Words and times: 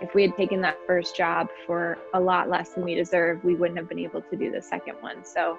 if 0.00 0.14
we 0.14 0.22
had 0.22 0.36
taken 0.36 0.60
that 0.62 0.78
first 0.86 1.16
job 1.16 1.48
for 1.66 1.98
a 2.14 2.20
lot 2.20 2.48
less 2.48 2.70
than 2.70 2.84
we 2.84 2.94
deserve, 2.94 3.42
we 3.44 3.54
wouldn't 3.54 3.78
have 3.78 3.88
been 3.88 3.98
able 3.98 4.22
to 4.22 4.36
do 4.36 4.50
the 4.50 4.62
second 4.62 4.94
one. 5.00 5.24
So 5.24 5.58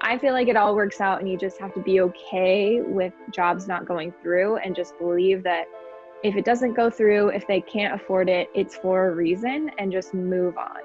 I 0.00 0.16
feel 0.16 0.32
like 0.32 0.48
it 0.48 0.56
all 0.56 0.74
works 0.74 1.00
out, 1.00 1.20
and 1.20 1.28
you 1.28 1.36
just 1.36 1.58
have 1.58 1.74
to 1.74 1.80
be 1.80 2.00
okay 2.00 2.80
with 2.80 3.12
jobs 3.30 3.68
not 3.68 3.86
going 3.86 4.12
through 4.22 4.56
and 4.56 4.74
just 4.74 4.96
believe 4.98 5.42
that 5.42 5.66
if 6.22 6.36
it 6.36 6.44
doesn't 6.44 6.74
go 6.74 6.90
through, 6.90 7.28
if 7.28 7.46
they 7.46 7.60
can't 7.60 7.94
afford 7.94 8.28
it, 8.28 8.48
it's 8.54 8.76
for 8.76 9.08
a 9.08 9.14
reason 9.14 9.70
and 9.78 9.90
just 9.90 10.14
move 10.14 10.56
on. 10.56 10.80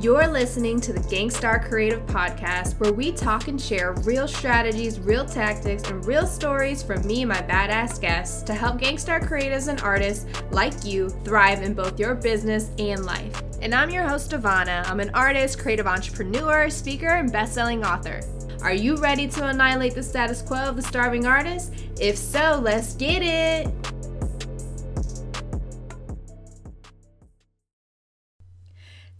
You're 0.00 0.26
listening 0.26 0.80
to 0.80 0.92
the 0.94 1.00
Gangstar 1.00 1.68
Creative 1.68 2.00
Podcast, 2.06 2.80
where 2.80 2.94
we 2.94 3.12
talk 3.12 3.48
and 3.48 3.60
share 3.60 3.92
real 4.04 4.26
strategies, 4.26 4.98
real 4.98 5.26
tactics, 5.26 5.82
and 5.90 6.04
real 6.06 6.26
stories 6.26 6.82
from 6.82 7.06
me 7.06 7.20
and 7.20 7.28
my 7.28 7.42
badass 7.42 8.00
guests 8.00 8.42
to 8.44 8.54
help 8.54 8.80
Gangstar 8.80 9.22
creatives 9.22 9.68
and 9.68 9.82
artists 9.82 10.24
like 10.50 10.86
you 10.86 11.10
thrive 11.10 11.62
in 11.62 11.74
both 11.74 12.00
your 12.00 12.14
business 12.14 12.70
and 12.78 13.04
life. 13.04 13.42
And 13.60 13.74
I'm 13.74 13.90
your 13.90 14.08
host, 14.08 14.30
Devona. 14.30 14.88
I'm 14.88 14.98
an 14.98 15.10
artist, 15.10 15.58
creative 15.58 15.86
entrepreneur, 15.86 16.70
speaker, 16.70 17.10
and 17.10 17.30
best-selling 17.30 17.84
author. 17.84 18.22
Are 18.62 18.72
you 18.72 18.96
ready 18.96 19.28
to 19.28 19.46
annihilate 19.46 19.94
the 19.94 20.02
status 20.02 20.40
quo 20.40 20.56
of 20.56 20.76
the 20.76 20.82
starving 20.82 21.26
artist? 21.26 21.74
If 22.00 22.16
so, 22.16 22.58
let's 22.64 22.94
get 22.94 23.22
it! 23.22 23.91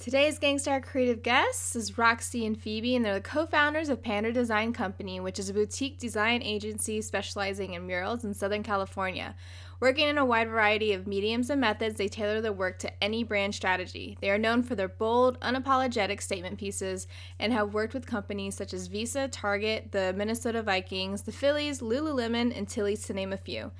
Today's 0.02 0.40
Gangstar 0.40 0.82
Creative 0.82 1.22
guests 1.22 1.76
is 1.76 1.96
Roxy 1.96 2.44
and 2.44 2.60
Phoebe, 2.60 2.96
and 2.96 3.04
they're 3.04 3.14
the 3.14 3.20
co 3.20 3.46
founders 3.46 3.88
of 3.88 4.02
Pandr 4.02 4.34
Design 4.34 4.72
Company, 4.72 5.20
which 5.20 5.38
is 5.38 5.48
a 5.48 5.54
boutique 5.54 6.00
design 6.00 6.42
agency 6.42 7.00
specializing 7.00 7.74
in 7.74 7.86
murals 7.86 8.24
in 8.24 8.34
Southern 8.34 8.64
California. 8.64 9.36
Working 9.78 10.08
in 10.08 10.18
a 10.18 10.24
wide 10.24 10.48
variety 10.48 10.92
of 10.92 11.06
mediums 11.06 11.50
and 11.50 11.60
methods, 11.60 11.98
they 11.98 12.08
tailor 12.08 12.40
their 12.40 12.52
work 12.52 12.80
to 12.80 12.90
any 13.00 13.22
brand 13.22 13.54
strategy. 13.54 14.18
They 14.20 14.30
are 14.30 14.38
known 14.38 14.64
for 14.64 14.74
their 14.74 14.88
bold, 14.88 15.38
unapologetic 15.38 16.20
statement 16.20 16.58
pieces 16.58 17.06
and 17.38 17.52
have 17.52 17.72
worked 17.72 17.94
with 17.94 18.04
companies 18.04 18.56
such 18.56 18.74
as 18.74 18.88
Visa, 18.88 19.28
Target, 19.28 19.92
the 19.92 20.12
Minnesota 20.14 20.62
Vikings, 20.62 21.22
the 21.22 21.30
Phillies, 21.30 21.80
Lululemon, 21.80 22.56
and 22.56 22.68
Tilly's, 22.68 23.04
to 23.06 23.14
name 23.14 23.32
a 23.32 23.36
few. 23.36 23.70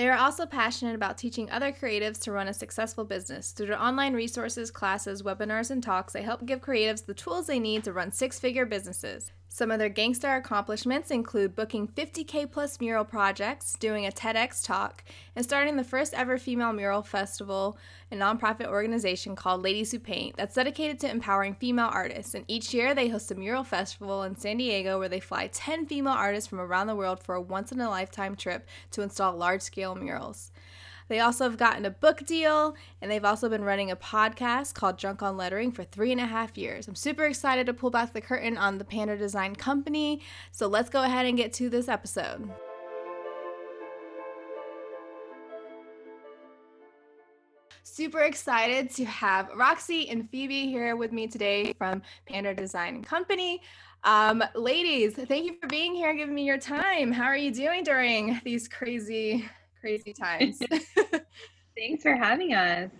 They 0.00 0.08
are 0.08 0.16
also 0.16 0.46
passionate 0.46 0.94
about 0.94 1.18
teaching 1.18 1.50
other 1.50 1.72
creatives 1.72 2.22
to 2.22 2.32
run 2.32 2.48
a 2.48 2.54
successful 2.54 3.04
business. 3.04 3.50
Through 3.50 3.66
their 3.66 3.82
online 3.82 4.14
resources, 4.14 4.70
classes, 4.70 5.22
webinars, 5.22 5.70
and 5.70 5.82
talks, 5.82 6.14
they 6.14 6.22
help 6.22 6.46
give 6.46 6.62
creatives 6.62 7.04
the 7.04 7.12
tools 7.12 7.46
they 7.46 7.60
need 7.60 7.84
to 7.84 7.92
run 7.92 8.10
six 8.10 8.40
figure 8.40 8.64
businesses. 8.64 9.30
Some 9.52 9.72
of 9.72 9.80
their 9.80 9.88
gangster 9.88 10.36
accomplishments 10.36 11.10
include 11.10 11.56
booking 11.56 11.88
50k 11.88 12.52
plus 12.52 12.80
mural 12.80 13.04
projects, 13.04 13.76
doing 13.80 14.06
a 14.06 14.12
TEDx 14.12 14.64
talk, 14.64 15.02
and 15.34 15.44
starting 15.44 15.76
the 15.76 15.82
first 15.82 16.14
ever 16.14 16.38
female 16.38 16.72
mural 16.72 17.02
festival, 17.02 17.76
a 18.12 18.14
nonprofit 18.14 18.68
organization 18.68 19.34
called 19.34 19.64
Ladies 19.64 19.90
Who 19.90 19.98
Paint 19.98 20.36
that's 20.36 20.54
dedicated 20.54 21.00
to 21.00 21.10
empowering 21.10 21.56
female 21.56 21.90
artists. 21.92 22.34
And 22.34 22.44
each 22.46 22.72
year 22.72 22.94
they 22.94 23.08
host 23.08 23.32
a 23.32 23.34
mural 23.34 23.64
festival 23.64 24.22
in 24.22 24.36
San 24.36 24.58
Diego 24.58 25.00
where 25.00 25.08
they 25.08 25.18
fly 25.18 25.48
10 25.48 25.86
female 25.86 26.12
artists 26.12 26.48
from 26.48 26.60
around 26.60 26.86
the 26.86 26.94
world 26.94 27.20
for 27.20 27.34
a 27.34 27.40
once 27.42 27.72
in 27.72 27.80
a 27.80 27.90
lifetime 27.90 28.36
trip 28.36 28.68
to 28.92 29.02
install 29.02 29.36
large 29.36 29.62
scale 29.62 29.96
murals. 29.96 30.49
They 31.10 31.18
also 31.18 31.42
have 31.42 31.56
gotten 31.56 31.84
a 31.86 31.90
book 31.90 32.24
deal, 32.24 32.76
and 33.02 33.10
they've 33.10 33.24
also 33.24 33.48
been 33.48 33.64
running 33.64 33.90
a 33.90 33.96
podcast 33.96 34.74
called 34.74 34.96
Drunk 34.96 35.24
on 35.24 35.36
Lettering 35.36 35.72
for 35.72 35.82
three 35.82 36.12
and 36.12 36.20
a 36.20 36.24
half 36.24 36.56
years. 36.56 36.86
I'm 36.86 36.94
super 36.94 37.24
excited 37.24 37.66
to 37.66 37.74
pull 37.74 37.90
back 37.90 38.12
the 38.12 38.20
curtain 38.20 38.56
on 38.56 38.78
the 38.78 38.84
Pandr 38.84 39.18
Design 39.18 39.56
Company. 39.56 40.22
So 40.52 40.68
let's 40.68 40.88
go 40.88 41.02
ahead 41.02 41.26
and 41.26 41.36
get 41.36 41.52
to 41.54 41.68
this 41.68 41.88
episode. 41.88 42.48
super 47.82 48.20
excited 48.20 48.88
to 48.88 49.04
have 49.04 49.50
Roxy 49.56 50.08
and 50.10 50.30
Phoebe 50.30 50.68
here 50.68 50.94
with 50.94 51.10
me 51.12 51.26
today 51.26 51.72
from 51.72 52.02
Pandr 52.30 52.56
Design 52.56 53.02
Company. 53.02 53.60
Um, 54.04 54.44
ladies, 54.54 55.14
thank 55.14 55.44
you 55.44 55.56
for 55.60 55.66
being 55.66 55.94
here, 55.94 56.10
and 56.10 56.18
giving 56.18 56.34
me 56.34 56.44
your 56.44 56.56
time. 56.56 57.10
How 57.10 57.24
are 57.24 57.36
you 57.36 57.52
doing 57.52 57.82
during 57.82 58.40
these 58.44 58.68
crazy 58.68 59.44
crazy 59.80 60.12
times. 60.12 60.58
Thanks 61.76 62.02
for 62.02 62.14
having 62.14 62.54
us. 62.54 62.90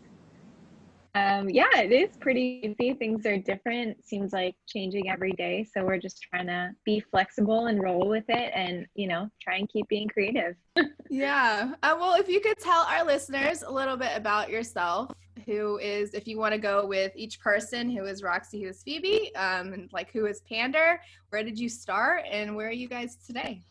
Um, 1.15 1.49
yeah, 1.49 1.79
it 1.79 1.91
is 1.91 2.17
pretty 2.19 2.61
easy. 2.63 2.95
Things 2.95 3.27
are 3.27 3.37
different. 3.37 4.07
Seems 4.07 4.33
like 4.33 4.55
changing 4.69 5.11
every 5.11 5.33
day. 5.33 5.65
So 5.65 5.85
we're 5.85 5.99
just 5.99 6.23
trying 6.23 6.47
to 6.47 6.71
be 6.85 7.01
flexible 7.01 7.67
and 7.67 7.83
roll 7.83 8.09
with 8.09 8.25
it 8.29 8.53
and, 8.55 8.87
you 8.95 9.09
know, 9.09 9.29
try 9.43 9.57
and 9.57 9.69
keep 9.69 9.89
being 9.89 10.09
creative. 10.09 10.55
yeah. 11.11 11.73
Uh, 11.83 11.97
well, 11.99 12.15
if 12.15 12.29
you 12.29 12.41
could 12.41 12.59
tell 12.59 12.83
our 12.83 13.05
listeners 13.05 13.63
a 13.63 13.71
little 13.71 13.97
bit 13.97 14.13
about 14.15 14.51
yourself, 14.51 15.11
who 15.47 15.79
is, 15.79 16.15
if 16.15 16.29
you 16.29 16.39
want 16.39 16.55
to 16.55 16.61
go 16.61 16.87
with 16.87 17.13
each 17.17 17.41
person, 17.41 17.91
who 17.91 18.05
is 18.05 18.23
Roxy, 18.23 18.63
who 18.63 18.69
is 18.69 18.83
Phoebe, 18.83 19.35
um, 19.35 19.73
and 19.73 19.91
like 19.93 20.13
who 20.13 20.27
is 20.27 20.43
Pandr, 20.51 20.99
where 21.31 21.43
did 21.43 21.59
you 21.59 21.69
start 21.69 22.23
and 22.31 22.55
where 22.55 22.69
are 22.69 22.73
you 22.73 22.89
guys 22.89 23.17
today? 23.27 23.63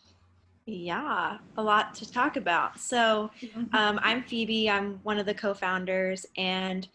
Yeah, 0.66 1.38
a 1.58 1.64
lot 1.64 1.96
to 1.96 2.12
talk 2.12 2.36
about. 2.36 2.80
So, 2.80 3.32
mm-hmm. 3.42 3.76
um, 3.76 4.00
I'm 4.04 4.24
Phoebe. 4.24 4.70
I'm 4.70 5.00
one 5.04 5.18
of 5.18 5.26
the 5.26 5.34
co-founders, 5.34 6.26
and 6.38 6.88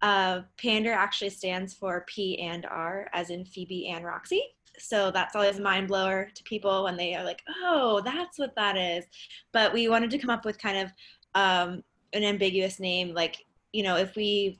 uh, 0.00 0.42
Pandr 0.56 0.94
actually 0.94 1.30
stands 1.30 1.74
for 1.74 2.04
P 2.06 2.38
and 2.38 2.64
R, 2.66 3.08
as 3.12 3.30
in 3.30 3.44
Phoebe 3.44 3.88
and 3.88 4.04
Roxy. 4.04 4.42
So 4.78 5.10
that's 5.10 5.34
always 5.34 5.58
a 5.58 5.62
mind 5.62 5.88
blower 5.88 6.28
to 6.32 6.42
people 6.44 6.84
when 6.84 6.96
they 6.96 7.14
are 7.14 7.24
like, 7.24 7.42
"Oh, 7.62 8.00
that's 8.04 8.38
what 8.38 8.54
that 8.56 8.76
is." 8.76 9.04
But 9.52 9.72
we 9.72 9.88
wanted 9.88 10.10
to 10.10 10.18
come 10.18 10.30
up 10.30 10.44
with 10.44 10.58
kind 10.58 10.78
of 10.78 10.92
um, 11.34 11.82
an 12.12 12.24
ambiguous 12.24 12.80
name, 12.80 13.12
like 13.12 13.44
you 13.72 13.82
know, 13.82 13.96
if 13.96 14.16
we 14.16 14.58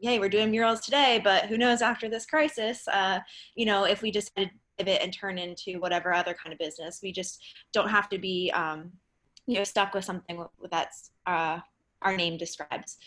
hey, 0.00 0.18
we're 0.18 0.28
doing 0.28 0.50
murals 0.50 0.80
today, 0.80 1.20
but 1.22 1.46
who 1.46 1.56
knows 1.56 1.82
after 1.82 2.08
this 2.08 2.26
crisis? 2.26 2.86
Uh, 2.88 3.18
you 3.54 3.66
know, 3.66 3.84
if 3.84 4.02
we 4.02 4.10
decided 4.10 4.50
pivot 4.78 5.00
and 5.02 5.12
turn 5.12 5.38
into 5.38 5.78
whatever 5.80 6.12
other 6.12 6.34
kind 6.34 6.52
of 6.52 6.58
business. 6.58 7.00
We 7.02 7.12
just 7.12 7.42
don't 7.72 7.88
have 7.88 8.08
to 8.10 8.18
be, 8.18 8.50
um, 8.54 8.92
you 9.46 9.54
know, 9.54 9.64
stuck 9.64 9.94
with 9.94 10.04
something 10.04 10.44
that's 10.70 11.10
uh, 11.26 11.60
our 12.02 12.16
name 12.16 12.36
describes. 12.36 12.98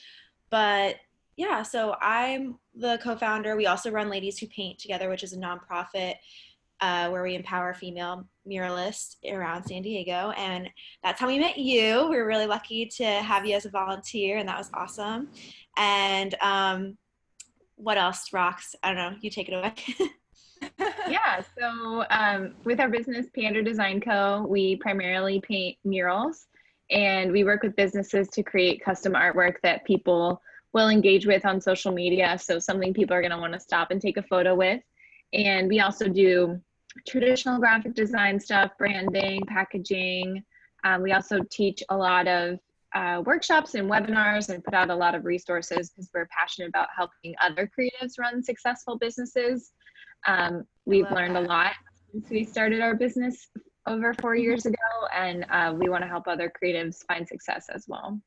But 0.50 0.98
yeah, 1.38 1.64
so 1.64 1.96
I'm 2.02 2.60
the 2.76 3.00
co-founder. 3.02 3.56
We 3.56 3.68
also 3.68 3.92
run 3.92 4.10
Ladies 4.10 4.38
Who 4.40 4.48
Paint 4.48 4.80
Together, 4.80 5.10
which 5.10 5.24
is 5.24 5.34
a 5.34 5.38
nonprofit 5.38 6.16
uh, 6.82 7.10
where 7.10 7.24
we 7.24 7.36
empower 7.36 7.74
female 7.74 8.26
muralists 8.48 9.16
around 9.30 9.66
San 9.66 9.82
Diego. 9.82 10.32
And 10.38 10.70
that's 11.04 11.20
how 11.20 11.28
we 11.28 11.40
met 11.40 11.58
you. 11.58 12.08
We 12.10 12.18
are 12.18 12.26
really 12.26 12.46
lucky 12.46 12.86
to 12.98 13.06
have 13.06 13.46
you 13.46 13.56
as 13.56 13.66
a 13.66 13.70
volunteer, 13.70 14.38
and 14.38 14.48
that 14.48 14.58
was 14.58 14.70
awesome. 14.74 15.30
And 15.78 16.36
um, 16.42 16.98
what 17.76 17.98
else, 17.98 18.30
Rox? 18.34 18.76
I 18.84 18.94
don't 18.94 18.98
know. 18.98 19.18
You 19.22 19.30
take 19.30 19.50
it 19.50 19.54
away. 19.54 19.74
yeah. 21.08 21.42
So 21.58 22.06
um, 22.10 22.56
with 22.64 22.80
our 22.80 22.90
business, 22.90 23.28
Pandr 23.38 23.64
Design 23.64 24.02
Co., 24.02 24.46
we 24.48 24.76
primarily 24.78 25.40
paint 25.42 25.78
murals 25.84 26.48
and 26.90 27.32
we 27.32 27.44
work 27.44 27.64
with 27.64 27.76
businesses 27.76 28.28
to 28.30 28.44
create 28.44 28.84
custom 28.84 29.14
artwork 29.14 29.56
that 29.64 29.86
people 29.86 30.42
will 30.74 30.90
engage 30.90 31.26
with 31.26 31.46
on 31.46 31.62
social 31.62 31.92
media. 31.92 32.38
So 32.40 32.60
something 32.60 32.94
people 32.94 33.16
are 33.16 33.22
going 33.22 33.32
to 33.32 33.38
want 33.38 33.54
to 33.54 33.60
stop 33.60 33.92
and 33.92 34.02
take 34.02 34.18
a 34.18 34.24
photo 34.24 34.56
with. 34.56 34.82
And 35.34 35.68
we 35.68 35.80
also 35.80 36.08
do 36.08 36.60
traditional 37.08 37.60
graphic 37.60 37.94
design 37.94 38.40
stuff, 38.40 38.72
branding, 38.78 39.46
packaging. 39.48 40.44
Um, 40.84 41.02
we 41.02 41.12
also 41.12 41.40
teach 41.52 41.84
a 41.90 41.98
lot 41.98 42.28
of 42.28 42.60
uh, 42.96 43.22
workshops 43.26 43.76
and 43.76 43.90
webinars 43.90 44.50
and 44.50 44.64
put 44.64 44.74
out 44.74 44.90
a 44.90 44.96
lot 44.96 45.14
of 45.14 45.26
resources 45.26 45.90
because 45.90 46.10
we're 46.14 46.28
passionate 46.28 46.70
about 46.70 46.88
helping 46.96 47.36
other 47.42 47.70
creatives 47.78 48.18
run 48.18 48.42
successful 48.44 48.98
businesses. 48.98 49.72
Um, 50.28 50.64
we've 50.86 51.10
learned 51.12 51.36
that. 51.36 51.44
a 51.44 51.48
lot 51.48 51.74
since 52.12 52.30
we 52.30 52.44
started 52.44 52.82
our 52.82 52.96
business 52.96 53.48
over 53.88 54.14
four 54.16 54.36
mm-hmm. 54.36 54.44
years 54.44 54.66
ago, 54.66 54.76
and 55.16 55.46
uh, 55.50 55.74
we 55.78 55.90
want 55.90 56.04
to 56.04 56.08
help 56.08 56.28
other 56.28 56.52
creatives 56.52 57.06
find 57.08 57.28
success 57.28 57.68
as 57.74 57.86
well. 57.88 58.20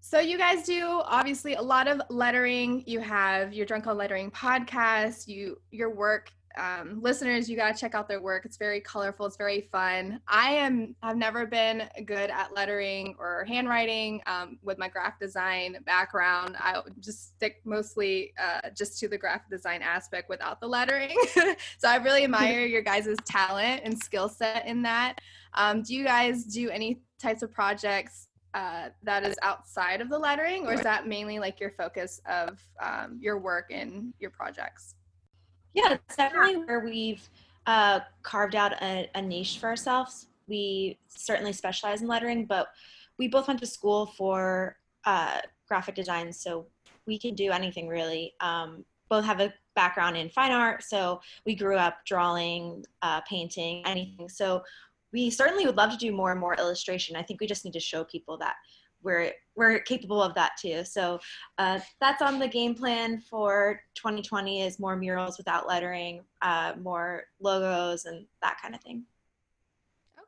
So 0.00 0.18
you 0.18 0.36
guys 0.36 0.64
do 0.64 1.00
obviously 1.04 1.54
a 1.54 1.62
lot 1.62 1.86
of 1.86 2.02
lettering. 2.10 2.82
You 2.86 2.98
have 3.00 3.52
your 3.52 3.64
Drunk 3.64 3.86
on 3.86 3.96
Lettering 3.96 4.32
podcast. 4.32 5.28
You 5.28 5.58
your 5.70 5.94
work 5.94 6.30
um, 6.56 7.00
listeners, 7.02 7.48
you 7.48 7.56
got 7.56 7.74
to 7.74 7.80
check 7.80 7.94
out 7.94 8.08
their 8.08 8.20
work. 8.20 8.44
It's 8.44 8.56
very 8.56 8.80
colorful. 8.80 9.26
It's 9.26 9.36
very 9.36 9.62
fun. 9.72 10.20
I 10.28 10.52
am. 10.52 10.94
I've 11.02 11.16
never 11.16 11.46
been 11.46 11.88
good 12.04 12.30
at 12.30 12.54
lettering 12.54 13.14
or 13.18 13.44
handwriting. 13.46 14.20
Um, 14.26 14.58
with 14.62 14.78
my 14.78 14.88
graphic 14.88 15.20
design 15.20 15.78
background, 15.84 16.56
I 16.58 16.80
just 17.00 17.34
stick 17.36 17.60
mostly 17.64 18.32
uh, 18.42 18.70
just 18.76 18.98
to 19.00 19.08
the 19.08 19.18
graphic 19.18 19.50
design 19.50 19.82
aspect 19.82 20.28
without 20.28 20.60
the 20.60 20.66
lettering. 20.66 21.16
so 21.78 21.88
I 21.88 21.96
really 21.96 22.24
admire 22.24 22.66
your 22.66 22.82
guys' 22.82 23.08
talent 23.24 23.82
and 23.84 23.98
skill 23.98 24.28
set 24.28 24.66
in 24.66 24.82
that. 24.82 25.20
Um, 25.54 25.82
do 25.82 25.94
you 25.94 26.04
guys 26.04 26.44
do 26.44 26.70
any 26.70 27.02
types 27.18 27.42
of 27.42 27.52
projects 27.52 28.28
uh, 28.54 28.88
that 29.02 29.24
is 29.24 29.36
outside 29.42 30.00
of 30.00 30.10
the 30.10 30.18
lettering, 30.18 30.66
or 30.66 30.74
is 30.74 30.82
that 30.82 31.06
mainly 31.06 31.38
like 31.38 31.58
your 31.58 31.70
focus 31.70 32.20
of 32.26 32.60
um, 32.80 33.18
your 33.20 33.38
work 33.38 33.70
and 33.70 34.12
your 34.18 34.30
projects? 34.30 34.94
Yeah, 35.74 35.94
it's 35.94 36.16
definitely 36.16 36.56
where 36.56 36.80
we've 36.80 37.26
uh, 37.66 38.00
carved 38.22 38.54
out 38.54 38.72
a, 38.82 39.08
a 39.14 39.22
niche 39.22 39.58
for 39.58 39.68
ourselves. 39.68 40.28
We 40.48 40.98
certainly 41.08 41.52
specialize 41.52 42.02
in 42.02 42.08
lettering, 42.08 42.46
but 42.46 42.68
we 43.18 43.28
both 43.28 43.48
went 43.48 43.60
to 43.60 43.66
school 43.66 44.06
for 44.06 44.76
uh, 45.04 45.38
graphic 45.66 45.94
design, 45.94 46.32
so 46.32 46.66
we 47.06 47.18
can 47.18 47.34
do 47.34 47.50
anything 47.50 47.88
really. 47.88 48.34
Um, 48.40 48.84
both 49.08 49.24
have 49.24 49.40
a 49.40 49.52
background 49.74 50.16
in 50.16 50.28
fine 50.30 50.52
art, 50.52 50.82
so 50.82 51.20
we 51.46 51.54
grew 51.54 51.76
up 51.76 51.98
drawing, 52.06 52.84
uh, 53.02 53.20
painting, 53.22 53.82
anything. 53.86 54.28
So 54.28 54.62
we 55.12 55.30
certainly 55.30 55.66
would 55.66 55.76
love 55.76 55.90
to 55.90 55.96
do 55.96 56.12
more 56.12 56.30
and 56.30 56.40
more 56.40 56.54
illustration. 56.54 57.16
I 57.16 57.22
think 57.22 57.40
we 57.40 57.46
just 57.46 57.64
need 57.64 57.74
to 57.74 57.80
show 57.80 58.04
people 58.04 58.38
that 58.38 58.54
we're 59.02 59.32
we're 59.54 59.80
capable 59.80 60.22
of 60.22 60.34
that 60.34 60.52
too. 60.60 60.84
So 60.84 61.20
uh, 61.58 61.80
that's 62.00 62.22
on 62.22 62.38
the 62.38 62.48
game 62.48 62.74
plan 62.74 63.20
for 63.20 63.82
2020 63.94 64.62
is 64.62 64.78
more 64.78 64.96
murals 64.96 65.36
without 65.36 65.68
lettering, 65.68 66.22
uh, 66.40 66.72
more 66.80 67.24
logos 67.40 68.06
and 68.06 68.26
that 68.40 68.58
kind 68.62 68.74
of 68.74 68.80
thing. 68.80 69.04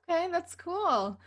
Okay, 0.08 0.28
that's 0.30 0.54
cool. 0.54 1.18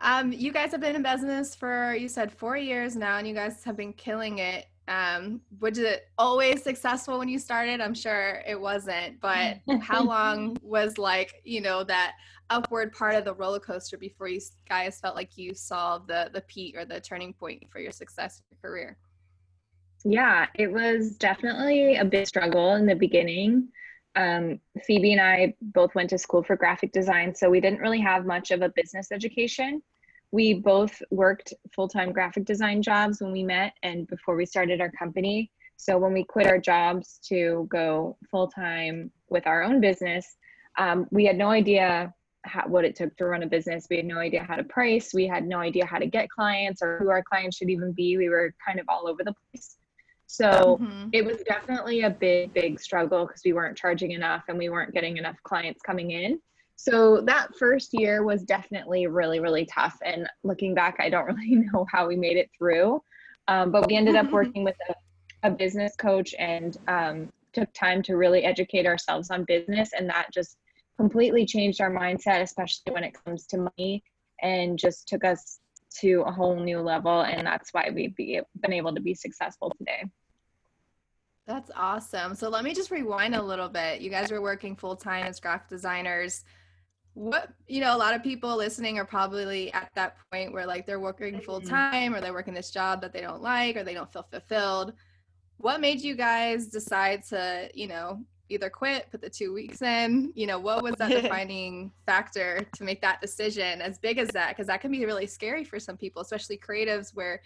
Um, 0.00 0.32
you 0.32 0.52
guys 0.52 0.72
have 0.72 0.80
been 0.80 0.96
in 0.96 1.02
business 1.02 1.54
for 1.54 1.94
you 1.94 2.08
said 2.08 2.32
four 2.32 2.56
years 2.56 2.96
now, 2.96 3.18
and 3.18 3.28
you 3.28 3.34
guys 3.34 3.62
have 3.64 3.76
been 3.76 3.92
killing 3.92 4.38
it. 4.38 4.66
Um, 4.86 5.40
was 5.60 5.78
it 5.78 6.08
always 6.18 6.62
successful 6.62 7.18
when 7.18 7.28
you 7.28 7.38
started? 7.38 7.80
I'm 7.80 7.94
sure 7.94 8.42
it 8.46 8.60
wasn't, 8.60 9.20
but 9.20 9.58
how 9.80 10.02
long 10.06 10.56
was 10.62 10.98
like 10.98 11.40
you 11.44 11.60
know 11.60 11.84
that 11.84 12.12
upward 12.50 12.92
part 12.92 13.14
of 13.14 13.24
the 13.24 13.34
roller 13.34 13.60
coaster 13.60 13.96
before 13.96 14.28
you 14.28 14.40
guys 14.68 15.00
felt 15.00 15.16
like 15.16 15.38
you 15.38 15.54
saw 15.54 15.98
the 15.98 16.30
the 16.32 16.42
peak 16.42 16.76
or 16.76 16.84
the 16.84 17.00
turning 17.00 17.32
point 17.32 17.64
for 17.70 17.80
your 17.80 17.92
success 17.92 18.40
in 18.40 18.56
your 18.56 18.70
career? 18.70 18.98
Yeah, 20.04 20.46
it 20.54 20.70
was 20.70 21.16
definitely 21.16 21.96
a 21.96 22.04
big 22.04 22.26
struggle 22.26 22.74
in 22.74 22.84
the 22.84 22.94
beginning. 22.94 23.68
Um, 24.16 24.60
Phoebe 24.86 25.12
and 25.12 25.20
I 25.20 25.54
both 25.60 25.94
went 25.94 26.10
to 26.10 26.18
school 26.18 26.42
for 26.42 26.56
graphic 26.56 26.92
design, 26.92 27.34
so 27.34 27.48
we 27.48 27.60
didn't 27.60 27.80
really 27.80 28.00
have 28.00 28.26
much 28.26 28.50
of 28.50 28.62
a 28.62 28.68
business 28.68 29.10
education. 29.10 29.82
We 30.32 30.54
both 30.54 31.00
worked 31.10 31.52
full 31.74 31.88
time 31.88 32.12
graphic 32.12 32.44
design 32.44 32.82
jobs 32.82 33.20
when 33.20 33.32
we 33.32 33.42
met 33.42 33.74
and 33.82 34.06
before 34.06 34.36
we 34.36 34.46
started 34.46 34.80
our 34.80 34.90
company. 34.90 35.50
So 35.76 35.98
when 35.98 36.12
we 36.12 36.24
quit 36.24 36.46
our 36.46 36.58
jobs 36.58 37.18
to 37.28 37.66
go 37.70 38.16
full 38.30 38.48
time 38.48 39.10
with 39.28 39.46
our 39.46 39.62
own 39.62 39.80
business, 39.80 40.36
um, 40.78 41.06
we 41.10 41.24
had 41.24 41.36
no 41.36 41.50
idea 41.50 42.12
how, 42.44 42.66
what 42.66 42.84
it 42.84 42.94
took 42.94 43.16
to 43.16 43.26
run 43.26 43.42
a 43.42 43.46
business. 43.46 43.86
We 43.88 43.96
had 43.96 44.06
no 44.06 44.18
idea 44.18 44.42
how 44.42 44.56
to 44.56 44.64
price. 44.64 45.12
We 45.14 45.26
had 45.26 45.46
no 45.46 45.58
idea 45.58 45.86
how 45.86 45.98
to 45.98 46.06
get 46.06 46.28
clients 46.30 46.82
or 46.82 46.98
who 46.98 47.10
our 47.10 47.22
clients 47.22 47.56
should 47.56 47.70
even 47.70 47.92
be. 47.92 48.16
We 48.16 48.28
were 48.28 48.54
kind 48.64 48.78
of 48.78 48.86
all 48.88 49.08
over 49.08 49.24
the 49.24 49.34
place. 49.50 49.76
So 50.26 50.78
mm-hmm. 50.80 51.10
it 51.12 51.24
was 51.24 51.38
definitely 51.46 52.02
a 52.02 52.10
big, 52.10 52.52
big 52.52 52.80
struggle 52.80 53.26
because 53.26 53.42
we 53.44 53.52
weren't 53.52 53.76
charging 53.76 54.12
enough 54.12 54.44
and 54.48 54.58
we 54.58 54.68
weren't 54.68 54.92
getting 54.92 55.16
enough 55.16 55.36
clients 55.44 55.80
coming 55.82 56.10
in. 56.10 56.40
So 56.76 57.20
that 57.22 57.54
first 57.56 57.90
year 57.92 58.24
was 58.24 58.42
definitely 58.42 59.06
really, 59.06 59.40
really 59.40 59.66
tough. 59.66 59.96
And 60.04 60.28
looking 60.42 60.74
back, 60.74 60.96
I 60.98 61.08
don't 61.08 61.26
really 61.36 61.66
know 61.72 61.86
how 61.90 62.06
we 62.06 62.16
made 62.16 62.36
it 62.36 62.50
through. 62.56 63.02
Um, 63.48 63.70
but 63.70 63.86
we 63.86 63.96
ended 63.96 64.16
up 64.16 64.30
working 64.32 64.64
with 64.64 64.76
a, 64.88 65.48
a 65.48 65.50
business 65.50 65.94
coach 65.96 66.34
and 66.38 66.76
um, 66.88 67.32
took 67.52 67.72
time 67.72 68.02
to 68.02 68.16
really 68.16 68.44
educate 68.44 68.86
ourselves 68.86 69.30
on 69.30 69.44
business. 69.44 69.90
And 69.96 70.08
that 70.08 70.32
just 70.32 70.56
completely 70.96 71.46
changed 71.46 71.80
our 71.80 71.90
mindset, 71.90 72.42
especially 72.42 72.92
when 72.92 73.04
it 73.04 73.14
comes 73.24 73.46
to 73.46 73.68
money, 73.78 74.02
and 74.42 74.78
just 74.78 75.08
took 75.08 75.24
us 75.24 75.60
to 76.00 76.22
a 76.26 76.32
whole 76.32 76.56
new 76.56 76.80
level. 76.80 77.22
And 77.22 77.46
that's 77.46 77.70
why 77.72 77.90
we've 77.94 78.14
be, 78.16 78.40
been 78.60 78.72
able 78.72 78.94
to 78.94 79.00
be 79.00 79.14
successful 79.14 79.72
today. 79.78 80.04
That's 81.46 81.70
awesome. 81.76 82.34
So 82.34 82.48
let 82.48 82.64
me 82.64 82.72
just 82.72 82.90
rewind 82.90 83.34
a 83.34 83.42
little 83.42 83.68
bit. 83.68 84.00
You 84.00 84.08
guys 84.08 84.30
were 84.30 84.40
working 84.40 84.74
full 84.74 84.96
time 84.96 85.26
as 85.26 85.40
graphic 85.40 85.68
designers. 85.68 86.44
What, 87.14 87.50
you 87.68 87.80
know, 87.80 87.96
a 87.96 87.98
lot 87.98 88.14
of 88.14 88.22
people 88.22 88.56
listening 88.56 88.98
are 88.98 89.04
probably 89.04 89.72
at 89.72 89.90
that 89.94 90.16
point 90.30 90.52
where 90.52 90.66
like 90.66 90.86
they're 90.86 91.00
working 91.00 91.40
full 91.40 91.60
mm-hmm. 91.60 91.70
time 91.70 92.14
or 92.14 92.20
they're 92.20 92.32
working 92.32 92.54
this 92.54 92.70
job 92.70 93.00
that 93.02 93.12
they 93.12 93.20
don't 93.20 93.42
like 93.42 93.76
or 93.76 93.84
they 93.84 93.94
don't 93.94 94.12
feel 94.12 94.26
fulfilled. 94.30 94.92
What 95.58 95.80
made 95.80 96.00
you 96.00 96.16
guys 96.16 96.66
decide 96.66 97.22
to, 97.28 97.70
you 97.72 97.86
know, 97.86 98.20
either 98.48 98.68
quit, 98.68 99.10
put 99.10 99.20
the 99.20 99.30
two 99.30 99.52
weeks 99.52 99.82
in? 99.82 100.32
You 100.34 100.46
know, 100.46 100.58
what 100.58 100.82
was 100.82 100.94
that 100.96 101.10
defining 101.22 101.92
factor 102.04 102.66
to 102.74 102.84
make 102.84 103.00
that 103.02 103.20
decision 103.20 103.80
as 103.80 103.98
big 103.98 104.18
as 104.18 104.28
that? 104.28 104.50
Because 104.50 104.66
that 104.66 104.80
can 104.80 104.90
be 104.90 105.04
really 105.06 105.26
scary 105.26 105.64
for 105.64 105.78
some 105.78 105.96
people, 105.96 106.22
especially 106.22 106.58
creatives, 106.58 107.14
where 107.14 107.40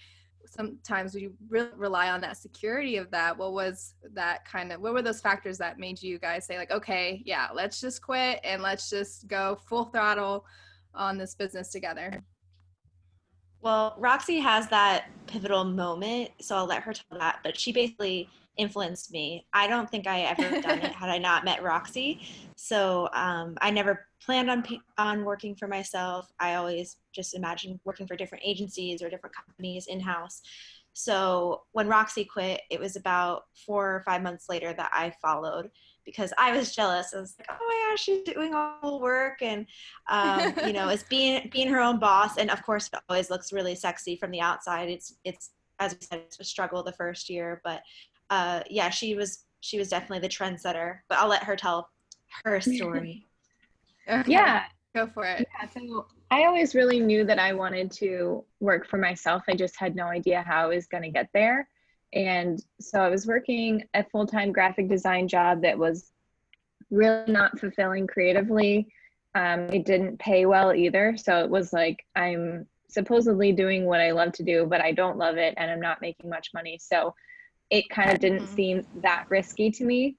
sometimes 0.46 1.14
we 1.14 1.30
really 1.48 1.70
rely 1.76 2.10
on 2.10 2.20
that 2.22 2.36
security 2.36 2.96
of 2.96 3.10
that. 3.10 3.36
What 3.36 3.52
was 3.52 3.94
that 4.14 4.44
kind 4.44 4.72
of, 4.72 4.80
what 4.80 4.94
were 4.94 5.02
those 5.02 5.20
factors 5.20 5.58
that 5.58 5.78
made 5.78 6.02
you 6.02 6.18
guys 6.18 6.46
say, 6.46 6.56
like, 6.58 6.70
okay, 6.70 7.22
yeah, 7.24 7.48
let's 7.54 7.80
just 7.80 8.02
quit 8.02 8.40
and 8.44 8.62
let's 8.62 8.88
just 8.88 9.28
go 9.28 9.58
full 9.66 9.86
throttle 9.86 10.44
on 10.94 11.18
this 11.18 11.34
business 11.34 11.68
together? 11.68 12.24
Well, 13.60 13.94
Roxy 13.98 14.38
has 14.38 14.68
that 14.68 15.06
pivotal 15.26 15.64
moment, 15.64 16.30
so 16.40 16.56
I'll 16.56 16.66
let 16.66 16.82
her 16.84 16.92
tell 16.92 17.18
that. 17.18 17.40
But 17.42 17.58
she 17.58 17.72
basically 17.72 18.28
influenced 18.58 19.12
me. 19.12 19.46
I 19.52 19.66
don't 19.66 19.88
think 19.88 20.06
I 20.06 20.20
ever 20.22 20.60
done 20.60 20.80
it 20.80 20.92
had 20.92 21.08
I 21.08 21.18
not 21.18 21.44
met 21.44 21.62
Roxy. 21.62 22.20
So 22.56 23.08
um, 23.14 23.56
I 23.60 23.70
never 23.70 24.06
planned 24.20 24.50
on 24.50 24.64
on 24.98 25.24
working 25.24 25.54
for 25.54 25.68
myself. 25.68 26.30
I 26.40 26.56
always 26.56 26.96
just 27.12 27.34
imagined 27.34 27.80
working 27.84 28.06
for 28.06 28.16
different 28.16 28.44
agencies 28.44 29.00
or 29.00 29.08
different 29.08 29.34
companies 29.34 29.86
in 29.86 30.00
house. 30.00 30.42
So 30.92 31.62
when 31.72 31.86
Roxy 31.86 32.24
quit, 32.24 32.60
it 32.70 32.80
was 32.80 32.96
about 32.96 33.44
four 33.64 33.94
or 33.94 34.00
five 34.00 34.20
months 34.20 34.48
later 34.48 34.72
that 34.72 34.90
I 34.92 35.12
followed 35.22 35.70
because 36.04 36.32
I 36.36 36.56
was 36.56 36.74
jealous. 36.74 37.14
I 37.14 37.20
was 37.20 37.36
like, 37.38 37.46
oh 37.50 37.66
my 37.66 37.90
gosh, 37.90 38.02
she's 38.02 38.24
doing 38.24 38.54
all 38.54 38.80
the 38.82 38.96
work 38.96 39.40
and 39.40 39.64
um, 40.08 40.54
you 40.66 40.72
know, 40.72 40.88
it's 40.88 41.04
being 41.04 41.48
being 41.52 41.68
her 41.68 41.80
own 41.80 42.00
boss. 42.00 42.36
And 42.36 42.50
of 42.50 42.64
course, 42.64 42.90
it 42.92 42.98
always 43.08 43.30
looks 43.30 43.52
really 43.52 43.76
sexy 43.76 44.16
from 44.16 44.32
the 44.32 44.40
outside. 44.40 44.88
It's 44.88 45.14
it's 45.22 45.50
as 45.78 45.94
we 45.94 46.00
said, 46.00 46.22
it's 46.26 46.40
a 46.40 46.44
struggle 46.44 46.82
the 46.82 46.92
first 46.92 47.30
year, 47.30 47.60
but 47.62 47.82
uh, 48.30 48.62
yeah, 48.68 48.90
she 48.90 49.14
was 49.14 49.44
she 49.60 49.78
was 49.78 49.88
definitely 49.88 50.20
the 50.20 50.32
trendsetter. 50.32 50.98
But 51.08 51.18
I'll 51.18 51.28
let 51.28 51.44
her 51.44 51.56
tell 51.56 51.90
her 52.44 52.60
story. 52.60 53.26
okay. 54.08 54.30
Yeah, 54.30 54.64
go 54.94 55.06
for 55.06 55.24
it. 55.24 55.46
Yeah, 55.60 55.68
so 55.68 56.06
I 56.30 56.44
always 56.44 56.74
really 56.74 57.00
knew 57.00 57.24
that 57.24 57.38
I 57.38 57.52
wanted 57.54 57.90
to 57.92 58.44
work 58.60 58.86
for 58.86 58.98
myself. 58.98 59.42
I 59.48 59.54
just 59.54 59.76
had 59.78 59.96
no 59.96 60.06
idea 60.06 60.42
how 60.46 60.64
I 60.64 60.74
was 60.74 60.86
going 60.86 61.04
to 61.04 61.10
get 61.10 61.28
there. 61.32 61.68
And 62.12 62.62
so 62.80 63.00
I 63.00 63.08
was 63.08 63.26
working 63.26 63.84
a 63.94 64.04
full 64.04 64.26
time 64.26 64.52
graphic 64.52 64.88
design 64.88 65.28
job 65.28 65.62
that 65.62 65.78
was 65.78 66.10
really 66.90 67.30
not 67.30 67.58
fulfilling 67.58 68.06
creatively. 68.06 68.88
Um, 69.34 69.68
it 69.70 69.84
didn't 69.84 70.18
pay 70.18 70.46
well 70.46 70.72
either. 70.72 71.16
So 71.16 71.44
it 71.44 71.50
was 71.50 71.72
like 71.72 72.04
I'm 72.16 72.66
supposedly 72.88 73.52
doing 73.52 73.84
what 73.84 74.00
I 74.00 74.12
love 74.12 74.32
to 74.32 74.42
do, 74.42 74.66
but 74.66 74.80
I 74.80 74.92
don't 74.92 75.18
love 75.18 75.36
it 75.36 75.54
and 75.56 75.70
I'm 75.70 75.80
not 75.80 76.00
making 76.00 76.30
much 76.30 76.50
money. 76.54 76.78
So 76.80 77.14
it 77.70 77.88
kind 77.90 78.10
of 78.10 78.20
didn't 78.20 78.44
mm-hmm. 78.44 78.54
seem 78.54 78.86
that 79.02 79.26
risky 79.28 79.70
to 79.70 79.84
me. 79.84 80.16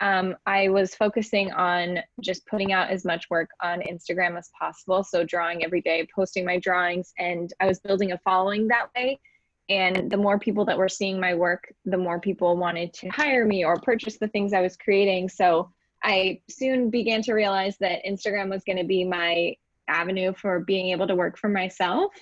Um, 0.00 0.34
I 0.46 0.68
was 0.68 0.94
focusing 0.94 1.52
on 1.52 1.98
just 2.22 2.46
putting 2.46 2.72
out 2.72 2.88
as 2.88 3.04
much 3.04 3.28
work 3.28 3.50
on 3.62 3.80
Instagram 3.80 4.38
as 4.38 4.50
possible. 4.58 5.04
So, 5.04 5.24
drawing 5.24 5.62
every 5.62 5.82
day, 5.82 6.08
posting 6.14 6.44
my 6.44 6.58
drawings, 6.58 7.12
and 7.18 7.52
I 7.60 7.66
was 7.66 7.80
building 7.80 8.12
a 8.12 8.18
following 8.18 8.68
that 8.68 8.88
way. 8.96 9.20
And 9.68 10.10
the 10.10 10.16
more 10.16 10.38
people 10.38 10.64
that 10.64 10.78
were 10.78 10.88
seeing 10.88 11.20
my 11.20 11.34
work, 11.34 11.72
the 11.84 11.98
more 11.98 12.18
people 12.18 12.56
wanted 12.56 12.92
to 12.94 13.08
hire 13.08 13.44
me 13.44 13.64
or 13.64 13.76
purchase 13.76 14.18
the 14.18 14.28
things 14.28 14.52
I 14.52 14.62
was 14.62 14.76
creating. 14.76 15.28
So, 15.28 15.70
I 16.02 16.40
soon 16.48 16.88
began 16.88 17.20
to 17.22 17.34
realize 17.34 17.76
that 17.78 18.04
Instagram 18.08 18.48
was 18.48 18.64
going 18.64 18.78
to 18.78 18.84
be 18.84 19.04
my 19.04 19.54
avenue 19.86 20.32
for 20.32 20.60
being 20.60 20.88
able 20.88 21.06
to 21.08 21.14
work 21.14 21.36
for 21.36 21.48
myself. 21.50 22.14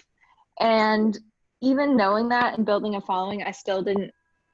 And 0.58 1.16
even 1.60 1.96
knowing 1.96 2.28
that 2.30 2.56
and 2.56 2.66
building 2.66 2.96
a 2.96 3.00
following, 3.00 3.44
I 3.44 3.52
still 3.52 3.82
didn't 3.82 4.12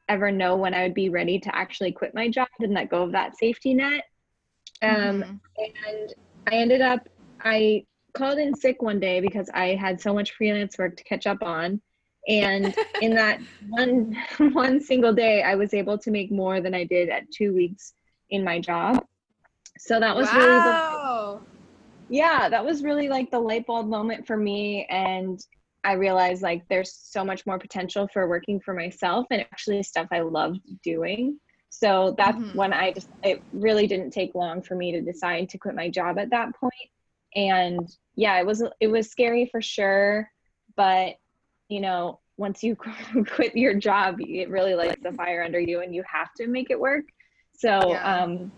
ever 0.08 0.30
know 0.30 0.56
when 0.56 0.74
I 0.74 0.82
would 0.82 0.94
be 0.94 1.08
ready 1.08 1.38
to 1.38 1.54
actually 1.54 1.92
quit 1.92 2.14
my 2.14 2.28
job 2.28 2.48
and 2.60 2.74
let 2.74 2.90
go 2.90 3.02
of 3.02 3.12
that 3.12 3.36
safety 3.36 3.74
net. 3.74 4.04
Um, 4.82 4.90
mm-hmm. 5.22 5.32
And 5.88 6.14
I 6.50 6.56
ended 6.56 6.80
up, 6.80 7.08
I 7.42 7.84
called 8.12 8.38
in 8.38 8.54
sick 8.54 8.82
one 8.82 9.00
day 9.00 9.20
because 9.20 9.50
I 9.52 9.74
had 9.74 10.00
so 10.00 10.14
much 10.14 10.32
freelance 10.32 10.78
work 10.78 10.96
to 10.96 11.04
catch 11.04 11.26
up 11.26 11.42
on. 11.42 11.80
And 12.28 12.74
in 13.02 13.14
that 13.14 13.40
one 13.68 14.16
one 14.52 14.80
single 14.80 15.12
day, 15.12 15.42
I 15.42 15.54
was 15.54 15.74
able 15.74 15.98
to 15.98 16.10
make 16.10 16.30
more 16.30 16.60
than 16.60 16.74
I 16.74 16.84
did 16.84 17.08
at 17.08 17.30
two 17.30 17.54
weeks 17.54 17.92
in 18.30 18.44
my 18.44 18.60
job. 18.60 19.04
So 19.78 19.98
that 20.00 20.14
was 20.14 20.26
wow. 20.28 20.38
really 20.38 20.60
the, 22.10 22.16
yeah, 22.16 22.48
that 22.48 22.64
was 22.64 22.82
really 22.82 23.08
like 23.08 23.30
the 23.30 23.40
light 23.40 23.66
bulb 23.66 23.88
moment 23.88 24.26
for 24.26 24.36
me. 24.36 24.86
And 24.88 25.40
I 25.84 25.92
realized 25.92 26.42
like 26.42 26.66
there's 26.68 26.94
so 26.94 27.24
much 27.24 27.46
more 27.46 27.58
potential 27.58 28.08
for 28.12 28.26
working 28.26 28.58
for 28.60 28.72
myself 28.72 29.26
and 29.30 29.42
actually 29.42 29.82
stuff 29.82 30.08
I 30.10 30.20
loved 30.20 30.60
doing. 30.82 31.38
So 31.68 32.14
that's 32.16 32.38
mm-hmm. 32.38 32.56
when 32.56 32.72
I 32.72 32.92
just, 32.92 33.08
it 33.22 33.42
really 33.52 33.86
didn't 33.86 34.10
take 34.10 34.34
long 34.34 34.62
for 34.62 34.74
me 34.76 34.92
to 34.92 35.00
decide 35.00 35.48
to 35.50 35.58
quit 35.58 35.74
my 35.74 35.90
job 35.90 36.18
at 36.18 36.30
that 36.30 36.54
point. 36.56 36.72
And 37.34 37.88
yeah, 38.16 38.38
it 38.38 38.46
was, 38.46 38.62
it 38.80 38.86
was 38.86 39.10
scary 39.10 39.46
for 39.50 39.60
sure. 39.60 40.30
But, 40.76 41.16
you 41.68 41.80
know, 41.80 42.20
once 42.36 42.62
you 42.62 42.76
quit 43.26 43.56
your 43.56 43.74
job, 43.74 44.16
it 44.20 44.48
really 44.48 44.74
lights 44.74 45.02
the 45.02 45.12
fire 45.12 45.42
under 45.42 45.60
you 45.60 45.80
and 45.80 45.94
you 45.94 46.02
have 46.10 46.32
to 46.38 46.46
make 46.46 46.70
it 46.70 46.80
work. 46.80 47.04
So, 47.56 47.90
yeah. 47.90 48.22
um, 48.22 48.52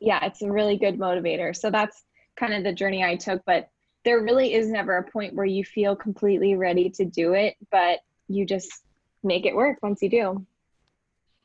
yeah, 0.00 0.24
it's 0.24 0.42
a 0.42 0.50
really 0.50 0.78
good 0.78 0.98
motivator. 0.98 1.54
So 1.54 1.70
that's 1.70 2.04
kind 2.38 2.54
of 2.54 2.64
the 2.64 2.72
journey 2.72 3.04
I 3.04 3.16
took. 3.16 3.42
But 3.44 3.68
there 4.08 4.22
really 4.22 4.54
is 4.54 4.70
never 4.70 4.96
a 4.96 5.02
point 5.02 5.34
where 5.34 5.44
you 5.44 5.62
feel 5.62 5.94
completely 5.94 6.56
ready 6.56 6.88
to 6.88 7.04
do 7.04 7.34
it, 7.34 7.58
but 7.70 7.98
you 8.26 8.46
just 8.46 8.70
make 9.22 9.44
it 9.44 9.54
work 9.54 9.76
once 9.82 10.00
you 10.00 10.08
do. 10.08 10.46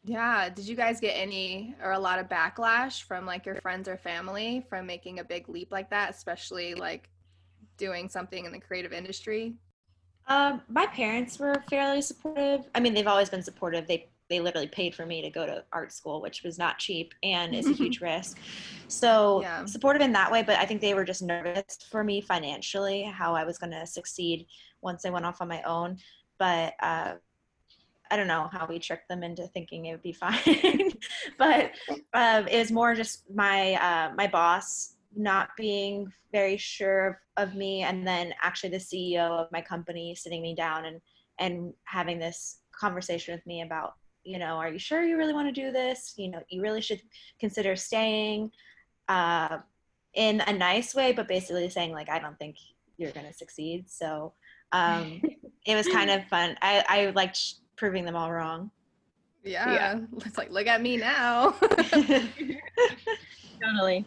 Yeah. 0.05 0.48
Did 0.48 0.65
you 0.70 0.77
guys 0.77 1.01
get 1.01 1.12
any 1.12 1.75
or 1.84 1.91
a 1.91 2.00
lot 2.00 2.20
of 2.20 2.29
backlash 2.29 3.03
from 3.03 3.25
like 3.25 3.46
your 3.46 3.55
friends 3.55 3.89
or 3.89 3.98
family 3.98 4.65
from 4.70 4.86
making 4.86 5.20
a 5.20 5.25
big 5.25 5.50
leap 5.50 5.74
like 5.74 5.89
that, 5.89 6.12
especially 6.12 6.74
like 6.74 7.10
doing 7.75 8.08
something 8.08 8.46
in 8.46 8.53
the 8.53 8.60
creative 8.62 8.93
industry? 8.93 9.55
Um, 10.27 10.62
my 10.70 10.86
parents 10.86 11.38
were 11.39 11.62
fairly 11.70 12.01
supportive. 12.01 12.62
I 12.74 12.79
mean, 12.79 12.93
they've 12.93 13.08
always 13.08 13.29
been 13.29 13.43
supportive. 13.43 13.88
They 13.88 14.08
they 14.33 14.39
literally 14.39 14.67
paid 14.67 14.95
for 14.95 15.05
me 15.05 15.21
to 15.21 15.29
go 15.29 15.45
to 15.45 15.63
art 15.71 15.91
school, 15.91 16.19
which 16.19 16.41
was 16.41 16.57
not 16.57 16.79
cheap 16.79 17.13
and 17.21 17.53
is 17.53 17.67
a 17.67 17.73
huge 17.73 18.01
risk. 18.01 18.39
So 18.87 19.41
yeah. 19.41 19.63
supportive 19.65 20.01
in 20.01 20.11
that 20.13 20.31
way, 20.31 20.41
but 20.41 20.57
I 20.57 20.65
think 20.65 20.81
they 20.81 20.95
were 20.95 21.05
just 21.05 21.21
nervous 21.21 21.77
for 21.91 22.03
me 22.03 22.19
financially, 22.19 23.03
how 23.03 23.35
I 23.35 23.43
was 23.43 23.59
going 23.59 23.73
to 23.73 23.85
succeed 23.85 24.47
once 24.81 25.05
I 25.05 25.11
went 25.11 25.25
off 25.25 25.39
on 25.39 25.47
my 25.47 25.61
own. 25.61 25.97
But 26.39 26.73
uh, 26.81 27.13
I 28.09 28.17
don't 28.17 28.27
know 28.27 28.49
how 28.51 28.65
we 28.67 28.79
tricked 28.79 29.07
them 29.07 29.21
into 29.21 29.45
thinking 29.49 29.85
it 29.85 29.91
would 29.91 30.01
be 30.01 30.13
fine. 30.25 30.91
but 31.37 31.71
uh, 32.15 32.43
it 32.49 32.57
was 32.57 32.71
more 32.71 32.95
just 32.95 33.29
my 33.33 33.73
uh, 33.75 34.13
my 34.15 34.25
boss 34.25 34.95
not 35.15 35.49
being 35.55 36.11
very 36.31 36.57
sure 36.57 37.19
of, 37.37 37.49
of 37.49 37.55
me, 37.55 37.83
and 37.83 38.07
then 38.07 38.33
actually 38.41 38.71
the 38.71 38.77
CEO 38.77 39.29
of 39.29 39.51
my 39.51 39.61
company 39.61 40.15
sitting 40.15 40.41
me 40.41 40.55
down 40.55 40.85
and 40.85 40.99
and 41.37 41.71
having 41.83 42.17
this 42.17 42.61
conversation 42.71 43.35
with 43.35 43.45
me 43.45 43.61
about 43.61 43.93
you 44.24 44.39
know 44.39 44.56
are 44.56 44.70
you 44.70 44.80
sure 44.80 45.03
you 45.03 45.18
really 45.18 45.34
want 45.34 45.53
to 45.53 45.62
do 45.62 45.72
this? 45.72 46.13
You 46.18 46.30
know 46.32 46.42
you 46.50 46.62
really 46.62 46.82
should 46.82 47.01
consider 47.39 47.75
staying 47.75 48.51
uh, 49.08 49.60
in 50.13 50.42
a 50.42 50.53
nice 50.53 50.94
way 50.96 51.12
but 51.12 51.27
basically 51.27 51.68
saying 51.70 51.92
like 51.92 52.08
i 52.08 52.20
don't 52.20 52.38
think 52.38 52.56
you're 52.98 53.12
going 53.12 53.25
to 53.25 53.34
succeed. 53.34 53.89
So 53.89 54.34
um, 54.72 55.22
it 55.65 55.75
was 55.75 55.88
kind 55.88 56.10
of 56.10 56.24
fun. 56.25 56.56
I 56.62 56.84
i 56.88 57.10
liked 57.12 57.56
proving 57.75 58.06
them 58.06 58.15
all 58.15 58.32
wrong. 58.32 58.72
Yeah, 59.44 59.74
yeah. 59.74 60.00
it's 60.25 60.38
like 60.38 60.51
look 60.51 60.68
at 60.68 60.82
me 60.82 60.98
now. 60.98 61.51
Totally. 63.62 64.06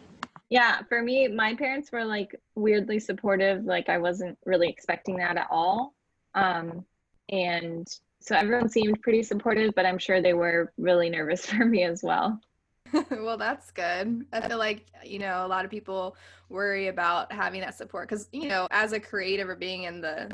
Yeah 0.49 0.81
for 0.87 1.01
me 1.01 1.27
my 1.27 1.53
parents 1.55 1.91
were 1.91 2.05
like 2.05 2.33
weirdly 2.55 2.99
supportive 2.99 3.65
like 3.65 3.89
i 3.89 3.97
wasn't 3.97 4.37
really 4.45 4.69
expecting 4.69 5.17
that 5.17 5.35
at 5.35 5.47
all 5.51 5.93
um, 6.35 6.85
and 7.29 7.87
so 8.27 8.35
everyone 8.35 8.67
seemed 8.67 9.01
pretty 9.01 9.23
supportive, 9.23 9.73
but 9.73 9.85
I'm 9.85 9.97
sure 9.97 10.21
they 10.21 10.33
were 10.33 10.73
really 10.77 11.09
nervous 11.09 11.45
for 11.49 11.63
me 11.63 11.83
as 11.83 12.03
well. 12.03 12.41
well, 13.11 13.37
that's 13.37 13.71
good. 13.71 14.25
I 14.33 14.47
feel 14.47 14.57
like, 14.57 14.85
you 15.03 15.19
know, 15.19 15.45
a 15.45 15.47
lot 15.47 15.63
of 15.63 15.71
people 15.71 16.17
worry 16.49 16.87
about 16.87 17.31
having 17.31 17.61
that 17.61 17.75
support 17.75 18.09
because, 18.09 18.27
you 18.33 18.49
know, 18.49 18.67
as 18.71 18.91
a 18.91 18.99
creative 18.99 19.47
or 19.47 19.55
being 19.55 19.83
in 19.83 20.01
the 20.01 20.29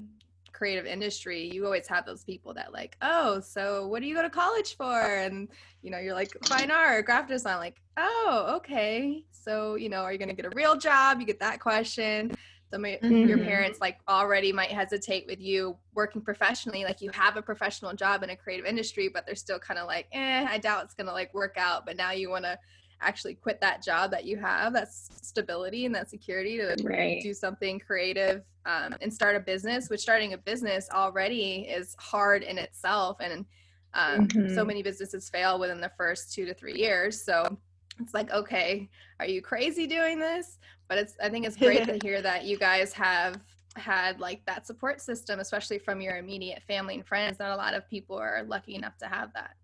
creative 0.53 0.85
industry, 0.85 1.49
you 1.51 1.65
always 1.65 1.87
have 1.87 2.05
those 2.05 2.23
people 2.23 2.53
that 2.55 2.73
like, 2.73 2.97
oh, 3.01 3.39
so 3.39 3.87
what 3.87 4.01
do 4.01 4.07
you 4.07 4.15
go 4.15 4.21
to 4.23 4.29
college 4.29 4.75
for? 4.75 4.99
And, 4.99 5.47
you 5.81 5.91
know, 5.91 5.99
you're 5.99 6.13
like 6.13 6.31
fine 6.45 6.71
art, 6.71 7.05
graphic 7.05 7.29
design, 7.29 7.57
like, 7.57 7.81
oh, 7.97 8.53
okay. 8.57 9.23
So, 9.31 9.75
you 9.75 9.89
know, 9.89 10.01
are 10.01 10.11
you 10.11 10.19
going 10.19 10.29
to 10.29 10.35
get 10.35 10.45
a 10.45 10.55
real 10.55 10.77
job? 10.77 11.19
You 11.19 11.25
get 11.25 11.39
that 11.41 11.59
question 11.59 12.31
some 12.73 12.85
of 12.85 12.91
mm-hmm. 13.01 13.29
your 13.29 13.37
parents 13.37 13.79
like 13.79 13.99
already 14.07 14.51
might 14.51 14.71
hesitate 14.71 15.27
with 15.27 15.39
you 15.39 15.77
working 15.93 16.19
professionally 16.19 16.83
like 16.83 17.01
you 17.01 17.11
have 17.11 17.37
a 17.37 17.41
professional 17.41 17.93
job 17.93 18.23
in 18.23 18.31
a 18.31 18.35
creative 18.35 18.65
industry 18.65 19.07
but 19.07 19.27
they're 19.27 19.35
still 19.35 19.59
kind 19.59 19.79
of 19.79 19.85
like 19.85 20.07
eh 20.11 20.43
i 20.49 20.57
doubt 20.57 20.83
it's 20.83 20.95
gonna 20.95 21.11
like 21.11 21.31
work 21.35 21.53
out 21.55 21.85
but 21.85 21.95
now 21.95 22.09
you 22.09 22.31
want 22.31 22.43
to 22.43 22.57
actually 22.99 23.35
quit 23.35 23.61
that 23.61 23.83
job 23.83 24.09
that 24.09 24.25
you 24.25 24.37
have 24.37 24.73
that 24.73 24.91
stability 24.91 25.85
and 25.85 25.93
that 25.93 26.09
security 26.09 26.57
to 26.57 26.75
right. 26.83 27.21
do 27.21 27.31
something 27.31 27.77
creative 27.77 28.41
um, 28.65 28.95
and 29.01 29.13
start 29.13 29.35
a 29.35 29.39
business 29.39 29.87
which 29.89 29.99
starting 29.99 30.33
a 30.33 30.37
business 30.37 30.89
already 30.91 31.67
is 31.69 31.95
hard 31.99 32.41
in 32.41 32.57
itself 32.57 33.17
and 33.19 33.45
um, 33.93 34.27
mm-hmm. 34.27 34.55
so 34.55 34.65
many 34.65 34.81
businesses 34.81 35.29
fail 35.29 35.59
within 35.59 35.79
the 35.79 35.91
first 35.95 36.33
two 36.33 36.45
to 36.45 36.55
three 36.55 36.73
years 36.73 37.23
so 37.23 37.55
it's 37.99 38.13
like 38.13 38.31
okay 38.31 38.89
are 39.19 39.25
you 39.25 39.41
crazy 39.41 39.87
doing 39.87 40.19
this 40.19 40.57
but 40.87 40.97
it's 40.97 41.15
i 41.21 41.29
think 41.29 41.45
it's 41.45 41.57
great 41.57 41.85
to 41.85 41.99
hear 42.03 42.21
that 42.21 42.45
you 42.45 42.57
guys 42.57 42.93
have 42.93 43.39
had 43.75 44.19
like 44.19 44.45
that 44.45 44.67
support 44.67 45.01
system 45.01 45.39
especially 45.39 45.79
from 45.79 45.99
your 46.01 46.17
immediate 46.17 46.61
family 46.67 46.95
and 46.95 47.05
friends 47.05 47.39
not 47.39 47.51
a 47.51 47.55
lot 47.55 47.73
of 47.73 47.87
people 47.89 48.15
are 48.15 48.43
lucky 48.47 48.75
enough 48.75 48.97
to 48.97 49.07
have 49.07 49.33
that 49.33 49.55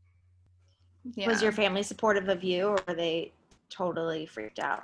yeah. 1.15 1.27
was 1.27 1.41
your 1.41 1.51
family 1.51 1.83
supportive 1.83 2.27
of 2.29 2.43
you 2.43 2.67
or 2.67 2.79
were 2.87 2.95
they 2.95 3.31
totally 3.69 4.25
freaked 4.25 4.59
out 4.59 4.83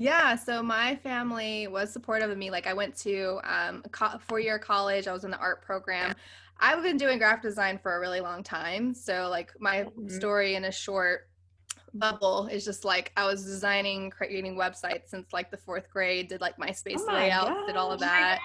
yeah, 0.00 0.34
so 0.34 0.62
my 0.62 0.96
family 0.96 1.66
was 1.66 1.92
supportive 1.92 2.30
of 2.30 2.38
me. 2.38 2.50
Like 2.50 2.66
I 2.66 2.72
went 2.72 2.96
to 3.00 3.38
um, 3.44 3.84
a 4.00 4.18
four-year 4.18 4.58
college. 4.58 5.06
I 5.06 5.12
was 5.12 5.24
in 5.24 5.30
the 5.30 5.36
art 5.36 5.60
program. 5.60 6.14
I've 6.58 6.82
been 6.82 6.96
doing 6.96 7.18
graphic 7.18 7.42
design 7.42 7.78
for 7.82 7.94
a 7.94 8.00
really 8.00 8.20
long 8.20 8.42
time. 8.42 8.94
So 8.94 9.28
like 9.30 9.52
my 9.60 9.84
mm-hmm. 9.84 10.08
story 10.08 10.54
in 10.54 10.64
a 10.64 10.72
short 10.72 11.28
bubble 11.94 12.46
is 12.46 12.64
just 12.64 12.84
like 12.84 13.12
I 13.16 13.26
was 13.26 13.44
designing, 13.44 14.10
creating 14.10 14.56
websites 14.56 15.08
since 15.08 15.32
like 15.32 15.50
the 15.50 15.56
fourth 15.56 15.90
grade, 15.90 16.28
did 16.28 16.40
like 16.40 16.56
MySpace 16.56 16.98
oh 16.98 17.06
my 17.06 17.14
layouts, 17.14 17.48
gosh, 17.48 17.66
did 17.66 17.76
all 17.76 17.92
of 17.92 18.00
that. 18.00 18.40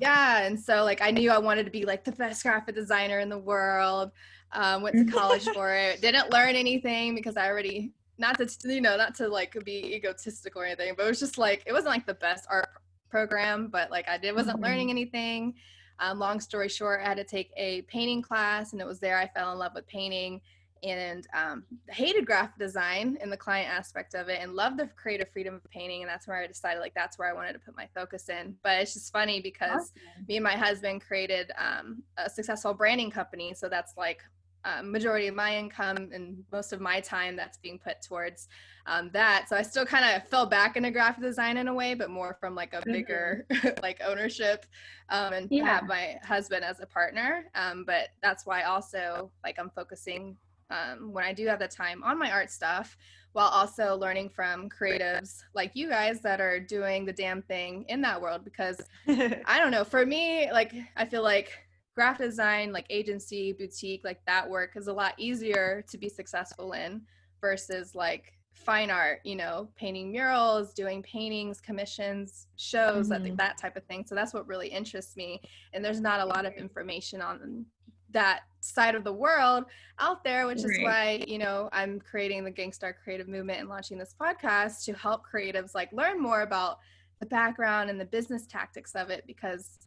Yeah. 0.00 0.42
And 0.42 0.58
so 0.58 0.84
like 0.84 1.02
I 1.02 1.10
knew 1.10 1.30
I 1.30 1.38
wanted 1.38 1.64
to 1.64 1.70
be 1.70 1.84
like 1.84 2.04
the 2.04 2.12
best 2.12 2.42
graphic 2.42 2.74
designer 2.74 3.20
in 3.20 3.28
the 3.28 3.38
world. 3.38 4.12
Um, 4.52 4.82
went 4.82 4.96
to 4.96 5.04
college 5.12 5.44
for 5.44 5.74
it. 5.74 6.00
Didn't 6.00 6.32
learn 6.32 6.54
anything 6.54 7.14
because 7.14 7.36
I 7.36 7.48
already 7.48 7.92
not 8.18 8.36
to 8.38 8.48
you 8.64 8.80
know, 8.80 8.96
not 8.96 9.14
to 9.16 9.28
like 9.28 9.56
be 9.64 9.94
egotistical 9.94 10.62
or 10.62 10.64
anything, 10.64 10.94
but 10.96 11.06
it 11.06 11.08
was 11.08 11.20
just 11.20 11.38
like 11.38 11.62
it 11.66 11.72
wasn't 11.72 11.90
like 11.90 12.06
the 12.06 12.14
best 12.14 12.46
art 12.50 12.68
program, 13.10 13.68
but 13.68 13.90
like 13.90 14.08
I 14.08 14.18
did 14.18 14.34
wasn't 14.34 14.56
mm-hmm. 14.56 14.64
learning 14.64 14.90
anything. 14.90 15.54
Um, 16.00 16.18
long 16.18 16.38
story 16.38 16.68
short, 16.68 17.00
I 17.02 17.08
had 17.08 17.16
to 17.16 17.24
take 17.24 17.50
a 17.56 17.82
painting 17.82 18.22
class, 18.22 18.72
and 18.72 18.80
it 18.80 18.86
was 18.86 19.00
there 19.00 19.18
I 19.18 19.26
fell 19.28 19.52
in 19.52 19.58
love 19.58 19.72
with 19.74 19.86
painting 19.88 20.40
and 20.82 21.26
um, 21.34 21.64
hated 21.88 22.26
graphic 22.26 22.58
design 22.58 23.18
and 23.20 23.30
the 23.30 23.36
client 23.36 23.70
aspect 23.70 24.14
of 24.14 24.28
it 24.28 24.40
and 24.40 24.54
loved 24.54 24.78
the 24.78 24.88
creative 24.96 25.28
freedom 25.30 25.54
of 25.54 25.70
painting 25.70 26.02
and 26.02 26.08
that's 26.08 26.26
where 26.26 26.36
i 26.36 26.46
decided 26.46 26.80
like 26.80 26.94
that's 26.94 27.18
where 27.18 27.28
i 27.28 27.32
wanted 27.32 27.52
to 27.52 27.58
put 27.58 27.76
my 27.76 27.88
focus 27.94 28.28
in 28.28 28.54
but 28.62 28.80
it's 28.80 28.94
just 28.94 29.12
funny 29.12 29.40
because 29.40 29.70
awesome. 29.70 30.24
me 30.28 30.36
and 30.36 30.44
my 30.44 30.56
husband 30.56 31.00
created 31.00 31.50
um, 31.58 32.02
a 32.16 32.28
successful 32.28 32.74
branding 32.74 33.10
company 33.10 33.54
so 33.54 33.68
that's 33.68 33.94
like 33.96 34.22
um, 34.64 34.90
majority 34.90 35.28
of 35.28 35.34
my 35.34 35.56
income 35.56 36.10
and 36.12 36.42
most 36.52 36.72
of 36.72 36.80
my 36.80 37.00
time 37.00 37.36
that's 37.36 37.58
being 37.58 37.78
put 37.78 38.02
towards 38.02 38.48
um, 38.86 39.10
that. 39.12 39.48
So 39.48 39.56
I 39.56 39.62
still 39.62 39.86
kind 39.86 40.16
of 40.16 40.26
fell 40.28 40.46
back 40.46 40.76
into 40.76 40.90
graphic 40.90 41.22
design 41.22 41.56
in 41.58 41.68
a 41.68 41.74
way, 41.74 41.94
but 41.94 42.10
more 42.10 42.36
from 42.40 42.54
like 42.54 42.74
a 42.74 42.82
bigger 42.84 43.46
mm-hmm. 43.50 43.68
like 43.82 44.00
ownership 44.04 44.66
um, 45.10 45.32
and 45.32 45.48
yeah. 45.50 45.64
have 45.64 45.86
my 45.86 46.16
husband 46.22 46.64
as 46.64 46.80
a 46.80 46.86
partner. 46.86 47.46
Um, 47.54 47.84
but 47.86 48.08
that's 48.22 48.46
why 48.46 48.62
also 48.62 49.30
like 49.44 49.58
I'm 49.58 49.70
focusing 49.70 50.36
um, 50.70 51.12
when 51.12 51.24
I 51.24 51.32
do 51.32 51.46
have 51.46 51.58
the 51.58 51.68
time 51.68 52.02
on 52.04 52.18
my 52.18 52.30
art 52.30 52.50
stuff 52.50 52.96
while 53.32 53.48
also 53.48 53.96
learning 53.96 54.30
from 54.30 54.68
creatives 54.68 55.42
like 55.54 55.70
you 55.74 55.88
guys 55.88 56.20
that 56.22 56.40
are 56.40 56.58
doing 56.58 57.04
the 57.04 57.12
damn 57.12 57.42
thing 57.42 57.84
in 57.88 58.00
that 58.00 58.20
world 58.20 58.44
because 58.44 58.80
I 59.08 59.58
don't 59.58 59.70
know, 59.70 59.84
for 59.84 60.04
me, 60.04 60.50
like 60.50 60.74
I 60.96 61.04
feel 61.04 61.22
like 61.22 61.52
graphic 61.94 62.28
design, 62.28 62.72
like 62.72 62.86
agency, 62.90 63.52
boutique, 63.52 64.02
like 64.04 64.20
that 64.26 64.48
work 64.48 64.76
is 64.76 64.86
a 64.86 64.92
lot 64.92 65.14
easier 65.18 65.84
to 65.90 65.98
be 65.98 66.08
successful 66.08 66.72
in 66.72 67.02
versus 67.40 67.94
like 67.94 68.38
fine 68.52 68.90
art, 68.90 69.20
you 69.24 69.36
know, 69.36 69.68
painting 69.76 70.10
murals, 70.10 70.72
doing 70.72 71.02
paintings, 71.02 71.60
commissions, 71.60 72.48
shows, 72.56 73.08
mm-hmm. 73.08 73.24
that, 73.24 73.36
that 73.36 73.58
type 73.58 73.76
of 73.76 73.84
thing. 73.84 74.04
So 74.06 74.14
that's 74.14 74.34
what 74.34 74.46
really 74.46 74.68
interests 74.68 75.16
me. 75.16 75.40
And 75.72 75.84
there's 75.84 76.00
not 76.00 76.20
a 76.20 76.24
lot 76.24 76.44
of 76.44 76.54
information 76.54 77.20
on 77.20 77.64
that 78.10 78.40
side 78.60 78.94
of 78.94 79.04
the 79.04 79.12
world 79.12 79.64
out 79.98 80.24
there, 80.24 80.46
which 80.46 80.62
right. 80.62 80.70
is 80.70 80.78
why, 80.82 81.24
you 81.28 81.38
know, 81.38 81.68
I'm 81.72 82.00
creating 82.00 82.44
the 82.44 82.52
Gangstar 82.52 82.94
Creative 83.02 83.28
Movement 83.28 83.60
and 83.60 83.68
launching 83.68 83.98
this 83.98 84.14
podcast 84.20 84.84
to 84.84 84.92
help 84.94 85.22
creatives 85.26 85.74
like 85.74 85.92
learn 85.92 86.20
more 86.20 86.42
about 86.42 86.78
the 87.20 87.26
background 87.26 87.90
and 87.90 88.00
the 88.00 88.04
business 88.04 88.46
tactics 88.46 88.94
of 88.94 89.10
it 89.10 89.24
because 89.26 89.78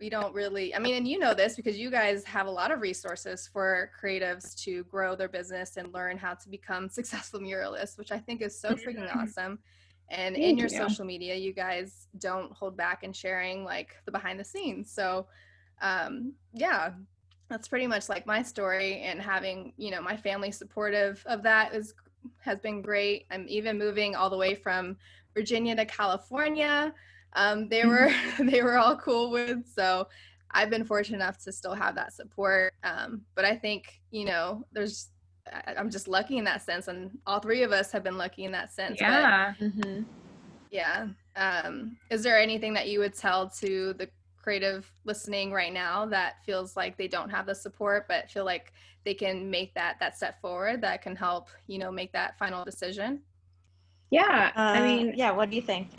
we 0.00 0.10
don't 0.10 0.34
really 0.34 0.74
i 0.74 0.80
mean 0.80 0.96
and 0.96 1.06
you 1.06 1.16
know 1.16 1.32
this 1.32 1.54
because 1.54 1.78
you 1.78 1.88
guys 1.88 2.24
have 2.24 2.48
a 2.48 2.50
lot 2.50 2.72
of 2.72 2.80
resources 2.80 3.48
for 3.52 3.92
creatives 4.02 4.60
to 4.60 4.82
grow 4.84 5.14
their 5.14 5.28
business 5.28 5.76
and 5.76 5.94
learn 5.94 6.18
how 6.18 6.34
to 6.34 6.48
become 6.48 6.88
successful 6.98 7.38
muralists 7.38 7.96
which 7.96 8.10
i 8.10 8.18
think 8.18 8.42
is 8.42 8.58
so 8.58 8.70
freaking 8.70 9.14
awesome 9.14 9.60
and 10.08 10.34
Thank 10.34 10.44
in 10.44 10.58
your 10.58 10.68
you. 10.68 10.76
social 10.76 11.04
media 11.04 11.36
you 11.36 11.52
guys 11.52 12.08
don't 12.18 12.52
hold 12.52 12.76
back 12.76 13.04
in 13.04 13.12
sharing 13.12 13.64
like 13.64 13.94
the 14.04 14.10
behind 14.10 14.40
the 14.40 14.44
scenes 14.44 14.90
so 14.90 15.28
um 15.80 16.32
yeah 16.52 16.90
that's 17.52 17.68
pretty 17.68 17.86
much 17.86 18.08
like 18.08 18.24
my 18.24 18.42
story 18.42 19.02
and 19.02 19.20
having 19.20 19.74
you 19.76 19.90
know 19.90 20.00
my 20.00 20.16
family 20.16 20.50
supportive 20.50 21.22
of 21.26 21.42
that 21.42 21.74
is 21.74 21.92
has 22.38 22.58
been 22.60 22.80
great. 22.80 23.26
I'm 23.30 23.44
even 23.46 23.78
moving 23.78 24.14
all 24.16 24.30
the 24.30 24.38
way 24.38 24.54
from 24.54 24.96
virginia 25.34 25.76
to 25.76 25.84
california. 25.84 26.94
Um, 27.34 27.68
they 27.68 27.84
were 27.84 28.10
they 28.38 28.62
were 28.62 28.78
all 28.78 28.96
cool 28.96 29.30
with 29.30 29.68
so 29.68 30.08
i've 30.52 30.70
been 30.70 30.84
fortunate 30.84 31.18
enough 31.18 31.38
to 31.44 31.52
still 31.52 31.74
have 31.74 31.94
that 31.94 32.14
support. 32.14 32.72
Um, 32.84 33.20
but 33.34 33.44
i 33.44 33.54
think 33.54 34.00
you 34.10 34.24
know 34.24 34.64
there's 34.72 35.10
i'm 35.76 35.90
just 35.90 36.08
lucky 36.08 36.38
in 36.38 36.44
that 36.44 36.62
sense 36.62 36.88
and 36.88 37.10
all 37.26 37.40
three 37.40 37.64
of 37.64 37.72
us 37.72 37.92
have 37.92 38.02
been 38.02 38.16
lucky 38.16 38.44
in 38.44 38.52
that 38.52 38.72
sense 38.72 38.98
yeah. 38.98 39.52
But, 39.58 39.66
mm-hmm. 39.66 40.02
yeah. 40.70 41.08
Um, 41.34 41.96
is 42.10 42.22
there 42.22 42.38
anything 42.38 42.72
that 42.74 42.88
you 42.88 43.00
would 43.00 43.14
tell 43.14 43.48
to 43.50 43.94
the 43.94 44.08
creative 44.42 44.92
listening 45.04 45.52
right 45.52 45.72
now 45.72 46.04
that 46.04 46.44
feels 46.44 46.76
like 46.76 46.96
they 46.96 47.08
don't 47.08 47.30
have 47.30 47.46
the 47.46 47.54
support 47.54 48.06
but 48.08 48.30
feel 48.30 48.44
like 48.44 48.72
they 49.04 49.14
can 49.14 49.50
make 49.50 49.72
that 49.74 49.96
that 50.00 50.16
step 50.16 50.40
forward 50.40 50.80
that 50.80 51.00
can 51.00 51.14
help 51.16 51.48
you 51.66 51.78
know 51.78 51.90
make 51.90 52.12
that 52.12 52.38
final 52.38 52.64
decision? 52.64 53.20
Yeah 54.10 54.50
uh, 54.56 54.60
i 54.60 54.82
mean 54.82 55.14
yeah 55.16 55.30
what 55.30 55.50
do 55.50 55.56
you 55.56 55.62
think? 55.62 55.88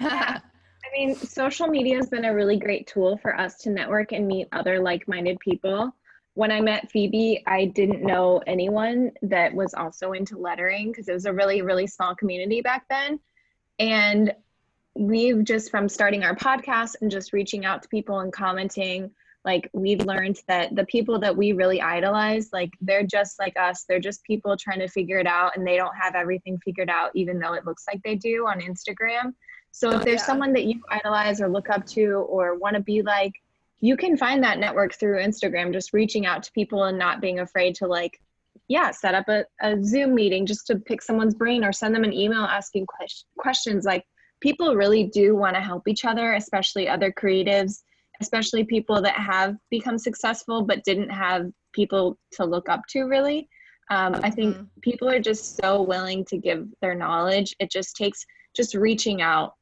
Yeah. 0.00 0.38
i 0.40 0.88
mean 0.92 1.14
social 1.14 1.68
media 1.68 1.96
has 1.96 2.08
been 2.08 2.24
a 2.24 2.34
really 2.34 2.56
great 2.58 2.86
tool 2.86 3.18
for 3.18 3.38
us 3.38 3.58
to 3.58 3.70
network 3.70 4.12
and 4.12 4.26
meet 4.26 4.48
other 4.52 4.80
like-minded 4.80 5.38
people. 5.40 5.94
When 6.34 6.50
i 6.50 6.60
met 6.60 6.90
phoebe 6.90 7.42
i 7.46 7.66
didn't 7.66 8.02
know 8.02 8.40
anyone 8.46 9.12
that 9.22 9.54
was 9.54 9.74
also 9.74 10.12
into 10.12 10.38
lettering 10.38 10.90
because 10.90 11.08
it 11.08 11.12
was 11.12 11.26
a 11.26 11.32
really 11.32 11.62
really 11.62 11.86
small 11.86 12.14
community 12.14 12.62
back 12.62 12.86
then. 12.88 13.20
And 13.78 14.34
we've 14.98 15.44
just 15.44 15.70
from 15.70 15.88
starting 15.88 16.24
our 16.24 16.34
podcast 16.34 16.96
and 17.00 17.10
just 17.10 17.32
reaching 17.32 17.64
out 17.64 17.82
to 17.82 17.88
people 17.88 18.18
and 18.18 18.32
commenting 18.32 19.10
like 19.44 19.70
we've 19.72 20.04
learned 20.04 20.40
that 20.48 20.74
the 20.74 20.84
people 20.86 21.20
that 21.20 21.36
we 21.36 21.52
really 21.52 21.80
idolize 21.80 22.50
like 22.52 22.72
they're 22.80 23.06
just 23.06 23.38
like 23.38 23.56
us 23.56 23.84
they're 23.88 24.00
just 24.00 24.24
people 24.24 24.56
trying 24.56 24.80
to 24.80 24.88
figure 24.88 25.18
it 25.18 25.26
out 25.26 25.56
and 25.56 25.64
they 25.64 25.76
don't 25.76 25.94
have 25.94 26.16
everything 26.16 26.58
figured 26.64 26.90
out 26.90 27.12
even 27.14 27.38
though 27.38 27.52
it 27.52 27.64
looks 27.64 27.84
like 27.86 28.02
they 28.02 28.16
do 28.16 28.46
on 28.48 28.60
instagram 28.60 29.32
so 29.70 29.90
if 29.90 30.04
there's 30.04 30.20
yeah. 30.20 30.26
someone 30.26 30.52
that 30.52 30.64
you 30.64 30.80
idolize 30.90 31.40
or 31.40 31.48
look 31.48 31.70
up 31.70 31.86
to 31.86 32.26
or 32.28 32.58
want 32.58 32.74
to 32.74 32.82
be 32.82 33.00
like 33.00 33.32
you 33.80 33.96
can 33.96 34.16
find 34.16 34.42
that 34.42 34.58
network 34.58 34.94
through 34.94 35.22
instagram 35.22 35.72
just 35.72 35.92
reaching 35.92 36.26
out 36.26 36.42
to 36.42 36.50
people 36.50 36.84
and 36.84 36.98
not 36.98 37.20
being 37.20 37.38
afraid 37.38 37.72
to 37.76 37.86
like 37.86 38.20
yeah 38.66 38.90
set 38.90 39.14
up 39.14 39.28
a, 39.28 39.44
a 39.62 39.80
zoom 39.84 40.12
meeting 40.12 40.44
just 40.44 40.66
to 40.66 40.74
pick 40.74 41.00
someone's 41.00 41.34
brain 41.34 41.62
or 41.62 41.72
send 41.72 41.94
them 41.94 42.02
an 42.02 42.12
email 42.12 42.42
asking 42.42 42.84
questions 43.36 43.84
like 43.84 44.04
people 44.40 44.76
really 44.76 45.04
do 45.04 45.36
want 45.36 45.54
to 45.54 45.60
help 45.60 45.88
each 45.88 46.04
other, 46.04 46.34
especially 46.34 46.88
other 46.88 47.12
creatives, 47.12 47.82
especially 48.20 48.64
people 48.64 49.00
that 49.02 49.14
have 49.14 49.56
become 49.70 49.98
successful 49.98 50.62
but 50.62 50.84
didn't 50.84 51.10
have 51.10 51.50
people 51.72 52.18
to 52.32 52.44
look 52.44 52.68
up 52.68 52.82
to 52.90 53.04
really. 53.04 53.48
Um, 53.90 54.16
I 54.22 54.30
think 54.30 54.56
mm-hmm. 54.56 54.64
people 54.82 55.08
are 55.08 55.20
just 55.20 55.56
so 55.56 55.82
willing 55.82 56.24
to 56.26 56.36
give 56.36 56.66
their 56.82 56.94
knowledge. 56.94 57.54
It 57.58 57.70
just 57.70 57.96
takes 57.96 58.24
just 58.54 58.74
reaching 58.74 59.22
out. 59.22 59.54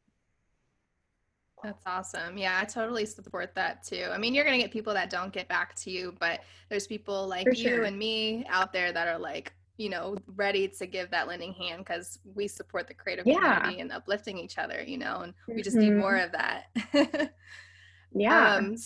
That's 1.62 1.82
awesome. 1.86 2.36
Yeah, 2.36 2.58
I 2.60 2.64
totally 2.64 3.06
support 3.06 3.54
that 3.54 3.82
too. 3.82 4.06
I 4.12 4.18
mean, 4.18 4.34
you're 4.34 4.44
going 4.44 4.56
to 4.56 4.62
get 4.62 4.72
people 4.72 4.94
that 4.94 5.10
don't 5.10 5.32
get 5.32 5.48
back 5.48 5.74
to 5.76 5.90
you, 5.90 6.14
but 6.20 6.40
there's 6.68 6.86
people 6.86 7.26
like 7.26 7.46
you 7.56 7.84
and 7.84 7.98
me 7.98 8.44
out 8.48 8.72
there 8.72 8.92
that 8.92 9.08
are 9.08 9.18
like, 9.18 9.52
you 9.76 9.88
know 9.88 10.16
ready 10.34 10.68
to 10.68 10.86
give 10.86 11.10
that 11.10 11.28
lending 11.28 11.52
hand 11.52 11.78
because 11.78 12.18
we 12.34 12.48
support 12.48 12.88
the 12.88 12.94
creative 12.94 13.26
yeah. 13.26 13.60
community 13.60 13.80
and 13.80 13.92
uplifting 13.92 14.38
each 14.38 14.58
other 14.58 14.82
you 14.82 14.98
know 14.98 15.20
and 15.20 15.34
we 15.48 15.62
just 15.62 15.76
mm-hmm. 15.76 15.90
need 15.90 16.00
more 16.00 16.16
of 16.16 16.32
that 16.32 16.66
yeah 18.14 18.56
um, 18.56 18.76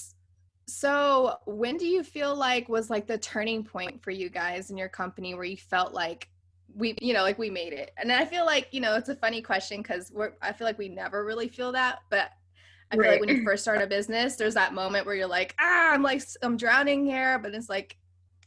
so 0.66 1.36
when 1.46 1.76
do 1.76 1.86
you 1.86 2.02
feel 2.02 2.34
like 2.34 2.68
was 2.68 2.90
like 2.90 3.06
the 3.06 3.18
turning 3.18 3.64
point 3.64 4.02
for 4.02 4.10
you 4.10 4.28
guys 4.28 4.70
in 4.70 4.76
your 4.76 4.88
company 4.88 5.34
where 5.34 5.44
you 5.44 5.56
felt 5.56 5.92
like 5.92 6.28
we 6.74 6.96
you 7.00 7.12
know 7.12 7.22
like 7.22 7.38
we 7.38 7.50
made 7.50 7.72
it 7.72 7.90
and 7.96 8.12
i 8.12 8.24
feel 8.24 8.46
like 8.46 8.68
you 8.70 8.80
know 8.80 8.94
it's 8.94 9.08
a 9.08 9.16
funny 9.16 9.42
question 9.42 9.82
because 9.82 10.12
we're 10.14 10.32
i 10.40 10.52
feel 10.52 10.66
like 10.66 10.78
we 10.78 10.88
never 10.88 11.24
really 11.24 11.48
feel 11.48 11.72
that 11.72 12.00
but 12.10 12.30
I 12.92 12.96
feel 12.96 13.04
right. 13.04 13.10
like 13.12 13.20
when 13.20 13.28
you 13.28 13.44
first 13.44 13.62
start 13.62 13.80
a 13.80 13.86
business, 13.86 14.34
there's 14.34 14.54
that 14.54 14.74
moment 14.74 15.06
where 15.06 15.14
you're 15.14 15.26
like, 15.28 15.54
ah, 15.60 15.92
I'm 15.92 16.02
like, 16.02 16.22
I'm 16.42 16.56
drowning 16.56 17.06
here. 17.06 17.38
But 17.38 17.54
it's 17.54 17.68
like, 17.68 17.96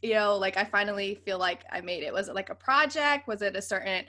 you 0.04 0.12
know 0.12 0.36
like 0.36 0.58
i 0.58 0.64
finally 0.64 1.14
feel 1.24 1.38
like 1.38 1.64
i 1.72 1.80
made 1.80 2.02
it. 2.02 2.12
Was 2.12 2.28
it 2.28 2.34
like 2.34 2.50
a 2.50 2.54
project? 2.54 3.26
Was 3.26 3.40
it 3.42 3.56
a 3.56 3.62
certain 3.62 4.04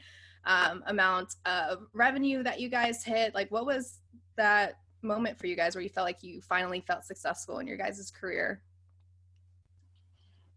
um, 0.45 0.83
amount 0.87 1.35
of 1.45 1.87
revenue 1.93 2.43
that 2.43 2.59
you 2.59 2.69
guys 2.69 3.03
hit? 3.03 3.33
Like 3.33 3.49
what 3.49 3.65
was 3.65 3.99
that 4.35 4.77
moment 5.01 5.39
for 5.39 5.47
you 5.47 5.55
guys 5.55 5.73
where 5.73 5.81
you 5.81 5.89
felt 5.89 6.05
like 6.05 6.21
you 6.21 6.41
finally 6.41 6.83
felt 6.85 7.05
successful 7.05 7.59
in 7.59 7.67
your 7.67 7.77
guys' 7.77 8.11
career? 8.11 8.61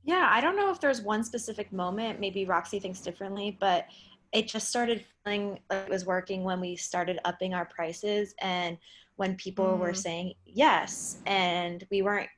Yeah 0.02 0.28
i 0.30 0.40
don't 0.40 0.56
know 0.56 0.70
if 0.70 0.80
there's 0.80 1.00
one 1.00 1.22
specific 1.22 1.72
moment. 1.72 2.18
Maybe 2.18 2.44
roxy 2.44 2.80
thinks 2.80 3.00
differently 3.00 3.56
but 3.60 3.86
it 4.32 4.48
just 4.48 4.68
started 4.68 5.04
feeling 5.24 5.60
like 5.70 5.86
it 5.86 5.88
was 5.88 6.04
working 6.04 6.42
when 6.42 6.60
we 6.60 6.76
started 6.76 7.18
upping 7.24 7.54
our 7.54 7.64
prices 7.64 8.34
and 8.40 8.76
when 9.16 9.36
people 9.36 9.66
mm. 9.66 9.78
were 9.78 9.94
saying 9.94 10.34
yes 10.44 11.18
and 11.26 11.86
we 11.90 12.02
weren't 12.02 12.28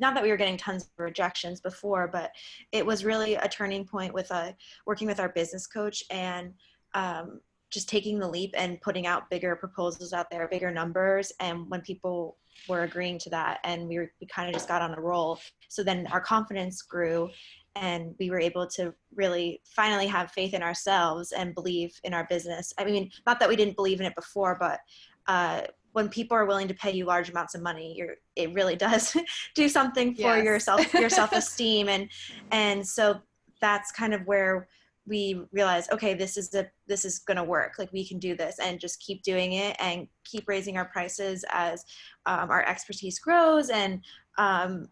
not 0.00 0.14
that 0.14 0.22
we 0.22 0.30
were 0.30 0.36
getting 0.36 0.56
tons 0.56 0.84
of 0.84 0.90
rejections 0.98 1.60
before, 1.60 2.08
but 2.08 2.30
it 2.72 2.84
was 2.84 3.04
really 3.04 3.34
a 3.34 3.48
turning 3.48 3.84
point 3.84 4.14
with 4.14 4.30
a 4.30 4.34
uh, 4.34 4.52
working 4.86 5.06
with 5.06 5.20
our 5.20 5.28
business 5.28 5.66
coach 5.66 6.02
and 6.10 6.54
um, 6.94 7.40
just 7.70 7.88
taking 7.88 8.18
the 8.18 8.28
leap 8.28 8.52
and 8.56 8.80
putting 8.80 9.06
out 9.06 9.30
bigger 9.30 9.54
proposals 9.54 10.12
out 10.12 10.30
there, 10.30 10.48
bigger 10.48 10.70
numbers. 10.70 11.32
And 11.40 11.70
when 11.70 11.80
people 11.82 12.36
were 12.68 12.82
agreeing 12.82 13.18
to 13.20 13.30
that, 13.30 13.60
and 13.64 13.88
we, 13.88 13.98
were, 13.98 14.12
we 14.20 14.26
kind 14.26 14.48
of 14.48 14.54
just 14.54 14.68
got 14.68 14.82
on 14.82 14.94
a 14.94 15.00
roll. 15.00 15.38
So 15.68 15.82
then 15.82 16.06
our 16.08 16.20
confidence 16.20 16.82
grew, 16.82 17.30
and 17.76 18.14
we 18.18 18.30
were 18.30 18.40
able 18.40 18.66
to 18.68 18.92
really 19.14 19.60
finally 19.64 20.08
have 20.08 20.32
faith 20.32 20.52
in 20.54 20.62
ourselves 20.62 21.32
and 21.32 21.54
believe 21.54 21.92
in 22.02 22.12
our 22.12 22.26
business. 22.28 22.74
I 22.76 22.84
mean, 22.84 23.10
not 23.26 23.38
that 23.38 23.48
we 23.48 23.56
didn't 23.56 23.76
believe 23.76 24.00
in 24.00 24.06
it 24.06 24.16
before, 24.16 24.56
but 24.58 24.80
uh, 25.28 25.62
when 25.92 26.08
people 26.08 26.36
are 26.36 26.46
willing 26.46 26.68
to 26.68 26.74
pay 26.74 26.90
you 26.90 27.04
large 27.04 27.30
amounts 27.30 27.54
of 27.54 27.62
money 27.62 27.94
you're 27.96 28.16
it 28.36 28.52
really 28.54 28.76
does 28.76 29.16
do 29.54 29.68
something 29.68 30.14
for 30.14 30.36
yes. 30.36 30.44
your 30.44 30.60
self 30.60 30.94
your 30.94 31.10
self-esteem. 31.20 31.88
And 31.88 32.08
and 32.50 32.86
so 32.86 33.20
that's 33.60 33.92
kind 33.92 34.14
of 34.14 34.26
where 34.26 34.68
we 35.06 35.42
realize 35.50 35.88
okay 35.90 36.14
this 36.14 36.36
is 36.36 36.50
the 36.50 36.68
this 36.86 37.04
is 37.04 37.18
going 37.20 37.36
to 37.36 37.44
work. 37.44 37.74
Like 37.78 37.92
we 37.92 38.06
can 38.06 38.18
do 38.18 38.36
this 38.36 38.58
and 38.58 38.80
just 38.80 39.00
keep 39.00 39.22
doing 39.22 39.54
it 39.54 39.76
and 39.78 40.06
keep 40.24 40.48
raising 40.48 40.76
our 40.76 40.84
prices 40.86 41.44
as 41.50 41.84
um, 42.26 42.50
our 42.50 42.64
expertise 42.66 43.18
grows 43.18 43.70
and 43.70 44.02
um, 44.38 44.88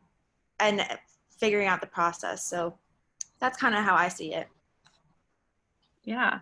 and 0.60 0.84
figuring 1.38 1.68
out 1.68 1.80
the 1.80 1.86
process. 1.86 2.44
So 2.44 2.78
that's 3.40 3.56
kind 3.56 3.74
of 3.74 3.84
how 3.84 3.94
i 3.94 4.08
see 4.08 4.34
it. 4.34 4.48
Yeah. 6.02 6.40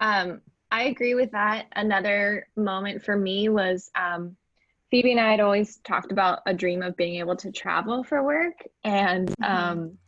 Um, 0.00 0.40
I 0.70 0.84
agree 0.84 1.14
with 1.14 1.32
that. 1.32 1.66
Another 1.74 2.46
moment 2.56 3.02
for 3.02 3.16
me 3.16 3.48
was 3.48 3.90
um, 3.94 4.36
Phoebe 4.90 5.12
and 5.12 5.20
I 5.20 5.30
had 5.30 5.40
always 5.40 5.78
talked 5.78 6.12
about 6.12 6.40
a 6.46 6.54
dream 6.54 6.82
of 6.82 6.96
being 6.96 7.16
able 7.16 7.36
to 7.36 7.52
travel 7.52 8.04
for 8.04 8.22
work. 8.22 8.56
And 8.84 9.28
mm-hmm. 9.28 9.44
um, 9.44 9.98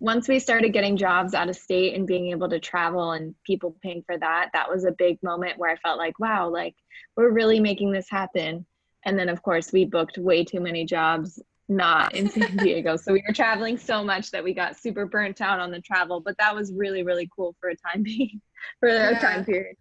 once 0.00 0.28
we 0.28 0.38
started 0.38 0.72
getting 0.72 0.96
jobs 0.96 1.34
out 1.34 1.48
of 1.48 1.56
state 1.56 1.94
and 1.94 2.06
being 2.06 2.30
able 2.30 2.48
to 2.48 2.60
travel 2.60 3.12
and 3.12 3.34
people 3.44 3.76
paying 3.82 4.02
for 4.06 4.16
that, 4.18 4.50
that 4.54 4.70
was 4.70 4.84
a 4.84 4.92
big 4.92 5.22
moment 5.22 5.58
where 5.58 5.70
I 5.70 5.76
felt 5.76 5.98
like, 5.98 6.18
wow, 6.18 6.48
like 6.48 6.74
we're 7.16 7.30
really 7.30 7.58
making 7.58 7.92
this 7.92 8.08
happen. 8.08 8.64
And 9.04 9.18
then, 9.18 9.28
of 9.28 9.42
course, 9.42 9.72
we 9.72 9.84
booked 9.84 10.18
way 10.18 10.44
too 10.44 10.60
many 10.60 10.84
jobs 10.84 11.40
not 11.68 12.14
in 12.14 12.28
San 12.28 12.56
Diego. 12.62 12.96
so 12.96 13.12
we 13.12 13.22
were 13.26 13.34
traveling 13.34 13.76
so 13.76 14.02
much 14.02 14.30
that 14.30 14.42
we 14.42 14.54
got 14.54 14.78
super 14.78 15.06
burnt 15.06 15.40
out 15.40 15.60
on 15.60 15.70
the 15.70 15.80
travel, 15.80 16.20
but 16.20 16.36
that 16.38 16.54
was 16.54 16.72
really, 16.72 17.02
really 17.02 17.28
cool 17.34 17.54
for 17.60 17.70
a 17.70 17.76
time 17.76 18.02
being, 18.02 18.40
for 18.80 18.88
a 18.88 19.12
yeah. 19.12 19.18
time 19.18 19.44
period. 19.44 19.76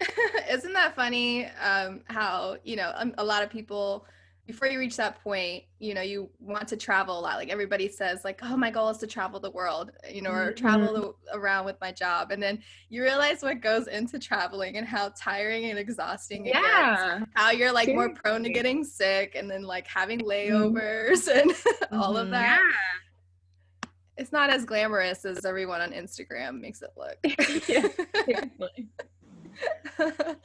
Isn't 0.50 0.72
that 0.72 0.94
funny? 0.94 1.46
Um, 1.62 2.02
how 2.06 2.56
you 2.64 2.76
know 2.76 2.92
um, 2.94 3.14
a 3.18 3.24
lot 3.24 3.42
of 3.42 3.50
people 3.50 4.06
before 4.48 4.66
you 4.66 4.78
reach 4.78 4.96
that 4.96 5.22
point, 5.22 5.62
you 5.78 5.92
know, 5.92 6.00
you 6.00 6.30
want 6.40 6.66
to 6.66 6.76
travel 6.76 7.18
a 7.18 7.20
lot. 7.20 7.36
Like 7.36 7.50
everybody 7.50 7.86
says, 7.86 8.24
like, 8.24 8.40
oh, 8.42 8.56
my 8.56 8.70
goal 8.70 8.88
is 8.88 8.96
to 8.98 9.06
travel 9.06 9.38
the 9.38 9.50
world, 9.50 9.90
you 10.10 10.22
know, 10.22 10.30
or 10.30 10.52
mm-hmm. 10.52 10.66
travel 10.66 10.94
the, 10.94 11.38
around 11.38 11.66
with 11.66 11.76
my 11.82 11.92
job. 11.92 12.30
And 12.30 12.42
then 12.42 12.62
you 12.88 13.02
realize 13.02 13.42
what 13.42 13.60
goes 13.60 13.88
into 13.88 14.18
traveling 14.18 14.78
and 14.78 14.86
how 14.86 15.10
tiring 15.10 15.66
and 15.66 15.78
exhausting 15.78 16.46
it 16.46 16.54
yeah. 16.54 17.18
gets. 17.18 17.30
How 17.34 17.50
you're 17.50 17.72
like 17.72 17.88
Seriously. 17.88 18.06
more 18.06 18.14
prone 18.14 18.42
to 18.42 18.48
getting 18.48 18.84
sick 18.84 19.34
and 19.36 19.50
then 19.50 19.64
like 19.64 19.86
having 19.86 20.20
mm-hmm. 20.20 20.54
layovers 20.54 21.28
mm-hmm. 21.28 21.84
and 21.92 22.02
all 22.02 22.16
of 22.16 22.30
that. 22.30 22.58
Yeah. 22.58 23.90
It's 24.16 24.32
not 24.32 24.48
as 24.48 24.64
glamorous 24.64 25.26
as 25.26 25.44
everyone 25.44 25.82
on 25.82 25.92
Instagram 25.92 26.58
makes 26.58 26.80
it 26.80 26.90
look. 26.96 27.18
yeah. 27.68 28.44
um, 29.98 30.36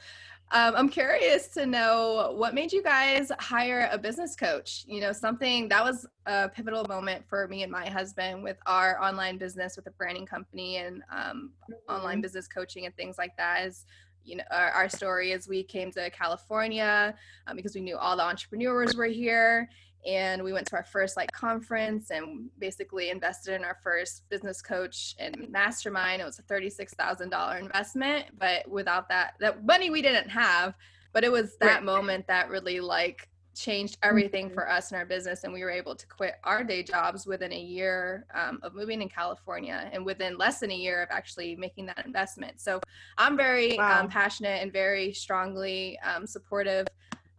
I'm 0.50 0.88
curious 0.88 1.48
to 1.48 1.66
know 1.66 2.34
what 2.36 2.54
made 2.54 2.72
you 2.72 2.82
guys 2.82 3.30
hire 3.38 3.88
a 3.90 3.98
business 3.98 4.36
coach? 4.36 4.84
You 4.86 5.00
know, 5.00 5.12
something 5.12 5.68
that 5.68 5.82
was 5.82 6.06
a 6.26 6.48
pivotal 6.48 6.84
moment 6.84 7.24
for 7.28 7.48
me 7.48 7.62
and 7.62 7.72
my 7.72 7.88
husband 7.88 8.42
with 8.42 8.58
our 8.66 9.02
online 9.02 9.38
business 9.38 9.76
with 9.76 9.86
a 9.86 9.92
branding 9.92 10.26
company 10.26 10.76
and 10.78 11.02
um, 11.10 11.50
mm-hmm. 11.70 11.94
online 11.94 12.20
business 12.20 12.48
coaching 12.48 12.86
and 12.86 12.96
things 12.96 13.18
like 13.18 13.36
that. 13.36 13.66
Is 13.66 13.84
you 14.24 14.36
know 14.36 14.44
our, 14.50 14.70
our 14.70 14.88
story 14.88 15.32
is 15.32 15.48
we 15.48 15.62
came 15.62 15.90
to 15.92 16.10
California 16.10 17.14
um, 17.46 17.56
because 17.56 17.74
we 17.74 17.80
knew 17.80 17.96
all 17.96 18.16
the 18.16 18.22
entrepreneurs 18.22 18.96
were 18.96 19.04
here 19.06 19.68
and 20.06 20.42
we 20.42 20.52
went 20.52 20.66
to 20.66 20.76
our 20.76 20.84
first 20.84 21.16
like 21.16 21.32
conference 21.32 22.10
and 22.10 22.48
basically 22.58 23.10
invested 23.10 23.54
in 23.54 23.64
our 23.64 23.78
first 23.82 24.28
business 24.28 24.60
coach 24.60 25.14
and 25.18 25.48
mastermind 25.50 26.20
it 26.20 26.24
was 26.24 26.38
a 26.38 26.42
$36000 26.42 27.60
investment 27.60 28.26
but 28.38 28.68
without 28.68 29.08
that 29.08 29.34
that 29.40 29.64
money 29.64 29.90
we 29.90 30.02
didn't 30.02 30.28
have 30.28 30.74
but 31.12 31.24
it 31.24 31.32
was 31.32 31.56
that 31.58 31.76
right. 31.76 31.84
moment 31.84 32.26
that 32.26 32.48
really 32.48 32.80
like 32.80 33.28
changed 33.54 33.98
everything 34.02 34.46
mm-hmm. 34.46 34.54
for 34.54 34.68
us 34.68 34.90
in 34.90 34.98
our 34.98 35.06
business 35.06 35.44
and 35.44 35.52
we 35.52 35.62
were 35.62 35.70
able 35.70 35.94
to 35.94 36.06
quit 36.08 36.34
our 36.42 36.64
day 36.64 36.82
jobs 36.82 37.24
within 37.24 37.52
a 37.52 37.58
year 37.58 38.26
um, 38.34 38.58
of 38.62 38.74
moving 38.74 39.00
in 39.00 39.08
california 39.08 39.88
and 39.92 40.04
within 40.04 40.36
less 40.36 40.58
than 40.58 40.72
a 40.72 40.76
year 40.76 41.02
of 41.02 41.08
actually 41.10 41.54
making 41.56 41.86
that 41.86 42.04
investment 42.04 42.60
so 42.60 42.80
i'm 43.16 43.36
very 43.36 43.78
um, 43.78 43.88
wow. 43.88 44.00
um, 44.00 44.08
passionate 44.08 44.60
and 44.60 44.72
very 44.72 45.12
strongly 45.12 45.98
um, 46.00 46.26
supportive 46.26 46.86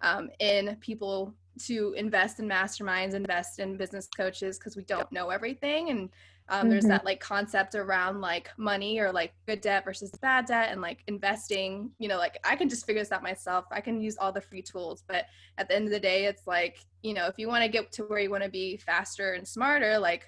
um, 0.02 0.30
in 0.40 0.76
people 0.80 1.34
to 1.64 1.94
invest 1.98 2.40
in 2.40 2.48
masterminds, 2.48 3.14
invest 3.14 3.60
in 3.60 3.78
business 3.78 4.08
coaches 4.08 4.58
because 4.58 4.76
we 4.76 4.84
don't 4.84 5.12
know 5.12 5.30
everything. 5.30 5.90
And 5.90 6.10
um, 6.48 6.60
mm-hmm. 6.60 6.70
there's 6.70 6.86
that 6.86 7.06
like 7.06 7.20
concept 7.20 7.76
around 7.76 8.22
like 8.22 8.50
money 8.58 9.00
or 9.00 9.12
like 9.12 9.34
good 9.48 9.62
debt 9.62 9.84
versus 9.84 10.12
bad 10.22 10.46
debt 10.46 10.70
and 10.72 10.82
like 10.82 11.04
investing. 11.08 11.92
You 11.98 12.08
know, 12.08 12.18
like 12.18 12.38
I 12.44 12.56
can 12.56 12.70
just 12.70 12.86
figure 12.86 13.02
this 13.02 13.12
out 13.12 13.24
myself. 13.24 13.66
I 13.72 13.82
can 13.82 14.00
use 14.00 14.18
all 14.18 14.32
the 14.32 14.42
free 14.42 14.62
tools. 14.62 15.04
But 15.08 15.26
at 15.58 15.68
the 15.68 15.76
end 15.76 15.86
of 15.86 15.92
the 15.92 16.00
day, 16.00 16.26
it's 16.26 16.46
like, 16.46 16.86
you 17.02 17.14
know, 17.14 17.28
if 17.28 17.40
you 17.40 17.48
want 17.48 17.64
to 17.64 17.70
get 17.70 17.92
to 17.94 18.04
where 18.04 18.20
you 18.20 18.30
want 18.30 18.44
to 18.44 18.50
be 18.50 18.78
faster 18.78 19.34
and 19.34 19.48
smarter, 19.48 19.98
like 19.98 20.26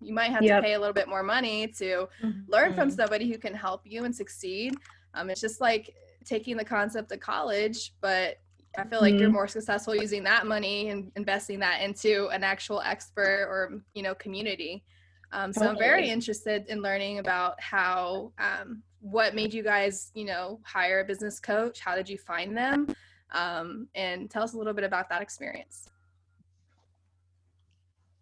you 0.00 0.14
might 0.14 0.30
have 0.30 0.42
yep. 0.42 0.60
to 0.60 0.66
pay 0.66 0.74
a 0.74 0.78
little 0.78 0.94
bit 0.94 1.08
more 1.08 1.22
money 1.22 1.66
to 1.68 2.08
mm-hmm. 2.22 2.30
learn 2.48 2.74
from 2.74 2.88
mm-hmm. 2.88 2.96
somebody 2.96 3.30
who 3.30 3.38
can 3.38 3.54
help 3.54 3.82
you 3.84 4.04
and 4.04 4.14
succeed. 4.14 4.74
Um, 5.14 5.30
it's 5.30 5.40
just 5.40 5.60
like 5.60 5.94
taking 6.24 6.56
the 6.56 6.64
concept 6.64 7.10
of 7.12 7.20
college, 7.20 7.94
but 8.00 8.36
I 8.76 8.84
feel 8.84 9.00
like 9.00 9.14
mm-hmm. 9.14 9.20
you're 9.22 9.30
more 9.30 9.48
successful 9.48 9.94
using 9.94 10.22
that 10.24 10.46
money 10.46 10.90
and 10.90 11.10
investing 11.16 11.58
that 11.60 11.80
into 11.82 12.28
an 12.28 12.44
actual 12.44 12.80
expert 12.80 13.46
or 13.48 13.80
you 13.94 14.02
know 14.02 14.14
community. 14.14 14.84
Um, 15.32 15.52
so 15.52 15.66
I'm 15.66 15.78
very 15.78 16.08
interested 16.08 16.66
in 16.68 16.82
learning 16.82 17.18
about 17.18 17.60
how 17.60 18.32
um, 18.38 18.82
what 19.00 19.34
made 19.34 19.52
you 19.52 19.62
guys 19.62 20.10
you 20.14 20.24
know 20.24 20.60
hire 20.64 21.00
a 21.00 21.04
business 21.04 21.40
coach. 21.40 21.80
How 21.80 21.96
did 21.96 22.08
you 22.08 22.18
find 22.18 22.56
them? 22.56 22.94
Um, 23.32 23.88
and 23.94 24.30
tell 24.30 24.42
us 24.42 24.54
a 24.54 24.58
little 24.58 24.72
bit 24.72 24.84
about 24.84 25.08
that 25.08 25.22
experience. 25.22 25.88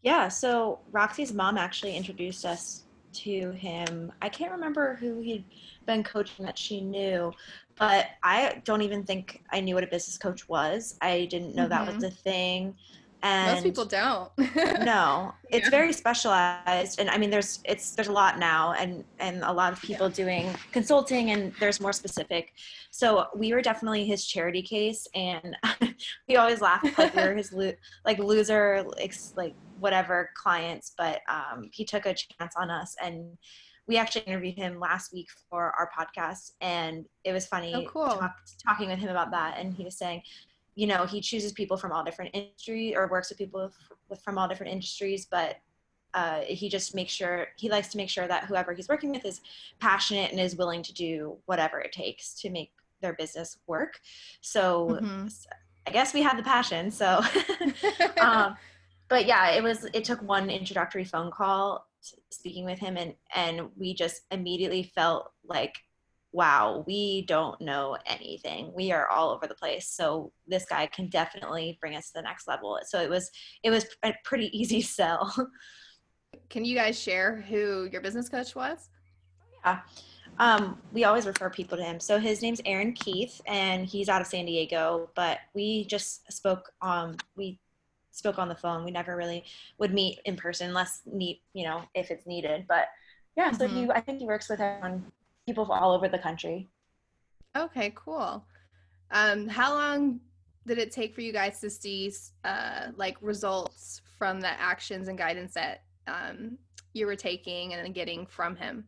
Yeah, 0.02 0.28
so 0.28 0.80
Roxy's 0.92 1.32
mom 1.32 1.56
actually 1.56 1.96
introduced 1.96 2.44
us 2.44 2.84
to 3.14 3.52
him. 3.52 4.12
I 4.20 4.28
can't 4.28 4.52
remember 4.52 4.96
who 4.96 5.20
he'd 5.20 5.44
been 5.86 6.02
coaching 6.02 6.44
that 6.44 6.58
she 6.58 6.80
knew, 6.80 7.32
but 7.78 8.06
I 8.22 8.62
don't 8.64 8.82
even 8.82 9.02
think 9.02 9.42
I 9.50 9.60
knew 9.60 9.74
what 9.74 9.84
a 9.84 9.88
business 9.88 10.18
coach 10.18 10.48
was. 10.48 10.96
I 11.00 11.26
didn't 11.30 11.54
know 11.54 11.62
mm-hmm. 11.62 11.70
that 11.70 11.86
was 11.86 11.96
mm-hmm. 11.96 12.04
a 12.06 12.10
thing. 12.10 12.74
And 13.24 13.52
most 13.54 13.64
people 13.64 13.86
don't. 13.86 14.30
no, 14.84 15.32
it's 15.50 15.64
yeah. 15.64 15.70
very 15.70 15.94
specialized, 15.94 17.00
and 17.00 17.08
I 17.08 17.16
mean, 17.16 17.30
there's 17.30 17.60
it's 17.64 17.92
there's 17.92 18.08
a 18.08 18.12
lot 18.12 18.38
now, 18.38 18.74
and 18.74 19.02
and 19.18 19.42
a 19.44 19.52
lot 19.52 19.72
of 19.72 19.80
people 19.80 20.08
yeah. 20.08 20.14
doing 20.14 20.50
consulting, 20.72 21.30
and 21.30 21.50
there's 21.58 21.80
more 21.80 21.94
specific. 21.94 22.52
So 22.90 23.28
we 23.34 23.54
were 23.54 23.62
definitely 23.62 24.04
his 24.04 24.26
charity 24.26 24.60
case, 24.60 25.08
and 25.14 25.56
we 26.28 26.36
always 26.36 26.60
laugh 26.60 26.86
like 26.98 27.16
we 27.16 27.22
were 27.22 27.34
his 27.34 27.50
lo- 27.50 27.72
like 28.04 28.18
loser 28.18 28.84
like 29.36 29.54
whatever 29.80 30.28
clients, 30.36 30.92
but 30.98 31.22
um, 31.26 31.70
he 31.72 31.86
took 31.86 32.04
a 32.04 32.12
chance 32.12 32.54
on 32.56 32.70
us, 32.70 32.94
and 33.02 33.38
we 33.86 33.96
actually 33.96 34.22
interviewed 34.22 34.56
him 34.56 34.80
last 34.80 35.12
week 35.12 35.28
for 35.50 35.72
our 35.78 35.90
podcast 35.96 36.52
and 36.60 37.04
it 37.24 37.32
was 37.32 37.46
funny 37.46 37.74
oh, 37.74 37.84
cool. 37.84 38.06
talk, 38.06 38.36
talking 38.66 38.88
with 38.88 38.98
him 38.98 39.10
about 39.10 39.30
that 39.30 39.56
and 39.58 39.74
he 39.74 39.84
was 39.84 39.96
saying 39.96 40.22
you 40.74 40.86
know 40.86 41.04
he 41.04 41.20
chooses 41.20 41.52
people 41.52 41.76
from 41.76 41.92
all 41.92 42.04
different 42.04 42.30
industries 42.34 42.94
or 42.96 43.08
works 43.08 43.28
with 43.28 43.38
people 43.38 43.70
from 44.22 44.38
all 44.38 44.48
different 44.48 44.72
industries 44.72 45.26
but 45.30 45.56
uh, 46.14 46.42
he 46.46 46.68
just 46.68 46.94
makes 46.94 47.12
sure 47.12 47.48
he 47.56 47.68
likes 47.68 47.88
to 47.88 47.96
make 47.96 48.08
sure 48.08 48.28
that 48.28 48.44
whoever 48.44 48.72
he's 48.72 48.88
working 48.88 49.10
with 49.10 49.24
is 49.24 49.40
passionate 49.80 50.30
and 50.30 50.38
is 50.38 50.54
willing 50.54 50.80
to 50.80 50.94
do 50.94 51.36
whatever 51.46 51.80
it 51.80 51.90
takes 51.90 52.34
to 52.34 52.50
make 52.50 52.70
their 53.00 53.14
business 53.14 53.58
work 53.66 53.98
so 54.40 54.90
mm-hmm. 55.02 55.26
i 55.86 55.90
guess 55.90 56.14
we 56.14 56.22
had 56.22 56.38
the 56.38 56.42
passion 56.42 56.90
so 56.90 57.20
um, 58.20 58.56
but 59.08 59.26
yeah 59.26 59.50
it 59.50 59.62
was 59.62 59.86
it 59.92 60.04
took 60.04 60.22
one 60.22 60.48
introductory 60.50 61.04
phone 61.04 61.32
call 61.32 61.88
speaking 62.30 62.64
with 62.64 62.78
him 62.78 62.96
and 62.96 63.14
and 63.34 63.68
we 63.76 63.94
just 63.94 64.22
immediately 64.30 64.82
felt 64.94 65.32
like 65.46 65.74
wow 66.32 66.82
we 66.86 67.22
don't 67.22 67.60
know 67.60 67.96
anything. 68.06 68.72
We 68.74 68.90
are 68.92 69.08
all 69.08 69.30
over 69.30 69.46
the 69.46 69.54
place. 69.54 69.88
So 69.88 70.32
this 70.46 70.66
guy 70.66 70.86
can 70.86 71.08
definitely 71.08 71.78
bring 71.80 71.94
us 71.96 72.08
to 72.08 72.14
the 72.16 72.22
next 72.22 72.48
level. 72.48 72.78
So 72.86 73.00
it 73.00 73.08
was 73.08 73.30
it 73.62 73.70
was 73.70 73.86
a 74.04 74.12
pretty 74.24 74.46
easy 74.58 74.82
sell. 74.82 75.32
Can 76.50 76.64
you 76.64 76.74
guys 76.74 77.00
share 77.00 77.40
who 77.40 77.88
your 77.90 78.00
business 78.00 78.28
coach 78.28 78.54
was? 78.54 78.90
Yeah. 79.64 79.80
Um, 80.40 80.80
we 80.92 81.04
always 81.04 81.26
refer 81.26 81.48
people 81.48 81.78
to 81.78 81.84
him. 81.84 82.00
So 82.00 82.18
his 82.18 82.42
name's 82.42 82.60
aaron 82.66 82.92
keith 82.92 83.40
and 83.46 83.86
he's 83.86 84.08
out 84.08 84.20
of 84.20 84.26
san 84.26 84.46
diego 84.46 85.08
but 85.14 85.38
we 85.54 85.84
just 85.84 86.30
spoke 86.32 86.72
um, 86.82 87.16
we 87.36 87.60
spoke 88.14 88.38
on 88.38 88.48
the 88.48 88.54
phone. 88.54 88.84
We 88.84 88.90
never 88.90 89.16
really 89.16 89.44
would 89.78 89.92
meet 89.92 90.20
in 90.24 90.36
person 90.36 90.68
unless 90.68 91.02
need, 91.04 91.40
you 91.52 91.64
know, 91.64 91.82
if 91.94 92.10
it's 92.10 92.26
needed. 92.26 92.66
But 92.68 92.88
yeah, 93.36 93.50
so 93.50 93.66
mm-hmm. 93.66 93.76
he, 93.76 93.90
I 93.90 94.00
think 94.00 94.20
he 94.20 94.26
works 94.26 94.48
with 94.48 94.60
everyone, 94.60 95.04
people 95.46 95.70
all 95.70 95.92
over 95.92 96.08
the 96.08 96.18
country. 96.18 96.68
Okay, 97.56 97.92
cool. 97.94 98.44
Um, 99.10 99.48
how 99.48 99.74
long 99.74 100.20
did 100.66 100.78
it 100.78 100.92
take 100.92 101.14
for 101.14 101.20
you 101.20 101.32
guys 101.32 101.60
to 101.60 101.68
see 101.68 102.12
uh, 102.44 102.88
like 102.96 103.16
results 103.20 104.00
from 104.16 104.40
the 104.40 104.60
actions 104.60 105.08
and 105.08 105.18
guidance 105.18 105.52
that 105.54 105.82
um, 106.06 106.56
you 106.92 107.06
were 107.06 107.16
taking 107.16 107.74
and 107.74 107.94
getting 107.94 108.26
from 108.26 108.56
him? 108.56 108.84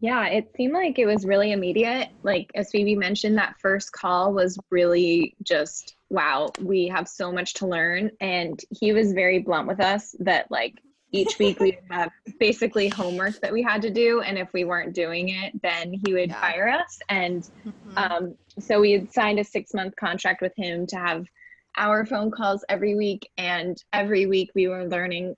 Yeah, 0.00 0.26
it 0.26 0.52
seemed 0.56 0.74
like 0.74 0.98
it 0.98 1.06
was 1.06 1.26
really 1.26 1.52
immediate. 1.52 2.08
Like 2.22 2.50
as 2.54 2.70
Phoebe 2.70 2.94
mentioned, 2.94 3.38
that 3.38 3.56
first 3.60 3.92
call 3.92 4.32
was 4.32 4.58
really 4.70 5.34
just 5.42 5.96
wow, 6.10 6.50
we 6.60 6.88
have 6.88 7.08
so 7.08 7.32
much 7.32 7.54
to 7.54 7.66
learn. 7.66 8.10
And 8.20 8.58
he 8.70 8.92
was 8.92 9.12
very 9.12 9.40
blunt 9.40 9.68
with 9.68 9.80
us 9.80 10.14
that 10.20 10.50
like 10.50 10.78
each 11.12 11.38
week 11.38 11.60
we 11.60 11.78
have 11.90 12.10
basically 12.38 12.88
homework 12.88 13.40
that 13.40 13.52
we 13.52 13.62
had 13.62 13.82
to 13.82 13.90
do. 13.90 14.20
And 14.20 14.38
if 14.38 14.52
we 14.52 14.64
weren't 14.64 14.94
doing 14.94 15.30
it, 15.30 15.60
then 15.62 15.92
he 15.92 16.14
would 16.14 16.30
yeah. 16.30 16.40
fire 16.40 16.68
us. 16.68 16.98
And 17.08 17.42
mm-hmm. 17.42 17.98
um, 17.98 18.34
so 18.58 18.80
we 18.80 18.92
had 18.92 19.12
signed 19.12 19.38
a 19.38 19.44
six 19.44 19.74
month 19.74 19.96
contract 19.96 20.40
with 20.40 20.52
him 20.56 20.86
to 20.88 20.96
have 20.96 21.26
our 21.76 22.04
phone 22.06 22.30
calls 22.30 22.64
every 22.68 22.94
week. 22.94 23.28
And 23.36 23.82
every 23.92 24.26
week 24.26 24.50
we 24.54 24.68
were 24.68 24.86
learning 24.86 25.36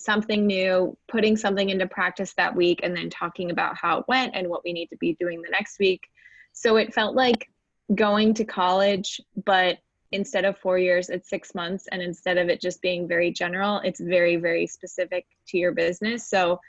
something 0.00 0.46
new, 0.46 0.96
putting 1.08 1.36
something 1.36 1.70
into 1.70 1.86
practice 1.86 2.34
that 2.34 2.54
week, 2.54 2.80
and 2.82 2.96
then 2.96 3.10
talking 3.10 3.50
about 3.50 3.76
how 3.76 3.98
it 3.98 4.08
went 4.08 4.34
and 4.34 4.48
what 4.48 4.64
we 4.64 4.72
need 4.72 4.86
to 4.86 4.96
be 4.96 5.16
doing 5.18 5.42
the 5.42 5.50
next 5.50 5.78
week. 5.78 6.08
So 6.52 6.76
it 6.76 6.94
felt 6.94 7.14
like 7.14 7.50
going 7.94 8.34
to 8.34 8.44
college, 8.44 9.20
but 9.44 9.78
instead 10.12 10.44
of 10.44 10.58
four 10.58 10.78
years, 10.78 11.10
it's 11.10 11.28
six 11.28 11.54
months. 11.54 11.86
And 11.92 12.02
instead 12.02 12.38
of 12.38 12.48
it 12.48 12.60
just 12.60 12.80
being 12.80 13.06
very 13.06 13.30
general, 13.30 13.80
it's 13.84 14.00
very, 14.00 14.36
very 14.36 14.66
specific 14.66 15.26
to 15.48 15.58
your 15.58 15.72
business. 15.72 16.28
So 16.28 16.60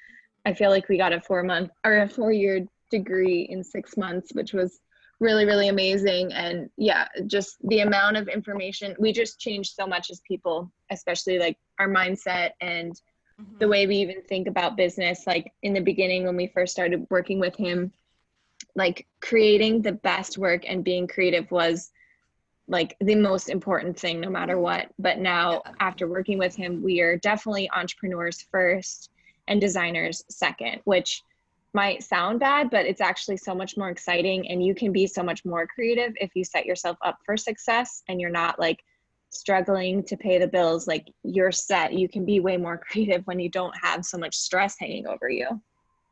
I 0.45 0.53
feel 0.53 0.69
like 0.69 0.89
we 0.89 0.97
got 0.97 1.13
a 1.13 1.21
four 1.21 1.43
month 1.43 1.71
or 1.85 1.99
a 1.99 2.09
four 2.09 2.31
year 2.31 2.65
degree 2.89 3.47
in 3.49 3.63
six 3.63 3.97
months, 3.97 4.33
which 4.33 4.53
was 4.53 4.79
really, 5.19 5.45
really 5.45 5.67
amazing. 5.67 6.31
And 6.33 6.69
yeah, 6.77 7.07
just 7.27 7.57
the 7.67 7.81
amount 7.81 8.17
of 8.17 8.27
information, 8.27 8.95
we 8.99 9.11
just 9.11 9.39
changed 9.39 9.73
so 9.75 9.85
much 9.85 10.09
as 10.09 10.21
people, 10.21 10.71
especially 10.91 11.39
like 11.39 11.57
our 11.77 11.89
mindset 11.89 12.51
and 12.61 12.99
mm-hmm. 13.39 13.57
the 13.59 13.67
way 13.67 13.87
we 13.87 13.97
even 13.97 14.21
think 14.21 14.47
about 14.47 14.77
business. 14.77 15.25
Like 15.25 15.51
in 15.63 15.73
the 15.73 15.81
beginning, 15.81 16.25
when 16.25 16.35
we 16.35 16.47
first 16.47 16.73
started 16.73 17.07
working 17.09 17.39
with 17.39 17.55
him, 17.55 17.91
like 18.75 19.07
creating 19.21 19.81
the 19.81 19.91
best 19.91 20.37
work 20.37 20.63
and 20.67 20.83
being 20.83 21.07
creative 21.07 21.49
was 21.51 21.91
like 22.67 22.95
the 23.01 23.15
most 23.15 23.49
important 23.49 23.99
thing 23.99 24.21
no 24.21 24.29
matter 24.29 24.57
what 24.57 24.89
but 24.99 25.17
now 25.17 25.61
yeah. 25.65 25.71
after 25.79 26.07
working 26.07 26.37
with 26.37 26.55
him 26.55 26.81
we 26.83 27.01
are 27.01 27.17
definitely 27.17 27.69
entrepreneurs 27.75 28.45
first 28.51 29.09
and 29.47 29.59
designers 29.59 30.23
second 30.29 30.79
which 30.85 31.23
might 31.73 32.03
sound 32.03 32.39
bad 32.39 32.69
but 32.69 32.85
it's 32.85 33.01
actually 33.01 33.37
so 33.37 33.53
much 33.55 33.75
more 33.75 33.89
exciting 33.89 34.47
and 34.49 34.63
you 34.63 34.73
can 34.73 34.91
be 34.91 35.07
so 35.07 35.23
much 35.23 35.43
more 35.45 35.67
creative 35.67 36.13
if 36.21 36.35
you 36.35 36.43
set 36.43 36.65
yourself 36.65 36.97
up 37.01 37.17
for 37.25 37.35
success 37.35 38.03
and 38.07 38.21
you're 38.21 38.29
not 38.29 38.59
like 38.59 38.83
struggling 39.31 40.03
to 40.03 40.17
pay 40.17 40.37
the 40.37 40.47
bills 40.47 40.87
like 40.87 41.07
you're 41.23 41.51
set 41.51 41.93
you 41.93 42.09
can 42.09 42.25
be 42.25 42.39
way 42.39 42.57
more 42.57 42.77
creative 42.89 43.25
when 43.25 43.39
you 43.39 43.49
don't 43.49 43.75
have 43.81 44.03
so 44.03 44.17
much 44.17 44.35
stress 44.35 44.75
hanging 44.79 45.07
over 45.07 45.29
you 45.29 45.61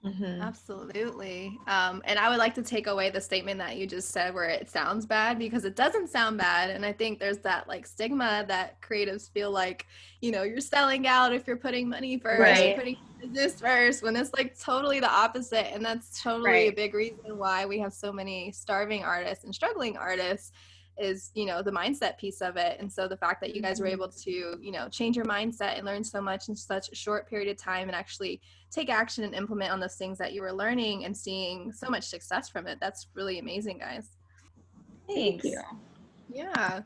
Mm-hmm. 0.06 0.42
Absolutely. 0.42 1.60
Um, 1.68 2.02
and 2.06 2.20
I 2.20 2.30
would 2.30 2.38
like 2.38 2.54
to 2.56 2.62
take 2.62 2.88
away 2.88 3.10
the 3.10 3.20
statement 3.20 3.60
that 3.60 3.78
you 3.78 3.88
just 3.88 4.10
said 4.10 4.34
where 4.34 4.48
it 4.48 4.70
sounds 4.70 5.06
bad 5.06 5.40
because 5.40 5.66
it 5.66 5.76
doesn't 5.76 6.10
sound 6.10 6.38
bad. 6.38 6.70
And 6.70 6.86
I 6.86 6.94
think 6.94 7.20
there's 7.20 7.40
that 7.40 7.68
like 7.68 7.88
stigma 7.88 8.46
that 8.48 8.82
creatives 8.82 9.30
feel 9.32 9.52
like, 9.52 9.88
you 10.22 10.32
know, 10.32 10.44
you're 10.44 10.62
selling 10.62 11.08
out 11.08 11.34
if 11.34 11.48
you're 11.48 11.58
putting 11.58 11.90
money 11.90 12.20
first, 12.20 12.42
right. 12.42 12.68
you're 12.70 12.78
putting 12.78 12.98
business 13.20 13.60
first, 13.60 14.04
when 14.04 14.16
it's 14.16 14.32
like 14.34 14.58
totally 14.60 15.00
the 15.00 15.12
opposite. 15.12 15.74
And 15.74 15.84
that's 15.84 16.22
totally 16.22 16.52
right. 16.52 16.72
a 16.72 16.76
big 16.76 16.94
reason 16.94 17.38
why 17.38 17.66
we 17.66 17.80
have 17.80 17.92
so 17.92 18.14
many 18.14 18.52
starving 18.52 19.04
artists 19.04 19.46
and 19.46 19.54
struggling 19.54 19.98
artists 19.98 20.52
is 21.00 21.32
you 21.34 21.46
know 21.46 21.62
the 21.62 21.72
mindset 21.72 22.18
piece 22.18 22.42
of 22.42 22.58
it. 22.58 22.78
And 22.80 22.92
so 22.92 23.08
the 23.08 23.18
fact 23.18 23.42
that 23.42 23.56
you 23.56 23.62
guys 23.62 23.80
were 23.80 23.88
mm-hmm. 23.88 23.94
able 23.94 24.10
to 24.10 24.58
you 24.62 24.72
know 24.72 24.88
change 24.90 25.16
your 25.16 25.26
mindset 25.26 25.78
and 25.78 25.86
learn 25.86 26.04
so 26.04 26.22
much 26.22 26.50
in 26.50 26.56
such 26.56 26.90
a 26.90 26.96
short 26.96 27.30
period 27.30 27.50
of 27.50 27.58
time 27.58 27.88
and 27.88 27.96
actually 27.96 28.42
take 28.72 28.90
action 28.90 29.24
and 29.24 29.34
implement 29.34 29.72
on 29.72 29.80
those 29.80 29.96
things 29.96 30.18
that 30.18 30.34
you 30.34 30.42
were 30.42 30.52
learning 30.52 31.06
and 31.06 31.16
seeing 31.16 31.72
so 31.72 31.90
much 31.90 32.04
success 32.04 32.50
from 32.50 32.68
it 32.68 32.78
that's 32.82 33.08
really 33.14 33.40
amazing 33.40 33.78
guys. 33.78 34.10
Thank 35.08 35.44
you. 35.44 35.62
Yeah. 36.34 36.82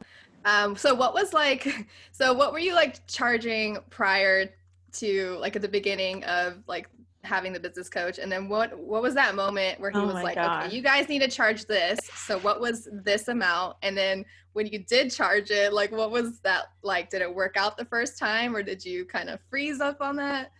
Um 0.45 0.75
so 0.75 0.93
what 0.93 1.13
was 1.13 1.33
like 1.33 1.87
so 2.11 2.33
what 2.33 2.51
were 2.51 2.59
you 2.59 2.73
like 2.73 3.05
charging 3.07 3.77
prior 3.89 4.49
to 4.93 5.37
like 5.39 5.55
at 5.55 5.61
the 5.61 5.67
beginning 5.67 6.23
of 6.25 6.57
like 6.67 6.89
having 7.23 7.53
the 7.53 7.59
business 7.59 7.87
coach 7.89 8.17
and 8.17 8.31
then 8.31 8.49
what 8.49 8.77
what 8.79 9.01
was 9.01 9.13
that 9.13 9.35
moment 9.35 9.79
where 9.79 9.91
he 9.91 9.97
Oh 9.97 10.05
was 10.05 10.15
like 10.15 10.35
God. 10.35 10.65
okay 10.65 10.75
you 10.75 10.81
guys 10.81 11.07
need 11.07 11.21
to 11.21 11.27
charge 11.27 11.65
this 11.65 11.99
so 12.15 12.39
what 12.39 12.59
was 12.59 12.87
this 12.91 13.27
amount 13.27 13.77
and 13.83 13.95
then 13.95 14.25
when 14.53 14.65
you 14.67 14.79
did 14.79 15.11
charge 15.11 15.51
it 15.51 15.71
like 15.71 15.91
what 15.91 16.09
was 16.11 16.39
that 16.39 16.71
like 16.81 17.09
did 17.09 17.21
it 17.21 17.33
work 17.33 17.57
out 17.57 17.77
the 17.77 17.85
first 17.85 18.17
time 18.17 18.55
or 18.55 18.63
did 18.63 18.83
you 18.83 19.05
kind 19.05 19.29
of 19.29 19.39
freeze 19.49 19.79
up 19.81 20.01
on 20.01 20.15
that 20.15 20.51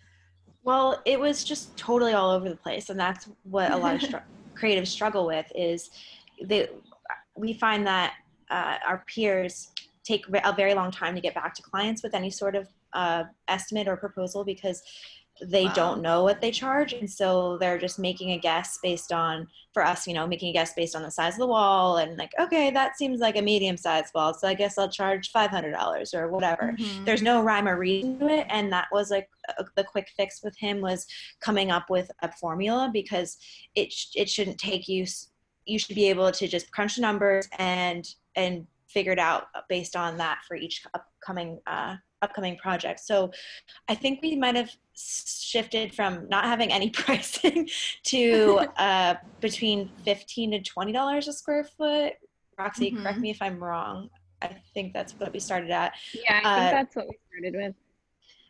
Well, 0.64 1.02
it 1.06 1.20
was 1.20 1.44
just 1.44 1.76
totally 1.76 2.14
all 2.14 2.30
over 2.30 2.48
the 2.48 2.56
place, 2.56 2.92
and 2.92 3.00
that's 3.00 3.28
what 3.44 3.72
a 3.72 3.76
lot 3.78 3.96
of 3.96 4.02
str- 4.08 4.28
creatives 4.54 4.88
struggle 4.90 5.26
with. 5.26 5.52
Is 5.56 5.90
they 6.50 6.70
we 7.36 7.54
find 7.54 7.88
that 7.88 8.14
uh, 8.52 8.78
our 8.88 9.04
peers 9.08 9.70
take 10.04 10.24
a 10.28 10.54
very 10.54 10.76
long 10.76 10.92
time 10.92 11.16
to 11.16 11.22
get 11.22 11.34
back 11.34 11.56
to 11.56 11.64
clients 11.64 12.04
with 12.04 12.14
any 12.14 12.30
sort 12.30 12.56
of 12.56 12.68
uh, 12.94 13.24
estimate 13.48 13.88
or 13.88 13.98
proposal 13.98 14.44
because 14.44 14.84
they 15.44 15.66
Wow. 15.66 15.74
don't 15.74 16.02
know 16.02 16.24
what 16.24 16.40
they 16.42 16.52
charge, 16.52 16.94
and 16.94 17.10
so 17.10 17.58
they're 17.58 17.78
just 17.80 17.98
making 17.98 18.32
a 18.32 18.38
guess 18.38 18.78
based 18.84 19.12
on 19.12 19.48
for 19.74 19.84
us, 19.86 20.06
you 20.06 20.14
know, 20.14 20.28
making 20.28 20.50
a 20.50 20.54
guess 20.54 20.74
based 20.74 20.96
on 20.96 21.02
the 21.02 21.10
size 21.10 21.34
of 21.34 21.40
the 21.40 21.48
wall 21.48 21.98
and 21.98 22.18
like, 22.18 22.32
okay, 22.40 22.70
that 22.72 22.98
seems 22.98 23.20
like 23.22 23.38
a 23.38 23.42
medium-sized 23.42 24.14
wall, 24.14 24.34
so 24.34 24.48
I 24.48 24.54
guess 24.54 24.78
I'll 24.78 24.90
charge 24.90 25.32
five 25.32 25.50
hundred 25.50 25.72
dollars 25.72 26.14
or 26.14 26.28
whatever 26.30 26.76
Mhm. 26.78 27.06
there's 27.06 27.22
no 27.22 27.42
rhyme 27.42 27.68
or 27.68 27.78
reason 27.78 28.20
to 28.20 28.28
it 28.28 28.46
and 28.50 28.72
that 28.74 28.88
was 28.92 29.10
like 29.10 29.30
a, 29.58 29.64
the 29.76 29.84
quick 29.84 30.10
fix 30.16 30.44
with 30.44 30.56
him 30.58 30.82
was 30.82 31.08
coming 31.40 31.72
up 31.72 31.90
with 31.90 32.12
a 32.22 32.32
formula 32.34 32.90
because 32.92 33.38
it 33.76 33.92
sh- 33.92 34.16
it 34.16 34.30
shouldn't 34.30 34.58
take 34.60 34.88
you 34.88 35.04
s- 35.04 35.30
you 35.66 35.80
should 35.80 35.96
be 35.96 36.10
able 36.10 36.32
to 36.32 36.48
just 36.48 36.72
crunch 36.72 36.96
the 36.96 37.02
numbers 37.02 37.48
and 37.58 38.16
and 38.36 38.68
figure 38.88 39.14
it 39.14 39.20
out 39.20 39.46
based 39.70 39.96
on 39.96 40.18
that 40.18 40.40
for 40.48 40.56
each 40.56 40.84
upcoming 40.94 41.60
uh, 41.66 41.96
upcoming 42.22 42.56
project 42.58 43.00
so 43.00 43.32
i 43.88 43.96
think 43.96 44.22
we 44.22 44.36
might 44.36 44.56
have 44.56 44.70
shifted 45.06 45.94
from 45.94 46.28
not 46.30 46.46
having 46.46 46.72
any 46.72 46.90
pricing 47.02 47.68
to 48.04 48.60
uh, 48.78 49.16
between 49.40 49.90
15 50.06 50.52
to 50.52 50.62
20 50.62 50.92
dollars 50.92 51.28
a 51.28 51.34
square 51.34 51.64
foot 51.64 52.14
roxy 52.58 52.92
correct 52.92 53.18
Mhm. 53.18 53.22
me 53.22 53.30
if 53.32 53.42
i'm 53.42 53.62
wrong 53.64 54.10
i 54.42 54.56
think 54.74 54.94
that's 54.94 55.14
what 55.14 55.34
we 55.34 55.40
started 55.40 55.72
at 55.72 55.94
Yeah, 56.14 56.22
I 56.30 56.34
think 56.34 56.46
Uh, 56.46 56.72
that's 56.72 56.96
what 56.96 57.08
we 57.10 57.18
started 57.30 57.56
with. 57.56 57.76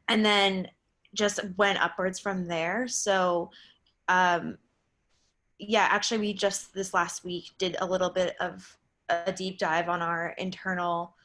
and 0.08 0.26
then 0.26 0.68
just 1.14 1.40
went 1.58 1.78
upwards 1.84 2.20
from 2.20 2.48
there. 2.48 2.88
So, 2.88 3.52
um, 4.08 4.58
yeah, 5.60 5.88
actually, 5.92 6.20
we 6.20 6.34
just 6.34 6.74
this 6.74 6.94
last 6.94 7.26
week 7.26 7.52
did 7.58 7.76
a 7.82 7.86
little 7.86 8.10
bit 8.10 8.36
of 8.40 8.78
a 9.10 9.32
deep 9.34 9.58
dive 9.58 9.90
on 9.90 10.02
our 10.02 10.30
internal 10.38 11.16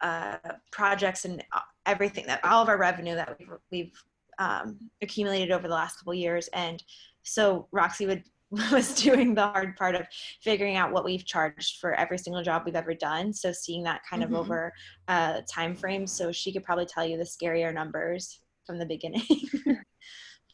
uh, 0.00 0.38
projects 0.70 1.24
and 1.26 1.44
uh, 1.52 1.60
everything 1.84 2.26
that 2.26 2.42
all 2.44 2.62
of 2.62 2.68
our 2.70 2.78
revenue 2.78 3.14
that 3.14 3.36
we've, 3.38 3.50
we've 3.70 4.04
um, 4.38 4.78
accumulated 5.02 5.50
over 5.50 5.68
the 5.68 5.74
last 5.74 5.96
couple 5.98 6.14
years. 6.14 6.48
And 6.48 6.82
so 7.22 7.68
Roxy 7.72 8.06
would 8.06 8.24
was 8.70 8.94
doing 8.94 9.34
the 9.34 9.42
hard 9.42 9.74
part 9.76 9.96
of 9.96 10.06
figuring 10.40 10.76
out 10.76 10.92
what 10.92 11.04
we've 11.04 11.24
charged 11.26 11.80
for 11.80 11.94
every 11.94 12.16
single 12.16 12.42
job 12.44 12.62
we've 12.64 12.76
ever 12.76 12.94
done. 12.94 13.32
So 13.32 13.50
seeing 13.50 13.82
that 13.82 14.02
kind 14.08 14.22
Mhm. 14.22 14.26
of 14.26 14.34
over 14.34 14.72
uh, 15.08 15.40
time 15.52 15.74
frame, 15.74 16.06
so 16.06 16.30
she 16.30 16.52
could 16.52 16.62
probably 16.62 16.86
tell 16.86 17.04
you 17.04 17.16
the 17.16 17.24
scarier 17.24 17.74
numbers 17.74 18.40
from 18.64 18.78
the 18.78 18.86
beginning. 18.86 19.22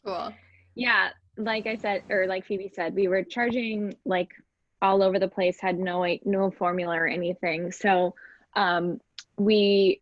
cool 0.05 0.33
Yeah, 0.75 1.09
like 1.37 1.67
I 1.67 1.75
said, 1.75 2.03
or 2.09 2.25
like 2.25 2.45
Phoebe 2.45 2.71
said, 2.73 2.95
we 2.95 3.07
were 3.07 3.23
charging 3.23 3.93
like 4.05 4.29
all 4.81 5.03
over 5.03 5.19
the 5.19 5.27
place, 5.27 5.59
had 5.61 5.77
no 5.77 6.05
no 6.25 6.49
formula 6.51 6.95
or 6.97 7.07
anything. 7.07 7.71
So 7.71 8.15
um, 8.55 8.99
we 9.37 10.01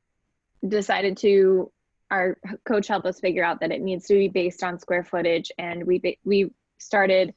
decided 0.67 1.17
to. 1.17 1.71
Our 2.11 2.37
coach 2.65 2.87
helped 2.87 3.07
us 3.07 3.19
figure 3.19 3.43
out 3.43 3.59
that 3.61 3.71
it 3.71 3.81
needs 3.81 4.05
to 4.07 4.13
be 4.13 4.27
based 4.27 4.63
on 4.63 4.79
square 4.79 5.03
footage, 5.03 5.51
and 5.57 5.83
we 5.85 6.17
we 6.23 6.51
started 6.77 7.33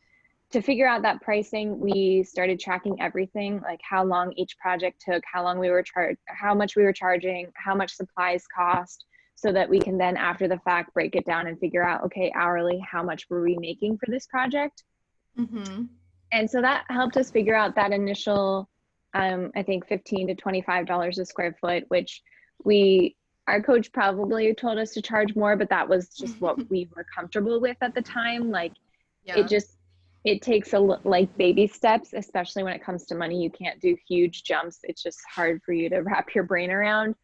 to 0.51 0.61
figure 0.61 0.87
out 0.87 1.03
that 1.03 1.23
pricing. 1.23 1.81
We 1.81 2.23
started 2.23 2.61
tracking 2.61 3.01
everything, 3.01 3.61
like 3.63 3.81
how 3.89 4.05
long 4.05 4.33
each 4.37 4.59
project 4.59 5.03
took, 5.07 5.23
how 5.33 5.43
long 5.43 5.59
we 5.59 5.71
were 5.71 5.83
charged, 5.83 6.19
how 6.27 6.55
much 6.55 6.77
we 6.77 6.83
were 6.83 6.93
charging, 6.93 7.51
how 7.57 7.75
much 7.75 7.95
supplies 7.95 8.45
cost, 8.55 9.07
so 9.37 9.53
that 9.53 9.69
we 9.69 9.79
can 9.79 9.99
then 9.99 10.17
after 10.17 10.49
the 10.49 10.59
fact 10.61 10.95
break 10.95 11.15
it 11.17 11.27
down 11.27 11.47
and 11.47 11.59
figure 11.59 11.85
out 11.85 12.03
okay 12.05 12.33
hourly 12.35 12.79
how 12.91 13.03
much 13.03 13.27
were 13.29 13.43
we 13.43 13.57
making 13.59 13.99
for 13.99 14.07
this 14.11 14.27
project 14.27 14.85
mm-hmm. 15.39 15.85
and 16.33 16.51
so 16.51 16.61
that 16.61 16.85
helped 16.89 17.17
us 17.17 17.31
figure 17.31 17.55
out 17.55 17.75
that 17.75 17.93
initial 17.93 18.69
um, 19.15 19.51
i 19.57 19.63
think 19.63 19.87
15 19.87 20.29
to 20.29 20.35
25 20.35 20.87
dollars 20.87 21.19
a 21.19 21.25
square 21.25 21.57
foot 21.61 21.85
which 21.89 22.23
we 22.65 23.17
our 23.47 23.63
coach 23.63 23.93
probably 23.93 24.55
told 24.55 24.79
us 24.79 24.93
to 24.93 25.03
charge 25.03 25.37
more 25.37 25.57
but 25.57 25.69
that 25.69 25.89
was 25.89 26.09
just 26.09 26.41
what 26.41 26.59
we 26.71 26.89
were 26.97 27.05
comfortable 27.15 27.61
with 27.61 27.77
at 27.81 27.95
the 27.95 28.03
time. 28.03 28.51
Like 28.51 28.73
yeah. 29.25 29.39
it 29.39 29.49
just 29.49 29.77
it 30.25 30.41
takes 30.41 30.73
a 30.73 30.79
like 30.79 31.37
baby 31.37 31.67
steps 31.67 32.15
especially 32.15 32.63
when 32.63 32.73
it 32.73 32.83
comes 32.83 33.05
to 33.07 33.15
money. 33.15 33.43
You 33.43 33.51
can't 33.51 33.81
do 33.81 33.97
huge 34.09 34.45
jumps. 34.45 34.79
It's 34.85 35.03
just 35.03 35.19
hard 35.35 35.61
for 35.65 35.73
you 35.73 35.91
to 35.91 35.99
wrap 35.99 36.35
your 36.35 36.45
brain 36.45 36.71
around. 36.71 37.15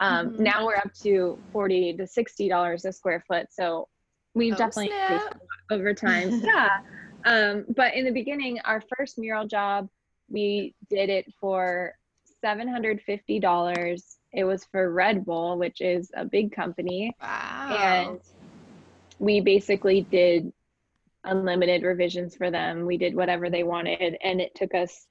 Um, 0.00 0.30
Mhm. 0.30 0.38
now 0.40 0.66
we're 0.66 0.76
up 0.76 0.92
to 1.02 1.38
40 1.52 1.96
to 1.98 2.06
60 2.06 2.48
dollars 2.48 2.84
a 2.84 2.92
square 2.92 3.22
foot 3.26 3.46
so 3.50 3.88
we've 4.34 4.54
Oh, 4.54 4.56
definitely 4.56 4.92
increased 4.98 5.26
a 5.32 5.38
lot 5.38 5.78
over 5.78 5.94
time. 5.94 6.30
Yeah. 6.44 6.80
Um, 7.24 7.66
but 7.76 7.94
in 7.94 8.04
the 8.06 8.12
beginning 8.12 8.60
our 8.64 8.82
first 8.96 9.18
mural 9.18 9.46
job 9.46 9.88
we 10.28 10.74
did 10.88 11.10
it 11.10 11.26
for 11.40 11.94
$750 12.44 14.16
it 14.32 14.44
was 14.44 14.64
for 14.66 14.92
red 14.92 15.24
bull 15.24 15.58
which 15.58 15.80
is 15.80 16.10
a 16.14 16.24
big 16.24 16.52
company 16.52 17.14
wow 17.20 18.08
and 18.10 18.20
we 19.18 19.40
basically 19.40 20.02
did 20.10 20.52
unlimited 21.24 21.82
revisions 21.82 22.34
for 22.34 22.50
them. 22.50 22.86
We 22.86 22.96
did 22.96 23.14
whatever 23.14 23.50
they 23.50 23.62
wanted, 23.62 24.16
and 24.22 24.40
it 24.40 24.54
took 24.54 24.74
us 24.74 25.06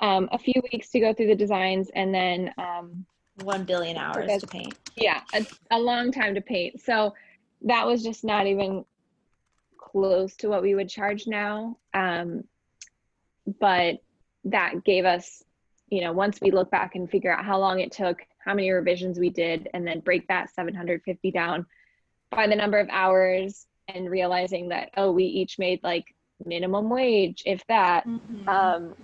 um, 0.00 0.28
a 0.32 0.38
few 0.38 0.60
weeks 0.72 0.90
to 0.90 1.00
go 1.00 1.14
through 1.14 1.28
the 1.28 1.34
designs, 1.34 1.90
and 1.94 2.14
then 2.14 2.52
um, 2.58 3.06
One 3.36 3.64
billion 3.64 3.96
hours 3.96 4.24
Okay. 4.26 4.38
to 4.40 4.46
paint. 4.46 4.76
yeah, 4.96 5.20
a, 5.32 5.46
a 5.70 5.78
long 5.78 6.12
time 6.12 6.34
to 6.34 6.40
paint. 6.40 6.80
So 6.80 7.14
that 7.62 7.86
was 7.86 8.02
just 8.02 8.24
not 8.24 8.46
even 8.46 8.84
close 9.78 10.36
to 10.36 10.48
what 10.48 10.62
we 10.62 10.74
would 10.74 10.88
charge 10.88 11.26
now. 11.26 11.78
Um, 11.94 12.44
but 13.60 13.96
that 14.44 14.84
gave 14.84 15.04
us, 15.04 15.42
you 15.88 16.02
know, 16.02 16.12
once 16.12 16.40
we 16.40 16.50
look 16.50 16.70
back 16.70 16.94
and 16.94 17.08
figure 17.10 17.32
out 17.32 17.44
how 17.44 17.58
long 17.58 17.80
it 17.80 17.92
took, 17.92 18.18
how 18.44 18.54
many 18.54 18.70
revisions 18.70 19.18
we 19.18 19.30
did, 19.30 19.68
and 19.74 19.86
then 19.86 20.00
break 20.00 20.26
that 20.28 20.50
750 20.54 21.30
down 21.30 21.66
by 22.30 22.46
the 22.46 22.56
number 22.56 22.78
of 22.78 22.88
hours 22.90 23.66
and 23.88 24.10
realizing 24.10 24.68
that, 24.68 24.90
oh, 24.96 25.10
we 25.12 25.24
each 25.24 25.58
made 25.58 25.82
like 25.82 26.04
minimum 26.44 26.88
wage, 26.88 27.42
if 27.46 27.64
that, 27.66 28.06
Mhm. 28.06 28.48
um, 28.48 28.96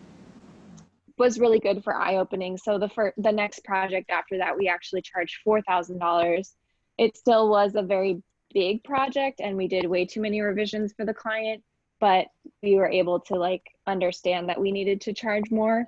was 1.18 1.40
really 1.40 1.59
good 1.59 1.83
for 1.83 1.94
eye 1.94 2.16
opening. 2.16 2.57
So 2.57 2.79
the 2.79 2.88
fir- 2.88 3.14
the 3.16 3.33
next 3.33 3.64
project 3.64 4.11
after 4.11 4.38
that, 4.38 4.57
we 4.57 4.68
actually 4.68 5.03
charged 5.03 5.40
four 5.42 5.61
thousand 5.62 5.98
dollars. 5.98 6.55
It 6.96 7.16
still 7.16 7.48
was 7.48 7.74
a 7.74 7.83
very 7.83 8.22
big 8.55 8.83
project, 8.85 9.40
and 9.40 9.57
we 9.57 9.68
did 9.68 9.85
way 9.87 10.05
too 10.07 10.20
many 10.20 10.40
revisions 10.40 10.92
for 10.92 11.05
the 11.05 11.14
client. 11.14 11.62
But 12.01 12.29
we 12.62 12.77
were 12.77 12.88
able 12.88 13.18
to 13.20 13.35
like 13.35 13.64
understand 13.87 14.48
that 14.48 14.61
we 14.61 14.70
needed 14.70 15.01
to 15.03 15.12
charge 15.12 15.51
more. 15.51 15.87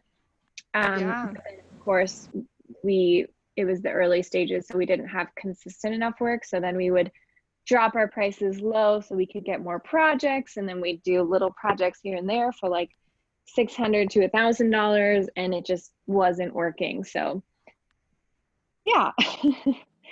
Um, 0.74 1.00
Yeah. 1.00 1.30
Of 1.30 1.84
course, 1.84 2.28
we 2.82 3.26
it 3.56 3.64
was 3.64 3.80
the 3.82 3.90
early 3.90 4.22
stages, 4.22 4.66
so 4.66 4.78
we 4.78 4.86
didn't 4.86 5.08
have 5.08 5.34
consistent 5.36 5.94
enough 5.94 6.20
work. 6.20 6.44
So 6.44 6.60
then 6.60 6.76
we 6.76 6.90
would 6.90 7.10
drop 7.66 7.94
our 7.94 8.08
prices 8.08 8.60
low 8.60 9.00
so 9.00 9.14
we 9.14 9.26
could 9.26 9.44
get 9.44 9.62
more 9.62 9.78
projects, 9.78 10.56
and 10.56 10.68
then 10.68 10.80
we'd 10.80 11.02
do 11.02 11.22
little 11.22 11.52
projects 11.52 12.00
here 12.02 12.16
and 12.16 12.28
there 12.28 12.52
for 12.52 12.68
like 12.68 12.90
six 13.46 13.74
hundred 13.74 14.10
to 14.10 14.24
a 14.24 14.28
thousand 14.28 14.70
dollars 14.70 15.26
and 15.36 15.54
it 15.54 15.66
just 15.66 15.92
wasn't 16.06 16.54
working. 16.54 17.04
So 17.04 17.42
yeah. 18.84 19.10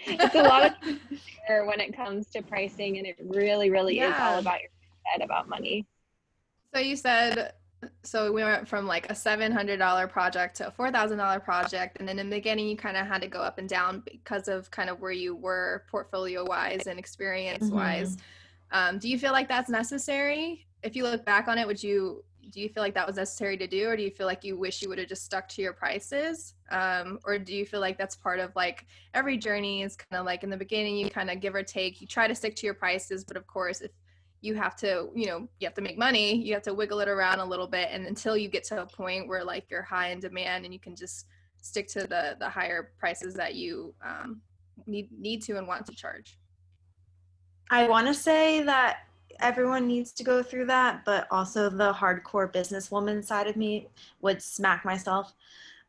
It's 0.07 0.37
a 0.37 0.43
lot 0.43 0.65
of 0.65 0.75
when 1.67 1.81
it 1.81 1.97
comes 1.97 2.29
to 2.29 2.41
pricing 2.41 2.99
and 2.99 3.07
it 3.07 3.17
really 3.21 3.69
really 3.69 3.99
is 3.99 4.15
all 4.17 4.39
about 4.39 4.61
your 4.61 4.71
head 5.03 5.23
about 5.23 5.49
money. 5.49 5.87
So 6.73 6.81
you 6.81 6.95
said 6.95 7.53
so 8.03 8.33
we 8.33 8.43
went 8.43 8.67
from 8.67 8.87
like 8.87 9.11
a 9.11 9.15
seven 9.15 9.53
hundred 9.53 9.79
dollar 9.79 10.07
project 10.07 10.57
to 10.57 10.69
a 10.69 10.71
four 10.71 10.91
thousand 10.91 11.19
dollar 11.19 11.41
project, 11.41 11.99
and 12.01 12.09
then 12.09 12.19
in 12.19 12.29
the 12.29 12.37
beginning 12.37 12.69
you 12.69 12.77
kind 12.77 12.97
of 12.97 13.07
had 13.07 13.21
to 13.23 13.29
go 13.29 13.41
up 13.41 13.59
and 13.59 13.69
down 13.69 14.03
because 14.11 14.49
of 14.49 14.71
kind 14.71 14.91
of 14.91 15.01
where 15.01 15.13
you 15.13 15.37
were 15.37 15.85
portfolio 15.91 16.45
wise 16.45 16.87
and 16.87 16.99
experience 16.99 17.71
wise. 17.71 18.17
Um, 18.71 18.99
do 18.99 19.09
you 19.09 19.19
feel 19.19 19.33
like 19.33 19.49
that's 19.49 19.71
necessary? 19.71 20.67
If 20.83 20.97
you 20.97 21.05
look 21.05 21.25
back 21.25 21.49
on 21.49 21.59
it, 21.59 21.67
would 21.67 21.83
you 21.83 22.25
do 22.51 22.61
you 22.61 22.69
feel 22.69 22.83
like 22.83 22.95
that 22.95 23.07
was 23.07 23.17
necessary 23.17 23.57
to 23.59 23.67
do, 23.67 23.89
or 23.89 23.97
do 23.97 24.03
you 24.03 24.11
feel 24.11 24.27
like 24.27 24.43
you 24.43 24.57
wish 24.57 24.83
you 24.83 24.89
would 24.89 24.99
have 24.99 25.09
just 25.09 25.25
stuck 25.25 25.49
to 25.51 25.63
your 25.63 25.73
prices, 25.73 26.55
um, 26.71 27.19
or 27.25 27.39
do 27.39 27.55
you 27.55 27.67
feel 27.67 27.81
like 27.81 27.99
that's 27.99 28.17
part 28.17 28.41
of 28.41 28.55
like 28.57 28.87
every 29.15 29.37
journey 29.37 29.83
is 29.83 29.97
kind 29.97 30.19
of 30.19 30.27
like 30.27 30.43
in 30.43 30.51
the 30.51 30.57
beginning 30.57 30.97
you 30.97 31.11
kind 31.11 31.31
of 31.31 31.41
give 31.41 31.55
or 31.55 31.63
take, 31.63 32.01
you 32.01 32.07
try 32.07 32.27
to 32.27 32.35
stick 32.35 32.57
to 32.57 32.67
your 32.67 32.75
prices, 32.75 33.25
but 33.25 33.37
of 33.37 33.47
course 33.47 33.81
if 33.83 33.91
you 34.41 34.55
have 34.55 34.77
to 34.77 35.09
you 35.15 35.27
know 35.27 35.49
you 35.59 35.67
have 35.67 35.75
to 35.75 35.81
make 35.81 35.99
money 35.99 36.35
you 36.37 36.55
have 36.55 36.63
to 36.63 36.75
wiggle 36.75 37.01
it 37.01 37.09
around 37.09 37.41
a 37.41 37.45
little 37.45 37.67
bit 37.67 37.89
and 37.91 38.07
until 38.07 38.37
you 38.37 38.49
get 38.49 38.65
to 38.65 38.83
a 38.83 38.87
point 38.87 39.27
where 39.27 39.45
like 39.45 39.65
you're 39.71 39.83
high 39.83 40.11
in 40.11 40.21
demand 40.21 40.65
and 40.65 40.73
you 40.73 40.81
can 40.81 40.95
just 40.95 41.27
stick 41.61 41.89
to 41.89 42.01
the 42.01 42.37
the 42.39 42.49
higher 42.49 42.93
prices 42.99 43.35
that 43.35 43.55
you 43.55 43.93
um, 44.05 44.41
need 44.87 45.09
need 45.19 45.43
to 45.43 45.57
and 45.57 45.67
want 45.67 45.85
to 45.87 45.93
charge 45.93 46.39
I 47.71 47.87
want 47.87 48.07
to 48.07 48.15
say 48.15 48.63
that 48.63 49.01
everyone 49.41 49.87
needs 49.87 50.13
to 50.13 50.25
go 50.25 50.43
through 50.43 50.67
that, 50.67 51.05
but 51.05 51.27
also 51.31 51.69
the 51.69 51.93
hardcore 51.93 52.51
businesswoman 52.51 53.25
side 53.25 53.47
of 53.47 53.57
me 53.57 53.89
would 54.21 54.43
smack 54.43 54.85
myself 54.85 55.35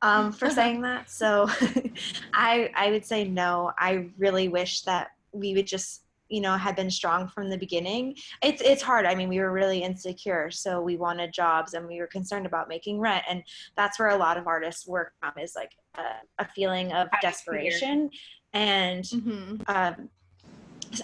um, 0.02 0.32
for 0.32 0.50
saying 0.60 0.82
that. 0.82 1.10
So 1.10 1.48
I 2.34 2.72
I 2.76 2.92
would 2.92 3.06
say 3.06 3.28
no. 3.28 3.72
I 3.78 4.10
really 4.18 4.50
wish 4.50 4.82
that 4.82 5.12
we 5.32 5.54
would 5.54 5.68
just 5.68 6.04
you 6.30 6.42
know 6.42 6.56
had 6.56 6.76
been 6.76 6.90
strong 6.90 7.28
from 7.28 7.50
the 7.50 7.58
beginning 7.58 8.16
it's 8.44 8.62
it's 8.62 8.82
hard 8.82 9.06
i 9.06 9.14
mean 9.16 9.30
we 9.30 9.40
were 9.40 9.52
really 9.52 9.84
insecure 9.84 10.50
so 10.52 10.82
we 10.82 10.96
wanted 10.96 11.34
jobs 11.34 11.74
and 11.74 11.88
we 11.88 12.00
were 12.00 12.08
concerned 12.08 12.46
about 12.46 12.70
making 12.70 13.00
rent 13.00 13.24
and 13.30 13.44
that's 13.76 14.00
where 14.00 14.10
a 14.10 14.18
lot 14.18 14.38
of 14.38 14.48
artists 14.48 14.88
work 14.88 15.14
from 15.20 15.32
is 15.42 15.54
like 15.56 15.72
a, 15.98 16.44
a 16.44 16.48
feeling 16.56 16.92
of 16.94 17.08
desperation 17.22 18.10
and 18.54 19.04
mm-hmm. 19.04 19.56
um, 19.68 20.10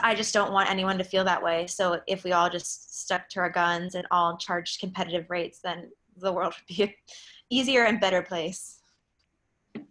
I 0.02 0.16
just 0.16 0.34
don't 0.34 0.52
want 0.52 0.70
anyone 0.70 0.98
to 0.98 1.04
feel 1.04 1.24
that 1.26 1.44
way. 1.44 1.68
So 1.68 2.02
if 2.08 2.24
we 2.24 2.32
all 2.32 2.50
just 2.50 3.04
stuck 3.04 3.30
to 3.30 3.40
our 3.40 3.50
guns 3.50 3.96
and 3.96 4.08
all 4.10 4.38
charged 4.38 4.80
competitive 4.80 5.30
rates, 5.30 5.60
then 5.64 5.92
the 6.18 6.32
world 6.32 6.54
would 6.54 6.76
be 6.76 6.84
an 6.84 6.94
easier 7.50 7.86
and 7.86 8.00
better 8.00 8.22
place. 8.22 8.80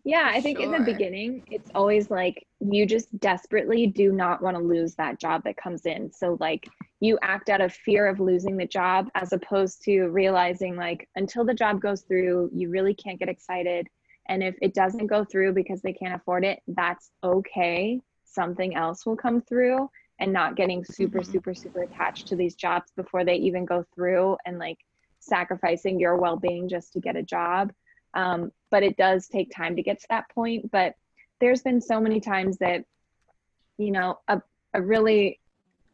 Yeah, 0.05 0.31
I 0.33 0.41
think 0.41 0.59
sure. 0.59 0.67
in 0.67 0.73
the 0.73 0.93
beginning, 0.93 1.43
it's 1.51 1.71
always 1.75 2.11
like 2.11 2.47
you 2.61 2.87
just 2.87 3.19
desperately 3.21 3.87
do 3.87 4.13
not 4.13 4.43
want 4.43 4.57
to 4.57 4.63
lose 4.63 4.95
that 4.97 5.19
job 5.19 5.43
that 5.45 5.57
comes 5.57 5.87
in. 5.87 6.13
So, 6.13 6.37
like, 6.41 6.69
you 7.01 7.19
act 7.23 7.49
out 7.49 7.61
of 7.61 7.73
fear 7.73 8.07
of 8.07 8.21
losing 8.21 8.57
the 8.57 8.67
job 8.67 9.09
as 9.15 9.33
opposed 9.33 9.83
to 9.85 10.09
realizing, 10.09 10.77
like, 10.77 11.09
until 11.17 11.45
the 11.45 11.55
job 11.55 11.81
goes 11.81 12.03
through, 12.03 12.51
you 12.53 12.71
really 12.71 12.95
can't 12.95 13.19
get 13.19 13.29
excited. 13.29 13.89
And 14.29 14.43
if 14.43 14.57
it 14.63 14.75
doesn't 14.75 15.07
go 15.07 15.25
through 15.25 15.53
because 15.53 15.83
they 15.83 15.93
can't 15.93 16.15
afford 16.15 16.45
it, 16.45 16.63
that's 16.69 17.11
okay 17.23 18.01
something 18.35 18.75
else 18.75 19.07
will 19.07 19.17
come 19.17 19.41
through 19.41 19.89
and 20.19 20.33
not 20.33 20.57
getting 20.57 20.85
super 20.85 21.21
mm-hmm. 21.21 21.33
super 21.33 21.55
super 21.55 21.83
attached 21.83 22.27
to 22.27 22.37
these 22.37 22.55
jobs 22.55 22.91
before 22.97 23.25
they 23.25 23.37
even 23.37 23.65
go 23.65 23.85
through 23.95 24.37
and 24.45 24.59
like 24.59 24.79
sacrificing 25.21 25.99
your 25.99 26.17
well-being 26.17 26.69
just 26.69 26.93
to 26.93 27.01
get 27.01 27.17
a 27.17 27.23
job 27.23 27.73
um, 28.15 28.53
but 28.71 28.83
it 28.83 28.97
does 28.97 29.29
take 29.29 29.51
time 29.51 29.77
to 29.77 29.83
get 29.83 30.01
to 30.01 30.07
that 30.11 30.29
point. 30.31 30.71
But 30.71 30.95
there's 31.41 31.63
been 31.63 31.81
so 31.81 32.01
many 32.01 32.21
times 32.21 32.59
that 32.59 32.85
you 33.79 33.91
know 33.91 34.19
a, 34.29 34.41
a 34.73 34.81
really 34.81 35.41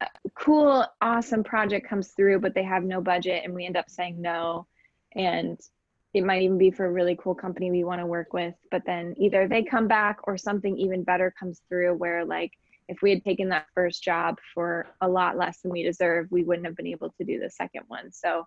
uh, 0.01 0.07
cool 0.35 0.85
awesome 1.01 1.43
project 1.43 1.89
comes 1.89 2.09
through 2.09 2.41
but 2.41 2.55
they 2.55 2.63
have 2.63 2.85
no 2.85 3.01
budget 3.01 3.43
and 3.45 3.55
we 3.55 3.67
end 3.67 3.77
up 3.77 3.91
saying 3.91 4.21
no. 4.21 4.67
And 5.17 5.59
it 6.13 6.25
might 6.25 6.43
even 6.43 6.59
be 6.59 6.71
for 6.71 6.87
a 6.87 6.93
really 6.93 7.17
cool 7.21 7.35
company 7.35 7.71
we 7.71 7.85
want 7.85 8.01
to 8.01 8.07
work 8.07 8.33
with 8.33 8.55
but 8.71 8.83
then 8.85 9.15
either 9.17 9.47
they 9.47 9.63
come 9.63 9.87
back 9.87 10.19
or 10.25 10.37
something 10.37 10.77
even 10.77 11.05
better 11.05 11.33
comes 11.39 11.63
through 11.69 11.95
where 11.95 12.25
like 12.25 12.53
if 12.89 13.01
we 13.03 13.11
had 13.11 13.23
taken 13.23 13.49
that 13.49 13.67
first 13.75 14.03
job 14.03 14.37
for 14.53 14.89
a 15.01 15.09
lot 15.09 15.37
less 15.37 15.61
than 15.61 15.71
we 15.71 15.85
deserve 15.85 16.27
we 16.31 16.43
wouldn't 16.43 16.67
have 16.67 16.77
been 16.77 16.87
able 16.87 17.11
to 17.11 17.25
do 17.25 17.39
the 17.39 17.51
second 17.51 17.83
one. 17.87 18.11
So 18.11 18.47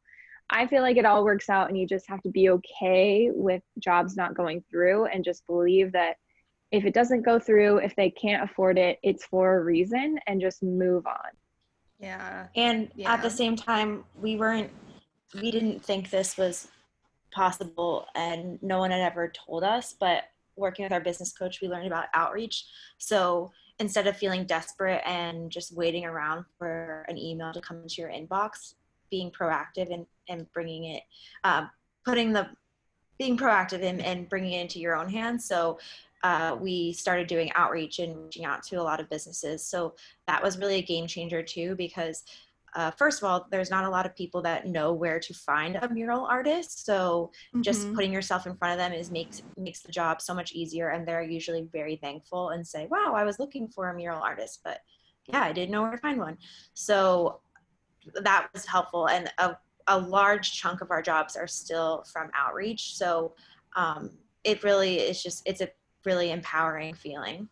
i 0.53 0.65
feel 0.67 0.81
like 0.81 0.97
it 0.97 1.05
all 1.05 1.25
works 1.25 1.49
out 1.49 1.67
and 1.67 1.77
you 1.77 1.85
just 1.85 2.07
have 2.07 2.21
to 2.21 2.29
be 2.29 2.49
okay 2.49 3.29
with 3.33 3.61
jobs 3.79 4.15
not 4.15 4.35
going 4.35 4.63
through 4.69 5.05
and 5.05 5.23
just 5.23 5.45
believe 5.47 5.91
that 5.91 6.15
if 6.73 6.85
it 6.85 6.93
doesn't 6.93 7.21
go 7.21 7.37
through 7.39 7.77
if 7.77 7.95
they 7.95 8.09
can't 8.09 8.43
afford 8.43 8.77
it 8.77 8.99
it's 9.03 9.25
for 9.25 9.57
a 9.57 9.63
reason 9.63 10.19
and 10.27 10.41
just 10.41 10.63
move 10.63 11.05
on. 11.05 11.31
Yeah. 11.99 12.47
And 12.55 12.89
yeah. 12.95 13.13
at 13.13 13.21
the 13.21 13.29
same 13.29 13.55
time 13.55 14.03
we 14.19 14.35
weren't 14.35 14.71
we 15.39 15.51
didn't 15.51 15.83
think 15.85 16.09
this 16.09 16.35
was 16.35 16.67
possible 17.31 18.07
and 18.15 18.61
no 18.61 18.79
one 18.79 18.91
had 18.91 19.01
ever 19.01 19.31
told 19.31 19.63
us 19.63 19.95
but 19.97 20.23
working 20.55 20.83
with 20.83 20.91
our 20.91 20.99
business 20.99 21.31
coach 21.31 21.61
we 21.61 21.67
learned 21.67 21.87
about 21.87 22.05
outreach. 22.13 22.65
So 22.97 23.51
instead 23.79 24.07
of 24.07 24.17
feeling 24.17 24.45
desperate 24.45 25.01
and 25.05 25.51
just 25.51 25.75
waiting 25.75 26.05
around 26.05 26.45
for 26.57 27.05
an 27.07 27.17
email 27.17 27.53
to 27.53 27.61
come 27.61 27.81
into 27.83 28.01
your 28.01 28.09
inbox 28.09 28.73
being 29.13 29.29
proactive 29.29 29.93
and, 29.93 30.07
and 30.27 30.51
bringing 30.53 30.85
it 30.85 31.03
um, 31.43 31.69
putting 32.03 32.33
the 32.33 32.47
being 33.19 33.37
proactive 33.37 33.83
and, 33.83 34.01
and 34.01 34.27
bringing 34.27 34.53
it 34.53 34.61
into 34.61 34.79
your 34.79 34.95
own 34.95 35.07
hands 35.07 35.45
so 35.45 35.77
uh, 36.23 36.57
we 36.59 36.91
started 36.93 37.27
doing 37.27 37.51
outreach 37.53 37.99
and 37.99 38.17
reaching 38.17 38.43
out 38.43 38.63
to 38.63 38.77
a 38.77 38.81
lot 38.81 38.99
of 38.99 39.07
businesses 39.11 39.63
so 39.63 39.93
that 40.25 40.41
was 40.41 40.57
really 40.57 40.77
a 40.77 40.81
game 40.81 41.05
changer 41.05 41.43
too 41.43 41.75
because 41.75 42.23
uh, 42.75 42.89
first 42.91 43.21
of 43.21 43.29
all, 43.29 43.47
there's 43.51 43.69
not 43.69 43.85
a 43.85 43.89
lot 43.89 44.05
of 44.05 44.15
people 44.15 44.41
that 44.41 44.67
know 44.67 44.93
where 44.93 45.19
to 45.19 45.33
find 45.33 45.75
a 45.75 45.89
mural 45.89 46.25
artist. 46.25 46.85
So 46.85 47.31
mm-hmm. 47.49 47.61
just 47.61 47.93
putting 47.93 48.11
yourself 48.11 48.47
in 48.47 48.55
front 48.55 48.71
of 48.71 48.79
them 48.79 48.97
is 48.97 49.11
makes 49.11 49.43
makes 49.57 49.81
the 49.81 49.91
job 49.91 50.21
so 50.21 50.33
much 50.33 50.53
easier, 50.53 50.89
and 50.89 51.07
they're 51.07 51.21
usually 51.21 51.69
very 51.71 51.97
thankful 51.97 52.49
and 52.49 52.65
say, 52.65 52.87
"Wow, 52.89 53.13
I 53.15 53.25
was 53.25 53.37
looking 53.37 53.67
for 53.67 53.89
a 53.89 53.95
mural 53.95 54.21
artist, 54.21 54.61
but 54.63 54.79
yeah, 55.27 55.43
I 55.43 55.53
didn't 55.53 55.71
know 55.71 55.83
where 55.83 55.91
to 55.91 55.97
find 55.97 56.17
one." 56.17 56.37
So 56.73 57.41
that 58.21 58.49
was 58.53 58.65
helpful, 58.65 59.07
and 59.09 59.31
a 59.37 59.57
a 59.87 59.99
large 59.99 60.53
chunk 60.53 60.81
of 60.81 60.91
our 60.91 61.01
jobs 61.01 61.35
are 61.35 61.47
still 61.47 62.03
from 62.11 62.31
outreach. 62.33 62.95
So 62.95 63.33
um, 63.75 64.11
it 64.43 64.63
really 64.63 64.97
is 64.99 65.21
just 65.21 65.43
it's 65.45 65.61
a 65.61 65.69
really 66.05 66.31
empowering 66.31 66.93
feeling. 66.93 67.49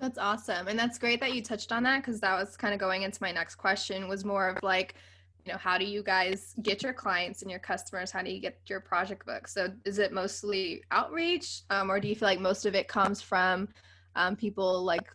That's 0.00 0.18
awesome. 0.18 0.68
And 0.68 0.78
that's 0.78 0.98
great 0.98 1.20
that 1.20 1.34
you 1.34 1.42
touched 1.42 1.72
on 1.72 1.82
that 1.84 2.02
because 2.02 2.20
that 2.20 2.38
was 2.38 2.56
kind 2.56 2.72
of 2.72 2.78
going 2.78 3.02
into 3.02 3.18
my 3.20 3.32
next 3.32 3.56
question 3.56 4.08
was 4.08 4.24
more 4.24 4.48
of 4.48 4.62
like, 4.62 4.94
you 5.44 5.52
know, 5.52 5.58
how 5.58 5.76
do 5.76 5.84
you 5.84 6.04
guys 6.04 6.54
get 6.62 6.82
your 6.84 6.92
clients 6.92 7.42
and 7.42 7.50
your 7.50 7.58
customers? 7.58 8.12
How 8.12 8.22
do 8.22 8.30
you 8.30 8.40
get 8.40 8.58
your 8.66 8.80
project 8.80 9.26
book? 9.26 9.48
So 9.48 9.68
is 9.84 9.98
it 9.98 10.12
mostly 10.12 10.84
outreach 10.92 11.62
um, 11.70 11.90
or 11.90 11.98
do 11.98 12.06
you 12.06 12.14
feel 12.14 12.28
like 12.28 12.38
most 12.38 12.64
of 12.64 12.76
it 12.76 12.86
comes 12.86 13.20
from 13.20 13.68
um, 14.14 14.36
people 14.36 14.84
like 14.84 15.08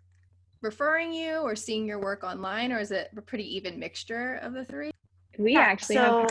referring 0.63 1.13
you 1.13 1.35
or 1.37 1.55
seeing 1.55 1.85
your 1.85 1.99
work 1.99 2.23
online 2.23 2.71
or 2.71 2.79
is 2.79 2.91
it 2.91 3.09
a 3.15 3.21
pretty 3.21 3.55
even 3.55 3.77
mixture 3.77 4.35
of 4.41 4.53
the 4.53 4.65
three? 4.65 4.91
We 5.37 5.53
yeah, 5.53 5.61
actually 5.61 5.95
so, 5.95 6.27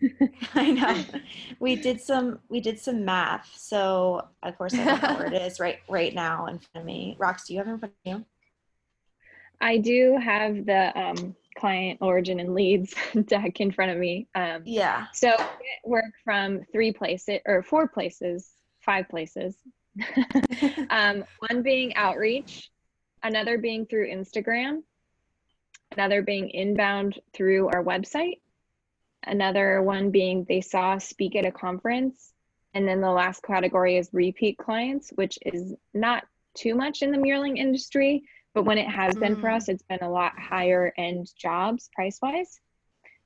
I 0.54 0.70
know. 0.72 1.04
We 1.60 1.76
did 1.76 2.00
some 2.00 2.40
we 2.48 2.60
did 2.60 2.78
some 2.78 3.04
math. 3.04 3.52
So 3.56 4.28
of 4.42 4.58
course 4.58 4.74
I 4.74 4.84
don't 4.84 5.02
know 5.02 5.14
where 5.14 5.26
it 5.26 5.42
is 5.42 5.58
right 5.58 5.78
right 5.88 6.14
now 6.14 6.46
in 6.46 6.58
front 6.58 6.76
of 6.76 6.84
me. 6.84 7.16
Rox, 7.18 7.46
do 7.46 7.54
you 7.54 7.60
have 7.60 7.68
it 7.68 7.72
in 7.72 7.78
front 7.78 7.94
of 8.04 8.12
you? 8.12 8.24
I 9.60 9.78
do 9.78 10.18
have 10.22 10.66
the 10.66 10.92
um, 10.98 11.34
client 11.56 11.98
origin 12.02 12.40
and 12.40 12.54
leads 12.54 12.94
deck 13.26 13.60
in 13.60 13.70
front 13.70 13.90
of 13.90 13.96
me. 13.96 14.28
Um, 14.34 14.62
yeah. 14.64 15.06
So 15.14 15.34
work 15.84 16.12
from 16.24 16.62
three 16.72 16.92
places 16.92 17.40
or 17.46 17.62
four 17.62 17.88
places, 17.88 18.50
five 18.80 19.08
places. 19.08 19.56
um, 20.90 21.24
one 21.48 21.62
being 21.62 21.94
outreach, 21.96 22.70
another 23.26 23.58
being 23.58 23.86
through 23.86 24.10
Instagram, 24.10 24.82
another 25.92 26.22
being 26.22 26.50
inbound 26.50 27.18
through 27.32 27.68
our 27.68 27.84
website, 27.84 28.40
another 29.24 29.82
one 29.82 30.10
being 30.10 30.44
they 30.48 30.60
saw 30.60 30.98
speak 30.98 31.36
at 31.36 31.46
a 31.46 31.52
conference, 31.52 32.32
and 32.74 32.86
then 32.86 33.00
the 33.00 33.10
last 33.10 33.42
category 33.42 33.96
is 33.96 34.08
repeat 34.12 34.58
clients, 34.58 35.10
which 35.14 35.38
is 35.44 35.74
not 35.94 36.24
too 36.54 36.74
much 36.74 37.02
in 37.02 37.10
the 37.10 37.18
muraling 37.18 37.58
industry, 37.58 38.22
but 38.54 38.64
when 38.64 38.78
it 38.78 38.88
has 38.88 39.14
been 39.14 39.36
for 39.36 39.48
mm. 39.48 39.56
us, 39.56 39.68
it's 39.68 39.82
been 39.82 40.02
a 40.02 40.10
lot 40.10 40.38
higher 40.38 40.92
end 40.96 41.30
jobs 41.38 41.90
price 41.94 42.18
wise. 42.22 42.60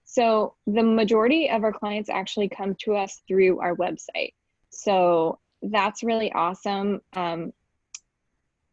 So 0.04 0.54
the 0.66 0.82
majority 0.82 1.50
of 1.50 1.62
our 1.62 1.72
clients 1.72 2.10
actually 2.10 2.48
come 2.48 2.74
to 2.80 2.96
us 2.96 3.22
through 3.28 3.60
our 3.60 3.76
website. 3.76 4.34
So 4.70 5.38
that's 5.62 6.02
really 6.02 6.32
awesome. 6.32 7.00
Um, 7.12 7.52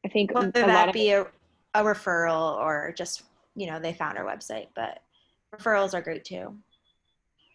I 0.07 0.09
think 0.09 0.33
whether 0.33 0.51
that 0.51 0.93
be 0.93 1.09
a, 1.11 1.23
a 1.73 1.83
referral 1.83 2.55
or 2.55 2.93
just 2.95 3.23
you 3.55 3.67
know 3.67 3.77
they 3.77 3.91
found 3.91 4.17
our 4.17 4.23
website 4.23 4.67
but 4.73 4.99
referrals 5.53 5.93
are 5.93 6.01
great 6.01 6.23
too. 6.23 6.55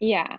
Yeah. 0.01 0.37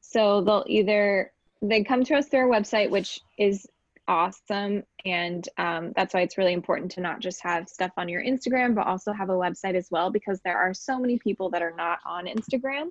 So 0.00 0.40
they'll 0.40 0.64
either 0.66 1.30
they 1.62 1.84
come 1.84 2.02
to 2.02 2.16
us 2.16 2.26
through 2.26 2.40
our 2.40 2.48
website 2.48 2.90
which 2.90 3.20
is 3.38 3.64
awesome. 4.08 4.82
And 5.04 5.48
um, 5.56 5.92
that's 5.94 6.14
why 6.14 6.22
it's 6.22 6.36
really 6.36 6.52
important 6.52 6.90
to 6.92 7.00
not 7.00 7.20
just 7.20 7.40
have 7.44 7.68
stuff 7.68 7.92
on 7.96 8.08
your 8.08 8.24
instagram 8.24 8.74
but 8.74 8.88
also 8.88 9.12
have 9.12 9.30
a 9.30 9.34
website 9.34 9.76
as 9.76 9.86
well 9.88 10.10
because 10.10 10.40
there 10.44 10.58
are 10.58 10.74
so 10.74 10.98
many 10.98 11.16
people 11.16 11.48
that 11.50 11.62
are 11.62 11.74
not 11.76 12.00
on 12.04 12.26
instagram. 12.26 12.88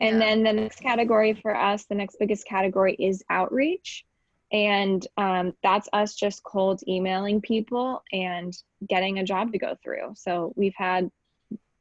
And 0.00 0.18
yeah. 0.18 0.26
then 0.26 0.42
the 0.42 0.52
next 0.52 0.80
category 0.80 1.32
for 1.34 1.54
us 1.54 1.84
the 1.84 1.94
next 1.94 2.16
biggest 2.18 2.44
category 2.44 2.96
is 2.98 3.22
outreach 3.30 4.04
and 4.50 5.06
um, 5.16 5.54
that's 5.62 5.88
us 5.92 6.14
just 6.14 6.42
cold 6.42 6.80
emailing 6.88 7.40
people 7.40 8.02
and 8.12 8.56
getting 8.88 9.18
a 9.18 9.24
job 9.24 9.52
to 9.52 9.58
go 9.58 9.76
through 9.82 10.14
so 10.14 10.52
we've 10.56 10.74
had 10.76 11.10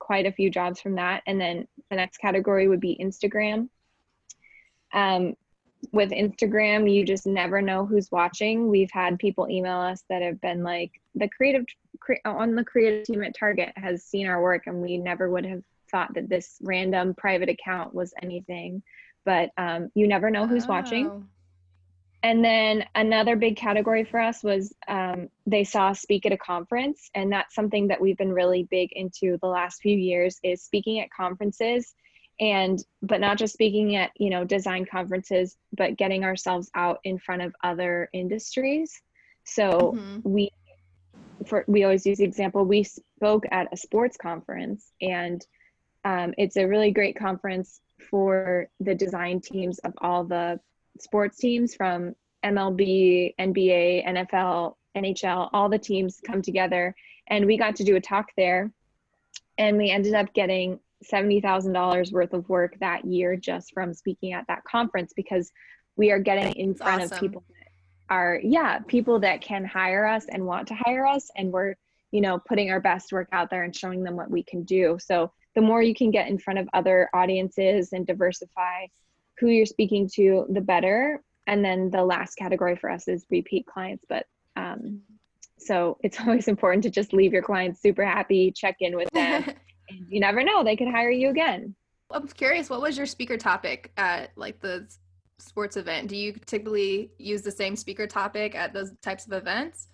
quite 0.07 0.25
a 0.25 0.31
few 0.31 0.49
jobs 0.49 0.79
from 0.79 0.95
that. 0.95 1.21
And 1.27 1.39
then 1.39 1.67
the 1.89 1.97
next 1.97 2.17
category 2.17 2.69
would 2.69 2.79
be 2.79 2.97
Instagram. 2.99 3.67
Um, 4.93 5.35
with 5.91 6.11
Instagram, 6.11 6.91
you 6.91 7.05
just 7.05 7.27
never 7.27 7.61
know 7.61 7.85
who's 7.85 8.09
watching. 8.09 8.69
We've 8.69 8.91
had 8.91 9.19
people 9.19 9.49
email 9.49 9.77
us 9.77 10.03
that 10.09 10.21
have 10.21 10.39
been 10.39 10.63
like, 10.63 10.91
the 11.15 11.27
creative 11.27 11.65
on 12.23 12.55
the 12.55 12.63
creative 12.63 13.05
team 13.05 13.23
at 13.23 13.35
Target 13.37 13.73
has 13.75 14.03
seen 14.03 14.27
our 14.27 14.41
work, 14.41 14.67
and 14.67 14.81
we 14.81 14.97
never 14.97 15.29
would 15.29 15.45
have 15.45 15.63
thought 15.91 16.13
that 16.13 16.29
this 16.29 16.57
random 16.61 17.13
private 17.13 17.49
account 17.49 17.93
was 17.93 18.13
anything. 18.21 18.83
But 19.25 19.49
um, 19.57 19.91
you 19.93 20.07
never 20.07 20.29
know 20.29 20.47
who's 20.47 20.65
oh. 20.65 20.69
watching. 20.69 21.27
And 22.23 22.43
then 22.43 22.85
another 22.95 23.35
big 23.35 23.57
category 23.57 24.03
for 24.03 24.19
us 24.19 24.43
was 24.43 24.73
um, 24.87 25.29
they 25.45 25.63
saw 25.63 25.93
speak 25.93 26.25
at 26.25 26.31
a 26.31 26.37
conference. 26.37 27.09
And 27.13 27.31
that's 27.31 27.53
something 27.53 27.87
that 27.87 28.01
we've 28.01 28.17
been 28.17 28.33
really 28.33 28.63
big 28.63 28.89
into 28.93 29.37
the 29.41 29.47
last 29.47 29.81
few 29.81 29.95
years 29.95 30.39
is 30.43 30.63
speaking 30.63 30.99
at 30.99 31.11
conferences. 31.11 31.93
And 32.39 32.83
but 33.01 33.19
not 33.19 33.37
just 33.39 33.53
speaking 33.53 33.95
at 33.95 34.11
you 34.17 34.29
know 34.29 34.43
design 34.43 34.85
conferences 34.85 35.57
but 35.75 35.97
getting 35.97 36.23
ourselves 36.23 36.69
out 36.75 36.99
in 37.03 37.17
front 37.17 37.41
of 37.41 37.55
other 37.63 38.09
industries. 38.13 39.01
So 39.43 39.95
mm-hmm. 39.95 40.19
we 40.23 40.51
for 41.47 41.65
we 41.67 41.83
always 41.83 42.05
use 42.05 42.19
the 42.19 42.25
example 42.25 42.63
we 42.63 42.83
spoke 42.83 43.45
at 43.51 43.71
a 43.71 43.77
sports 43.77 44.17
conference. 44.17 44.91
And 45.01 45.43
um, 46.05 46.33
it's 46.37 46.57
a 46.57 46.67
really 46.67 46.91
great 46.91 47.17
conference 47.17 47.81
for 48.09 48.69
the 48.79 48.93
design 48.93 49.41
teams 49.41 49.79
of 49.79 49.93
all 49.99 50.23
the 50.23 50.59
sports 51.01 51.37
teams 51.37 51.75
from 51.75 52.15
MLB, 52.43 53.33
NBA, 53.39 54.07
NFL, 54.07 54.75
NHL, 54.95 55.49
all 55.53 55.69
the 55.69 55.77
teams 55.77 56.21
come 56.25 56.41
together. 56.41 56.95
And 57.27 57.45
we 57.45 57.57
got 57.57 57.75
to 57.77 57.83
do 57.83 57.95
a 57.95 58.01
talk 58.01 58.27
there. 58.37 58.71
And 59.57 59.77
we 59.77 59.89
ended 59.89 60.13
up 60.13 60.33
getting 60.33 60.79
$70,000 61.11 62.11
worth 62.11 62.33
of 62.33 62.47
work 62.49 62.77
that 62.79 63.05
year 63.05 63.35
just 63.35 63.73
from 63.73 63.93
speaking 63.93 64.33
at 64.33 64.45
that 64.47 64.63
conference 64.63 65.13
because 65.15 65.51
we 65.95 66.11
are 66.11 66.19
getting 66.19 66.53
in 66.53 66.75
front 66.75 67.03
awesome. 67.03 67.15
of 67.15 67.19
people 67.19 67.43
that 67.47 68.13
are, 68.13 68.39
yeah, 68.43 68.79
people 68.79 69.19
that 69.19 69.41
can 69.41 69.65
hire 69.65 70.05
us 70.05 70.25
and 70.29 70.45
want 70.45 70.67
to 70.69 70.75
hire 70.75 71.05
us. 71.05 71.29
And 71.35 71.51
we're, 71.51 71.75
you 72.11 72.21
know, 72.21 72.39
putting 72.39 72.71
our 72.71 72.79
best 72.79 73.11
work 73.11 73.27
out 73.31 73.49
there 73.49 73.63
and 73.63 73.75
showing 73.75 74.03
them 74.03 74.15
what 74.15 74.31
we 74.31 74.43
can 74.43 74.63
do. 74.63 74.97
So 74.99 75.31
the 75.55 75.61
more 75.61 75.81
you 75.81 75.93
can 75.93 76.11
get 76.11 76.29
in 76.29 76.37
front 76.37 76.59
of 76.59 76.69
other 76.73 77.09
audiences 77.13 77.93
and 77.93 78.05
diversify 78.05 78.85
who 79.39 79.47
you're 79.47 79.65
speaking 79.65 80.09
to, 80.15 80.45
the 80.49 80.61
better. 80.61 81.21
And 81.45 81.63
then 81.63 81.89
the 81.89 82.03
last 82.03 82.35
category 82.35 82.75
for 82.75 82.89
us 82.89 83.07
is 83.07 83.25
repeat 83.29 83.65
clients. 83.65 84.05
But 84.07 84.25
um, 84.55 85.01
so 85.57 85.97
it's 86.01 86.19
always 86.25 86.47
important 86.47 86.83
to 86.83 86.89
just 86.89 87.13
leave 87.13 87.33
your 87.33 87.43
clients 87.43 87.81
super 87.81 88.05
happy, 88.05 88.51
check 88.51 88.77
in 88.79 88.95
with 88.95 89.09
them. 89.11 89.45
you 90.09 90.19
never 90.19 90.43
know, 90.43 90.63
they 90.63 90.75
could 90.75 90.89
hire 90.89 91.11
you 91.11 91.29
again. 91.29 91.75
I'm 92.11 92.27
curious, 92.27 92.69
what 92.69 92.81
was 92.81 92.97
your 92.97 93.05
speaker 93.05 93.37
topic 93.37 93.91
at 93.97 94.31
like 94.37 94.61
the 94.61 94.87
sports 95.39 95.77
event? 95.77 96.07
Do 96.07 96.15
you 96.15 96.33
typically 96.45 97.11
use 97.17 97.41
the 97.41 97.51
same 97.51 97.75
speaker 97.75 98.07
topic 98.07 98.55
at 98.55 98.73
those 98.73 98.93
types 99.01 99.25
of 99.25 99.33
events? 99.33 99.87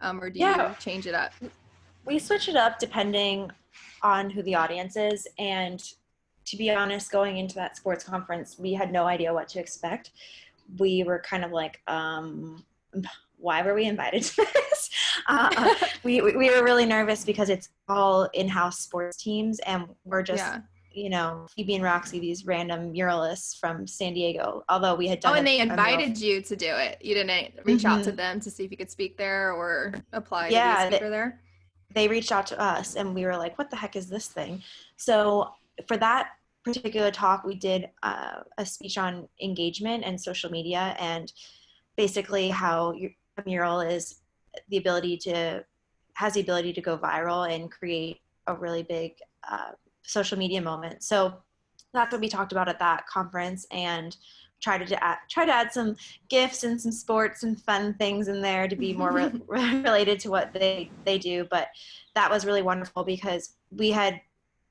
Um, 0.00 0.20
or 0.20 0.30
do 0.30 0.40
yeah. 0.40 0.70
you 0.70 0.76
change 0.80 1.06
it 1.06 1.14
up? 1.14 1.32
We 2.04 2.18
switch 2.18 2.48
it 2.48 2.56
up 2.56 2.80
depending 2.80 3.50
on 4.02 4.28
who 4.28 4.42
the 4.42 4.56
audience 4.56 4.96
is. 4.96 5.28
And 5.38 5.82
to 6.44 6.56
be 6.56 6.70
honest, 6.70 7.10
going 7.10 7.36
into 7.38 7.54
that 7.56 7.76
sports 7.76 8.04
conference, 8.04 8.58
we 8.58 8.72
had 8.72 8.92
no 8.92 9.06
idea 9.06 9.32
what 9.32 9.48
to 9.48 9.60
expect. 9.60 10.10
We 10.78 11.04
were 11.04 11.20
kind 11.20 11.44
of 11.44 11.52
like, 11.52 11.80
um, 11.86 12.64
why 13.42 13.62
were 13.62 13.74
we 13.74 13.84
invited 13.84 14.22
to 14.22 14.36
this? 14.54 14.90
Uh, 15.28 15.74
we, 16.02 16.20
we 16.20 16.50
were 16.50 16.62
really 16.62 16.86
nervous 16.86 17.24
because 17.24 17.50
it's 17.50 17.68
all 17.88 18.24
in-house 18.32 18.78
sports 18.78 19.16
teams 19.16 19.58
and 19.60 19.86
we're 20.04 20.22
just, 20.22 20.44
yeah. 20.44 20.60
you 20.92 21.10
know, 21.10 21.46
Phoebe 21.54 21.74
and 21.74 21.84
Roxy, 21.84 22.20
these 22.20 22.46
random 22.46 22.92
muralists 22.92 23.58
from 23.58 23.86
San 23.86 24.14
Diego, 24.14 24.64
although 24.68 24.94
we 24.94 25.08
had 25.08 25.20
done 25.20 25.32
Oh, 25.32 25.36
and 25.36 25.46
they 25.46 25.58
invited 25.58 26.18
you 26.18 26.40
to 26.42 26.56
do 26.56 26.68
it. 26.68 26.98
You 27.02 27.14
didn't 27.14 27.54
reach 27.64 27.82
mm-hmm. 27.82 27.86
out 27.86 28.04
to 28.04 28.10
mm-hmm. 28.10 28.16
them 28.16 28.40
to 28.40 28.50
see 28.50 28.64
if 28.64 28.70
you 28.70 28.76
could 28.76 28.90
speak 28.90 29.16
there 29.16 29.52
or 29.52 29.94
apply 30.12 30.48
yeah, 30.48 30.84
to 30.84 30.90
be 30.90 30.94
a 30.94 30.98
speaker 30.98 31.04
they, 31.04 31.10
there? 31.10 31.40
They 31.94 32.08
reached 32.08 32.32
out 32.32 32.46
to 32.46 32.60
us 32.60 32.94
and 32.94 33.14
we 33.14 33.24
were 33.24 33.36
like, 33.36 33.58
what 33.58 33.70
the 33.70 33.76
heck 33.76 33.96
is 33.96 34.08
this 34.08 34.28
thing? 34.28 34.62
So 34.96 35.52
for 35.88 35.96
that 35.96 36.30
particular 36.64 37.10
talk, 37.10 37.44
we 37.44 37.54
did 37.54 37.90
uh, 38.02 38.40
a 38.58 38.66
speech 38.66 38.98
on 38.98 39.28
engagement 39.40 40.04
and 40.04 40.20
social 40.20 40.50
media 40.50 40.96
and 40.98 41.32
basically 41.96 42.48
how 42.48 42.94
a 42.94 43.42
mural 43.44 43.80
is 43.80 44.20
the 44.68 44.76
ability 44.76 45.16
to 45.16 45.64
has 46.14 46.34
the 46.34 46.40
ability 46.40 46.72
to 46.74 46.80
go 46.80 46.98
viral 46.98 47.50
and 47.50 47.70
create 47.70 48.20
a 48.46 48.54
really 48.54 48.82
big 48.82 49.14
uh, 49.50 49.70
social 50.02 50.38
media 50.38 50.60
moment. 50.60 51.02
So 51.02 51.34
that's 51.94 52.12
what 52.12 52.20
we 52.20 52.28
talked 52.28 52.52
about 52.52 52.68
at 52.68 52.78
that 52.80 53.06
conference 53.06 53.66
and 53.70 54.16
try 54.60 54.78
to 54.78 55.04
add, 55.04 55.18
try 55.28 55.44
to 55.44 55.52
add 55.52 55.72
some 55.72 55.96
gifts 56.28 56.64
and 56.64 56.80
some 56.80 56.92
sports 56.92 57.42
and 57.42 57.60
fun 57.62 57.94
things 57.94 58.28
in 58.28 58.40
there 58.40 58.68
to 58.68 58.76
be 58.76 58.92
more 58.92 59.12
re- 59.12 59.32
related 59.48 60.20
to 60.20 60.30
what 60.30 60.52
they 60.52 60.90
they 61.04 61.18
do. 61.18 61.46
But 61.50 61.68
that 62.14 62.30
was 62.30 62.44
really 62.44 62.62
wonderful 62.62 63.04
because 63.04 63.54
we 63.70 63.90
had 63.90 64.20